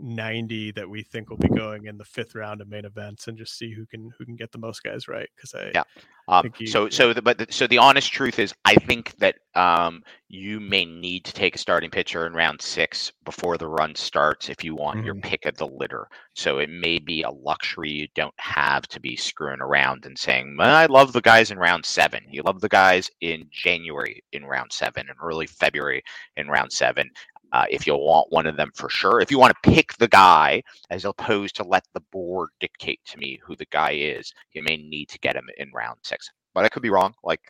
90 0.02 0.72
that 0.72 0.90
we 0.90 1.04
think 1.04 1.30
will 1.30 1.38
be 1.38 1.50
going 1.50 1.86
in 1.86 1.98
the 1.98 2.06
fifth 2.06 2.36
round 2.36 2.62
of 2.62 2.68
main 2.68 2.86
events 2.86 3.28
and 3.28 3.38
just 3.38 3.58
see 3.58 3.74
who 3.74 3.86
can 3.86 4.12
who 4.18 4.26
can 4.26 4.36
get 4.36 4.52
the 4.52 4.58
most 4.58 4.84
guys 4.84 5.08
right 5.08 5.30
because 5.36 5.54
i 5.54 5.72
yeah 5.74 5.84
um, 6.28 6.52
he, 6.56 6.68
so 6.68 6.90
so 6.90 7.12
the, 7.12 7.22
but 7.22 7.40
the, 7.40 7.48
so 7.50 7.66
the 7.68 7.78
honest 7.78 8.12
truth 8.12 8.40
is 8.40 8.54
i 8.66 8.76
think 8.76 9.16
that 9.18 9.36
um 9.56 10.04
you 10.32 10.60
may 10.60 10.86
need 10.86 11.26
to 11.26 11.34
take 11.34 11.56
a 11.56 11.58
starting 11.58 11.90
pitcher 11.90 12.28
in 12.28 12.34
round 12.34 12.62
six 12.62 13.12
before 13.26 13.58
the 13.58 13.68
run 13.68 13.96
starts 13.96 14.48
if 14.48 14.64
you 14.64 14.76
want 14.76 14.98
mm-hmm. 14.98 15.06
your 15.08 15.16
pick 15.16 15.46
of 15.48 15.58
the 15.58 15.68
litter. 15.68 16.08
So 16.36 16.60
it 16.60 16.70
may 16.70 17.00
be 17.00 17.24
a 17.24 17.32
luxury 17.32 17.92
you 17.92 18.08
don't 18.14 18.34
have 18.38 18.88
to 18.90 19.00
be 19.00 19.16
screwing 19.16 19.60
around 19.60 20.06
and 20.06 20.18
saying, 20.18 20.56
I 20.60 20.86
love 20.86 21.14
the 21.14 21.22
guys 21.22 21.50
in 21.50 21.58
round 21.58 21.84
seven. 21.84 22.24
You 22.30 22.44
love 22.44 22.62
the 22.62 22.70
guys 22.70 23.10
in 23.22 23.48
January 23.52 24.24
in 24.32 24.46
round 24.46 24.72
seven 24.72 25.08
and 25.10 25.18
early 25.22 25.48
February 25.48 26.04
in 26.38 26.48
round 26.48 26.72
seven. 26.72 27.10
Uh, 27.52 27.66
if 27.70 27.88
you 27.88 27.96
want 27.96 28.32
one 28.32 28.46
of 28.46 28.56
them 28.58 28.72
for 28.76 28.90
sure. 28.90 29.20
If 29.20 29.32
you 29.32 29.40
want 29.40 29.54
to 29.54 29.70
pick 29.70 29.94
the 29.98 30.08
guy 30.08 30.62
as 30.90 31.06
opposed 31.06 31.56
to 31.56 31.64
let 31.64 31.84
the 31.94 32.02
board 32.12 32.50
dictate 32.60 33.00
to 33.06 33.18
me 33.18 33.40
who 33.44 33.56
the 33.56 33.66
guy 33.72 33.92
is, 33.92 34.34
you 34.54 34.64
may 34.64 34.78
need 34.78 35.10
to 35.10 35.20
get 35.20 35.36
him 35.36 35.48
in 35.58 35.72
round 35.74 35.98
six. 36.04 36.30
But 36.54 36.66
I 36.66 36.70
could 36.70 36.84
be 36.84 36.90
wrong. 36.90 37.14
Like 37.24 37.42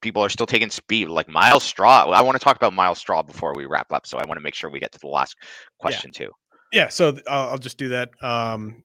people 0.00 0.22
are 0.22 0.28
still 0.28 0.46
taking 0.46 0.70
speed. 0.70 1.08
Like 1.08 1.28
Myles 1.28 1.64
Straw. 1.64 2.10
I 2.10 2.22
want 2.22 2.38
to 2.38 2.44
talk 2.44 2.56
about 2.56 2.72
Myles 2.72 2.98
Straw 2.98 3.22
before 3.22 3.54
we 3.54 3.66
wrap 3.66 3.92
up. 3.92 4.06
So 4.06 4.18
I 4.18 4.26
want 4.26 4.38
to 4.38 4.42
make 4.42 4.54
sure 4.54 4.70
we 4.70 4.80
get 4.80 4.92
to 4.92 4.98
the 4.98 5.08
last 5.08 5.36
question 5.78 6.10
yeah. 6.14 6.26
too. 6.26 6.32
Yeah. 6.72 6.88
So 6.88 7.18
I'll, 7.28 7.50
I'll 7.50 7.58
just 7.58 7.78
do 7.78 7.88
that. 7.88 8.10
Um, 8.22 8.82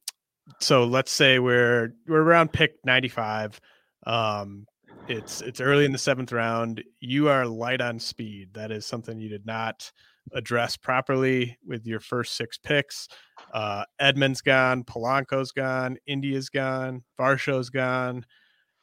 so 0.59 0.83
let's 0.83 1.11
say 1.11 1.39
we're 1.39 1.93
we're 2.07 2.21
around 2.21 2.51
pick 2.51 2.75
95. 2.85 3.59
Um, 4.05 4.65
it's 5.11 5.41
it's 5.41 5.61
early 5.61 5.85
in 5.85 5.91
the 5.91 5.97
seventh 5.97 6.31
round. 6.31 6.83
You 6.99 7.29
are 7.29 7.45
light 7.45 7.81
on 7.81 7.99
speed. 7.99 8.49
That 8.53 8.71
is 8.71 8.85
something 8.85 9.19
you 9.19 9.29
did 9.29 9.45
not 9.45 9.91
address 10.33 10.77
properly 10.77 11.57
with 11.65 11.85
your 11.85 11.99
first 11.99 12.35
six 12.35 12.57
picks. 12.57 13.07
Uh, 13.53 13.83
Edman's 13.99 14.41
gone, 14.41 14.83
Polanco's 14.83 15.51
gone, 15.51 15.97
India's 16.05 16.49
gone, 16.49 17.03
Varsho's 17.19 17.69
gone 17.69 18.25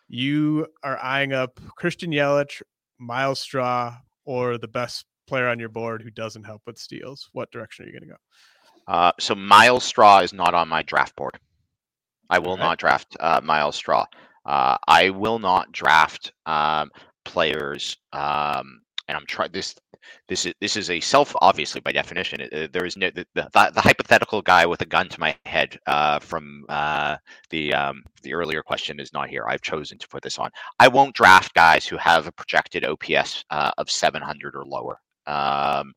you 0.09 0.67
are 0.83 0.99
eyeing 0.99 1.33
up 1.33 1.61
Christian 1.77 2.11
Yelich, 2.11 2.63
Myles 2.99 3.41
Straw, 3.41 3.97
or 4.25 4.59
the 4.59 4.69
best 4.69 5.05
player 5.27 5.49
on 5.49 5.59
your 5.59 5.69
board 5.69 6.03
who 6.03 6.11
doesn't 6.11 6.45
help 6.45 6.63
with 6.67 6.79
steals, 6.79 7.29
what 7.33 7.51
direction 7.51 7.85
are 7.85 7.89
you 7.89 7.93
going 7.93 8.09
to 8.09 8.15
go? 8.15 8.93
Uh, 8.93 9.13
so 9.21 9.35
Myles 9.35 9.85
Straw 9.85 10.21
is 10.21 10.33
not 10.33 10.55
on 10.55 10.69
my 10.69 10.83
draft 10.83 11.15
board. 11.15 11.39
I 12.31 12.39
will 12.39 12.57
not 12.57 12.79
draft 12.79 13.17
uh, 13.21 13.41
Myles 13.43 13.77
Straw. 13.77 14.07
Uh, 14.45 14.77
I 14.87 15.11
will 15.11 15.39
not 15.39 15.73
draft 15.73 16.33
um, 16.47 16.91
players, 17.25 17.97
um, 18.13 18.81
and 19.09 19.17
I'm 19.17 19.27
trying 19.27 19.53
this 19.53 19.75
this 20.29 20.47
is 20.47 20.55
this 20.61 20.77
is 20.77 20.91
a 20.91 21.01
self 21.01 21.35
obviously 21.41 21.81
by 21.81 21.93
definition 21.93 22.41
uh, 22.41 22.69
there 22.73 22.85
is 22.85 22.97
no 22.97 23.11
the, 23.11 23.27
the, 23.35 23.49
the, 23.53 23.81
hypothetical 23.81 24.43
guy 24.43 24.67
with 24.67 24.81
a 24.83 24.87
gun 24.87 25.09
to 25.09 25.21
my 25.21 25.37
head 25.45 25.79
uh, 25.87 26.19
from 26.19 26.65
uh, 26.69 27.17
the 27.51 27.75
um, 27.75 28.03
the 28.23 28.35
earlier 28.35 28.63
question 28.63 29.01
is 29.01 29.13
not 29.13 29.29
here. 29.29 29.45
I've 29.49 29.63
chosen 29.63 29.99
to 29.99 30.09
put 30.09 30.23
this 30.23 30.39
on. 30.39 30.51
I 30.79 30.89
won't 30.89 31.15
draft 31.15 31.55
guys 31.55 31.87
who 31.87 31.97
have 31.97 32.27
a 32.27 32.33
projected 32.33 32.85
ops 32.85 33.45
uh, 33.51 33.73
of 33.79 33.91
700 33.91 34.55
or 34.55 34.65
lower. 34.65 35.01
Um, 35.27 35.93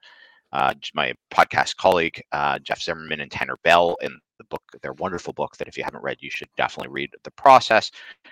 uh, 0.53 0.73
my 0.93 1.13
podcast 1.34 1.77
colleague 1.77 2.22
uh, 2.34 2.59
jeff 2.59 2.81
zimmerman 2.81 3.22
and 3.22 3.31
tanner 3.31 3.57
bell 3.63 3.95
in 4.01 4.19
the 4.41 4.47
book 4.49 4.63
their 4.81 4.93
wonderful 4.93 5.34
book 5.34 5.55
that 5.57 5.68
if 5.68 5.77
you 5.77 5.84
haven't 5.84 6.03
read 6.03 6.18
you 6.19 6.30
should 6.30 6.49
definitely 6.57 6.91
read 6.91 7.09
the 7.23 7.31
process 7.31 7.91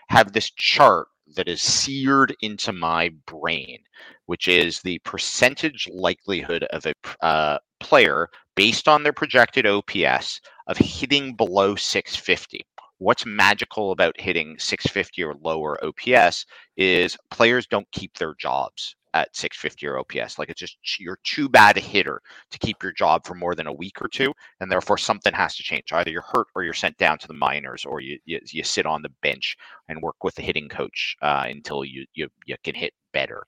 have 0.09 0.33
this 0.33 0.49
chart 0.51 1.07
that 1.35 1.47
is 1.47 1.61
seared 1.61 2.35
into 2.41 2.73
my 2.73 3.09
brain, 3.25 3.79
which 4.25 4.47
is 4.47 4.81
the 4.81 4.99
percentage 4.99 5.87
likelihood 5.91 6.63
of 6.71 6.85
a 6.85 6.93
uh, 7.25 7.59
player 7.79 8.29
based 8.55 8.87
on 8.87 9.03
their 9.03 9.13
projected 9.13 9.65
OPS 9.65 10.41
of 10.67 10.77
hitting 10.77 11.35
below 11.35 11.75
650. 11.75 12.65
What's 12.97 13.25
magical 13.25 13.91
about 13.91 14.19
hitting 14.19 14.57
650 14.59 15.23
or 15.23 15.35
lower 15.35 15.77
OPS 15.83 16.45
is 16.75 17.17
players 17.31 17.67
don't 17.67 17.89
keep 17.91 18.17
their 18.17 18.35
jobs 18.35 18.95
at 19.13 19.35
650 19.35 19.87
or 19.87 19.99
OPS. 19.99 20.37
Like 20.37 20.49
it's 20.49 20.59
just 20.59 20.77
you're 20.99 21.19
too 21.23 21.49
bad 21.49 21.77
a 21.77 21.81
hitter 21.81 22.21
to 22.51 22.59
keep 22.59 22.81
your 22.83 22.91
job 22.91 23.25
for 23.25 23.35
more 23.35 23.55
than 23.55 23.67
a 23.67 23.73
week 23.73 24.01
or 24.01 24.07
two, 24.07 24.33
and 24.59 24.71
therefore 24.71 24.97
something 24.97 25.33
has 25.33 25.55
to 25.55 25.63
change. 25.63 25.91
Either 25.91 26.11
you're 26.11 26.21
hurt 26.21 26.47
or 26.55 26.63
you're 26.63 26.73
sent 26.73 26.97
down 26.97 27.17
to 27.19 27.27
the 27.27 27.33
minors, 27.33 27.85
or 27.85 27.99
you 28.01 28.19
you, 28.25 28.39
you 28.51 28.63
sit 28.63 28.85
on 28.85 29.01
the 29.01 29.11
bench 29.21 29.57
and 29.87 30.01
work 30.01 30.23
with 30.23 30.35
the 30.35 30.41
hitting 30.41 30.69
coach 30.69 31.15
uh, 31.21 31.45
until 31.47 31.83
you 31.83 32.05
you 32.13 32.27
you 32.45 32.55
can 32.63 32.75
hit 32.75 32.93
better. 33.13 33.45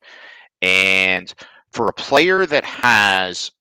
And 0.62 1.34
for 1.72 1.88
a 1.88 1.94
player 1.94 2.46
that 2.46 2.66
has 2.66 3.52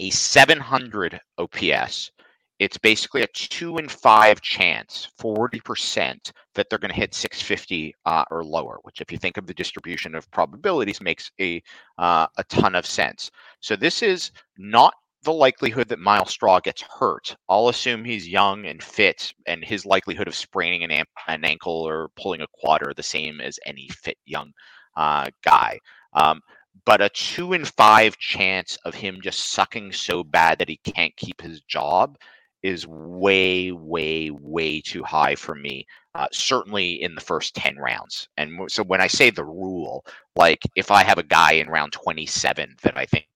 a 0.00 0.10
700 0.10 1.20
OPS 1.38 2.10
it's 2.58 2.78
basically 2.78 3.22
a 3.22 3.28
two 3.28 3.78
in 3.78 3.88
five 3.88 4.40
chance, 4.40 5.08
40%, 5.20 6.32
that 6.54 6.68
they're 6.68 6.78
going 6.78 6.90
to 6.90 6.96
hit 6.96 7.14
650 7.14 7.94
uh, 8.04 8.24
or 8.30 8.44
lower, 8.44 8.78
which, 8.82 9.00
if 9.00 9.12
you 9.12 9.18
think 9.18 9.36
of 9.36 9.46
the 9.46 9.54
distribution 9.54 10.14
of 10.14 10.30
probabilities, 10.30 11.00
makes 11.00 11.30
a, 11.40 11.62
uh, 11.98 12.26
a 12.36 12.44
ton 12.44 12.74
of 12.74 12.84
sense. 12.84 13.30
So, 13.60 13.76
this 13.76 14.02
is 14.02 14.32
not 14.56 14.92
the 15.22 15.32
likelihood 15.32 15.88
that 15.88 15.98
Myles 15.98 16.30
Straw 16.30 16.60
gets 16.60 16.82
hurt. 16.82 17.36
I'll 17.48 17.68
assume 17.68 18.04
he's 18.04 18.28
young 18.28 18.66
and 18.66 18.82
fit, 18.82 19.32
and 19.46 19.64
his 19.64 19.86
likelihood 19.86 20.28
of 20.28 20.34
spraining 20.34 20.84
an, 20.84 21.04
an 21.28 21.44
ankle 21.44 21.86
or 21.88 22.10
pulling 22.16 22.40
a 22.40 22.46
quad 22.52 22.82
are 22.82 22.94
the 22.94 23.02
same 23.02 23.40
as 23.40 23.58
any 23.66 23.88
fit 23.88 24.18
young 24.26 24.52
uh, 24.96 25.28
guy. 25.44 25.78
Um, 26.12 26.40
but 26.84 27.00
a 27.00 27.08
two 27.10 27.52
in 27.52 27.64
five 27.64 28.16
chance 28.16 28.78
of 28.84 28.94
him 28.94 29.20
just 29.22 29.50
sucking 29.50 29.92
so 29.92 30.24
bad 30.24 30.58
that 30.58 30.68
he 30.68 30.78
can't 30.78 31.14
keep 31.16 31.40
his 31.40 31.60
job 31.62 32.16
is 32.62 32.86
way, 32.86 33.72
way, 33.72 34.30
way 34.30 34.80
too 34.80 35.02
high 35.02 35.34
for 35.34 35.54
me. 35.54 35.86
Uh, 36.14 36.26
certainly 36.32 37.00
in 37.00 37.14
the 37.14 37.20
first 37.20 37.54
10 37.54 37.76
rounds. 37.76 38.28
And 38.36 38.68
so 38.68 38.82
when 38.82 39.00
I 39.00 39.06
say 39.06 39.30
the 39.30 39.44
rule, 39.44 40.04
like 40.34 40.60
if 40.74 40.90
I 40.90 41.04
have 41.04 41.18
a 41.18 41.22
guy 41.22 41.52
in 41.52 41.68
round 41.68 41.92
27 41.92 42.74
that 42.82 42.98
I 42.98 43.06
think 43.06 43.28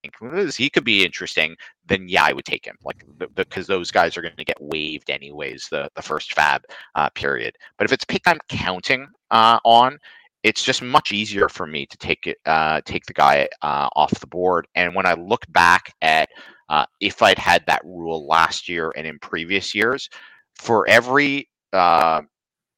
he 0.57 0.69
could 0.69 0.82
be 0.82 1.05
interesting, 1.05 1.55
then 1.86 2.09
yeah, 2.09 2.24
I 2.24 2.32
would 2.32 2.44
take 2.44 2.65
him. 2.65 2.77
Like 2.82 3.05
because 3.36 3.69
those 3.69 3.93
guys 3.93 4.16
are 4.16 4.23
going 4.23 4.35
to 4.36 4.44
get 4.44 4.61
waived 4.61 5.11
anyways, 5.11 5.69
the, 5.70 5.90
the 5.94 6.03
first 6.03 6.35
fab 6.35 6.62
uh, 6.97 7.09
period. 7.11 7.57
But 7.78 7.85
if 7.85 7.93
it's 7.93 8.05
pick 8.05 8.23
I'm 8.27 8.40
counting 8.49 9.07
uh, 9.31 9.61
on, 9.65 9.99
it's 10.43 10.65
just 10.65 10.82
much 10.82 11.12
easier 11.12 11.49
for 11.49 11.66
me 11.69 11.86
to 11.86 11.97
take 11.99 12.27
it, 12.27 12.39
uh, 12.47 12.81
take 12.85 13.07
the 13.07 13.15
guy 13.15 13.49
uh, 13.62 13.89
off 13.94 14.19
the 14.19 14.27
board. 14.27 14.66
And 14.74 14.94
when 14.94 15.07
I 15.07 15.15
look 15.15 15.44
back 15.51 15.94
at 16.03 16.28
uh, 16.73 16.86
if 17.01 17.20
I'd 17.20 17.39
had 17.39 17.62
that 17.66 17.85
rule 17.85 18.27
last 18.27 18.66
year 18.66 18.93
and 18.97 19.07
in 19.07 19.19
previous 19.19 19.74
years, 19.74 20.09
for 20.57 20.89
every 20.89 21.51
uh, 21.74 22.23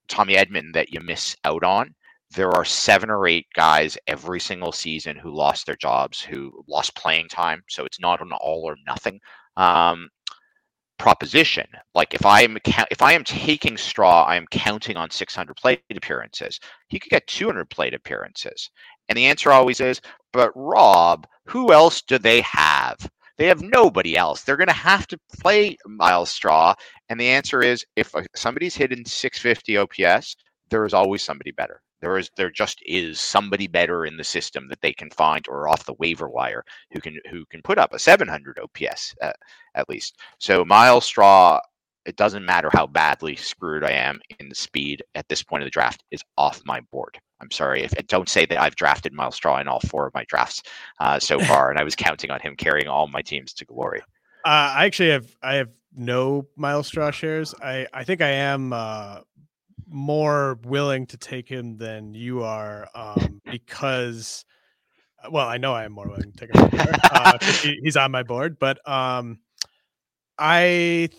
Tommy 0.08 0.34
Edman 0.34 0.72
that 0.74 0.92
you 0.92 1.00
miss 1.00 1.36
out 1.44 1.62
on, 1.62 1.94
there 2.34 2.50
are 2.50 2.64
seven 2.64 3.08
or 3.08 3.28
eight 3.28 3.46
guys 3.54 3.96
every 4.08 4.40
single 4.40 4.72
season 4.72 5.16
who 5.16 5.32
lost 5.32 5.64
their 5.64 5.76
jobs, 5.76 6.20
who 6.20 6.64
lost 6.66 6.96
playing 6.96 7.28
time. 7.28 7.62
So 7.68 7.84
it's 7.84 8.00
not 8.00 8.20
an 8.20 8.32
all 8.32 8.64
or 8.64 8.74
nothing 8.84 9.20
um, 9.56 10.08
proposition. 10.98 11.66
Like 11.94 12.14
if 12.14 12.26
I 12.26 12.42
am 12.42 12.58
if 12.90 13.00
I 13.00 13.12
am 13.12 13.22
taking 13.22 13.76
straw, 13.76 14.24
I 14.24 14.34
am 14.34 14.46
counting 14.50 14.96
on 14.96 15.08
600 15.08 15.54
plate 15.54 15.80
appearances. 15.94 16.58
He 16.88 16.98
could 16.98 17.10
get 17.10 17.28
200 17.28 17.70
plate 17.70 17.94
appearances, 17.94 18.70
and 19.08 19.16
the 19.16 19.26
answer 19.26 19.52
always 19.52 19.80
is, 19.80 20.00
but 20.32 20.50
Rob, 20.56 21.28
who 21.46 21.72
else 21.72 22.02
do 22.02 22.18
they 22.18 22.40
have? 22.40 22.98
They 23.36 23.46
have 23.46 23.62
nobody 23.62 24.16
else. 24.16 24.42
They're 24.42 24.56
going 24.56 24.68
to 24.68 24.72
have 24.72 25.06
to 25.08 25.18
play 25.40 25.76
Myles 25.86 26.30
Straw. 26.30 26.74
And 27.08 27.18
the 27.18 27.28
answer 27.28 27.62
is 27.62 27.84
if 27.96 28.14
somebody's 28.34 28.76
hitting 28.76 29.04
650 29.04 29.76
OPS, 29.76 30.36
there 30.70 30.84
is 30.84 30.94
always 30.94 31.22
somebody 31.22 31.50
better. 31.50 31.80
There 32.00 32.18
is 32.18 32.30
there 32.36 32.50
just 32.50 32.80
is 32.84 33.18
somebody 33.18 33.66
better 33.66 34.04
in 34.04 34.16
the 34.18 34.24
system 34.24 34.68
that 34.68 34.80
they 34.82 34.92
can 34.92 35.08
find 35.10 35.46
or 35.48 35.68
off 35.68 35.86
the 35.86 35.94
waiver 35.94 36.28
wire 36.28 36.62
who 36.92 37.00
can 37.00 37.18
who 37.30 37.46
can 37.46 37.62
put 37.62 37.78
up 37.78 37.94
a 37.94 37.98
700 37.98 38.58
OPS 38.58 39.14
uh, 39.22 39.32
at 39.74 39.88
least. 39.88 40.18
So 40.38 40.64
Myles 40.64 41.06
Straw 41.06 41.60
it 42.04 42.16
doesn't 42.16 42.44
matter 42.44 42.68
how 42.72 42.86
badly 42.86 43.36
screwed 43.36 43.82
I 43.82 43.92
am 43.92 44.20
in 44.38 44.48
the 44.48 44.54
speed 44.54 45.02
at 45.14 45.26
this 45.28 45.42
point 45.42 45.62
of 45.62 45.66
the 45.66 45.70
draft 45.70 46.04
is 46.10 46.22
off 46.36 46.60
my 46.66 46.80
board. 46.92 47.18
I'm 47.44 47.50
sorry 47.50 47.82
if 47.82 47.92
don't 48.06 48.28
say 48.28 48.46
that 48.46 48.60
I've 48.60 48.74
drafted 48.74 49.12
Myles 49.12 49.34
Straw 49.36 49.58
in 49.58 49.68
all 49.68 49.80
four 49.80 50.06
of 50.06 50.14
my 50.14 50.24
drafts 50.24 50.62
uh, 50.98 51.18
so 51.18 51.38
far, 51.50 51.70
and 51.70 51.78
I 51.78 51.84
was 51.84 51.94
counting 51.94 52.30
on 52.30 52.40
him 52.40 52.56
carrying 52.56 52.88
all 52.88 53.06
my 53.06 53.20
teams 53.20 53.52
to 53.54 53.64
glory. 53.64 54.00
Uh, 54.46 54.72
I 54.76 54.86
actually 54.86 55.10
have 55.10 55.26
I 55.42 55.54
have 55.56 55.68
no 55.94 56.46
Myles 56.56 56.86
Straw 56.86 57.10
shares. 57.10 57.54
I 57.62 57.86
I 57.92 58.04
think 58.04 58.22
I 58.22 58.30
am 58.30 58.72
uh, 58.72 59.20
more 59.86 60.58
willing 60.64 61.06
to 61.08 61.18
take 61.18 61.48
him 61.48 61.76
than 61.76 62.14
you 62.14 62.42
are 62.42 62.88
um, 62.94 63.42
because, 63.50 64.44
well, 65.30 65.46
I 65.46 65.58
know 65.58 65.74
I 65.74 65.84
am 65.84 65.92
more 65.92 66.08
willing 66.08 66.32
to 66.32 66.46
take 66.46 66.56
him. 66.56 67.00
uh, 67.10 67.38
he, 67.62 67.78
he's 67.82 67.96
on 67.96 68.10
my 68.10 68.22
board, 68.22 68.58
but 68.58 68.86
um, 68.88 69.38
I 70.38 71.10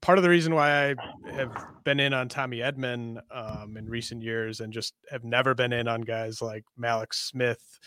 part 0.00 0.18
of 0.18 0.22
the 0.22 0.30
reason 0.30 0.54
why 0.54 0.90
I 0.90 1.32
have 1.32 1.52
been 1.84 2.00
in 2.00 2.12
on 2.12 2.28
Tommy 2.28 2.58
Edman 2.58 3.20
um, 3.30 3.76
in 3.76 3.88
recent 3.88 4.22
years 4.22 4.60
and 4.60 4.72
just 4.72 4.94
have 5.10 5.24
never 5.24 5.54
been 5.54 5.72
in 5.72 5.88
on 5.88 6.02
guys 6.02 6.40
like 6.40 6.64
Mallex 6.78 7.14
Smith 7.14 7.78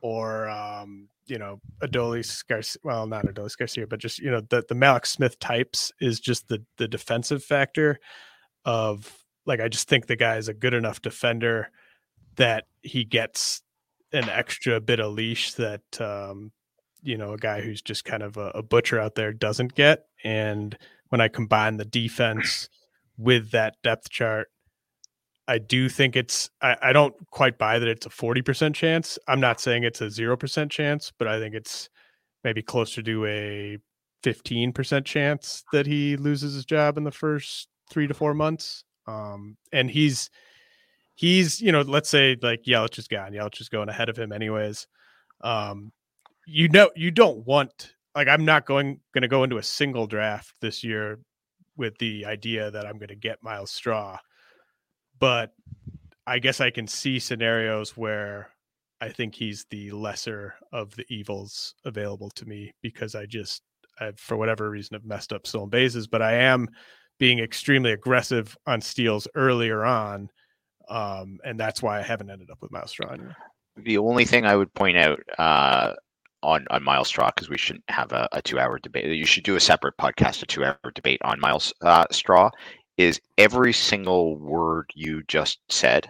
or 0.00 0.48
um, 0.48 1.08
you 1.26 1.38
know 1.38 1.60
Adolis 1.82 2.46
Garcia. 2.46 2.80
Well, 2.84 3.06
not 3.06 3.26
Adolis 3.26 3.56
Garcia, 3.56 3.86
but 3.86 3.98
just 3.98 4.18
you 4.18 4.30
know 4.30 4.40
the 4.40 4.64
the 4.68 4.74
Mallex 4.74 5.06
Smith 5.06 5.38
types 5.38 5.92
is 6.00 6.20
just 6.20 6.48
the 6.48 6.64
the 6.76 6.88
defensive 6.88 7.42
factor 7.42 7.98
of 8.64 9.24
like 9.46 9.60
I 9.60 9.68
just 9.68 9.88
think 9.88 10.06
the 10.06 10.16
guy 10.16 10.36
is 10.36 10.48
a 10.48 10.54
good 10.54 10.74
enough 10.74 11.00
defender 11.00 11.70
that 12.36 12.64
he 12.82 13.04
gets 13.04 13.62
an 14.12 14.28
extra 14.28 14.80
bit 14.80 15.00
of 15.00 15.12
leash 15.12 15.54
that 15.54 16.00
um, 16.00 16.52
you 17.02 17.16
know 17.16 17.32
a 17.32 17.38
guy 17.38 17.62
who's 17.62 17.82
just 17.82 18.04
kind 18.04 18.22
of 18.22 18.36
a, 18.36 18.50
a 18.54 18.62
butcher 18.62 19.00
out 19.00 19.14
there 19.14 19.32
doesn't 19.32 19.74
get. 19.74 20.06
And 20.24 20.76
when 21.08 21.20
I 21.20 21.28
combine 21.28 21.76
the 21.76 21.84
defense 21.84 22.68
with 23.16 23.50
that 23.50 23.76
depth 23.82 24.10
chart, 24.10 24.48
I 25.46 25.58
do 25.58 25.88
think 25.88 26.14
it's 26.14 26.50
I, 26.60 26.76
I 26.82 26.92
don't 26.92 27.14
quite 27.30 27.58
buy 27.58 27.78
that 27.78 27.88
it's 27.88 28.06
a 28.06 28.10
40% 28.10 28.74
chance. 28.74 29.18
I'm 29.26 29.40
not 29.40 29.60
saying 29.60 29.84
it's 29.84 30.00
a 30.00 30.06
0% 30.06 30.70
chance, 30.70 31.12
but 31.18 31.26
I 31.26 31.40
think 31.40 31.54
it's 31.54 31.88
maybe 32.44 32.62
closer 32.62 33.02
to 33.02 33.26
a 33.26 33.78
15% 34.22 35.04
chance 35.04 35.64
that 35.72 35.86
he 35.86 36.16
loses 36.16 36.54
his 36.54 36.64
job 36.64 36.98
in 36.98 37.04
the 37.04 37.10
first 37.10 37.68
3 37.90 38.06
to 38.06 38.14
4 38.14 38.34
months. 38.34 38.84
Um, 39.06 39.56
and 39.72 39.90
he's 39.90 40.28
he's, 41.14 41.62
you 41.62 41.72
know, 41.72 41.80
let's 41.80 42.10
say 42.10 42.36
like 42.42 42.64
Yelich 42.64 42.98
is 42.98 43.08
gone. 43.08 43.32
Yelich 43.32 43.60
is 43.60 43.70
going 43.70 43.88
ahead 43.88 44.10
of 44.10 44.18
him 44.18 44.32
anyways. 44.32 44.86
Um, 45.40 45.92
you 46.48 46.68
know 46.68 46.90
you 46.96 47.10
don't 47.10 47.46
want 47.46 47.94
like 48.18 48.26
I'm 48.26 48.44
not 48.44 48.66
going 48.66 48.98
going 49.14 49.22
to 49.22 49.28
go 49.28 49.44
into 49.44 49.58
a 49.58 49.62
single 49.62 50.08
draft 50.08 50.52
this 50.60 50.82
year 50.82 51.20
with 51.76 51.96
the 51.98 52.26
idea 52.26 52.68
that 52.68 52.84
I'm 52.84 52.98
going 52.98 53.10
to 53.10 53.14
get 53.14 53.44
Myles 53.44 53.70
Straw. 53.70 54.18
But 55.20 55.52
I 56.26 56.40
guess 56.40 56.60
I 56.60 56.70
can 56.70 56.88
see 56.88 57.20
scenarios 57.20 57.96
where 57.96 58.50
I 59.00 59.10
think 59.10 59.36
he's 59.36 59.66
the 59.70 59.92
lesser 59.92 60.56
of 60.72 60.96
the 60.96 61.04
evils 61.08 61.76
available 61.84 62.30
to 62.30 62.44
me 62.44 62.72
because 62.82 63.14
I 63.14 63.26
just, 63.26 63.62
I've, 64.00 64.18
for 64.18 64.36
whatever 64.36 64.68
reason, 64.68 64.94
have 64.94 65.04
messed 65.04 65.32
up 65.32 65.46
stolen 65.46 65.70
bases. 65.70 66.08
But 66.08 66.20
I 66.20 66.34
am 66.34 66.68
being 67.20 67.38
extremely 67.38 67.92
aggressive 67.92 68.56
on 68.66 68.80
steals 68.80 69.28
earlier 69.36 69.84
on, 69.84 70.28
um, 70.88 71.38
and 71.44 71.58
that's 71.58 71.84
why 71.84 72.00
I 72.00 72.02
haven't 72.02 72.30
ended 72.30 72.50
up 72.50 72.58
with 72.60 72.72
Myles 72.72 72.90
Straw. 72.90 73.14
The 73.76 73.98
only 73.98 74.24
thing 74.24 74.44
I 74.44 74.56
would 74.56 74.74
point 74.74 74.96
out 74.96 75.20
uh, 75.38 75.94
on 76.42 76.66
on 76.70 76.82
Myles 76.82 77.08
Straw 77.08 77.30
because 77.34 77.48
we 77.48 77.58
shouldn't 77.58 77.84
have 77.88 78.12
a, 78.12 78.28
a 78.32 78.42
two 78.42 78.58
hour 78.58 78.78
debate. 78.78 79.06
You 79.06 79.26
should 79.26 79.44
do 79.44 79.56
a 79.56 79.60
separate 79.60 79.96
podcast, 79.98 80.42
a 80.42 80.46
two 80.46 80.64
hour 80.64 80.78
debate 80.94 81.20
on 81.22 81.40
Myles 81.40 81.72
uh, 81.82 82.06
Straw. 82.10 82.50
Is 82.96 83.20
every 83.36 83.72
single 83.72 84.36
word 84.38 84.90
you 84.94 85.22
just 85.28 85.60
said, 85.68 86.08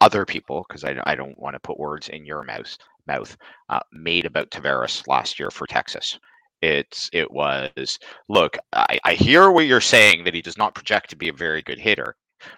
other 0.00 0.24
people, 0.24 0.64
because 0.68 0.82
I, 0.84 1.00
I 1.04 1.14
don't 1.14 1.38
want 1.38 1.54
to 1.54 1.60
put 1.60 1.78
words 1.78 2.08
in 2.08 2.24
your 2.24 2.42
mouth, 2.42 2.76
mouth 3.06 3.36
uh, 3.68 3.80
made 3.92 4.26
about 4.26 4.50
Taveras 4.50 5.06
last 5.06 5.38
year 5.38 5.50
for 5.50 5.66
Texas. 5.66 6.18
It's 6.62 7.08
it 7.12 7.30
was 7.30 7.98
look. 8.28 8.56
I, 8.72 8.98
I 9.04 9.14
hear 9.14 9.50
what 9.50 9.66
you're 9.66 9.80
saying 9.80 10.24
that 10.24 10.34
he 10.34 10.42
does 10.42 10.58
not 10.58 10.74
project 10.74 11.10
to 11.10 11.16
be 11.16 11.28
a 11.28 11.32
very 11.32 11.62
good 11.62 11.78
hitter, 11.78 12.16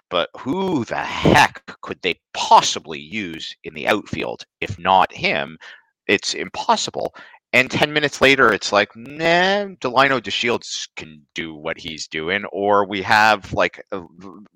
but 0.09 0.29
who 0.37 0.83
the 0.85 0.97
heck 0.97 1.63
could 1.81 2.01
they 2.01 2.19
possibly 2.33 2.99
use 2.99 3.55
in 3.63 3.73
the 3.73 3.87
outfield 3.87 4.43
if 4.61 4.77
not 4.79 5.13
him? 5.13 5.57
It's 6.07 6.33
impossible. 6.33 7.15
And 7.53 7.69
10 7.69 7.93
minutes 7.93 8.19
later, 8.19 8.51
it's 8.51 8.71
like, 8.71 8.95
nah, 8.95 9.65
Delino 9.79 10.19
DeShields 10.19 10.89
can 10.95 11.21
do 11.35 11.53
what 11.53 11.77
he's 11.77 12.07
doing. 12.07 12.45
Or 12.45 12.85
we 12.87 13.03
have 13.03 13.53
like 13.53 13.85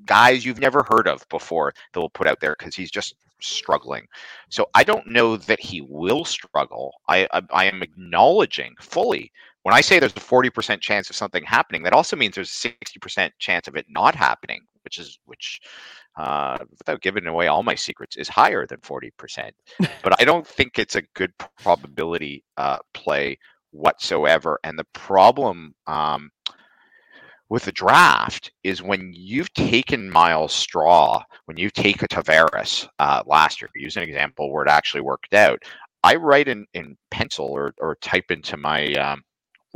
guys 0.06 0.44
you've 0.44 0.60
never 0.60 0.84
heard 0.90 1.08
of 1.08 1.28
before 1.30 1.74
that 1.94 2.00
will 2.00 2.10
put 2.10 2.28
out 2.28 2.40
there 2.40 2.56
because 2.58 2.76
he's 2.76 2.90
just 2.90 3.16
struggling. 3.40 4.08
So 4.50 4.68
I 4.74 4.84
don't 4.84 5.06
know 5.08 5.38
that 5.38 5.60
he 5.60 5.82
will 5.82 6.26
struggle. 6.26 6.94
I, 7.08 7.28
I, 7.32 7.42
I 7.52 7.66
am 7.66 7.84
acknowledging 7.84 8.74
fully 8.80 9.32
when 9.64 9.76
I 9.76 9.82
say 9.82 10.00
there's 10.00 10.14
a 10.14 10.16
40% 10.16 10.80
chance 10.80 11.10
of 11.10 11.16
something 11.16 11.44
happening, 11.44 11.84
that 11.84 11.94
also 11.94 12.16
means 12.16 12.36
there's 12.36 12.66
a 12.66 12.70
60% 12.70 13.32
chance 13.40 13.68
of 13.68 13.76
it 13.76 13.86
not 13.90 14.16
happening, 14.16 14.62
which 14.84 14.98
is 14.98 15.20
which 15.26 15.60
uh, 16.18 16.58
without 16.80 17.02
giving 17.02 17.28
away 17.28 17.48
all 17.48 17.64
my 17.64 17.76
secrets, 17.76 18.18
is 18.18 18.28
higher 18.28 18.66
than 18.66 18.80
40%. 18.80 19.52
but 20.04 20.20
I 20.20 20.26
don't 20.26 20.48
think 20.48 20.80
it's 20.80 20.96
a 20.96 21.04
good 21.14 21.32
probability 21.38 22.44
uh, 22.58 22.78
play 22.94 23.38
whatsoever. 23.72 24.60
And 24.64 24.78
the 24.78 24.88
problem 24.94 25.76
um, 25.86 26.32
with 27.50 27.64
the 27.64 27.72
draft 27.72 28.52
is 28.64 28.82
when 28.82 29.12
you've 29.14 29.54
taken 29.54 30.10
Myles 30.10 30.54
Straw, 30.54 31.24
when 31.46 31.58
you 31.58 31.70
take 31.70 32.02
a 32.02 32.08
Taveras 32.08 32.88
uh, 33.00 33.24
last 33.26 33.62
year, 33.62 33.70
use 33.76 33.96
an 33.96 34.04
example 34.04 34.52
where 34.52 34.66
it 34.66 34.70
actually 34.70 35.02
worked 35.02 35.34
out. 35.34 35.62
I 36.04 36.16
write 36.16 36.48
in, 36.48 36.66
in 36.74 36.98
pencil 37.12 37.46
or, 37.46 37.74
or 37.80 37.96
type 38.02 38.32
into 38.32 38.58
my 38.58 38.86
um, 38.94 39.24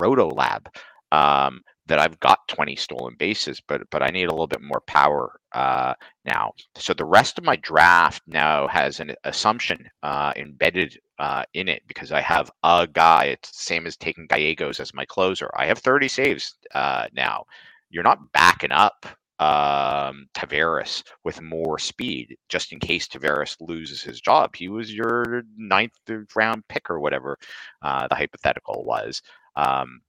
Roto 0.02 0.30
Lab 0.30 0.70
um, 1.12 1.62
that 1.88 2.00
I've 2.00 2.20
got 2.20 2.48
20 2.48 2.76
stolen 2.76 3.16
bases, 3.18 3.62
but 3.68 3.82
but 3.92 4.02
I 4.02 4.10
need 4.10 4.26
a 4.26 4.32
little 4.32 4.48
bit 4.48 4.62
more 4.62 4.82
power 4.88 5.40
uh, 5.54 5.94
now. 6.26 6.54
So 6.76 6.94
the 6.94 7.06
rest 7.06 7.38
of 7.38 7.44
my 7.44 7.58
draft 7.58 8.22
now 8.28 8.68
has 8.68 9.00
an 9.00 9.14
assumption 9.24 9.90
uh, 10.04 10.34
embedded 10.36 10.98
uh, 11.20 11.44
in 11.54 11.68
it 11.68 11.84
because 11.88 12.12
I 12.12 12.22
have 12.22 12.50
a 12.64 12.88
guy. 12.92 13.26
It's 13.26 13.64
same 13.64 13.86
as 13.88 13.98
taking 13.98 14.28
Gallegos 14.28 14.80
as 14.80 14.94
my 14.94 15.06
closer. 15.06 15.50
I 15.56 15.66
have 15.66 15.80
30 15.80 16.08
saves 16.08 16.56
uh, 16.74 17.08
now. 17.14 17.46
You're 17.90 18.04
not 18.04 18.32
backing 18.32 18.72
up 18.72 19.06
um, 19.42 20.28
Taveras 20.36 21.04
with 21.24 21.42
more 21.42 21.80
speed, 21.80 22.38
just 22.48 22.72
in 22.72 22.80
case 22.80 23.08
Taveras 23.08 23.58
loses 23.60 24.02
his 24.02 24.22
job. 24.22 24.56
He 24.56 24.70
was 24.70 24.94
your 24.94 25.44
ninth 25.58 25.98
round 26.36 26.64
pick 26.70 26.90
or 26.90 27.00
whatever 27.00 27.38
uh, 27.82 28.08
the 28.08 28.16
hypothetical 28.16 28.86
was. 28.86 29.22
Um, 29.56 30.02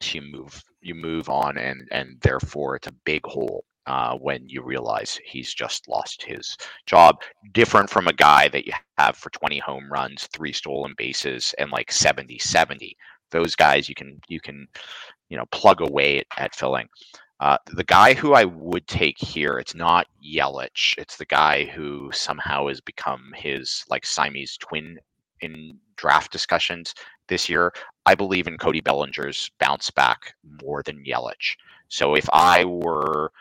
so 0.00 0.14
you 0.14 0.22
move 0.22 0.62
you 0.80 0.94
move 0.94 1.28
on 1.28 1.58
and 1.58 1.86
and 1.90 2.16
therefore 2.22 2.76
it's 2.76 2.86
a 2.86 2.94
big 3.04 3.24
hole 3.26 3.64
uh, 3.86 4.16
when 4.16 4.48
you 4.48 4.62
realize 4.62 5.18
he's 5.24 5.52
just 5.52 5.88
lost 5.88 6.22
his 6.22 6.56
job. 6.86 7.16
Different 7.52 7.90
from 7.90 8.06
a 8.08 8.12
guy 8.12 8.48
that 8.48 8.66
you 8.66 8.72
have 8.98 9.16
for 9.16 9.30
20 9.30 9.58
home 9.58 9.90
runs, 9.90 10.26
three 10.28 10.52
stolen 10.52 10.94
bases, 10.96 11.54
and 11.58 11.70
like 11.70 11.90
70 11.90 12.38
70. 12.38 12.96
Those 13.30 13.54
guys 13.54 13.88
you 13.88 13.94
can 13.94 14.20
you 14.28 14.40
can 14.40 14.66
you 15.28 15.36
know 15.36 15.46
plug 15.52 15.80
away 15.80 16.18
at, 16.18 16.26
at 16.38 16.54
filling. 16.54 16.88
Uh, 17.40 17.56
the 17.72 17.84
guy 17.84 18.12
who 18.12 18.34
I 18.34 18.44
would 18.44 18.86
take 18.86 19.16
here, 19.18 19.58
it's 19.58 19.74
not 19.74 20.06
Yelich. 20.22 20.94
It's 20.98 21.16
the 21.16 21.24
guy 21.24 21.64
who 21.64 22.10
somehow 22.12 22.68
has 22.68 22.82
become 22.82 23.32
his 23.34 23.82
like 23.88 24.04
Siamese 24.04 24.58
twin 24.58 24.98
in 25.40 25.78
draft 25.96 26.30
discussions 26.32 26.94
this 27.30 27.48
year. 27.48 27.72
I 28.04 28.14
believe 28.14 28.46
in 28.46 28.58
Cody 28.58 28.82
Bellinger's 28.82 29.50
bounce 29.58 29.90
back 29.90 30.34
more 30.62 30.82
than 30.82 31.04
Yelich. 31.04 31.56
So 31.88 32.14
if 32.14 32.28
I 32.32 32.64
were, 32.64 33.32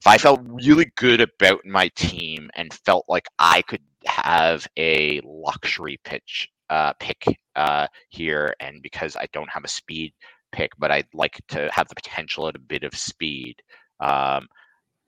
if 0.00 0.06
I 0.06 0.18
felt 0.18 0.40
really 0.44 0.92
good 0.96 1.20
about 1.20 1.64
my 1.64 1.88
team 1.96 2.50
and 2.54 2.72
felt 2.72 3.04
like 3.08 3.26
I 3.38 3.62
could 3.62 3.82
have 4.06 4.68
a 4.78 5.20
luxury 5.24 5.98
pitch 6.04 6.48
uh, 6.70 6.92
pick 7.00 7.24
uh, 7.56 7.88
here, 8.10 8.54
and 8.60 8.82
because 8.82 9.16
I 9.16 9.26
don't 9.32 9.50
have 9.50 9.64
a 9.64 9.68
speed 9.68 10.12
pick, 10.52 10.70
but 10.78 10.90
I'd 10.90 11.08
like 11.14 11.40
to 11.48 11.68
have 11.72 11.88
the 11.88 11.94
potential 11.94 12.48
at 12.48 12.56
a 12.56 12.60
bit 12.60 12.84
of 12.84 12.94
speed, 12.94 13.56
um, 14.00 14.46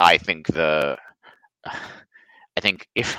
I 0.00 0.18
think 0.18 0.46
the, 0.48 0.96
I 1.66 2.60
think 2.60 2.88
if 2.94 3.16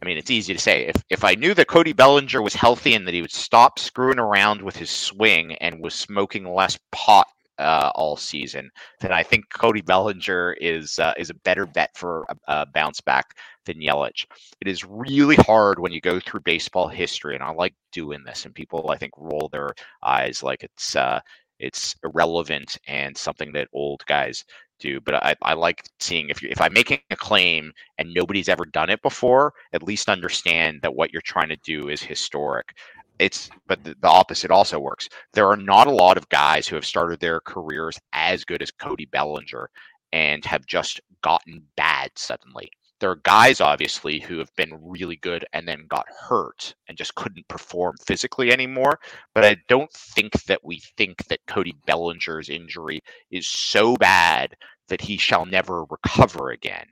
I 0.00 0.06
mean, 0.06 0.16
it's 0.16 0.30
easy 0.30 0.54
to 0.54 0.60
say. 0.60 0.86
If 0.86 1.02
if 1.10 1.24
I 1.24 1.34
knew 1.34 1.54
that 1.54 1.68
Cody 1.68 1.92
Bellinger 1.92 2.40
was 2.40 2.54
healthy 2.54 2.94
and 2.94 3.06
that 3.06 3.14
he 3.14 3.22
would 3.22 3.32
stop 3.32 3.78
screwing 3.78 4.18
around 4.18 4.62
with 4.62 4.76
his 4.76 4.90
swing 4.90 5.54
and 5.56 5.80
was 5.82 5.94
smoking 5.94 6.44
less 6.54 6.78
pot 6.92 7.26
uh, 7.58 7.90
all 7.96 8.16
season, 8.16 8.70
then 9.00 9.12
I 9.12 9.24
think 9.24 9.50
Cody 9.50 9.80
Bellinger 9.80 10.52
is 10.60 10.98
uh, 11.00 11.14
is 11.18 11.30
a 11.30 11.34
better 11.34 11.66
bet 11.66 11.90
for 11.96 12.24
a, 12.28 12.36
a, 12.46 12.66
bounce 12.66 13.00
back 13.00 13.36
than 13.64 13.80
Yelich. 13.80 14.24
It 14.60 14.68
is 14.68 14.84
really 14.84 15.36
hard 15.36 15.80
when 15.80 15.92
you 15.92 16.00
go 16.00 16.20
through 16.20 16.40
baseball 16.40 16.88
history, 16.88 17.34
and 17.34 17.42
I 17.42 17.50
like 17.50 17.74
doing 17.92 18.22
this, 18.24 18.44
and 18.44 18.54
people 18.54 18.90
I 18.90 18.96
think 18.96 19.12
roll 19.16 19.48
their 19.50 19.74
eyes 20.02 20.42
like 20.44 20.62
it's 20.62 20.94
uh, 20.94 21.20
it's 21.58 21.94
irrelevant 22.04 22.78
and 22.86 23.16
something 23.16 23.52
that 23.52 23.68
old 23.72 24.04
guys 24.06 24.44
do. 24.78 25.00
But 25.00 25.14
I, 25.16 25.34
I 25.42 25.54
like 25.54 25.84
seeing 26.00 26.28
if 26.28 26.42
you 26.42 26.48
if 26.50 26.60
I'm 26.60 26.72
making 26.72 27.00
a 27.10 27.16
claim 27.16 27.72
and 27.98 28.12
nobody's 28.14 28.48
ever 28.48 28.64
done 28.64 28.90
it 28.90 29.02
before, 29.02 29.52
at 29.72 29.82
least 29.82 30.08
understand 30.08 30.80
that 30.82 30.94
what 30.94 31.12
you're 31.12 31.22
trying 31.22 31.48
to 31.48 31.56
do 31.56 31.88
is 31.88 32.02
historic. 32.02 32.74
It's 33.18 33.50
but 33.66 33.82
the, 33.84 33.96
the 34.00 34.08
opposite 34.08 34.50
also 34.50 34.78
works. 34.78 35.08
There 35.32 35.48
are 35.48 35.56
not 35.56 35.88
a 35.88 35.92
lot 35.92 36.16
of 36.16 36.28
guys 36.28 36.68
who 36.68 36.76
have 36.76 36.86
started 36.86 37.20
their 37.20 37.40
careers 37.40 37.98
as 38.12 38.44
good 38.44 38.62
as 38.62 38.70
Cody 38.70 39.06
Bellinger 39.06 39.70
and 40.12 40.44
have 40.44 40.66
just 40.66 41.00
gotten 41.22 41.62
bad 41.76 42.10
suddenly 42.16 42.70
there 43.00 43.10
are 43.10 43.20
guys 43.22 43.60
obviously 43.60 44.18
who 44.18 44.38
have 44.38 44.54
been 44.56 44.78
really 44.82 45.16
good 45.16 45.44
and 45.52 45.66
then 45.68 45.86
got 45.88 46.06
hurt 46.08 46.74
and 46.88 46.98
just 46.98 47.14
couldn't 47.14 47.46
perform 47.48 47.96
physically 48.04 48.52
anymore. 48.52 48.98
But 49.34 49.44
I 49.44 49.56
don't 49.68 49.92
think 49.92 50.32
that 50.44 50.64
we 50.64 50.80
think 50.96 51.24
that 51.28 51.46
Cody 51.46 51.74
Bellinger's 51.86 52.48
injury 52.48 53.00
is 53.30 53.46
so 53.46 53.96
bad 53.96 54.56
that 54.88 55.00
he 55.00 55.16
shall 55.16 55.46
never 55.46 55.84
recover 55.84 56.50
again. 56.50 56.86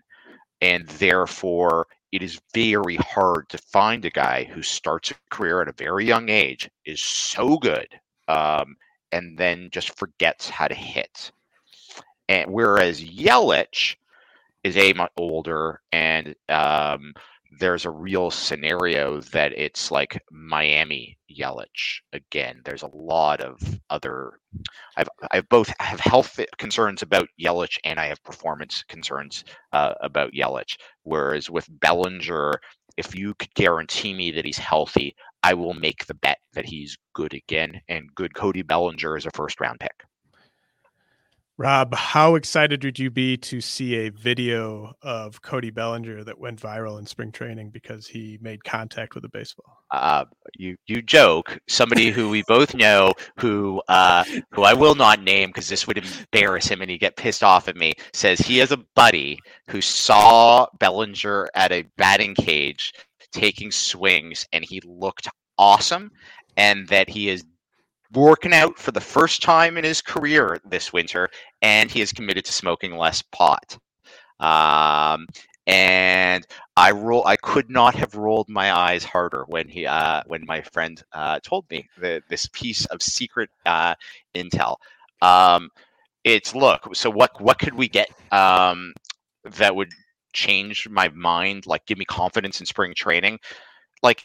And 0.61 0.87
therefore, 0.89 1.87
it 2.13 2.23
is 2.23 2.41
very 2.55 2.97
hard 2.97 3.49
to 3.51 3.59
find 3.59 4.05
a 4.05 4.11
guy 4.11 4.45
who 4.45 4.63
starts 4.63 5.11
a 5.11 5.15
career 5.31 5.61
at 5.61 5.69
a 5.69 5.73
very 5.73 6.07
young 6.07 6.29
age, 6.29 6.71
is 6.85 7.03
so 7.03 7.59
good, 7.59 7.89
um, 8.29 8.77
and 9.13 9.37
then 9.37 9.69
just 9.73 9.99
forgets 9.99 10.49
how 10.49 10.69
to 10.69 10.75
hit. 10.75 11.33
And 12.29 12.51
whereas 12.51 13.03
Yelich, 13.03 13.97
is 14.67 14.77
a 14.77 14.93
much 14.95 15.13
older 15.17 15.81
and 15.93 16.35
um, 16.49 17.13
there's 17.61 17.85
a 17.85 17.91
real 17.91 18.31
scenario 18.31 19.21
that 19.21 19.53
it's 19.57 19.91
like 19.93 20.21
Miami 20.33 21.17
Yelich 21.31 22.01
again. 22.13 22.61
There's 22.65 22.83
a 22.83 22.91
lot 22.93 23.41
of 23.41 23.61
other. 23.91 24.41
I've 24.97 25.09
I've 25.31 25.49
both 25.49 25.73
have 25.79 26.01
health 26.01 26.41
concerns 26.59 27.03
about 27.03 27.29
Yelich 27.41 27.79
and 27.85 28.01
I 28.01 28.07
have 28.07 28.23
performance 28.25 28.83
concerns 28.89 29.45
uh, 29.73 29.95
about 30.01 30.33
Yelich. 30.33 30.77
Whereas 31.05 31.49
with 31.49 31.67
Bellinger, 31.81 32.55
if 32.97 33.15
you 33.15 33.35
could 33.35 33.55
guarantee 33.55 34.15
me 34.15 34.33
that 34.33 34.45
he's 34.45 34.59
healthy, 34.59 35.15
I 35.45 35.55
will 35.55 35.75
make 35.75 36.07
the 36.07 36.15
bet 36.15 36.39
that 36.55 36.65
he's 36.67 36.99
good 37.15 37.35
again. 37.35 37.81
And 37.89 38.13
good 38.17 38.35
Cody 38.35 38.63
Bellinger 38.63 39.17
is 39.17 39.27
a 39.27 39.31
first 39.31 39.61
round 39.61 39.79
pick. 39.79 40.03
Rob, 41.59 41.95
how 41.95 42.35
excited 42.35 42.85
would 42.85 42.99
you 42.99 43.11
be 43.11 43.39
to 43.39 43.63
see 43.63 43.95
a 43.95 44.11
video 44.11 44.93
of 45.01 45.41
Cody 45.41 45.71
Bellinger 45.71 46.23
that 46.25 46.39
went 46.39 46.61
viral 46.61 46.99
in 46.99 47.07
spring 47.07 47.33
training 47.33 47.71
because 47.71 48.07
he 48.07 48.39
made 48.43 48.63
contact 48.63 49.15
with 49.15 49.25
a 49.25 49.31
baseball? 49.31 49.79
Uh, 49.91 50.27
you 50.55 50.77
you 50.87 51.01
joke. 51.01 51.59
Somebody 51.67 52.11
who 52.11 52.29
we 52.29 52.43
both 52.47 52.75
know, 52.75 53.15
who 53.39 53.81
uh, 53.89 54.25
who 54.51 54.65
I 54.65 54.75
will 54.75 54.95
not 54.95 55.23
name 55.23 55.49
because 55.49 55.71
this 55.71 55.87
would 55.87 55.97
embarrass 55.97 56.67
him 56.67 56.83
and 56.83 56.91
he'd 56.91 56.99
get 56.99 57.17
pissed 57.17 57.43
off 57.43 57.69
at 57.69 57.77
me, 57.77 57.95
says 58.13 58.39
he 58.39 58.59
has 58.59 58.71
a 58.71 58.85
buddy 58.95 59.39
who 59.71 59.81
saw 59.81 60.67
Bellinger 60.79 61.49
at 61.55 61.73
a 61.73 61.85
batting 61.97 62.35
cage 62.35 62.93
taking 63.33 63.71
swings 63.71 64.47
and 64.53 64.63
he 64.63 64.83
looked 64.85 65.29
awesome, 65.57 66.11
and 66.59 66.87
that 66.89 67.09
he 67.09 67.31
is 67.31 67.47
working 68.15 68.53
out 68.53 68.79
for 68.79 68.93
the 68.93 69.01
first 69.01 69.43
time 69.43 69.77
in 69.77 69.85
his 69.85 70.01
career 70.01 70.59
this 70.65 70.93
winter, 70.93 71.29
and 71.63 71.91
he 71.91 72.01
is 72.01 72.13
committed 72.13 72.45
to 72.47 72.53
smoking 72.53 72.97
less 72.97 73.23
pot. 73.23 73.79
Um, 74.41 75.27
and 75.67 76.47
I 76.77 76.93
roll. 76.93 77.27
I 77.27 77.37
could 77.37 77.71
not 77.71 77.95
have 77.97 78.15
rolled 78.15 78.49
my 78.49 78.73
eyes 78.77 79.05
harder 79.05 79.45
when 79.49 79.69
he, 79.69 79.87
uh, 79.87 80.23
when 80.27 80.45
my 80.47 80.61
friend 80.63 81.03
uh, 81.13 81.41
told 81.41 81.65
me 81.71 81.89
that 82.01 82.23
this 82.29 82.49
piece 82.53 82.87
of 82.87 83.03
secret 83.03 83.51
uh, 83.65 83.95
intel. 84.35 84.77
Um, 85.23 85.71
it's 86.25 86.55
look. 86.55 86.95
So 86.95 87.11
what? 87.11 87.41
What 87.41 87.59
could 87.59 87.75
we 87.75 87.89
get 87.89 88.09
um, 88.33 88.93
that 89.45 89.75
would 89.75 89.91
change 90.33 90.89
my 90.89 91.09
mind? 91.09 91.67
Like 91.67 91.85
give 91.87 91.99
me 91.99 92.05
confidence 92.05 92.61
in 92.61 92.67
spring 92.67 92.95
training? 92.95 93.39
Like 94.03 94.23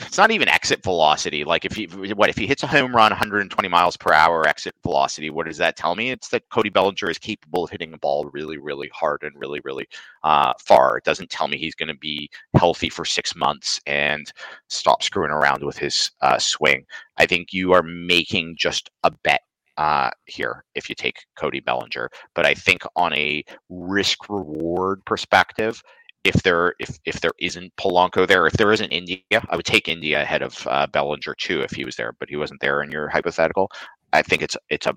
it's 0.00 0.18
not 0.18 0.30
even 0.30 0.48
exit 0.48 0.82
velocity. 0.82 1.44
Like 1.44 1.64
if 1.64 1.72
he 1.72 1.84
what 1.86 2.30
if 2.30 2.36
he 2.36 2.46
hits 2.46 2.62
a 2.62 2.66
home 2.66 2.94
run 2.94 3.10
120 3.10 3.68
miles 3.68 3.96
per 3.96 4.12
hour 4.12 4.46
exit 4.46 4.74
velocity, 4.82 5.30
what 5.30 5.46
does 5.46 5.58
that 5.58 5.76
tell 5.76 5.94
me? 5.94 6.10
It's 6.10 6.28
that 6.28 6.48
Cody 6.50 6.70
Bellinger 6.70 7.10
is 7.10 7.18
capable 7.18 7.64
of 7.64 7.70
hitting 7.70 7.92
a 7.92 7.98
ball 7.98 8.30
really, 8.32 8.58
really 8.58 8.90
hard 8.94 9.22
and 9.22 9.32
really, 9.36 9.60
really 9.64 9.86
uh, 10.24 10.52
far. 10.58 10.96
It 10.96 11.04
doesn't 11.04 11.30
tell 11.30 11.48
me 11.48 11.58
he's 11.58 11.74
going 11.74 11.88
to 11.88 11.98
be 11.98 12.30
healthy 12.56 12.88
for 12.88 13.04
six 13.04 13.34
months 13.36 13.80
and 13.86 14.32
stop 14.68 15.02
screwing 15.02 15.30
around 15.30 15.64
with 15.64 15.78
his 15.78 16.10
uh, 16.22 16.38
swing. 16.38 16.84
I 17.16 17.26
think 17.26 17.52
you 17.52 17.72
are 17.72 17.82
making 17.82 18.56
just 18.58 18.90
a 19.04 19.10
bet 19.10 19.42
uh, 19.80 20.10
here 20.26 20.64
if 20.74 20.88
you 20.88 20.94
take 20.94 21.24
Cody 21.36 21.60
Bellinger. 21.60 22.10
But 22.34 22.44
I 22.44 22.54
think 22.54 22.82
on 22.96 23.14
a 23.14 23.42
risk 23.70 24.28
reward 24.28 25.02
perspective, 25.06 25.82
if 26.24 26.42
there 26.42 26.74
if 26.78 26.98
if 27.04 27.20
there 27.20 27.32
isn't 27.38 27.74
Polanco 27.76 28.26
there, 28.26 28.46
if 28.46 28.54
there 28.54 28.72
isn't 28.72 28.90
India, 28.90 29.18
I 29.32 29.56
would 29.56 29.64
take 29.64 29.88
India 29.88 30.22
ahead 30.22 30.42
of 30.42 30.66
uh, 30.66 30.86
Bellinger 30.86 31.34
too 31.38 31.62
if 31.62 31.70
he 31.70 31.84
was 31.84 31.96
there, 31.96 32.12
but 32.18 32.28
he 32.28 32.36
wasn't 32.36 32.60
there 32.60 32.82
in 32.82 32.90
your 32.90 33.08
hypothetical. 33.08 33.70
I 34.12 34.22
think 34.22 34.42
it's 34.42 34.56
it's 34.68 34.86
a 34.86 34.94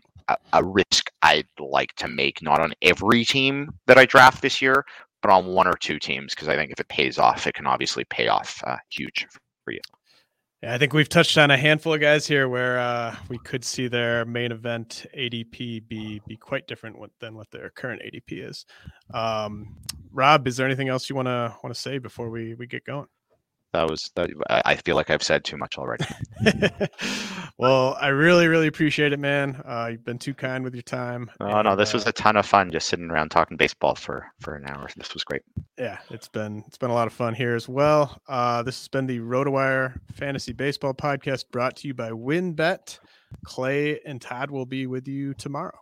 a 0.54 0.64
risk 0.64 1.12
I'd 1.22 1.48
like 1.60 1.94
to 1.98 2.08
make, 2.08 2.42
not 2.42 2.62
on 2.62 2.74
every 2.82 3.26
team 3.26 3.70
that 3.88 3.98
I 3.98 4.06
draft 4.06 4.42
this 4.42 4.62
year, 4.62 4.86
but 5.22 5.32
on 5.32 5.48
one 5.48 5.68
or 5.68 5.78
two 5.78 6.00
teams 6.00 6.34
because 6.34 6.48
I 6.48 6.56
think 6.56 6.72
if 6.72 6.80
it 6.80 6.88
pays 6.90 7.18
off, 7.18 7.48
it 7.48 7.54
can 7.56 7.68
obviously 7.68 8.06
pay 8.06 8.28
off 8.28 8.62
uh, 8.66 8.78
huge 8.90 9.28
for 9.64 9.72
you. 9.72 9.82
Yeah, 10.64 10.74
I 10.74 10.78
think 10.78 10.94
we've 10.94 11.10
touched 11.10 11.38
on 11.38 11.52
a 11.52 11.58
handful 11.58 11.94
of 11.94 12.00
guys 12.00 12.26
here 12.26 12.48
where 12.48 12.80
uh, 12.80 13.14
we 13.28 13.38
could 13.40 13.66
see 13.66 13.90
their 13.90 14.24
main 14.24 14.54
event 14.54 15.06
ADP 15.14 15.90
be 15.90 16.22
be 16.26 16.38
quite 16.38 16.68
different 16.68 16.96
than 17.20 17.36
what 17.36 17.52
their 17.52 17.70
current 17.72 18.02
ADP 18.02 18.48
is. 18.50 18.66
Um, 19.14 19.76
Rob, 20.14 20.48
is 20.48 20.56
there 20.56 20.66
anything 20.66 20.88
else 20.88 21.10
you 21.10 21.18
want 21.18 21.28
to 21.28 21.54
want 21.66 21.76
to 21.76 21.82
say 21.82 21.98
before 21.98 22.30
we 22.30 22.54
we 22.54 22.66
get 22.66 22.86
going? 22.86 23.08
That 23.74 23.90
was 23.90 24.12
that, 24.16 24.30
i 24.50 24.76
feel 24.76 24.96
like 24.96 25.10
i've 25.10 25.24
said 25.24 25.44
too 25.44 25.58
much 25.58 25.78
already. 25.78 26.06
Well 27.60 27.96
i 28.02 28.08
really 28.08 28.48
really 28.48 28.68
appreciate 28.68 29.14
it 29.14 29.20
man. 29.20 29.62
Uh, 29.66 29.90
you've 29.92 30.04
been 30.04 30.18
too 30.18 30.34
kind 30.34 30.64
with 30.64 30.74
your 30.74 30.84
time 30.84 31.30
oh 31.40 31.46
and, 31.46 31.66
no 31.66 31.76
this 31.76 31.94
uh, 31.94 31.98
was 31.98 32.08
a 32.08 32.12
ton 32.12 32.36
of 32.36 32.46
fun 32.46 32.72
just 32.72 32.90
sitting 32.90 33.10
around 33.12 33.30
talking 33.30 33.58
baseball 33.58 33.96
for 33.96 34.26
for 34.42 34.56
an 34.56 34.66
hour. 34.68 34.90
This 34.98 35.14
was 35.14 35.24
great. 35.24 35.44
Yeah 35.78 36.00
it's 36.10 36.28
been 36.28 36.64
it's 36.68 36.78
been 36.78 36.90
a 36.90 36.94
lot 36.94 37.08
of 37.08 37.14
fun 37.14 37.36
here 37.36 37.56
as 37.56 37.70
well. 37.70 38.20
Uh, 38.28 38.64
this 38.64 38.80
has 38.80 38.88
been 38.88 39.06
the 39.06 39.20
rotowire 39.20 40.00
fantasy 40.14 40.52
baseball 40.52 40.94
podcast 40.94 41.46
brought 41.52 41.76
to 41.78 41.88
you 41.88 41.94
by 41.94 42.10
wynnbet 42.10 43.00
clay 43.46 44.00
and 44.06 44.22
todd 44.22 44.52
will 44.52 44.66
be 44.66 44.88
with 44.88 45.08
you 45.08 45.34
tomorrow. 45.34 45.78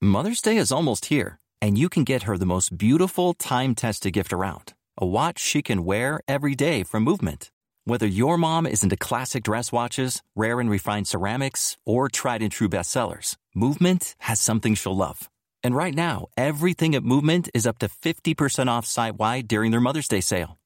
Mother's 0.00 0.40
day 0.40 0.56
is 0.56 0.72
almost 0.72 1.06
here 1.06 1.38
and 1.60 1.78
you 1.78 1.88
can 1.88 2.04
get 2.04 2.24
her 2.24 2.36
the 2.36 2.46
most 2.46 2.76
beautiful 2.76 3.34
time 3.34 3.74
tested 3.74 4.12
gift 4.12 4.32
around 4.32 4.73
a 4.96 5.06
watch 5.06 5.38
she 5.38 5.62
can 5.62 5.84
wear 5.84 6.20
every 6.28 6.54
day 6.54 6.82
from 6.82 7.02
Movement. 7.02 7.50
Whether 7.84 8.06
your 8.06 8.38
mom 8.38 8.66
is 8.66 8.82
into 8.82 8.96
classic 8.96 9.42
dress 9.42 9.72
watches, 9.72 10.22
rare 10.36 10.60
and 10.60 10.70
refined 10.70 11.08
ceramics, 11.08 11.76
or 11.84 12.08
tried 12.08 12.42
and 12.42 12.52
true 12.52 12.68
bestsellers, 12.68 13.36
Movement 13.54 14.14
has 14.18 14.40
something 14.40 14.74
she'll 14.74 14.96
love. 14.96 15.28
And 15.62 15.74
right 15.74 15.94
now, 15.94 16.26
everything 16.36 16.94
at 16.94 17.04
Movement 17.04 17.48
is 17.54 17.66
up 17.66 17.78
to 17.78 17.88
50% 17.88 18.68
off 18.68 18.86
site 18.86 19.16
wide 19.16 19.48
during 19.48 19.70
their 19.70 19.80
Mother's 19.80 20.08
Day 20.08 20.20
sale. 20.20 20.58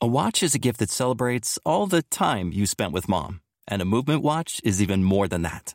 A 0.00 0.06
watch 0.06 0.42
is 0.42 0.54
a 0.54 0.58
gift 0.58 0.78
that 0.78 0.90
celebrates 0.90 1.58
all 1.64 1.86
the 1.86 2.02
time 2.02 2.52
you 2.52 2.66
spent 2.66 2.92
with 2.92 3.08
mom. 3.08 3.40
And 3.66 3.80
a 3.80 3.86
Movement 3.86 4.22
watch 4.22 4.60
is 4.64 4.82
even 4.82 5.04
more 5.04 5.28
than 5.28 5.42
that. 5.42 5.74